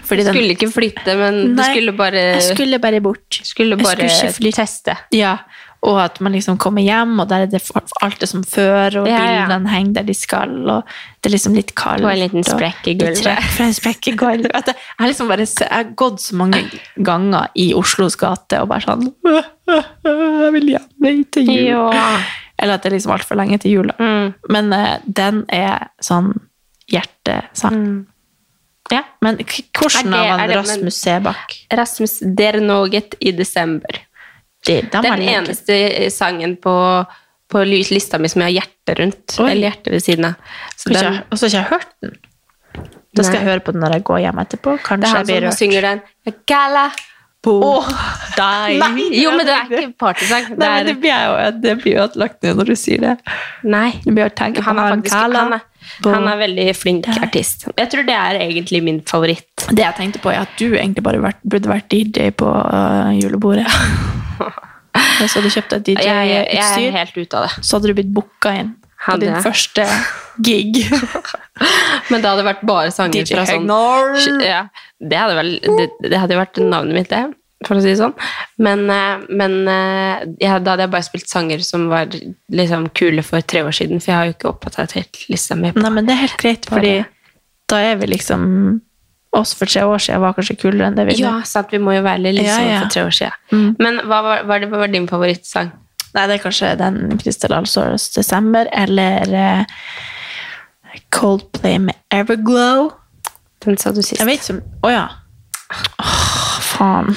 Fordi 0.06 0.22
den, 0.26 0.34
skulle 0.34 0.54
ikke 0.54 0.70
flytte, 0.70 1.16
men 1.18 1.40
du 1.56 1.62
skulle 1.66 1.92
bare 1.98 2.20
jeg 2.36 2.42
skulle 2.54 2.78
bare 2.78 3.00
bort. 3.02 3.40
skulle 3.42 3.76
jeg 3.76 4.34
skulle 4.34 4.52
ikke 4.52 4.62
teste. 4.62 4.94
Ja, 5.14 5.38
og 5.80 5.96
at 6.02 6.18
man 6.20 6.34
liksom 6.36 6.58
kommer 6.60 6.84
hjem, 6.84 7.14
og 7.22 7.28
der 7.30 7.46
er 7.46 7.48
det 7.48 7.62
alt 8.04 8.20
det 8.20 8.28
som 8.28 8.42
før, 8.44 9.00
og 9.00 9.08
Ja, 9.08 9.16
ja. 9.16 9.46
bildene 9.46 9.70
henger 9.72 9.94
der 9.96 10.08
de 10.10 10.14
skal, 10.14 10.52
og 10.68 10.82
det 11.22 11.30
er 11.30 11.34
liksom 11.34 11.56
litt 11.56 11.72
kaldt. 11.74 12.04
Og 12.04 12.12
en 12.12 12.20
liten 12.20 12.44
sprekk 12.52 12.90
i 12.92 12.94
gulvet. 13.00 13.48
sprekk 13.78 14.10
i 14.12 14.14
gulvet. 14.20 14.68
Jeg 14.74 14.76
har 14.98 15.08
liksom 15.08 15.32
bare 15.32 15.46
jeg 15.48 15.70
har 15.70 15.88
gått 15.96 16.20
så 16.20 16.36
mange 16.36 16.60
ganger 17.00 17.48
i 17.56 17.70
Oslos 17.74 18.18
gate 18.20 18.60
og 18.60 18.68
bare 18.68 18.84
sånn 18.84 19.08
Jeg 19.70 20.52
vil 20.58 20.70
hjem 20.74 21.24
til 21.32 21.48
jul. 21.48 21.96
Ja. 21.96 22.06
Eller 22.60 22.76
at 22.76 22.84
det 22.84 22.90
er 22.90 22.96
liksom 22.98 23.14
altfor 23.16 23.38
lenge 23.40 23.56
til 23.62 23.78
jula. 23.78 23.94
Mm. 23.96 24.32
Men 24.52 24.72
uh, 24.76 24.98
den 25.06 25.44
er 25.48 25.88
sånn 26.04 26.34
hjertesang. 26.92 28.04
Ja. 28.92 29.02
Men 29.22 29.36
hvordan 29.36 30.14
Er 30.14 30.36
det- 30.36 30.42
er 30.42 30.46
det- 30.46 30.56
Rasmus 30.56 30.94
Sebakk? 30.94 31.54
Rasmus 31.72 32.18
Der 32.36 32.60
Noget 32.60 33.14
i 33.20 33.30
desember. 33.32 33.88
Det- 34.66 34.92
den 34.92 35.02
Den 35.02 35.22
eneste 35.22 36.10
sangen 36.10 36.56
på, 36.56 37.04
på 37.48 37.64
lista 37.64 38.18
mi 38.18 38.28
som 38.28 38.42
jeg 38.42 38.46
har 38.46 38.52
hjertet 38.60 38.98
rundt. 39.00 39.40
Oi. 39.40 39.50
Eller 39.50 39.68
hjertet 39.70 39.92
ved 39.92 40.00
siden 40.00 40.24
av. 40.24 40.34
Så 40.76 40.90
Og 40.90 40.96
så 40.96 41.02
den, 41.04 41.12
har- 41.14 41.24
og 41.30 41.38
så 41.38 41.46
har 41.46 41.48
ikke 41.48 41.56
jeg 41.56 41.64
hørt 41.70 41.86
den. 42.02 42.10
Da 43.16 43.22
skal 43.22 43.34
Nei. 43.34 43.44
jeg 43.44 43.50
høre 43.50 43.60
på 43.60 43.72
den 43.72 43.80
når 43.80 43.92
jeg 43.92 44.04
går 44.04 44.18
hjem 44.18 44.38
etterpå. 44.38 44.70
Kanskje 44.78 45.00
det 45.00 45.04
Kanskje 45.04 45.06
er 45.06 45.10
jeg 45.10 45.16
han 45.16 45.26
blir 45.26 45.40
som 45.40 45.44
rørt. 45.44 45.58
synger 45.58 45.80
den. 45.80 46.00
Gala 46.46 46.90
på 47.44 47.56
deg. 48.36 48.82
Jo, 49.16 49.32
men 49.36 49.46
det 49.48 49.54
er 49.54 49.66
ikke 49.68 49.92
partysang. 50.00 50.50
Nei, 50.60 50.68
men 50.68 50.88
det 50.90 50.96
blir 51.00 51.14
jo 51.14 51.50
det 51.64 51.74
blir 51.80 51.96
jo 51.96 52.04
ødelagt 52.04 52.44
nå 52.44 52.54
når 52.58 52.72
du 52.72 52.76
sier 52.78 53.04
det. 53.04 53.16
nei. 53.64 53.88
Det 54.04 54.14
blir 54.14 54.28
å 54.28 54.32
tenke 54.36 54.64
Han 54.66 54.80
er, 54.80 54.96
faktisk, 54.96 55.16
han, 55.16 55.54
er, 55.56 55.64
han 56.04 56.28
er 56.32 56.40
veldig 56.44 56.66
flink 56.76 57.08
artist. 57.14 57.68
Jeg 57.76 57.92
tror 57.92 58.08
det 58.08 58.16
er 58.16 58.40
egentlig 58.44 58.82
min 58.86 59.00
favoritt. 59.08 59.68
Det 59.70 59.84
jeg 59.84 59.96
tenkte 59.98 60.22
på, 60.22 60.32
er 60.32 60.44
at 60.44 60.56
du 60.60 60.68
egentlig 60.70 61.04
bare 61.06 61.22
vært, 61.22 61.40
burde 61.44 61.72
vært 61.72 61.88
DJ 61.92 62.32
på 62.36 62.50
uh, 62.50 63.12
julebordet. 63.16 63.68
Så 65.20 65.36
hadde 65.36 65.46
du 65.46 65.54
kjøpt 65.54 65.72
deg 65.76 65.88
DJ-utstyr, 66.00 67.52
så 67.62 67.76
hadde 67.76 67.92
du 67.92 67.94
blitt 67.94 68.08
booka 68.10 68.50
inn 68.58 68.72
Hadde 69.00 69.26
din 69.30 69.40
første 69.44 69.84
gig. 70.44 70.80
Men 72.10 72.20
det 72.22 72.28
hadde 72.28 72.44
vært 72.46 72.64
bare 72.68 72.90
sanger 72.92 73.24
DJ 73.24 73.36
fra 73.38 73.44
sånn 73.48 73.68
Ja, 74.44 74.62
det 75.00 75.20
hadde 75.20 75.36
vel 75.38 75.52
det, 75.64 75.86
det 76.10 76.18
hadde 76.20 76.36
vært 76.40 76.60
navnet 76.60 76.96
mitt, 76.98 77.08
det, 77.12 77.22
for 77.66 77.76
å 77.76 77.82
si 77.84 77.90
det 77.92 77.98
sånn. 78.00 78.12
Men, 78.60 78.84
eh, 78.92 79.24
men 79.40 79.56
eh, 79.68 80.26
ja, 80.44 80.58
da 80.60 80.74
hadde 80.74 80.86
jeg 80.86 80.92
bare 80.94 81.06
spilt 81.08 81.28
sanger 81.32 81.64
som 81.64 81.88
var 81.92 82.12
liksom 82.52 82.90
kule 82.96 83.24
for 83.24 83.40
tre 83.44 83.64
år 83.66 83.72
siden, 83.76 84.00
for 84.00 84.12
jeg 84.12 84.18
har 84.18 84.28
jo 84.30 84.36
ikke 84.36 84.52
oppdatert 84.52 85.24
lista 85.32 85.56
mi. 85.56 85.72
på- 85.72 85.80
Nei, 85.84 85.90
men 85.96 86.08
det 86.08 86.16
er 86.16 86.22
helt 86.26 86.38
greit, 86.40 86.68
fordi 86.68 86.94
da 87.70 87.82
er 87.90 87.96
vi 88.00 88.06
liksom 88.16 88.80
Oss 89.32 89.52
for 89.54 89.64
tre 89.70 89.84
år 89.86 90.00
siden 90.02 90.18
var 90.24 90.32
kanskje 90.34 90.56
kulere 90.58 90.88
enn 90.88 90.96
det 90.98 91.04
vi 91.06 91.12
er 91.14 91.20
Ja, 91.22 91.36
sant, 91.46 91.68
vi 91.70 91.78
må 91.78 91.92
jo 91.94 92.00
være 92.02 92.18
litt 92.24 92.34
liksom 92.40 92.64
Ja, 92.64 92.72
ja. 92.72 92.78
for 92.82 92.90
tre 92.90 93.02
år 93.06 93.12
siden. 93.14 93.36
Mm. 93.54 93.68
Men 93.78 94.00
hva 94.10 94.16
var, 94.26 94.40
hva 94.48 94.56
var 94.80 94.88
din 94.90 95.06
favorittsang? 95.06 95.68
Nei, 96.14 96.24
det 96.26 96.34
er 96.38 96.42
kanskje 96.42 96.72
den 96.80 97.18
Kristel 97.20 97.52
Alsås 97.54 98.08
desember, 98.16 98.66
eller 98.72 99.30
uh, 99.30 99.64
Coldplay 101.14 101.78
med 101.78 101.94
Everglow. 102.10 102.90
Den 103.64 103.76
sa 103.78 103.92
du 103.94 104.00
sist. 104.02 104.18
Jeg 104.18 104.26
vet 104.26 104.42
som 104.44 104.58
Å 104.82 104.90
ja. 104.90 105.04
Åh, 105.70 106.60
faen. 106.66 107.12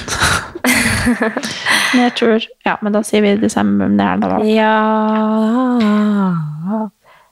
men 1.93 2.03
jeg 2.03 2.13
tror 2.19 2.43
Ja, 2.67 2.75
men 2.85 2.93
da 2.93 3.01
sier 3.03 3.23
vi 3.25 3.31
desember. 3.41 3.87
Men 3.89 3.97
det 3.97 4.05
er 4.05 4.21
da 4.21 4.37
Ja 4.45 4.73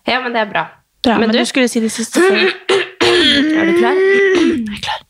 Ja, 0.09 0.17
men 0.23 0.33
det 0.33 0.41
er 0.41 0.49
bra. 0.49 0.65
bra. 1.03 1.17
Men 1.19 1.27
Men, 1.27 1.35
du- 1.35 1.39
du, 1.39 1.45
skulle 1.45 1.67
si 1.69 1.79
det 1.83 1.91
siste 1.93 2.19
før. 2.25 2.41
Er 3.61 3.65
du 3.69 3.77
klar? 3.77 3.93
Jeg 4.01 4.73
er 4.73 4.81
klar. 4.81 5.01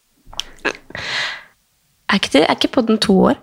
Er 2.12 2.16
ikke, 2.20 2.30
det, 2.34 2.41
er 2.43 2.56
ikke 2.58 2.68
podden 2.76 2.97
to 2.99 3.16
år? 3.30 3.38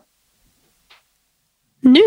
Nå? 1.88 2.04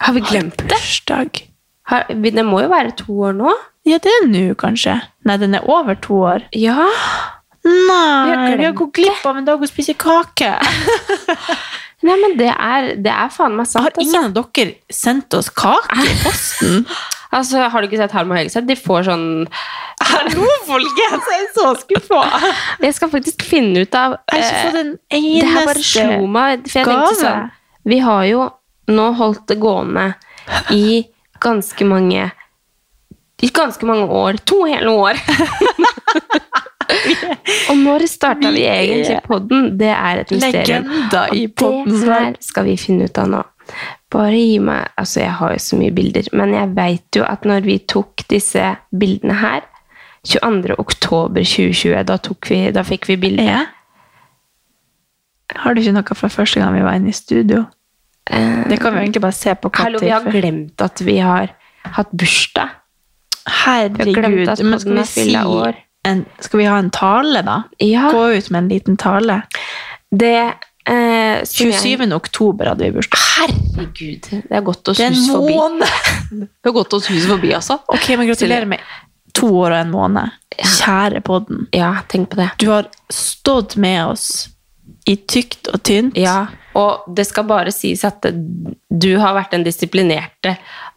Har 0.00 0.16
vi 0.16 0.22
glemt 0.24 0.56
det? 0.58 0.68
Bursdag. 0.72 1.42
Har, 1.90 2.06
det 2.08 2.44
må 2.46 2.62
jo 2.64 2.70
være 2.70 2.94
to 2.98 3.18
år 3.28 3.36
nå? 3.36 3.52
Ja, 3.88 3.98
det 4.02 4.12
er 4.12 4.26
nå, 4.28 4.44
kanskje. 4.60 5.00
Nei, 5.26 5.36
den 5.40 5.56
er 5.58 5.66
over 5.68 5.96
to 5.98 6.20
år. 6.30 6.46
Ja. 6.56 6.86
Nei, 7.64 8.56
Vi 8.56 8.64
har 8.64 8.72
gått 8.76 8.94
glipp 8.96 9.24
av 9.28 9.36
en 9.40 9.48
dag 9.48 9.60
å 9.60 9.68
spise 9.68 9.94
kake. 9.98 10.54
Nei, 12.06 12.16
men 12.16 12.36
det 12.38 12.48
er, 12.48 12.94
det 12.96 13.12
er 13.12 13.32
faen 13.32 13.58
meg 13.58 13.68
sant. 13.68 13.84
Har 13.90 14.00
ingen 14.00 14.30
av 14.30 14.36
dere 14.36 14.78
sendt 14.92 15.36
oss 15.36 15.50
kake 15.52 16.04
i 16.06 16.20
posten? 16.24 16.84
Altså, 17.30 17.60
har 17.70 17.78
du 17.78 17.86
ikke 17.86 17.98
sett 18.00 18.10
Harm 18.10 18.32
og 18.32 18.40
Hegeseth? 18.40 18.66
De 18.66 18.74
får 18.74 19.04
sånn 19.06 19.26
Hallo, 20.02 20.46
folkens! 20.66 21.28
Jeg 21.30 21.44
er 21.44 21.52
så 21.54 21.68
skuffa! 21.78 22.22
Jeg 22.82 22.96
skal 22.96 23.12
faktisk 23.12 23.44
finne 23.46 23.84
ut 23.84 23.94
av 23.94 24.16
Jeg 24.32 24.42
har 24.42 24.48
ikke 24.48 24.64
fått 24.64 24.78
en 24.80 24.90
eh, 25.14 25.28
her 25.46 25.68
bare 25.68 25.84
eneste 25.84 26.82
gave. 26.88 27.12
sånn 27.20 27.52
Vi 27.86 28.00
har 28.02 28.24
jo 28.26 28.48
nå 28.94 29.10
holdt 29.18 29.46
det 29.50 29.58
gående 29.62 30.12
i 30.74 31.02
ganske 31.40 31.86
mange 31.88 32.28
I 33.40 33.48
ganske 33.56 33.86
mange 33.88 34.04
år. 34.04 34.36
To 34.44 34.64
hele 34.68 34.90
år. 34.92 35.16
Og 37.70 37.78
når 37.78 38.04
starta 38.10 38.50
vi 38.52 38.66
egentlig 38.68 39.20
podden? 39.24 39.78
Det 39.80 39.88
er 39.94 40.20
et 40.20 40.34
mysterium. 40.34 40.90
Og 40.90 41.88
det 41.88 42.04
her 42.04 42.36
skal 42.44 42.68
vi 42.68 42.76
finne 42.80 43.08
ut 43.08 43.20
av 43.20 43.30
nå. 43.30 43.40
Bare 44.10 44.34
gi 44.34 44.58
meg 44.58 44.90
Altså, 44.98 45.20
jeg 45.22 45.32
har 45.38 45.52
jo 45.54 45.62
så 45.62 45.78
mye 45.78 45.94
bilder, 45.94 46.26
men 46.36 46.54
jeg 46.56 46.72
veit 46.76 47.16
jo 47.16 47.24
at 47.24 47.46
når 47.46 47.64
vi 47.64 47.78
tok 47.88 48.24
disse 48.28 48.74
bildene 48.90 49.36
her 49.40 49.62
22. 50.28 50.74
oktober 50.82 51.46
2020, 51.46 52.02
da, 52.04 52.18
tok 52.20 52.50
vi, 52.50 52.58
da 52.76 52.82
fikk 52.84 53.08
vi 53.08 53.16
bilde. 53.22 53.46
Ja. 53.46 53.62
Har 55.62 55.74
du 55.74 55.80
ikke 55.80 55.94
noe 55.96 56.18
fra 56.18 56.28
første 56.30 56.60
gang 56.60 56.74
vi 56.76 56.82
var 56.84 56.98
inne 56.98 57.14
i 57.14 57.16
studio? 57.16 57.64
Det 58.70 58.76
kan 58.80 58.94
vi 58.94 59.00
egentlig 59.00 59.22
bare 59.22 59.32
se 59.34 59.54
på 59.54 59.70
Hallo, 59.74 59.98
vi 59.98 60.08
har 60.10 60.24
glemt 60.30 60.80
at 60.84 61.00
vi 61.00 61.18
har 61.18 61.48
hatt 61.96 62.10
bursdag. 62.12 62.68
Herregud. 63.64 64.46
Men 64.64 64.80
skal 64.80 64.94
vi 64.98 65.04
si 65.08 65.34
en, 66.04 66.24
Skal 66.40 66.58
vi 66.58 66.64
ha 66.64 66.78
en 66.78 66.90
tale, 66.90 67.42
da? 67.42 67.62
Ja, 67.78 68.10
Gå 68.12 68.26
ut 68.36 68.50
med 68.50 68.58
en 68.62 68.68
liten 68.68 68.96
tale. 68.96 69.42
det 70.10 70.54
eh, 70.86 71.42
27. 71.44 71.70
jeg- 71.70 71.98
27. 71.98 72.12
oktober 72.14 72.66
hadde 72.70 72.84
vi 72.84 72.90
bursdag. 72.90 73.18
Herregud, 73.36 74.20
det 74.30 74.44
er 74.50 74.60
Det 74.60 75.00
er 75.00 75.06
en 75.06 75.14
forbi. 75.28 75.86
Det 76.30 76.66
er 76.66 76.72
godt 76.72 76.94
å 76.96 77.00
snuse 77.00 77.28
forbi, 77.28 77.52
altså. 77.54 77.78
Ok, 77.88 78.08
men 78.16 78.26
gratulerer 78.28 78.66
med 78.66 78.80
to 79.34 79.46
år 79.46 79.70
og 79.72 79.78
en 79.80 79.90
måned. 79.90 80.30
Kjære 80.58 81.20
podden. 81.22 81.66
Ja, 81.72 82.02
tenk 82.08 82.30
på 82.30 82.36
det. 82.36 82.50
Du 82.58 82.66
har 82.70 82.86
stått 83.10 83.76
med 83.76 84.06
oss 84.06 84.48
i 85.10 85.16
tykt 85.28 85.70
og 85.74 85.82
tynt. 85.86 86.16
Ja, 86.20 86.44
og 86.78 87.08
det 87.16 87.24
skal 87.26 87.48
bare 87.50 87.72
sies 87.74 88.04
at 88.06 88.22
du 88.30 89.08
har 89.18 89.34
vært 89.34 89.50
den 89.56 89.64
disiplinerte 89.66 90.52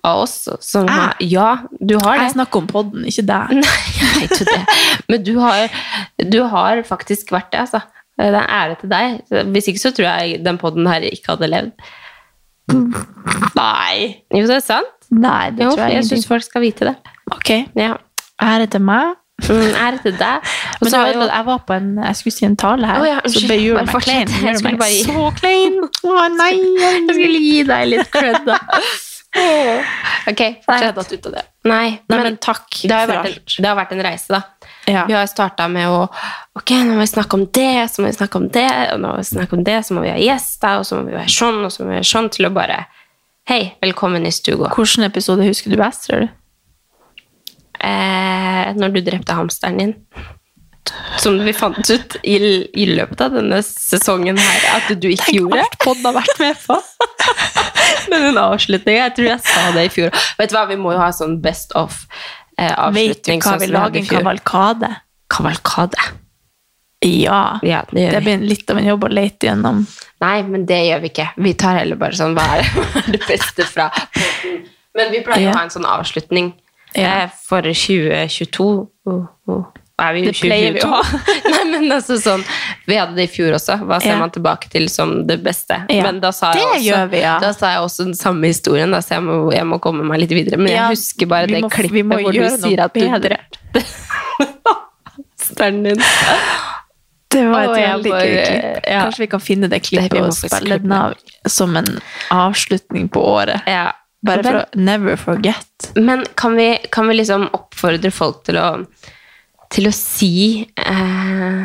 av 0.06 0.20
oss. 0.28 0.36
Som 0.62 0.86
har, 0.92 1.16
ja, 1.24 1.48
du 1.82 1.96
har 2.04 2.20
Jeg 2.22 2.36
snakker 2.36 2.62
om 2.62 2.68
podden, 2.70 3.08
ikke 3.10 3.26
deg. 3.26 3.56
Nei, 3.64 3.82
jeg 3.98 4.14
vet 4.22 4.38
jo 4.44 4.48
det. 4.52 4.62
Men 5.10 5.26
du 5.26 5.34
har, 5.42 5.80
du 6.36 6.40
har 6.54 6.84
faktisk 6.86 7.34
vært 7.34 7.50
det, 7.56 7.64
altså. 7.66 7.82
Det 8.22 8.28
er 8.30 8.46
ære 8.46 8.76
til 8.84 8.92
deg. 8.92 9.16
Hvis 9.56 9.72
ikke 9.72 9.82
så 9.82 9.92
tror 9.98 10.06
jeg 10.12 10.44
den 10.46 10.60
podden 10.62 10.86
her 10.86 11.02
ikke 11.10 11.34
hadde 11.34 11.50
levd. 11.50 11.74
Nei. 13.58 14.22
Jo, 14.34 14.46
det 14.48 14.60
er 14.60 14.66
sant. 14.66 14.92
Nei, 15.14 15.50
det 15.54 15.66
Jo, 15.66 15.74
tror 15.74 15.88
jeg 15.90 15.98
jeg 16.00 16.08
syns 16.12 16.28
folk 16.30 16.46
skal 16.46 16.64
vite 16.64 16.88
det. 16.90 16.96
Ok, 17.34 17.50
Ja. 17.78 17.96
ære 18.42 18.68
til 18.70 18.82
meg. 18.86 19.16
Mm, 19.44 19.74
ære 19.76 19.98
til 20.04 20.14
deg. 20.20 20.52
Men 20.80 20.90
så 20.90 21.00
jeg, 21.00 21.06
har 21.06 21.14
jo 21.18 21.26
jeg 21.26 21.46
var 21.48 21.62
på 21.68 21.74
en 21.74 21.88
Jeg 21.98 22.16
skulle 22.16 22.34
si 22.36 22.46
en 22.46 22.56
tale 22.56 22.86
her, 22.88 23.00
oh, 23.02 23.08
ja, 23.08 23.16
så 23.26 23.42
ble 23.48 23.58
Bare 23.74 23.86
meg 23.90 24.04
klein. 24.06 24.30
Jeg 24.30 24.60
skulle 24.60 24.78
bare 24.78 24.92
gi- 24.94 25.08
så 25.08 25.24
klein. 25.40 25.80
Å 26.14 26.28
nei, 26.38 26.52
jeg 26.84 27.02
skulle 27.10 27.42
gi 27.42 27.64
deg 27.72 27.90
litt 27.90 28.14
cred, 28.14 28.46
da. 28.46 28.60
Ok, 30.30 30.42
fortsett 30.62 30.98
at 31.02 31.14
ut 31.16 31.26
av 31.26 31.32
det. 31.34 31.42
Nei, 31.66 31.88
Nei, 31.90 32.02
men, 32.14 32.20
men 32.28 32.36
takk 32.38 32.68
det 32.86 32.94
har, 32.94 33.08
vært 33.10 33.32
en, 33.32 33.38
det 33.58 33.66
har 33.66 33.78
vært 33.80 33.94
en 33.96 34.04
reise, 34.06 34.30
da. 34.30 34.70
Ja. 34.86 35.06
Vi 35.10 35.16
har 35.18 35.26
starta 35.32 35.66
med 35.72 35.88
å 35.90 36.04
Ok, 36.60 36.76
nå 36.86 36.94
må 36.94 37.00
vi 37.02 37.08
snakke 37.10 37.40
om 37.40 37.48
det, 37.58 37.88
så 37.90 38.04
må 38.04 38.12
vi 38.12 38.18
snakke 38.20 38.38
om 38.38 38.46
det, 38.54 38.68
og 38.94 39.02
nå 39.02 39.16
må 39.16 39.18
vi 39.18 39.26
snakke 39.32 39.58
om 39.58 39.64
det, 39.66 39.80
så 39.88 39.98
må 39.98 40.04
vi 40.06 40.12
ha 40.14 40.20
gjester, 40.22 40.78
og 40.84 40.86
så 40.86 41.00
må 41.00 41.08
vi 41.10 41.18
være 41.18 41.34
sånn, 41.34 41.58
og 41.66 41.74
så 41.74 41.82
må 41.82 41.90
vi 41.90 41.98
være 41.98 42.10
sånn, 42.14 42.30
til 42.38 42.50
å 42.52 42.54
bare 42.54 42.84
Hei, 43.50 43.74
velkommen 43.84 44.24
i 44.24 44.32
stuga. 44.32 44.70
Hvilken 44.78 45.04
episode 45.10 45.44
husker 45.50 45.74
du 45.74 45.82
best, 45.82 46.06
tror 46.08 46.22
du? 46.28 46.30
Eh, 47.84 48.72
når 48.80 48.94
du 48.96 49.02
drepte 49.04 49.36
hamsteren 49.36 49.78
din. 49.82 49.94
Som 51.20 51.38
vi 51.46 51.54
fant 51.56 51.80
ut 51.90 52.16
i, 52.28 52.36
i 52.76 52.86
løpet 52.90 53.22
av 53.24 53.36
denne 53.38 53.60
sesongen 53.66 54.38
her 54.40 54.66
at 54.76 54.90
du 55.02 55.08
ikke 55.10 55.36
gjorde. 55.38 55.64
podden 55.84 56.06
har 56.10 56.18
vært 56.20 56.40
med 56.44 56.60
på. 56.64 56.78
Men 58.12 58.26
en 58.30 58.38
avslutning 58.42 58.98
Jeg 59.00 59.14
tror 59.16 59.28
jeg 59.30 59.44
sa 59.48 59.64
det 59.76 59.86
i 59.88 59.92
fjor. 59.94 60.12
Vet 60.40 60.52
du 60.52 60.56
hva, 60.58 60.66
Vi 60.70 60.78
må 60.80 60.92
jo 60.96 61.00
ha 61.02 61.10
sånn 61.16 61.38
best 61.44 61.72
of 61.80 62.02
eh, 62.60 62.68
Vet 62.68 63.24
du 63.24 63.32
avslutning. 63.32 63.42
hva 63.44 63.54
sånn 63.54 63.62
vi 63.64 63.70
hadde 63.70 63.78
lager? 63.78 64.04
En 64.04 64.12
kavalkade. 64.12 64.92
Kavalkade. 65.34 66.10
Ja. 67.04 67.60
Ja, 67.68 67.84
det 67.92 68.10
Det 68.12 68.22
blir 68.24 68.44
litt 68.48 68.70
av 68.72 68.78
en 68.80 68.88
jobb 68.88 69.04
å 69.08 69.12
lete 69.12 69.50
gjennom. 69.50 69.86
Nei, 70.24 70.38
men 70.48 70.66
det 70.70 70.82
gjør 70.88 71.02
vi 71.04 71.10
ikke. 71.12 71.30
Vi 71.48 71.54
tar 71.60 71.80
heller 71.82 72.00
bare 72.00 72.16
sånn 72.16 72.36
Hva 72.38 72.46
er 72.60 72.68
hva 72.76 72.86
er 73.04 73.10
det 73.18 73.24
beste 73.28 73.66
fra? 73.68 73.90
Men 74.96 75.12
vi 75.12 75.24
pleier 75.26 75.50
Ja. 75.50 75.56
å 75.56 75.58
ha 75.58 75.64
en 75.68 75.74
sånn 75.74 75.88
avslutning 75.90 76.54
Ja. 76.96 77.30
for 77.48 77.62
2022. 77.62 78.88
Oh, 79.06 79.26
oh. 79.48 79.64
Er 80.02 80.14
vi 80.16 80.22
i 80.24 80.26
Det 80.26 80.34
pleier 80.42 80.74
vi 80.74 80.82
å 80.82 80.90
2022? 80.90 81.52
Nei, 81.54 81.64
men 81.70 81.92
altså 81.94 82.16
sånn 82.18 82.42
Vi 82.90 82.96
hadde 82.98 83.14
det 83.16 83.28
i 83.28 83.32
fjor 83.32 83.54
også. 83.54 83.76
Hva 83.86 84.00
ser 84.02 84.16
Ja. 84.16 84.18
man 84.20 84.32
tilbake 84.34 84.70
til 84.74 84.88
som 84.90 85.12
det 85.30 85.38
beste? 85.46 85.78
Ja. 85.94 86.02
Men 86.08 86.20
da 86.20 86.32
sa, 86.34 86.50
jeg 86.54 86.64
Det 86.64 86.70
også, 86.80 86.88
gjør 86.90 87.12
vi, 87.12 87.20
ja. 87.22 87.36
da 87.40 87.52
sa 87.54 87.70
jeg 87.76 87.84
også 87.86 88.08
den 88.10 88.16
samme 88.18 88.50
historien, 88.50 88.92
da, 88.92 89.00
så 89.06 89.16
jeg 89.20 89.24
må, 89.28 89.38
jeg 89.54 89.66
må 89.70 89.80
komme 89.80 90.04
meg 90.10 90.20
litt 90.26 90.34
videre. 90.34 90.58
Men 90.58 90.74
jeg 90.74 90.90
husker 90.96 91.30
bare 91.30 91.48
det 91.48 91.62
må- 91.62 91.70
klippet 91.70 92.10
hvor 92.26 92.34
du 92.34 92.42
sier 92.58 92.84
at 92.88 92.94
du 92.94 93.06
drepte 93.28 93.86
hamsteren 95.14 95.84
din. 95.88 96.02
Det 97.34 97.46
var 97.50 97.64
et 97.64 97.78
jeg 97.80 97.90
veldig 97.94 98.12
bare- 98.12 98.26
gøy 98.28 98.46
klipp. 98.46 98.84
Kanskje 98.86 99.20
vi 99.24 99.28
kan 99.32 99.40
finne 99.42 99.70
det 99.70 99.78
Det 99.82 99.88
klippet 99.88 100.12
det 100.12 100.22
og 100.22 100.34
spille 100.38 100.78
den 100.84 100.92
av 100.92 101.14
som 101.50 101.76
en 101.80 101.88
avslutning 102.32 103.10
på 103.10 103.22
året. 103.26 103.62
Ja. 103.68 103.92
Bare 104.24 104.44
for 104.46 104.60
å 104.62 104.80
never 104.80 105.18
forget. 105.20 105.90
Men 106.00 106.24
kan 106.40 106.56
vi, 106.56 106.68
kan 106.96 107.08
vi 107.10 107.18
liksom 107.20 107.50
oppfordre 107.58 108.12
folk 108.16 108.44
til 108.48 108.56
å, 108.62 108.68
til 109.74 109.90
å 109.90 109.92
si 109.96 110.64
eh, 110.80 111.64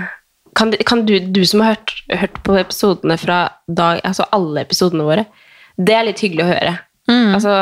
Kan, 0.59 0.73
kan 0.89 1.05
du, 1.07 1.13
du 1.21 1.45
som 1.47 1.61
har 1.63 1.77
hørt, 1.77 1.93
hørt 2.19 2.41
på 2.43 2.57
episodene 2.59 3.15
fra 3.21 3.37
dag 3.71 4.01
Altså 4.03 4.25
alle 4.35 4.65
episodene 4.67 5.05
våre. 5.07 5.27
Det 5.79 5.95
er 5.95 6.09
litt 6.09 6.19
hyggelig 6.25 6.45
å 6.49 6.51
høre. 6.51 6.73
Altså, 7.09 7.53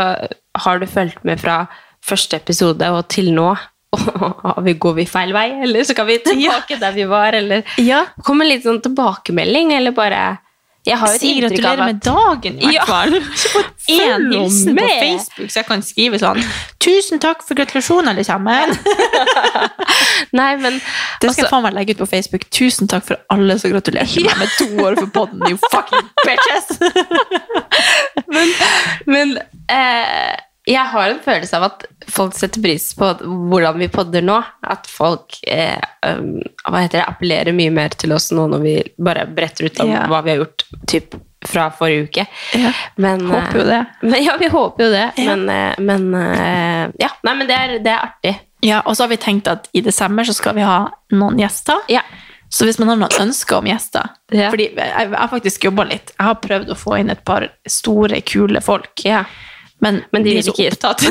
har 0.64 0.78
du 0.80 0.86
fulgt 0.90 1.20
med 1.28 1.38
fra 1.42 1.58
første 2.06 2.38
episode 2.40 2.88
og 2.90 3.04
til 3.12 3.28
nå? 3.36 3.50
Vi- 4.64 4.74
Går 4.80 4.94
vi 4.96 5.04
feil 5.06 5.30
vei, 5.36 5.50
eller 5.66 5.84
skal 5.86 6.08
vi 6.08 6.16
tilbake 6.24 6.80
der 6.80 6.96
vi 6.96 7.04
var? 7.10 7.36
Eller 7.36 7.62
Ja. 7.78 8.00
Kom 8.24 8.40
en 8.42 8.48
litt 8.48 8.64
sånn 8.64 8.80
tilbakemelding, 8.82 9.74
eller 9.76 9.92
bare 9.94 10.24
Jeg 10.86 10.98
har 11.00 11.10
jo 11.10 11.14
et 11.18 11.20
Si 11.20 11.32
inntrykk 11.34 11.50
gratulerer 11.50 11.80
av 11.82 11.88
med 11.90 12.00
dagen, 12.04 12.58
i 12.62 12.70
hvert 12.70 12.86
fall. 12.86 13.14
Ja. 13.16 13.62
én 13.86 14.00
Følg 14.00 14.34
hilsen 14.34 14.76
på. 14.76 14.86
Facebook, 15.00 15.50
så 15.50 15.58
jeg 15.60 15.66
kan 15.66 15.82
skrive 15.82 16.20
sånn 16.22 16.42
'Tusen 16.86 17.20
takk 17.22 17.42
for 17.42 17.58
gratulasjonen, 17.58 18.08
alle 18.12 18.24
sammen'. 18.26 18.74
Nei, 20.40 20.56
men 20.62 20.80
Det 21.20 21.32
skal 21.32 21.44
jeg 21.44 21.50
faen 21.50 21.62
meg 21.66 21.74
legge 21.74 21.96
ut 21.96 22.02
på 22.04 22.10
Facebook. 22.14 22.46
Tusen 22.50 22.88
takk 22.88 23.06
for 23.08 23.18
alle 23.30 23.58
som 23.58 23.72
gratulerte 23.74 24.22
meg 24.22 24.38
med 24.38 24.54
to 24.58 24.68
år 24.84 24.98
for 25.00 25.10
podden, 25.18 25.42
you 25.50 25.58
fucking 25.70 26.06
bitches! 26.26 26.78
Men 29.06 29.38
eh, 29.70 30.34
jeg 30.66 30.82
har 30.90 31.12
en 31.12 31.20
følelse 31.22 31.58
av 31.60 31.64
at 31.68 31.84
folk 32.10 32.34
setter 32.34 32.62
pris 32.64 32.88
på 32.98 33.08
hvordan 33.22 33.78
vi 33.78 33.86
podder 33.92 34.24
nå. 34.26 34.40
At 34.66 34.88
folk 34.90 35.38
eh, 35.46 35.78
um, 36.02 36.40
hva 36.66 36.82
heter 36.82 36.98
det, 37.00 37.06
appellerer 37.06 37.54
mye 37.54 37.70
mer 37.74 37.94
til 37.94 38.14
oss 38.16 38.32
nå 38.34 38.48
når 38.50 38.64
vi 38.64 38.74
bare 38.98 39.28
bretter 39.30 39.68
ut 39.68 39.80
om 39.84 39.92
Ja. 39.92 40.04
hva 40.10 40.24
vi 40.26 40.34
har 40.34 40.42
gjort 40.42 40.66
typ, 40.90 41.14
fra 41.46 41.68
forrige 41.70 42.08
uke. 42.08 42.26
Ja, 42.58 42.72
Men, 42.96 43.22
håper 43.30 43.60
jo 43.60 43.62
eh, 43.62 43.70
det. 43.70 43.80
Men, 44.02 44.18
ja, 44.24 44.36
vi 44.40 44.48
håper 44.50 44.84
jo 44.88 44.90
det. 44.90 45.06
Ja. 45.22 45.36
Men, 45.36 45.48
eh, 45.54 45.74
men 45.78 46.14
eh, 46.18 46.84
ja, 46.98 47.12
nei, 47.22 47.34
men 47.38 47.46
det 47.46 47.58
er, 47.62 47.78
det 47.84 47.92
er 47.92 48.06
artig. 48.08 48.34
Ja, 48.66 48.80
og 48.82 48.96
så 48.96 49.04
har 49.04 49.12
vi 49.14 49.22
tenkt 49.22 49.46
at 49.52 49.68
i 49.76 49.84
desember 49.86 50.26
så 50.26 50.34
skal 50.34 50.56
vi 50.58 50.66
ha 50.66 50.80
noen 51.14 51.38
gjester. 51.38 51.78
Ja. 51.92 52.02
Så 52.50 52.66
hvis 52.66 52.78
man 52.82 52.90
har 52.90 52.98
noen 52.98 53.14
ønsker 53.28 53.58
om 53.58 53.66
gjester 53.66 54.06
Ja. 54.34 54.50
Fordi 54.50 54.68
jeg 54.74 55.10
har 55.12 55.30
faktisk 55.30 55.66
jobba 55.68 55.86
litt. 55.86 56.10
Jeg 56.16 56.26
har 56.26 56.38
prøvd 56.42 56.72
å 56.74 56.78
få 56.78 56.98
inn 56.98 57.10
et 57.14 57.22
par 57.26 57.46
store, 57.70 58.18
kule 58.26 58.62
folk. 58.64 59.04
Ja. 59.06 59.22
Men, 59.84 59.98
Men 60.12 60.22
de 60.24 60.30
er 60.30 60.38
vil 60.38 60.44
så 60.46 60.52
ikke 60.54 60.70
opptatt. 60.72 61.02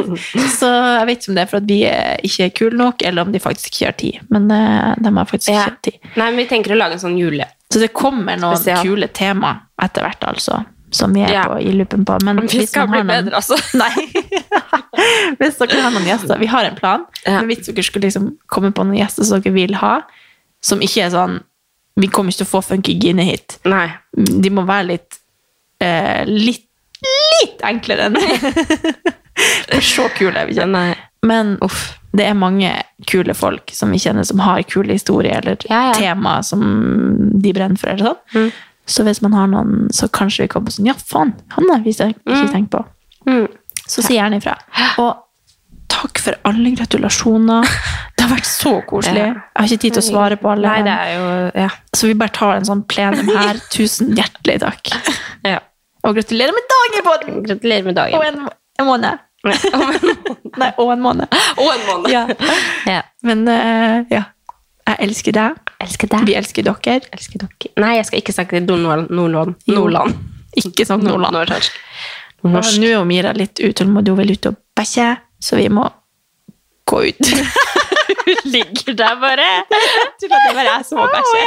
Så 0.58 0.68
jeg 0.70 1.06
vet 1.08 1.18
ikke 1.20 1.30
om 1.32 1.36
det 1.36 1.42
er 1.42 1.50
for 1.50 1.58
at 1.60 1.66
vi 1.68 1.76
er- 1.84 2.22
ikke 2.24 2.44
er 2.46 2.52
kule 2.56 2.78
nok, 2.80 3.02
eller 3.04 3.26
om 3.26 3.32
de 3.34 3.38
faktisk 3.44 3.68
ikke 3.74 3.84
har 3.90 3.96
tid. 4.00 4.20
Men 4.32 4.46
eh, 4.50 4.94
de 5.04 5.12
har 5.18 5.26
faktisk 5.28 5.52
Ja. 5.52 5.66
ikke 5.68 5.90
tid. 5.90 5.98
Nei, 6.16 6.30
men 6.30 6.36
vi 6.40 6.46
tenker 6.48 6.72
å 6.72 6.78
lage 6.80 6.96
en 6.96 7.02
sånn 7.04 7.18
jule... 7.20 7.44
Så 7.70 7.80
det 7.82 7.90
kommer 7.92 8.38
noen 8.38 8.56
Spesial. 8.56 8.86
kule 8.86 9.08
tema 9.12 9.50
etter 9.82 10.04
hvert, 10.06 10.24
altså. 10.30 10.62
Som 10.94 11.12
vi 11.12 11.20
er 11.26 11.32
Ja. 11.34 11.44
på 11.50 11.58
i 11.60 11.72
loopen 11.76 12.04
på. 12.06 12.16
Men 12.24 12.40
Vi 12.46 12.64
skal 12.66 12.86
bli 12.88 13.02
noen- 13.02 13.10
bedre, 13.10 13.34
altså. 13.36 13.58
Nei. 13.82 13.92
hvis 15.40 15.58
dere 15.60 15.82
har 15.82 15.92
noen 15.92 16.06
gjester 16.08 16.38
Vi 16.40 16.46
har 16.50 16.64
en 16.70 16.76
plan. 16.78 17.04
Ja. 17.26 17.40
Men 17.42 17.50
hvis 17.50 17.66
dere 17.68 17.84
skulle 17.84 18.06
liksom 18.08 18.30
komme 18.48 18.72
på 18.72 18.84
noen 18.86 18.96
gjester 19.00 19.26
som 19.28 19.42
dere 19.42 19.52
vil 19.56 19.74
ha, 19.82 19.98
som 20.64 20.80
ikke 20.80 21.04
er 21.04 21.12
sånn 21.12 21.40
Vi 22.00 22.08
kommer 22.12 22.32
ikke 22.32 22.44
til 22.44 22.48
å 22.48 22.52
få 22.54 22.62
Funky 22.64 22.96
Gine 23.00 23.24
hit. 23.24 23.58
Nei. 23.64 23.88
De 24.16 24.50
må 24.52 24.64
være 24.68 24.86
litt 24.94 25.18
eh, 25.80 26.24
litt, 26.28 26.65
litt 27.32 27.62
enklere 27.66 28.08
enn 28.10 28.16
For 29.68 29.80
så 29.94 30.08
kule 30.16 30.40
er 30.40 30.46
vi 30.48 30.56
ikke. 30.56 30.66
Nei. 30.72 30.94
Men 31.26 31.56
det 32.16 32.24
er 32.30 32.36
mange 32.38 32.70
kule 33.10 33.34
folk 33.36 33.72
som 33.74 33.90
vi 33.92 33.98
kjenner 34.00 34.24
som 34.28 34.38
har 34.44 34.62
kule 34.70 34.94
historier 34.96 35.40
eller 35.42 35.58
Ja, 35.68 35.88
ja. 35.90 35.94
tema 35.98 36.38
som 36.46 36.62
de 37.42 37.52
brenner 37.56 37.76
for. 37.80 37.88
eller 37.92 38.14
sånn. 38.32 38.50
Så 38.86 39.02
hvis 39.02 39.18
man 39.24 39.32
har 39.34 39.48
noen, 39.50 39.88
så 39.90 40.06
kanskje 40.08 40.44
vi 40.44 40.48
kommer 40.52 40.70
på 40.70 40.76
sånn 40.78 40.86
Ja, 40.86 40.94
faen! 40.94 41.34
Han 41.56 41.68
har 41.72 41.80
vi 41.82 41.90
ikke 41.92 42.12
Mm. 42.26 42.52
tenkt 42.52 42.70
på. 42.70 42.84
Så 43.86 44.02
si 44.02 44.14
gjerne 44.16 44.38
ifra. 44.40 44.56
Og 45.02 45.16
takk 45.88 46.18
for 46.22 46.34
alle 46.44 46.70
gratulasjoner. 46.76 47.66
Det 48.16 48.24
har 48.24 48.32
vært 48.36 48.46
så 48.48 48.72
koselig. 48.86 49.26
Jeg 49.26 49.36
har 49.56 49.66
ikke 49.68 49.80
tid 49.84 49.92
til 49.98 50.02
å 50.02 50.06
svare 50.06 50.36
på 50.40 50.50
alle. 50.52 50.68
Nei, 50.68 50.82
det 50.82 50.94
er 50.94 51.12
jo 51.16 51.50
Ja. 51.64 51.68
Så 51.94 52.06
vi 52.08 52.14
bare 52.14 52.32
tar 52.34 52.56
en 52.56 52.64
sånn 52.68 52.84
plenum 52.86 53.28
her. 53.36 53.58
Tusen 53.74 54.14
hjertelig 54.16 54.60
takk. 54.60 54.92
ja. 55.44 55.58
Og 56.06 56.14
gratulerer 56.14 56.54
med 56.54 56.68
dagen 56.72 57.04
på 57.06 57.16
den! 57.24 57.42
Gratulerer 57.46 57.86
med 57.86 57.98
dagen. 57.98 58.18
Og 58.18 58.26
en, 58.26 58.48
en 58.80 58.86
måned. 58.86 59.24
Nei, 60.60 60.70
og 60.78 60.92
en 60.92 61.02
måned. 61.02 61.26
Og 61.58 61.68
en 61.72 61.84
måned. 61.86 62.10
Ja. 62.12 62.24
Ja. 62.86 63.02
Men 63.26 63.44
uh, 63.48 64.06
ja. 64.10 64.22
Jeg 64.86 64.96
elsker 65.08 65.34
deg. 65.34 65.72
Elsker 65.82 66.10
deg. 66.12 66.26
Vi 66.28 66.34
elsker 66.38 66.66
dere. 66.66 67.00
Elsker 67.14 67.42
dere. 67.42 67.72
Nei, 67.82 67.96
jeg 67.98 68.06
skal 68.06 68.22
ikke 68.22 68.34
snakke 68.36 68.62
Nordland. 68.62 69.10
Nordland. 69.10 69.56
Nordland. 69.66 70.14
Ikke 70.56 70.86
snakk 70.86 71.02
Nordland. 71.02 71.34
Nordnorsk. 71.34 71.80
Og 72.44 72.52
Norsk. 72.54 72.78
Nå 72.80 72.86
er 72.86 72.94
jo 72.94 73.04
Mira 73.08 73.32
litt 73.36 73.58
utålmodig, 73.60 74.14
hun 74.14 74.22
vil 74.22 74.36
ut 74.36 74.48
og 74.52 74.60
bæsje, 74.78 75.08
så 75.42 75.58
vi 75.58 75.66
må 75.72 75.88
gå 76.86 77.02
ut. 77.10 77.24
Hun 78.26 78.50
ligger 78.50 78.94
der 78.98 79.14
bare. 79.22 79.46
Til 80.20 80.30
at 80.30 80.40
det 80.46 80.54
bare 80.54 80.78
er 80.78 80.82
så 80.86 80.96
bæsje. 81.10 81.46